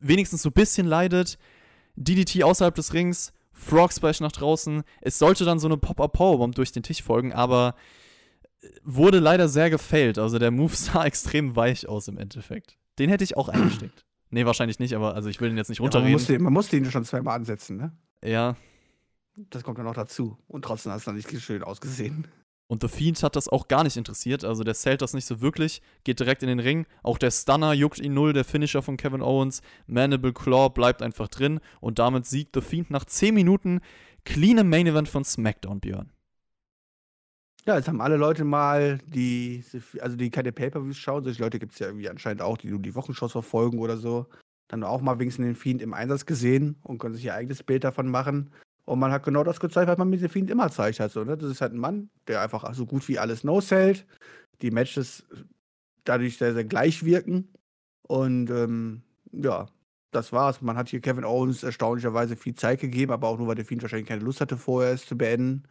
wenigstens 0.00 0.42
so 0.42 0.50
ein 0.50 0.54
bisschen 0.54 0.86
leidet. 0.86 1.38
DDT 1.96 2.42
außerhalb 2.42 2.74
des 2.74 2.94
Rings, 2.94 3.32
Frog 3.60 3.92
Splash 3.92 4.20
nach 4.20 4.32
draußen. 4.32 4.82
Es 5.00 5.18
sollte 5.18 5.44
dann 5.44 5.58
so 5.58 5.68
eine 5.68 5.76
Pop-Up 5.76 6.12
Powerbomb 6.12 6.54
durch 6.54 6.72
den 6.72 6.82
Tisch 6.82 7.02
folgen, 7.02 7.32
aber 7.32 7.74
wurde 8.82 9.18
leider 9.18 9.48
sehr 9.48 9.70
gefailt. 9.70 10.18
Also 10.18 10.38
der 10.38 10.50
Move 10.50 10.74
sah 10.74 11.04
extrem 11.04 11.56
weich 11.56 11.88
aus 11.88 12.08
im 12.08 12.18
Endeffekt. 12.18 12.76
Den 12.98 13.08
hätte 13.10 13.24
ich 13.24 13.36
auch 13.36 13.48
eingesteckt. 13.48 14.04
Nee, 14.30 14.46
wahrscheinlich 14.46 14.78
nicht, 14.78 14.94
aber 14.94 15.14
also 15.14 15.28
ich 15.28 15.40
will 15.40 15.48
den 15.48 15.56
jetzt 15.56 15.68
nicht 15.68 15.78
Ja, 15.78 15.82
man, 15.84 15.88
runterreden. 15.92 16.12
musste, 16.12 16.38
man 16.38 16.52
musste 16.52 16.76
ihn 16.76 16.84
schon 16.90 17.04
zweimal 17.04 17.36
ansetzen, 17.36 17.76
ne? 17.76 17.92
Ja, 18.24 18.56
Das 19.50 19.62
kommt 19.64 19.78
dann 19.78 19.86
noch 19.86 19.94
dazu. 19.94 20.36
Und 20.46 20.64
trotzdem 20.64 20.92
hat 20.92 20.98
es 20.98 21.04
dann 21.04 21.16
nicht 21.16 21.30
schön 21.42 21.62
ausgesehen. 21.62 22.26
Und 22.70 22.82
The 22.82 22.88
Fiend 22.88 23.20
hat 23.24 23.34
das 23.34 23.48
auch 23.48 23.66
gar 23.66 23.82
nicht 23.82 23.96
interessiert. 23.96 24.44
Also 24.44 24.62
der 24.62 24.74
zählt 24.74 25.02
das 25.02 25.12
nicht 25.12 25.24
so 25.24 25.40
wirklich. 25.40 25.82
Geht 26.04 26.20
direkt 26.20 26.44
in 26.44 26.48
den 26.48 26.60
Ring. 26.60 26.86
Auch 27.02 27.18
der 27.18 27.32
Stunner 27.32 27.72
juckt 27.72 27.98
ihn 27.98 28.14
null. 28.14 28.32
Der 28.32 28.44
Finisher 28.44 28.80
von 28.80 28.96
Kevin 28.96 29.22
Owens. 29.22 29.60
Mandible 29.88 30.32
Claw 30.32 30.68
bleibt 30.68 31.02
einfach 31.02 31.26
drin. 31.26 31.58
Und 31.80 31.98
damit 31.98 32.26
siegt 32.26 32.54
The 32.54 32.60
Fiend 32.60 32.88
nach 32.88 33.04
10 33.04 33.34
Minuten. 33.34 33.80
Clean 34.24 34.68
Main 34.68 34.86
Event 34.86 35.08
von 35.08 35.24
SmackDown, 35.24 35.80
Björn. 35.80 36.10
Ja, 37.66 37.76
jetzt 37.76 37.88
haben 37.88 38.00
alle 38.00 38.16
Leute 38.16 38.44
mal, 38.44 38.98
die, 39.04 39.64
also 40.00 40.16
die 40.16 40.30
keine 40.30 40.52
Pay-Per-Views 40.52 40.96
schauen, 40.96 41.24
solche 41.24 41.42
Leute 41.42 41.58
gibt 41.58 41.72
es 41.72 41.80
ja 41.80 41.88
irgendwie 41.88 42.08
anscheinend 42.08 42.40
auch, 42.40 42.56
die 42.56 42.68
nur 42.68 42.78
die 42.78 42.94
Wochenshows 42.94 43.32
verfolgen 43.32 43.80
oder 43.80 43.96
so, 43.96 44.28
dann 44.68 44.84
auch 44.84 45.00
mal 45.00 45.18
wenigstens 45.18 45.44
den 45.44 45.56
Fiend 45.56 45.82
im 45.82 45.92
Einsatz 45.92 46.24
gesehen 46.24 46.76
und 46.84 46.98
können 46.98 47.16
sich 47.16 47.24
ihr 47.24 47.34
eigenes 47.34 47.64
Bild 47.64 47.82
davon 47.82 48.08
machen. 48.08 48.52
Und 48.90 48.98
man 48.98 49.12
hat 49.12 49.22
genau 49.22 49.44
das 49.44 49.60
gezeigt, 49.60 49.86
was 49.86 49.98
man 49.98 50.10
mit 50.10 50.20
dem 50.20 50.28
Fiend 50.28 50.50
immer 50.50 50.68
zeigt 50.68 50.98
hat. 50.98 51.14
Ne? 51.14 51.36
Das 51.36 51.48
ist 51.48 51.60
halt 51.60 51.72
ein 51.72 51.78
Mann, 51.78 52.10
der 52.26 52.40
einfach 52.42 52.74
so 52.74 52.86
gut 52.86 53.06
wie 53.06 53.20
alles 53.20 53.44
no-sellt. 53.44 54.04
Die 54.62 54.72
Matches 54.72 55.24
dadurch 56.02 56.38
sehr, 56.38 56.54
sehr 56.54 56.64
gleich 56.64 57.04
wirken. 57.04 57.54
Und 58.02 58.50
ähm, 58.50 59.02
ja, 59.30 59.68
Das 60.10 60.32
war's. 60.32 60.60
Man 60.60 60.76
hat 60.76 60.88
hier 60.88 61.00
Kevin 61.00 61.24
Owens 61.24 61.62
erstaunlicherweise 61.62 62.34
viel 62.34 62.54
Zeit 62.54 62.80
gegeben, 62.80 63.12
aber 63.12 63.28
auch 63.28 63.38
nur, 63.38 63.46
weil 63.46 63.54
der 63.54 63.64
Fiend 63.64 63.80
wahrscheinlich 63.82 64.08
keine 64.08 64.24
Lust 64.24 64.40
hatte, 64.40 64.56
vorher 64.56 64.92
es 64.92 65.06
zu 65.06 65.16
beenden. 65.16 65.68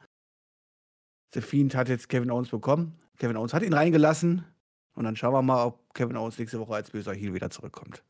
Der 1.33 1.41
Fiend 1.41 1.75
hat 1.75 1.89
jetzt 1.89 2.07
Kevin 2.07 2.31
Owens 2.31 2.47
bekommen. 2.47 2.97
Kevin 3.17 3.35
Owens 3.35 3.53
hat 3.53 3.63
ihn 3.63 3.73
reingelassen. 3.73 4.45
Und 4.93 5.03
dann 5.03 5.17
schauen 5.17 5.33
wir 5.33 5.41
mal, 5.41 5.65
ob 5.65 5.93
Kevin 5.93 6.15
Owens 6.15 6.39
nächste 6.39 6.59
Woche 6.61 6.75
als 6.75 6.91
böser 6.91 7.13
Heel 7.13 7.33
wieder 7.33 7.49
zurückkommt. 7.49 8.01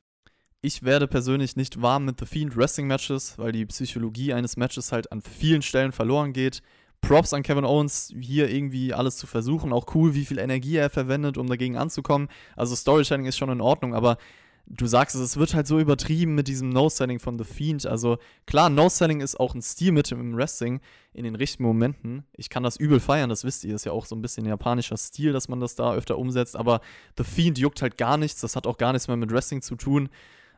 Ich 0.61 0.83
werde 0.83 1.07
persönlich 1.07 1.55
nicht 1.55 1.81
warm 1.81 2.03
mit 2.03 2.19
The 2.19 2.25
Fiend 2.25 2.57
Wrestling 2.57 2.85
Matches, 2.85 3.37
weil 3.37 3.53
die 3.53 3.65
Psychologie 3.65 4.33
eines 4.33 4.57
Matches 4.57 4.91
halt 4.91 5.09
an 5.09 5.21
vielen 5.21 5.61
Stellen 5.61 5.93
verloren 5.93 6.33
geht. 6.33 6.61
Props 6.99 7.31
an 7.31 7.43
Kevin 7.43 7.63
Owens, 7.63 8.13
hier 8.19 8.49
irgendwie 8.49 8.93
alles 8.93 9.15
zu 9.15 9.25
versuchen. 9.25 9.71
Auch 9.71 9.95
cool, 9.95 10.15
wie 10.15 10.25
viel 10.25 10.37
Energie 10.37 10.75
er 10.75 10.89
verwendet, 10.89 11.37
um 11.37 11.47
dagegen 11.47 11.77
anzukommen. 11.77 12.27
Also 12.57 12.75
Storytelling 12.75 13.25
ist 13.25 13.37
schon 13.37 13.49
in 13.49 13.61
Ordnung, 13.61 13.95
aber 13.95 14.17
du 14.65 14.85
sagst 14.85 15.15
es, 15.15 15.21
es 15.21 15.37
wird 15.37 15.53
halt 15.53 15.65
so 15.65 15.79
übertrieben 15.79 16.35
mit 16.35 16.49
diesem 16.49 16.67
No-Selling 16.67 17.19
von 17.19 17.39
The 17.39 17.45
Fiend. 17.45 17.85
Also 17.85 18.17
klar, 18.45 18.69
No-Selling 18.69 19.21
ist 19.21 19.39
auch 19.39 19.55
ein 19.55 19.61
Stilmittel 19.61 20.19
im 20.19 20.35
Wrestling 20.35 20.81
in 21.13 21.23
den 21.23 21.35
richtigen 21.35 21.63
Momenten. 21.63 22.25
Ich 22.35 22.49
kann 22.49 22.63
das 22.63 22.75
übel 22.75 22.99
feiern, 22.99 23.29
das 23.29 23.45
wisst 23.45 23.63
ihr. 23.63 23.71
Das 23.71 23.83
ist 23.83 23.85
ja 23.85 23.93
auch 23.93 24.05
so 24.05 24.13
ein 24.13 24.21
bisschen 24.21 24.45
japanischer 24.45 24.97
Stil, 24.97 25.31
dass 25.31 25.47
man 25.47 25.61
das 25.61 25.75
da 25.75 25.93
öfter 25.93 26.17
umsetzt. 26.17 26.57
Aber 26.57 26.81
The 27.17 27.23
Fiend 27.23 27.57
juckt 27.57 27.81
halt 27.81 27.97
gar 27.97 28.17
nichts. 28.17 28.41
Das 28.41 28.57
hat 28.57 28.67
auch 28.67 28.77
gar 28.77 28.91
nichts 28.91 29.07
mehr 29.07 29.15
mit 29.15 29.31
Wrestling 29.31 29.61
zu 29.61 29.77
tun. 29.77 30.09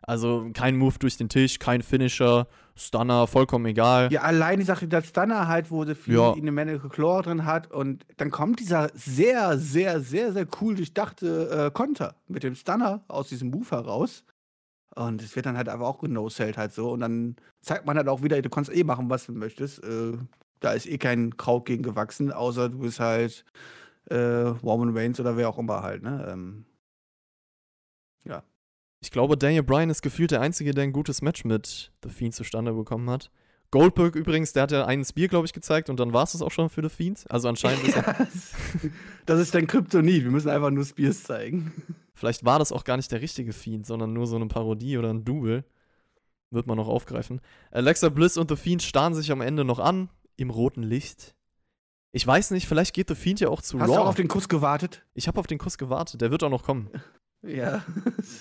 Also 0.03 0.49
kein 0.53 0.77
Move 0.77 0.95
durch 0.99 1.17
den 1.17 1.29
Tisch, 1.29 1.59
kein 1.59 1.83
Finisher, 1.83 2.47
Stunner, 2.75 3.27
vollkommen 3.27 3.65
egal. 3.67 4.11
Ja, 4.11 4.21
allein 4.21 4.59
die 4.59 4.65
Sache, 4.65 4.87
der 4.87 5.03
Stunner 5.03 5.47
halt, 5.47 5.69
wo 5.69 5.85
The 5.85 5.93
Fiend 5.93 6.17
Ja. 6.17 6.33
in 6.33 6.39
eine 6.41 6.51
Maniacal 6.51 6.89
Claw 6.89 7.21
drin 7.21 7.45
hat 7.45 7.71
und 7.71 8.05
dann 8.17 8.31
kommt 8.31 8.59
dieser 8.59 8.89
sehr, 8.95 9.57
sehr, 9.59 9.99
sehr, 10.01 10.33
sehr 10.33 10.47
cool 10.59 10.75
durchdachte 10.75 11.67
äh, 11.67 11.71
Konter 11.71 12.15
mit 12.27 12.43
dem 12.43 12.55
Stunner 12.55 13.03
aus 13.07 13.29
diesem 13.29 13.51
Move 13.51 13.69
heraus. 13.69 14.23
Und 14.95 15.21
es 15.21 15.35
wird 15.35 15.45
dann 15.45 15.55
halt 15.55 15.69
einfach 15.69 15.85
auch 15.85 15.99
genosselt 15.99 16.57
halt 16.57 16.73
so. 16.73 16.91
Und 16.91 16.99
dann 17.01 17.35
zeigt 17.61 17.85
man 17.85 17.95
halt 17.95 18.07
auch 18.09 18.23
wieder, 18.23 18.41
du 18.41 18.49
kannst 18.49 18.73
eh 18.75 18.83
machen, 18.83 19.09
was 19.09 19.27
du 19.27 19.31
möchtest. 19.33 19.83
Äh, 19.83 20.17
da 20.59 20.71
ist 20.73 20.85
eh 20.87 20.97
kein 20.97 21.37
Kraut 21.37 21.65
gegen 21.65 21.83
gewachsen, 21.83 22.31
außer 22.31 22.69
du 22.69 22.79
bist 22.79 22.99
halt 22.99 23.45
äh, 24.09 24.15
Roman 24.17 24.95
Reigns 24.97 25.19
oder 25.19 25.37
wer 25.37 25.47
auch 25.47 25.57
immer 25.57 25.81
halt, 25.83 26.03
ne? 26.03 26.27
Ähm, 26.29 26.65
ja. 28.25 28.43
Ich 29.01 29.09
glaube, 29.09 29.35
Daniel 29.35 29.63
Bryan 29.63 29.89
ist 29.89 30.03
gefühlt 30.03 30.31
der 30.31 30.41
Einzige, 30.41 30.73
der 30.73 30.83
ein 30.83 30.93
gutes 30.93 31.21
Match 31.21 31.43
mit 31.43 31.91
The 32.03 32.09
Fiend 32.09 32.35
zustande 32.35 32.71
bekommen 32.73 33.09
hat. 33.09 33.31
Goldberg 33.71 34.15
übrigens, 34.15 34.53
der 34.53 34.63
hat 34.63 34.71
ja 34.71 34.85
einen 34.85 35.03
Spear, 35.05 35.27
glaube 35.27 35.45
ich, 35.47 35.53
gezeigt 35.53 35.89
und 35.89 35.99
dann 35.99 36.13
war 36.13 36.23
es 36.23 36.33
das 36.33 36.41
auch 36.41 36.51
schon 36.51 36.69
für 36.69 36.83
The 36.83 36.89
Fiend. 36.89 37.25
Also 37.29 37.47
anscheinend 37.47 37.83
ist 37.87 37.95
er, 37.95 38.27
das 39.25 39.39
ist 39.39 39.55
dein 39.55 39.65
Kryptonit. 39.65 40.23
Wir 40.23 40.31
müssen 40.31 40.49
einfach 40.49 40.69
nur 40.69 40.85
Spears 40.85 41.23
zeigen. 41.23 41.71
vielleicht 42.13 42.45
war 42.45 42.59
das 42.59 42.71
auch 42.71 42.83
gar 42.83 42.97
nicht 42.97 43.11
der 43.11 43.21
richtige 43.21 43.53
Fiend, 43.53 43.87
sondern 43.87 44.13
nur 44.13 44.27
so 44.27 44.35
eine 44.35 44.47
Parodie 44.47 44.97
oder 44.97 45.09
ein 45.09 45.25
Double. 45.25 45.63
Wird 46.51 46.67
man 46.67 46.77
noch 46.77 46.89
aufgreifen. 46.89 47.39
Alexa 47.71 48.09
Bliss 48.09 48.37
und 48.37 48.49
The 48.49 48.57
Fiend 48.57 48.83
starren 48.83 49.13
sich 49.13 49.31
am 49.31 49.39
Ende 49.41 49.63
noch 49.63 49.79
an, 49.79 50.09
im 50.35 50.49
roten 50.49 50.83
Licht. 50.83 51.33
Ich 52.11 52.27
weiß 52.27 52.51
nicht, 52.51 52.67
vielleicht 52.67 52.93
geht 52.93 53.07
The 53.07 53.15
Fiend 53.15 53.39
ja 53.39 53.47
auch 53.47 53.61
zu 53.61 53.79
Hast 53.79 53.87
du 53.87 53.93
auch 53.93 53.99
Raw. 53.99 54.09
auf 54.09 54.15
den 54.15 54.27
Kuss 54.27 54.49
gewartet? 54.49 55.05
ich 55.13 55.29
habe 55.29 55.39
auf 55.39 55.47
den 55.47 55.57
Kuss 55.57 55.77
gewartet, 55.77 56.19
der 56.19 56.29
wird 56.29 56.43
auch 56.43 56.49
noch 56.49 56.63
kommen. 56.63 56.89
Ja. 57.43 57.83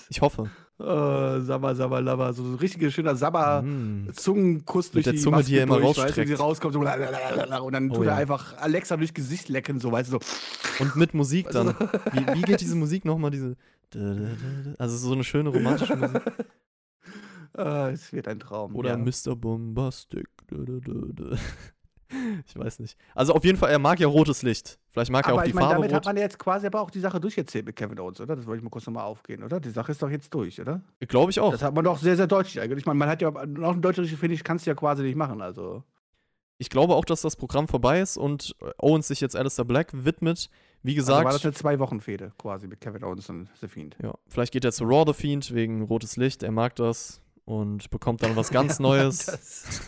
Ich 0.09 0.21
hoffe. 0.21 0.49
äh, 0.79 0.83
Sabba, 1.41 1.73
Sabba, 1.75 1.99
Labba. 1.99 2.33
So 2.33 2.43
ein 2.43 2.55
richtiger 2.55 2.91
schöner 2.91 3.15
Sabba. 3.15 3.61
Mm. 3.61 4.09
Zungenkuss 4.13 4.91
durch 4.91 5.05
der 5.05 5.13
die 5.13 5.19
Zunge, 5.19 5.37
Maske 5.37 5.51
die 5.51 5.57
er 5.57 5.63
immer 5.63 5.79
durch, 5.79 5.97
weißt 5.97 6.39
rauskommt 6.39 6.73
so 6.73 6.81
lalalala, 6.81 7.59
und 7.59 7.73
dann 7.73 7.89
Oh 7.91 7.95
tut 7.95 8.05
ja. 8.05 8.11
er 8.11 8.17
einfach 8.17 8.57
Alexa 8.57 8.97
durchs 8.97 9.13
Gesicht 9.13 9.49
lecken, 9.49 9.79
so 9.79 9.91
weißt 9.91 10.11
du 10.11 10.19
so. 10.19 10.83
Und 10.83 10.95
mit 10.95 11.13
Musik 11.13 11.49
dann. 11.51 11.67
Wie, 12.13 12.35
wie 12.35 12.41
geht 12.43 12.61
diese 12.61 12.75
Musik 12.75 13.05
nochmal? 13.05 13.31
Diese. 13.31 13.55
Also 14.77 14.95
so 14.95 15.11
eine 15.11 15.25
schöne 15.25 15.49
romantische 15.49 15.97
Musik. 15.97 16.21
Ah, 17.53 17.89
es 17.89 18.13
wird 18.13 18.29
ein 18.29 18.39
Traum. 18.39 18.73
Oder 18.75 18.91
ja. 18.91 18.97
Mr. 18.97 19.35
Bombastic. 19.35 20.29
Ich 22.47 22.57
weiß 22.57 22.79
nicht. 22.79 22.97
Also 23.13 23.33
auf 23.33 23.43
jeden 23.43 23.57
Fall, 23.57 23.69
er 23.71 23.79
mag 23.79 23.99
ja 23.99 24.07
rotes 24.07 24.43
Licht. 24.43 24.79
Vielleicht 24.91 25.11
mag 25.11 25.25
er 25.25 25.33
auch 25.33 25.37
Aber 25.37 25.43
die 25.45 25.49
ich 25.49 25.55
meine, 25.55 25.67
Farbe 25.67 25.81
damit 25.81 25.93
hat 25.93 26.05
rot. 26.05 26.13
man 26.13 26.17
jetzt 26.17 26.37
quasi 26.37 26.67
aber 26.67 26.81
auch 26.81 26.91
die 26.91 26.99
Sache 26.99 27.19
durcherzählt 27.19 27.65
mit 27.65 27.75
Kevin 27.77 27.97
Owens, 27.99 28.19
oder? 28.19 28.35
Das 28.35 28.45
wollte 28.45 28.57
ich 28.59 28.63
mal 28.63 28.69
kurz 28.69 28.85
nochmal 28.85 29.05
aufgehen, 29.05 29.41
oder? 29.43 29.59
Die 29.61 29.69
Sache 29.69 29.91
ist 29.93 30.01
doch 30.01 30.09
jetzt 30.09 30.33
durch, 30.33 30.59
oder? 30.59 30.81
Glaube 31.07 31.31
ich 31.31 31.39
auch. 31.39 31.51
Das 31.51 31.63
hat 31.63 31.73
man 31.73 31.83
doch 31.85 31.97
sehr, 31.97 32.17
sehr 32.17 32.27
deutlich 32.27 32.59
eigentlich. 32.59 32.79
Ich 32.79 32.85
meine, 32.85 32.99
man 32.99 33.07
hat 33.07 33.21
ja 33.21 33.31
noch 33.45 33.73
ein 33.73 33.81
deutsches 33.81 34.09
Finish, 34.11 34.43
kannst 34.43 34.65
du 34.65 34.71
ja 34.71 34.75
quasi 34.75 35.03
nicht 35.03 35.15
machen, 35.15 35.41
also. 35.41 35.83
Ich 36.57 36.69
glaube 36.69 36.93
auch, 36.95 37.05
dass 37.05 37.21
das 37.21 37.35
Programm 37.37 37.67
vorbei 37.67 38.01
ist 38.01 38.17
und 38.17 38.55
Owens 38.77 39.07
sich 39.07 39.19
jetzt 39.21 39.35
Alistair 39.35 39.65
Black 39.65 39.89
widmet. 39.93 40.49
Wie 40.83 40.97
Also 40.99 41.13
war 41.13 41.23
gesagt, 41.23 41.35
das 41.35 41.45
eine 41.45 41.53
Zwei-Wochen-Fehde 41.53 42.33
quasi 42.37 42.67
mit 42.67 42.81
Kevin 42.81 43.03
Owens 43.03 43.29
und 43.29 43.47
The 43.61 43.67
Fiend. 43.67 43.95
ja, 44.03 44.13
vielleicht 44.27 44.51
geht 44.51 44.65
er 44.65 44.71
zu 44.71 44.83
Raw 44.83 45.05
the 45.07 45.13
Fiend 45.13 45.53
wegen 45.55 45.83
rotes 45.83 46.17
Licht. 46.17 46.43
Er 46.43 46.51
mag 46.51 46.75
das 46.75 47.21
und 47.45 47.89
bekommt 47.91 48.21
dann 48.23 48.35
was 48.35 48.49
ganz 48.51 48.79
Neues. 48.79 49.79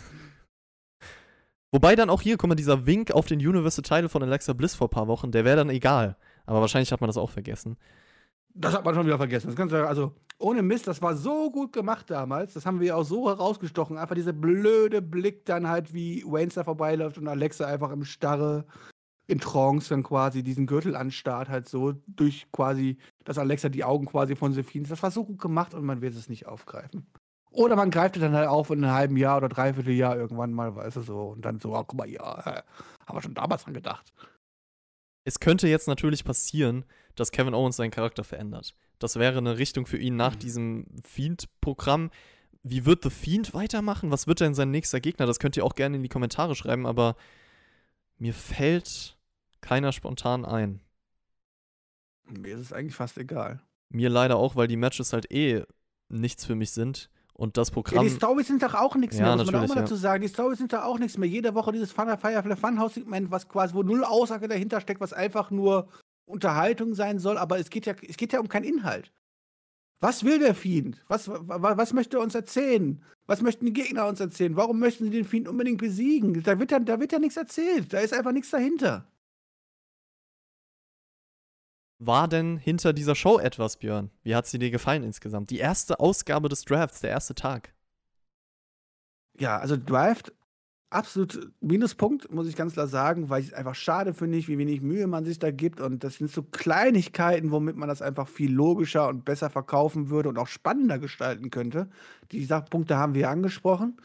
Wobei 1.74 1.96
dann 1.96 2.08
auch 2.08 2.22
hier, 2.22 2.36
guck 2.36 2.46
mal, 2.46 2.54
dieser 2.54 2.86
Wink 2.86 3.10
auf 3.10 3.26
den 3.26 3.40
Universal 3.40 3.82
Title 3.82 4.08
von 4.08 4.22
Alexa 4.22 4.52
Bliss 4.52 4.76
vor 4.76 4.86
ein 4.86 4.90
paar 4.90 5.08
Wochen, 5.08 5.32
der 5.32 5.44
wäre 5.44 5.56
dann 5.56 5.70
egal. 5.70 6.16
Aber 6.46 6.60
wahrscheinlich 6.60 6.92
hat 6.92 7.00
man 7.00 7.08
das 7.08 7.16
auch 7.16 7.30
vergessen. 7.30 7.76
Das 8.54 8.74
hat 8.74 8.84
man 8.84 8.94
schon 8.94 9.06
wieder 9.06 9.16
vergessen. 9.16 9.52
Das 9.52 9.68
du, 9.68 9.88
also, 9.88 10.14
ohne 10.38 10.62
Mist, 10.62 10.86
das 10.86 11.02
war 11.02 11.16
so 11.16 11.50
gut 11.50 11.72
gemacht 11.72 12.08
damals. 12.08 12.54
Das 12.54 12.64
haben 12.64 12.78
wir 12.78 12.96
auch 12.96 13.02
so 13.02 13.28
herausgestochen. 13.28 13.98
Einfach 13.98 14.14
dieser 14.14 14.32
blöde 14.32 15.02
Blick 15.02 15.46
dann 15.46 15.66
halt, 15.66 15.92
wie 15.92 16.22
Wayne 16.24 16.52
da 16.54 16.62
vorbeiläuft 16.62 17.18
und 17.18 17.26
Alexa 17.26 17.66
einfach 17.66 17.90
im 17.90 18.04
Starre, 18.04 18.66
in 19.26 19.40
Trance 19.40 19.88
dann 19.88 20.04
quasi 20.04 20.44
diesen 20.44 20.68
Gürtel 20.68 20.94
anstarrt, 20.94 21.48
halt 21.48 21.68
so 21.68 21.94
durch 22.06 22.46
quasi, 22.52 22.98
dass 23.24 23.36
Alexa 23.36 23.68
die 23.68 23.82
Augen 23.82 24.06
quasi 24.06 24.36
von 24.36 24.52
Sophie. 24.52 24.84
Das 24.84 25.02
war 25.02 25.10
so 25.10 25.24
gut 25.24 25.40
gemacht 25.40 25.74
und 25.74 25.84
man 25.84 26.02
wird 26.02 26.14
es 26.14 26.28
nicht 26.28 26.46
aufgreifen. 26.46 27.08
Oder 27.54 27.76
man 27.76 27.90
greift 27.92 28.16
es 28.16 28.20
dann 28.22 28.34
halt 28.34 28.48
auf 28.48 28.70
in 28.70 28.82
einem 28.84 28.92
halben 28.94 29.16
Jahr 29.16 29.36
oder 29.36 29.48
dreiviertel 29.48 29.94
Jahr 29.94 30.16
irgendwann 30.16 30.52
mal, 30.52 30.74
weißt 30.74 30.96
du 30.96 31.02
so. 31.02 31.20
Und 31.28 31.42
dann 31.44 31.60
so, 31.60 31.74
oh, 31.76 31.84
guck 31.84 31.94
mal, 31.98 32.08
ja, 32.08 32.64
haben 33.06 33.16
wir 33.16 33.22
schon 33.22 33.34
damals 33.34 33.62
dran 33.62 33.74
gedacht. 33.74 34.12
Es 35.24 35.38
könnte 35.38 35.68
jetzt 35.68 35.86
natürlich 35.86 36.24
passieren, 36.24 36.84
dass 37.14 37.30
Kevin 37.30 37.54
Owens 37.54 37.76
seinen 37.76 37.92
Charakter 37.92 38.24
verändert. 38.24 38.74
Das 38.98 39.16
wäre 39.16 39.38
eine 39.38 39.56
Richtung 39.56 39.86
für 39.86 39.98
ihn 39.98 40.16
nach 40.16 40.34
Mhm. 40.34 40.38
diesem 40.40 40.86
Fiend-Programm. 41.04 42.10
Wie 42.64 42.86
wird 42.86 43.04
The 43.04 43.10
Fiend 43.10 43.54
weitermachen? 43.54 44.10
Was 44.10 44.26
wird 44.26 44.40
denn 44.40 44.54
sein 44.54 44.70
nächster 44.72 45.00
Gegner? 45.00 45.26
Das 45.26 45.38
könnt 45.38 45.56
ihr 45.56 45.64
auch 45.64 45.74
gerne 45.76 45.96
in 45.96 46.02
die 46.02 46.08
Kommentare 46.08 46.56
schreiben, 46.56 46.86
aber 46.86 47.14
mir 48.18 48.34
fällt 48.34 49.16
keiner 49.60 49.92
spontan 49.92 50.44
ein. 50.44 50.80
Mir 52.28 52.54
ist 52.56 52.60
es 52.62 52.72
eigentlich 52.72 52.96
fast 52.96 53.16
egal. 53.18 53.60
Mir 53.90 54.08
leider 54.10 54.36
auch, 54.36 54.56
weil 54.56 54.66
die 54.66 54.76
Matches 54.76 55.12
halt 55.12 55.30
eh 55.30 55.62
nichts 56.08 56.44
für 56.44 56.54
mich 56.54 56.72
sind. 56.72 57.10
Und 57.36 57.56
das 57.56 57.68
Ja, 57.68 57.74
Programm. 57.74 58.04
die 58.04 58.10
Storys 58.10 58.46
sind 58.46 58.62
doch 58.62 58.74
auch 58.74 58.94
nichts 58.94 59.18
Ja, 59.18 59.24
mehr, 59.26 59.36
muss 59.36 59.50
man 59.50 59.56
auch 59.64 59.68
mal 59.68 59.74
ja. 59.74 59.80
dazu 59.82 59.96
sagen. 59.96 60.22
Die 60.22 60.28
Storys 60.28 60.58
sind 60.58 60.72
doch 60.72 60.84
auch 60.84 60.98
nichts 61.00 61.18
mehr. 61.18 61.28
Jede 61.28 61.54
Woche 61.54 61.72
dieses 61.72 61.90
Fun 61.90 62.06
Firefly 62.16 62.54
Funhouse-Segment, 62.56 63.30
was 63.30 63.48
quasi, 63.48 63.74
wo 63.74 63.82
null 63.82 64.04
Aussage 64.04 64.46
dahinter 64.46 64.80
steckt, 64.80 65.00
was 65.00 65.12
einfach 65.12 65.50
nur 65.50 65.88
Unterhaltung 66.26 66.94
sein 66.94 67.18
soll, 67.18 67.36
aber 67.36 67.58
es 67.58 67.70
geht 67.70 67.86
ja, 67.86 67.94
es 68.08 68.16
geht 68.16 68.32
ja 68.32 68.40
um 68.40 68.48
keinen 68.48 68.64
Inhalt. 68.64 69.12
Was 70.00 70.22
will 70.24 70.38
der 70.38 70.54
Fiend? 70.54 71.02
Was, 71.08 71.28
wa- 71.28 71.40
wa- 71.42 71.76
was 71.76 71.92
möchte 71.92 72.18
er 72.18 72.22
uns 72.22 72.34
erzählen? 72.34 73.02
Was 73.26 73.40
möchten 73.42 73.64
die 73.66 73.72
Gegner 73.72 74.06
uns 74.06 74.20
erzählen? 74.20 74.54
Warum 74.54 74.78
möchten 74.78 75.04
sie 75.04 75.10
den 75.10 75.24
Fiend 75.24 75.48
unbedingt 75.48 75.78
besiegen? 75.78 76.42
Da 76.42 76.58
wird 76.58 76.70
ja, 76.72 76.78
da 76.78 77.00
wird 77.00 77.12
ja 77.12 77.18
nichts 77.18 77.36
erzählt. 77.36 77.92
Da 77.92 77.98
ist 78.00 78.12
einfach 78.14 78.32
nichts 78.32 78.50
dahinter. 78.50 79.06
War 81.98 82.28
denn 82.28 82.56
hinter 82.56 82.92
dieser 82.92 83.14
Show 83.14 83.38
etwas, 83.38 83.76
Björn? 83.76 84.10
Wie 84.22 84.34
hat 84.34 84.46
sie 84.46 84.58
dir 84.58 84.70
gefallen 84.70 85.04
insgesamt? 85.04 85.50
Die 85.50 85.58
erste 85.58 86.00
Ausgabe 86.00 86.48
des 86.48 86.64
Drafts, 86.64 87.00
der 87.00 87.10
erste 87.10 87.34
Tag. 87.34 87.72
Ja, 89.38 89.58
also 89.58 89.76
Draft, 89.76 90.32
absolut 90.90 91.52
Minuspunkt, 91.60 92.32
muss 92.32 92.48
ich 92.48 92.56
ganz 92.56 92.74
klar 92.74 92.86
sagen, 92.86 93.28
weil 93.28 93.42
ich 93.42 93.48
es 93.48 93.52
einfach 93.52 93.74
schade 93.74 94.14
finde, 94.14 94.38
wie 94.46 94.58
wenig 94.58 94.80
Mühe 94.80 95.06
man 95.06 95.24
sich 95.24 95.38
da 95.38 95.50
gibt. 95.50 95.80
Und 95.80 96.04
das 96.04 96.16
sind 96.16 96.30
so 96.30 96.42
Kleinigkeiten, 96.42 97.50
womit 97.50 97.76
man 97.76 97.88
das 97.88 98.02
einfach 98.02 98.28
viel 98.28 98.52
logischer 98.52 99.08
und 99.08 99.24
besser 99.24 99.50
verkaufen 99.50 100.08
würde 100.10 100.28
und 100.28 100.38
auch 100.38 100.46
spannender 100.46 100.98
gestalten 100.98 101.50
könnte. 101.50 101.90
Die 102.32 102.46
Punkte 102.70 102.96
haben 102.96 103.14
wir 103.14 103.28
angesprochen. 103.28 104.00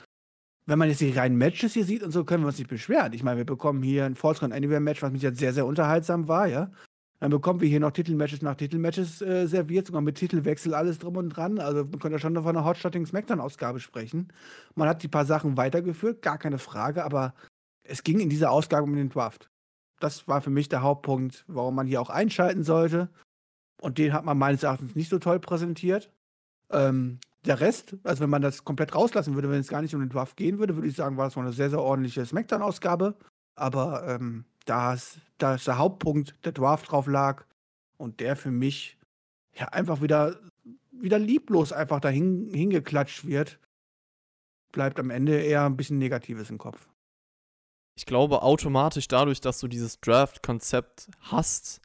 Wenn 0.66 0.78
man 0.78 0.90
jetzt 0.90 1.02
die 1.02 1.12
reinen 1.12 1.38
Matches 1.38 1.74
hier 1.74 1.86
sieht 1.86 2.04
und 2.04 2.12
so, 2.12 2.24
können 2.24 2.44
wir 2.44 2.48
uns 2.48 2.60
nicht 2.60 2.70
beschweren. 2.70 3.14
Ich 3.14 3.24
meine, 3.24 3.38
wir 3.38 3.46
bekommen 3.46 3.82
hier 3.82 4.06
ein 4.06 4.16
Count 4.16 4.54
Anywhere 4.54 4.80
Match, 4.80 5.02
was 5.02 5.12
mich 5.12 5.24
jetzt 5.24 5.40
sehr, 5.40 5.54
sehr 5.54 5.66
unterhaltsam 5.66 6.28
war, 6.28 6.48
ja. 6.48 6.70
Dann 7.20 7.32
bekommen 7.32 7.60
wir 7.60 7.68
hier 7.68 7.82
noch 7.82 7.92
Titelmatches 7.92 8.42
nach 8.42 8.56
Titelmatches 8.56 9.22
äh, 9.22 9.46
serviert, 9.46 9.88
sogar 9.88 10.02
mit 10.02 10.16
Titelwechsel, 10.16 10.74
alles 10.74 11.00
drum 11.00 11.18
und 11.18 11.30
dran. 11.30 11.60
Also 11.60 11.84
man 11.84 12.00
könnte 12.00 12.20
schon 12.20 12.36
von 12.36 12.48
einer 12.48 12.64
Hotshotting 12.64 13.06
Smackdown-Ausgabe 13.06 13.80
sprechen. 13.82 14.30
Man 14.76 14.88
hat 14.88 15.04
die 15.04 15.10
paar 15.10 15.26
Sachen 15.26 15.58
weitergeführt, 15.58 16.22
gar 16.22 16.38
keine 16.38 16.60
Frage, 16.60 17.04
aber 17.04 17.34
es 17.84 18.04
ging 18.04 18.20
in 18.22 18.30
dieser 18.30 18.52
Ausgabe 18.52 18.84
um 18.84 18.96
den 18.96 19.10
Draft. 19.10 19.50
Das 20.00 20.30
war 20.30 20.42
für 20.42 20.50
mich 20.50 20.70
der 20.70 20.82
Hauptpunkt, 20.82 21.44
warum 21.48 21.76
man 21.76 21.88
hier 21.88 22.00
auch 22.00 22.10
einschalten 22.10 22.64
sollte. 22.64 23.10
Und 23.82 23.98
den 23.98 24.14
hat 24.14 24.24
man 24.24 24.38
meines 24.38 24.64
Erachtens 24.64 24.96
nicht 24.96 25.10
so 25.10 25.20
toll 25.20 25.40
präsentiert. 25.40 26.12
Ähm, 26.72 27.20
der 27.46 27.60
Rest, 27.60 27.98
also 28.04 28.22
wenn 28.22 28.30
man 28.30 28.42
das 28.42 28.64
komplett 28.64 28.96
rauslassen 28.96 29.36
würde, 29.36 29.50
wenn 29.50 29.60
es 29.60 29.70
gar 29.70 29.82
nicht 29.82 29.96
um 29.96 30.02
den 30.02 30.10
Draft 30.10 30.38
gehen 30.38 30.60
würde, 30.60 30.76
würde 30.76 30.88
ich 30.88 30.96
sagen, 30.96 31.18
war 31.18 31.28
es 31.28 31.36
mal 31.36 31.44
eine 31.44 31.54
sehr, 31.54 31.70
sehr 31.70 31.82
ordentliche 31.82 32.26
Smackdown-Ausgabe. 32.26 33.18
Aber 33.56 34.08
ähm, 34.08 34.46
da 34.66 34.94
ist, 34.94 35.20
da 35.38 35.56
ist 35.56 35.68
der 35.68 35.78
Hauptpunkt, 35.78 36.36
der 36.46 36.52
Draft 36.52 36.92
drauf 36.92 37.08
lag 37.08 37.46
und 37.98 38.20
der 38.20 38.36
für 38.36 38.52
mich 38.52 38.98
ja 39.54 39.70
einfach 39.70 40.02
wieder 40.02 40.40
wieder 41.02 41.20
lieblos 41.20 41.72
einfach 41.72 42.00
dahin 42.00 42.54
hingeklatscht 42.54 43.26
wird, 43.26 43.60
bleibt 44.72 45.00
am 45.00 45.10
Ende 45.10 45.42
eher 45.42 45.66
ein 45.66 45.78
bisschen 45.78 45.98
Negatives 45.98 46.50
im 46.50 46.58
Kopf. 46.58 46.88
Ich 47.96 48.06
glaube, 48.06 48.44
automatisch 48.44 49.08
dadurch, 49.08 49.42
dass 49.42 49.60
du 49.60 49.68
dieses 49.68 50.00
Draft-Konzept 50.00 51.10
hast, 51.20 51.82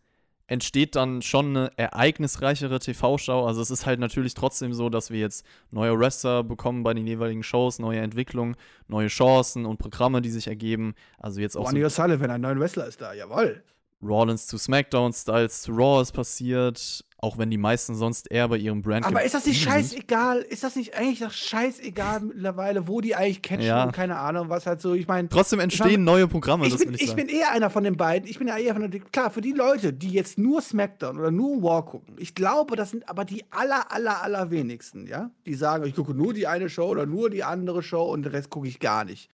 entsteht 0.46 0.94
dann 0.94 1.22
schon 1.22 1.56
eine 1.56 1.70
ereignisreichere 1.76 2.78
TV-Show. 2.78 3.44
Also 3.44 3.62
es 3.62 3.70
ist 3.70 3.86
halt 3.86 4.00
natürlich 4.00 4.34
trotzdem 4.34 4.72
so, 4.72 4.90
dass 4.90 5.10
wir 5.10 5.18
jetzt 5.18 5.46
neue 5.70 5.98
Wrestler 5.98 6.42
bekommen 6.44 6.82
bei 6.82 6.92
den 6.94 7.06
jeweiligen 7.06 7.42
Shows, 7.42 7.78
neue 7.78 8.00
Entwicklungen, 8.00 8.56
neue 8.86 9.08
Chancen 9.08 9.64
und 9.64 9.78
Programme, 9.78 10.20
die 10.20 10.30
sich 10.30 10.46
ergeben. 10.46 10.94
Also 11.18 11.40
jetzt 11.40 11.56
auch 11.56 11.66
Ronnie 11.66 11.80
so 11.80 11.86
O'Sullivan, 11.86 12.30
ein 12.30 12.40
neuer 12.40 12.58
Wrestler 12.58 12.86
ist 12.86 13.00
da, 13.00 13.14
jawoll. 13.14 13.62
Rollins 14.02 14.46
zu 14.46 14.58
SmackDown, 14.58 15.12
Styles 15.12 15.62
zu 15.62 15.72
Raw 15.72 16.02
ist 16.02 16.12
passiert, 16.12 17.04
auch 17.18 17.38
wenn 17.38 17.50
die 17.50 17.56
meisten 17.56 17.94
sonst 17.94 18.30
eher 18.30 18.48
bei 18.48 18.58
ihrem 18.58 18.82
Brand 18.82 19.06
Aber 19.06 19.22
ist 19.22 19.34
das 19.34 19.46
nicht 19.46 19.62
scheißegal? 19.62 20.40
Ist 20.40 20.62
das 20.62 20.76
nicht 20.76 20.94
eigentlich 20.94 21.20
doch 21.20 21.30
scheißegal 21.30 22.20
mittlerweile, 22.20 22.86
wo 22.86 23.00
die 23.00 23.14
eigentlich 23.14 23.40
catchen 23.40 23.64
Ja. 23.64 23.84
und 23.84 23.92
keine 23.92 24.18
Ahnung, 24.18 24.50
was 24.50 24.66
halt 24.66 24.82
so, 24.82 24.92
ich 24.92 25.08
meine. 25.08 25.30
Trotzdem 25.30 25.60
entstehen 25.60 26.04
neue 26.04 26.28
Programme, 26.28 26.66
Ich 26.66 26.72
das 26.72 26.84
bin, 26.84 26.92
ich 26.92 27.02
ich 27.02 27.14
bin 27.14 27.28
eher 27.28 27.50
einer 27.52 27.70
von 27.70 27.82
den 27.82 27.96
beiden. 27.96 28.28
Ich 28.28 28.38
bin 28.38 28.48
ja 28.48 28.58
eher 28.58 28.74
von 28.74 28.90
den. 28.90 29.10
Klar, 29.10 29.30
für 29.30 29.40
die 29.40 29.52
Leute, 29.52 29.94
die 29.94 30.10
jetzt 30.10 30.36
nur 30.36 30.60
SmackDown 30.60 31.18
oder 31.18 31.30
nur 31.30 31.62
War 31.62 31.86
gucken, 31.86 32.16
ich 32.18 32.34
glaube, 32.34 32.76
das 32.76 32.90
sind 32.90 33.08
aber 33.08 33.24
die 33.24 33.44
aller, 33.50 33.90
aller, 33.90 34.22
aller 34.22 34.50
wenigsten, 34.50 35.06
ja? 35.06 35.30
Die 35.46 35.54
sagen, 35.54 35.86
ich 35.86 35.94
gucke 35.94 36.12
nur 36.12 36.34
die 36.34 36.46
eine 36.46 36.68
Show 36.68 36.88
oder 36.88 37.06
nur 37.06 37.30
die 37.30 37.42
andere 37.42 37.82
Show 37.82 38.04
und 38.12 38.24
den 38.24 38.32
Rest 38.32 38.50
gucke 38.50 38.68
ich 38.68 38.80
gar 38.80 39.04
nicht. 39.04 39.30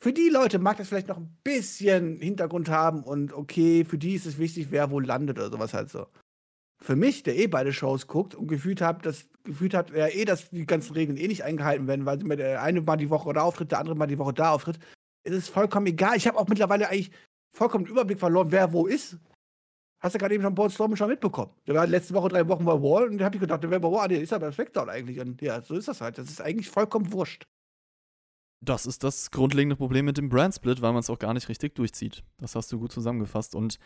Für 0.00 0.12
die 0.12 0.28
Leute 0.28 0.60
mag 0.60 0.76
das 0.76 0.88
vielleicht 0.88 1.08
noch 1.08 1.16
ein 1.16 1.36
bisschen 1.42 2.20
Hintergrund 2.20 2.68
haben 2.68 3.02
und 3.02 3.32
okay, 3.32 3.84
für 3.84 3.98
die 3.98 4.14
ist 4.14 4.26
es 4.26 4.38
wichtig, 4.38 4.68
wer 4.70 4.92
wo 4.92 5.00
landet 5.00 5.38
oder 5.38 5.50
sowas 5.50 5.74
halt 5.74 5.90
so. 5.90 6.06
Für 6.80 6.94
mich, 6.94 7.24
der 7.24 7.36
eh 7.36 7.48
beide 7.48 7.72
Shows 7.72 8.06
guckt 8.06 8.36
und 8.36 8.46
gefühlt 8.46 8.80
hat, 8.80 9.04
dass 9.04 9.28
gefühlt 9.42 9.74
hat, 9.74 9.90
ja 9.90 10.06
eh, 10.06 10.24
dass 10.24 10.50
die 10.50 10.66
ganzen 10.66 10.92
Regeln 10.92 11.16
eh 11.16 11.26
nicht 11.26 11.42
eingehalten 11.42 11.88
werden, 11.88 12.06
weil 12.06 12.18
der 12.36 12.62
eine 12.62 12.80
mal 12.80 12.96
die 12.96 13.10
Woche 13.10 13.32
da 13.32 13.42
auftritt, 13.42 13.72
der 13.72 13.80
andere 13.80 13.96
mal 13.96 14.06
die 14.06 14.18
Woche 14.18 14.34
da 14.34 14.52
auftritt, 14.52 14.78
ist 15.24 15.34
es 15.34 15.48
vollkommen 15.48 15.86
egal. 15.86 16.16
Ich 16.16 16.28
habe 16.28 16.38
auch 16.38 16.46
mittlerweile 16.46 16.88
eigentlich 16.88 17.10
vollkommen 17.52 17.84
den 17.84 17.92
Überblick 17.92 18.20
verloren, 18.20 18.52
wer 18.52 18.72
wo 18.72 18.86
ist. 18.86 19.18
Hast 20.00 20.14
du 20.14 20.18
gerade 20.20 20.34
eben 20.34 20.44
schon 20.44 20.54
Paul 20.54 20.70
Strowman 20.70 20.96
schon 20.96 21.08
mitbekommen? 21.08 21.50
Der 21.66 21.74
war 21.74 21.88
letzte 21.88 22.14
Woche 22.14 22.28
drei 22.28 22.46
Wochen 22.46 22.64
bei 22.64 22.74
Wall 22.74 23.08
und 23.08 23.18
da 23.18 23.24
habe 23.24 23.34
ich 23.34 23.40
gedacht, 23.40 23.64
der 23.64 23.70
wäre 23.70 23.80
bei 23.80 23.90
Wall, 23.90 24.04
ah, 24.04 24.08
der 24.08 24.20
ist 24.20 24.32
aber 24.32 24.52
Smackdown 24.52 24.88
eigentlich. 24.88 25.18
Und 25.18 25.42
ja, 25.42 25.60
so 25.60 25.74
ist 25.74 25.88
das 25.88 26.00
halt. 26.00 26.18
Das 26.18 26.28
ist 26.28 26.40
eigentlich 26.40 26.70
vollkommen 26.70 27.12
wurscht. 27.12 27.48
Das 28.60 28.86
ist 28.86 29.04
das 29.04 29.30
grundlegende 29.30 29.76
Problem 29.76 30.04
mit 30.04 30.18
dem 30.18 30.28
Brandsplit, 30.28 30.82
weil 30.82 30.92
man 30.92 31.00
es 31.00 31.10
auch 31.10 31.18
gar 31.18 31.34
nicht 31.34 31.48
richtig 31.48 31.74
durchzieht. 31.74 32.24
Das 32.38 32.54
hast 32.54 32.72
du 32.72 32.78
gut 32.78 32.92
zusammengefasst. 32.92 33.54
Und 33.54 33.78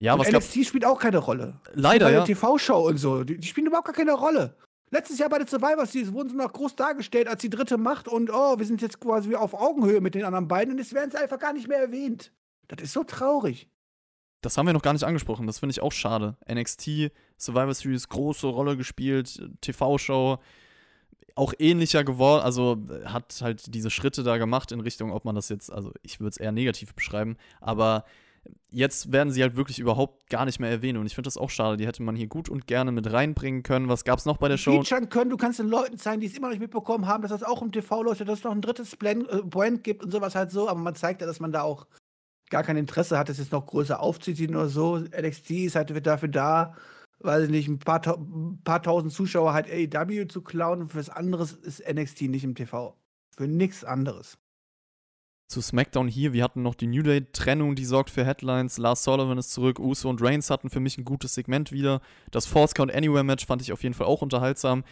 ja, 0.00 0.12
und 0.12 0.20
was 0.20 0.30
gab 0.30 0.42
NXT 0.42 0.66
spielt 0.66 0.84
auch 0.84 1.00
keine 1.00 1.18
Rolle. 1.18 1.60
Leider, 1.72 2.06
Bei 2.06 2.10
der 2.12 2.20
ja. 2.20 2.24
TV-Show 2.24 2.86
und 2.86 2.98
so. 2.98 3.24
Die, 3.24 3.38
die 3.38 3.48
spielen 3.48 3.66
überhaupt 3.66 3.86
gar 3.86 3.94
keine 3.94 4.12
Rolle. 4.12 4.56
Letztes 4.90 5.18
Jahr 5.18 5.28
bei 5.28 5.38
der 5.38 5.46
Survivor 5.46 5.84
Series 5.84 6.12
wurden 6.12 6.30
sie 6.30 6.36
noch 6.36 6.52
groß 6.52 6.76
dargestellt 6.76 7.28
als 7.28 7.42
die 7.42 7.50
dritte 7.50 7.76
Macht 7.76 8.08
und 8.08 8.30
oh, 8.32 8.58
wir 8.58 8.64
sind 8.64 8.80
jetzt 8.80 9.00
quasi 9.00 9.34
auf 9.34 9.52
Augenhöhe 9.52 10.00
mit 10.00 10.14
den 10.14 10.24
anderen 10.24 10.48
beiden 10.48 10.72
und 10.72 10.78
jetzt 10.78 10.94
werden 10.94 11.10
sie 11.10 11.18
einfach 11.18 11.38
gar 11.38 11.52
nicht 11.52 11.68
mehr 11.68 11.78
erwähnt. 11.78 12.32
Das 12.68 12.82
ist 12.82 12.92
so 12.94 13.04
traurig. 13.04 13.68
Das 14.40 14.56
haben 14.56 14.66
wir 14.66 14.72
noch 14.72 14.82
gar 14.82 14.92
nicht 14.92 15.04
angesprochen. 15.04 15.46
Das 15.46 15.58
finde 15.58 15.72
ich 15.72 15.82
auch 15.82 15.92
schade. 15.92 16.36
NXT, 16.50 17.10
Survivor 17.38 17.74
Series, 17.74 18.08
große 18.08 18.46
Rolle 18.46 18.76
gespielt, 18.76 19.42
TV-Show, 19.60 20.38
auch 21.34 21.52
ähnlicher 21.58 22.04
geworden. 22.04 22.42
Also 22.42 22.78
äh, 22.90 23.06
hat 23.06 23.40
halt 23.42 23.74
diese 23.74 23.90
Schritte 23.90 24.22
da 24.22 24.38
gemacht 24.38 24.72
in 24.72 24.80
Richtung, 24.80 25.12
ob 25.12 25.24
man 25.24 25.34
das 25.34 25.48
jetzt, 25.48 25.72
also 25.72 25.92
ich 26.02 26.20
würde 26.20 26.30
es 26.30 26.36
eher 26.36 26.52
negativ 26.52 26.94
beschreiben, 26.94 27.36
aber 27.60 28.04
jetzt 28.70 29.12
werden 29.12 29.32
sie 29.32 29.42
halt 29.42 29.56
wirklich 29.56 29.78
überhaupt 29.78 30.28
gar 30.30 30.44
nicht 30.44 30.60
mehr 30.60 30.70
erwähnt 30.70 30.98
und 30.98 31.06
ich 31.06 31.14
finde 31.14 31.26
das 31.26 31.36
auch 31.36 31.50
schade. 31.50 31.76
Die 31.76 31.86
hätte 31.86 32.02
man 32.02 32.16
hier 32.16 32.26
gut 32.26 32.48
und 32.48 32.66
gerne 32.66 32.92
mit 32.92 33.10
reinbringen 33.10 33.62
können. 33.62 33.88
Was 33.88 34.04
gab 34.04 34.18
es 34.18 34.24
noch 34.24 34.36
bei 34.36 34.48
der 34.48 34.56
Show? 34.56 34.82
Featuren 34.82 35.08
können, 35.08 35.30
du 35.30 35.36
kannst 35.36 35.58
den 35.58 35.68
Leuten 35.68 35.98
zeigen, 35.98 36.20
die 36.20 36.26
es 36.26 36.36
immer 36.36 36.48
noch 36.48 36.52
nicht 36.52 36.60
mitbekommen 36.60 37.06
haben, 37.06 37.22
dass 37.22 37.30
das 37.30 37.42
auch 37.42 37.62
im 37.62 37.72
TV 37.72 38.02
läuft, 38.02 38.20
dass 38.20 38.38
es 38.38 38.44
noch 38.44 38.52
ein 38.52 38.62
drittes 38.62 38.96
Blend, 38.96 39.28
äh, 39.30 39.42
Brand 39.42 39.84
gibt 39.84 40.04
und 40.04 40.10
sowas 40.10 40.34
halt 40.34 40.50
so, 40.50 40.68
aber 40.68 40.80
man 40.80 40.94
zeigt 40.94 41.20
ja, 41.20 41.26
dass 41.26 41.40
man 41.40 41.52
da 41.52 41.62
auch 41.62 41.86
gar 42.50 42.62
kein 42.62 42.76
Interesse 42.76 43.18
hat, 43.18 43.28
das 43.28 43.38
jetzt 43.38 43.52
noch 43.52 43.66
größer 43.66 44.00
aufzuziehen 44.00 44.56
oder 44.56 44.68
so. 44.68 44.96
NXT 44.96 45.50
ist 45.50 45.76
halt 45.76 45.92
wird 45.94 46.06
dafür 46.06 46.28
da, 46.28 46.74
weiß 47.20 47.44
ich 47.44 47.50
nicht, 47.50 47.68
ein 47.68 47.78
paar, 47.78 48.00
ein 48.06 48.60
paar 48.64 48.82
tausend 48.82 49.12
Zuschauer 49.12 49.52
halt 49.52 49.66
AEW 49.70 50.26
zu 50.28 50.42
klauen 50.42 50.88
fürs 50.88 51.10
anderes 51.10 51.52
ist 51.52 51.82
NXT 51.88 52.22
nicht 52.22 52.44
im 52.44 52.54
TV. 52.54 52.96
Für 53.36 53.46
nichts 53.46 53.84
anderes. 53.84 54.38
zu 55.48 55.60
SmackDown 55.62 56.08
hier. 56.08 56.32
Wir 56.32 56.44
hatten 56.44 56.62
noch 56.62 56.74
die 56.74 56.86
New 56.86 57.02
Day-Trennung, 57.02 57.74
die 57.74 57.84
sorgt 57.86 58.10
für 58.10 58.24
Headlines. 58.24 58.78
Lars 58.78 59.02
Sullivan 59.04 59.38
ist 59.38 59.50
zurück. 59.50 59.78
Uso 59.78 60.10
und 60.10 60.22
Reigns 60.22 60.50
hatten 60.50 60.70
für 60.70 60.80
mich 60.80 60.98
ein 60.98 61.04
gutes 61.04 61.34
Segment 61.34 61.72
wieder. 61.72 62.00
Das 62.30 62.46
Force 62.46 62.74
Count 62.74 62.94
Anywhere 62.94 63.24
Match 63.24 63.46
fand 63.46 63.62
ich 63.62 63.72
auf 63.72 63.82
jeden 63.82 63.94
Fall 63.94 64.06
auch 64.06 64.22
unterhaltsam. 64.22 64.84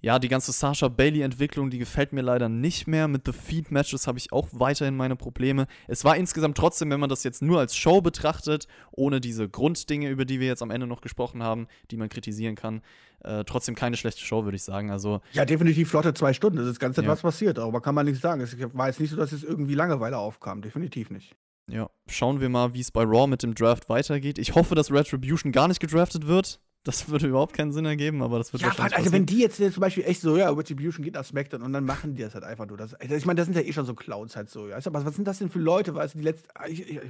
Ja, 0.00 0.20
die 0.20 0.28
ganze 0.28 0.52
Sasha 0.52 0.86
Bailey-Entwicklung, 0.86 1.70
die 1.70 1.78
gefällt 1.78 2.12
mir 2.12 2.22
leider 2.22 2.48
nicht 2.48 2.86
mehr. 2.86 3.08
Mit 3.08 3.26
The 3.26 3.32
Feed 3.32 3.72
Matches 3.72 4.06
habe 4.06 4.16
ich 4.18 4.32
auch 4.32 4.46
weiterhin 4.52 4.96
meine 4.96 5.16
Probleme. 5.16 5.66
Es 5.88 6.04
war 6.04 6.16
insgesamt 6.16 6.56
trotzdem, 6.56 6.88
wenn 6.90 7.00
man 7.00 7.08
das 7.08 7.24
jetzt 7.24 7.42
nur 7.42 7.58
als 7.58 7.74
Show 7.76 8.00
betrachtet, 8.00 8.68
ohne 8.92 9.20
diese 9.20 9.48
Grunddinge, 9.48 10.08
über 10.08 10.24
die 10.24 10.38
wir 10.38 10.46
jetzt 10.46 10.62
am 10.62 10.70
Ende 10.70 10.86
noch 10.86 11.00
gesprochen 11.00 11.42
haben, 11.42 11.66
die 11.90 11.96
man 11.96 12.08
kritisieren 12.08 12.54
kann, 12.54 12.80
äh, 13.24 13.42
trotzdem 13.42 13.74
keine 13.74 13.96
schlechte 13.96 14.20
Show, 14.24 14.44
würde 14.44 14.54
ich 14.56 14.62
sagen. 14.62 14.92
Also, 14.92 15.20
Ja, 15.32 15.44
definitiv 15.44 15.90
flotte 15.90 16.14
zwei 16.14 16.32
Stunden. 16.32 16.58
Das 16.58 16.68
ist 16.68 16.78
ganz 16.78 16.96
Ja. 16.96 17.02
etwas 17.02 17.22
passiert, 17.22 17.58
darüber 17.58 17.80
kann 17.80 17.96
man 17.96 18.06
nichts 18.06 18.20
sagen. 18.20 18.40
Es 18.40 18.56
war 18.74 18.86
jetzt 18.86 19.00
nicht 19.00 19.10
so, 19.10 19.16
dass 19.16 19.32
es 19.32 19.42
irgendwie 19.42 19.74
Langeweile 19.74 20.16
aufkam. 20.18 20.62
Definitiv 20.62 21.10
nicht. 21.10 21.34
Ja, 21.68 21.90
schauen 22.06 22.40
wir 22.40 22.48
mal, 22.48 22.72
wie 22.72 22.80
es 22.80 22.92
bei 22.92 23.02
Raw 23.02 23.26
mit 23.26 23.42
dem 23.42 23.54
Draft 23.56 23.88
weitergeht. 23.88 24.38
Ich 24.38 24.54
hoffe, 24.54 24.76
dass 24.76 24.92
Retribution 24.92 25.50
gar 25.50 25.66
nicht 25.66 25.80
gedraftet 25.80 26.26
wird. 26.28 26.60
Das 26.88 27.06
würde 27.10 27.26
überhaupt 27.26 27.54
keinen 27.54 27.70
Sinn 27.70 27.84
ergeben, 27.84 28.22
aber 28.22 28.38
das 28.38 28.50
wird 28.54 28.62
Ja, 28.62 28.68
wahrscheinlich 28.68 28.96
also 28.96 29.12
wenn 29.12 29.26
die 29.26 29.40
jetzt 29.40 29.60
äh, 29.60 29.70
zum 29.70 29.82
Beispiel 29.82 30.04
echt 30.04 30.22
so, 30.22 30.38
ja, 30.38 30.48
Retribution 30.48 31.04
geht 31.04 31.12
nach 31.12 31.24
SmackDown 31.26 31.60
und 31.60 31.74
dann 31.74 31.84
machen 31.84 32.14
die 32.14 32.22
das 32.22 32.32
halt 32.32 32.44
einfach 32.44 32.64
nur. 32.64 32.78
Das, 32.78 32.94
also 32.94 33.14
ich 33.14 33.26
meine, 33.26 33.36
das 33.36 33.44
sind 33.44 33.56
ja 33.56 33.60
eh 33.60 33.74
schon 33.74 33.84
so 33.84 33.92
Clowns 33.92 34.36
halt 34.36 34.48
so. 34.48 34.68
Ja. 34.68 34.78
Aber 34.82 35.04
was 35.04 35.14
sind 35.14 35.28
das 35.28 35.36
denn 35.36 35.50
für 35.50 35.58
Leute? 35.58 35.94
Weißt 35.94 36.14
du, 36.14 36.18
die 36.20 36.24
letzten. 36.24 36.48
Ich, 36.66 36.90
äh, 36.90 37.02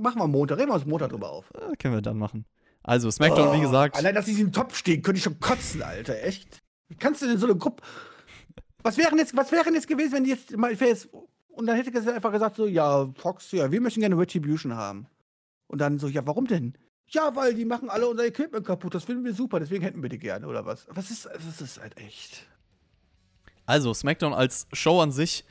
machen 0.00 0.20
wir 0.20 0.28
Montag, 0.28 0.58
reden 0.58 0.68
wir 0.68 0.74
uns 0.74 0.86
Montag 0.86 1.10
drüber 1.10 1.30
auf. 1.32 1.50
Äh, 1.52 1.74
können 1.82 1.94
wir 1.94 2.00
dann 2.00 2.16
machen. 2.16 2.44
Also, 2.84 3.10
SmackDown, 3.10 3.56
wie 3.56 3.62
gesagt, 3.62 3.96
Allein, 3.96 4.14
dass 4.14 4.26
sie 4.26 4.40
im 4.40 4.52
Topf 4.52 4.76
stehen, 4.76 5.02
könnte 5.02 5.18
ich 5.18 5.24
schon 5.24 5.40
kotzen, 5.40 5.82
Alter, 5.82 6.22
echt. 6.22 6.62
Wie 6.86 6.94
kannst 6.94 7.20
du 7.20 7.26
denn 7.26 7.38
so 7.38 7.46
eine 7.46 7.56
Gruppe. 7.56 7.82
Was 8.84 8.96
wäre 8.98 9.16
jetzt, 9.16 9.36
was 9.36 9.50
jetzt 9.50 9.88
gewesen, 9.88 10.12
wenn 10.12 10.22
die 10.22 10.30
jetzt 10.30 10.56
mal. 10.56 10.72
Jetzt, 10.72 11.08
und 11.48 11.66
dann 11.66 11.74
hätte 11.74 11.90
ich 11.90 12.08
einfach 12.08 12.30
gesagt, 12.30 12.54
so, 12.54 12.68
ja, 12.68 13.08
Fox, 13.16 13.50
ja, 13.50 13.72
wir 13.72 13.80
möchten 13.80 13.98
gerne 13.98 14.16
Retribution 14.16 14.76
haben. 14.76 15.08
Und 15.66 15.80
dann 15.80 15.98
so, 15.98 16.06
ja, 16.06 16.24
warum 16.24 16.46
denn? 16.46 16.74
Ja, 17.08 17.34
weil 17.36 17.54
die 17.54 17.64
machen 17.64 17.90
alle 17.90 18.08
unser 18.08 18.24
Equipment 18.26 18.66
kaputt. 18.66 18.94
Das 18.94 19.04
finden 19.04 19.24
wir 19.24 19.34
super, 19.34 19.60
deswegen 19.60 19.84
hätten 19.84 20.02
wir 20.02 20.08
die 20.08 20.18
gerne, 20.18 20.46
oder 20.46 20.64
was? 20.66 20.86
Was 20.88 21.10
ist. 21.10 21.26
Das 21.26 21.60
ist 21.60 21.80
halt 21.80 21.96
echt. 21.98 22.46
also 23.66 23.94
SmackDown 23.94 24.32
als 24.32 24.66
Show 24.72 25.00
an 25.00 25.12
sich 25.12 25.44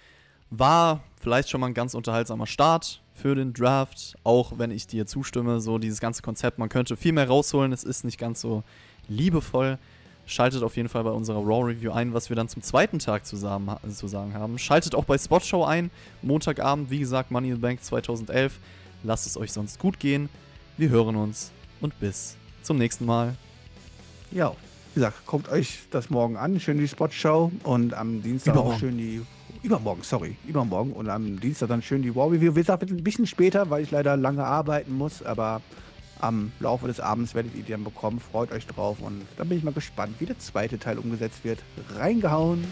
war 0.49 1.03
vielleicht 1.19 1.49
schon 1.49 1.61
mal 1.61 1.67
ein 1.67 1.73
ganz 1.73 1.93
unterhaltsamer 1.93 2.45
Start 2.47 3.01
für 3.15 3.35
den 3.35 3.53
Draft, 3.53 4.15
auch 4.23 4.57
wenn 4.57 4.71
ich 4.71 4.87
dir 4.87 5.05
zustimme, 5.05 5.59
so 5.61 5.77
dieses 5.77 5.99
ganze 5.99 6.21
Konzept, 6.21 6.59
man 6.59 6.69
könnte 6.69 6.97
viel 6.97 7.11
mehr 7.13 7.27
rausholen, 7.27 7.71
es 7.71 7.83
ist 7.83 8.03
nicht 8.03 8.17
ganz 8.19 8.41
so 8.41 8.63
liebevoll. 9.07 9.77
Schaltet 10.25 10.63
auf 10.63 10.77
jeden 10.77 10.89
Fall 10.89 11.03
bei 11.03 11.09
unserer 11.09 11.39
Raw 11.39 11.63
Review 11.65 11.91
ein, 11.91 12.13
was 12.13 12.29
wir 12.29 12.35
dann 12.35 12.47
zum 12.47 12.61
zweiten 12.61 12.97
Tag 12.99 13.25
zusammen 13.25 13.75
zu 13.93 14.07
sagen 14.07 14.33
haben. 14.33 14.57
Schaltet 14.57 14.95
auch 14.95 15.03
bei 15.03 15.17
Spot 15.17 15.41
Show 15.41 15.65
ein, 15.65 15.91
Montagabend, 16.21 16.89
wie 16.89 16.99
gesagt, 16.99 17.29
Money 17.29 17.49
in 17.49 17.55
the 17.55 17.61
Bank 17.61 17.83
2011. 17.83 18.57
Lasst 19.03 19.27
es 19.27 19.35
euch 19.35 19.51
sonst 19.51 19.79
gut 19.79 19.99
gehen. 19.99 20.29
Wir 20.78 20.89
hören 20.89 21.15
uns 21.15 21.51
und 21.82 21.99
bis 21.99 22.36
zum 22.63 22.78
nächsten 22.78 23.05
Mal. 23.05 23.36
Ja, 24.32 24.53
wie 24.93 24.99
gesagt, 24.99 25.26
guckt 25.28 25.49
euch 25.49 25.80
das 25.91 26.09
morgen 26.09 26.36
an, 26.36 26.59
schön 26.59 26.80
die 26.80 26.88
Spot-Show 26.88 27.51
und 27.63 27.93
am 27.93 28.24
Dienstag 28.24 28.53
Übermorgen. 28.55 28.76
auch 28.76 28.80
schön 28.80 28.97
die. 28.97 29.21
Übermorgen, 29.61 30.01
sorry, 30.03 30.36
übermorgen 30.45 30.91
und 30.91 31.09
am 31.09 31.39
Dienstag 31.39 31.69
dann 31.69 31.82
schön 31.82 32.01
die 32.01 32.13
War 32.15 32.30
Review. 32.32 32.55
Wie 32.55 32.59
gesagt, 32.59 32.84
ein 32.84 33.03
bisschen 33.03 33.28
später, 33.28 33.69
weil 33.69 33.84
ich 33.84 33.91
leider 33.91 34.17
lange 34.17 34.43
arbeiten 34.43 34.97
muss, 34.97 35.24
aber 35.24 35.61
am 36.19 36.51
Laufe 36.59 36.88
des 36.88 36.99
Abends 36.99 37.34
werdet 37.34 37.55
ihr 37.55 37.63
die 37.63 37.71
dann 37.71 37.84
bekommen. 37.84 38.19
Freut 38.19 38.51
euch 38.51 38.65
drauf 38.67 38.97
und 38.99 39.21
dann 39.38 39.47
bin 39.47 39.57
ich 39.57 39.63
mal 39.63 39.74
gespannt, 39.74 40.15
wie 40.19 40.26
der 40.26 40.39
zweite 40.39 40.80
Teil 40.80 40.97
umgesetzt 40.97 41.43
wird. 41.43 41.59
Reingehauen! 41.95 42.65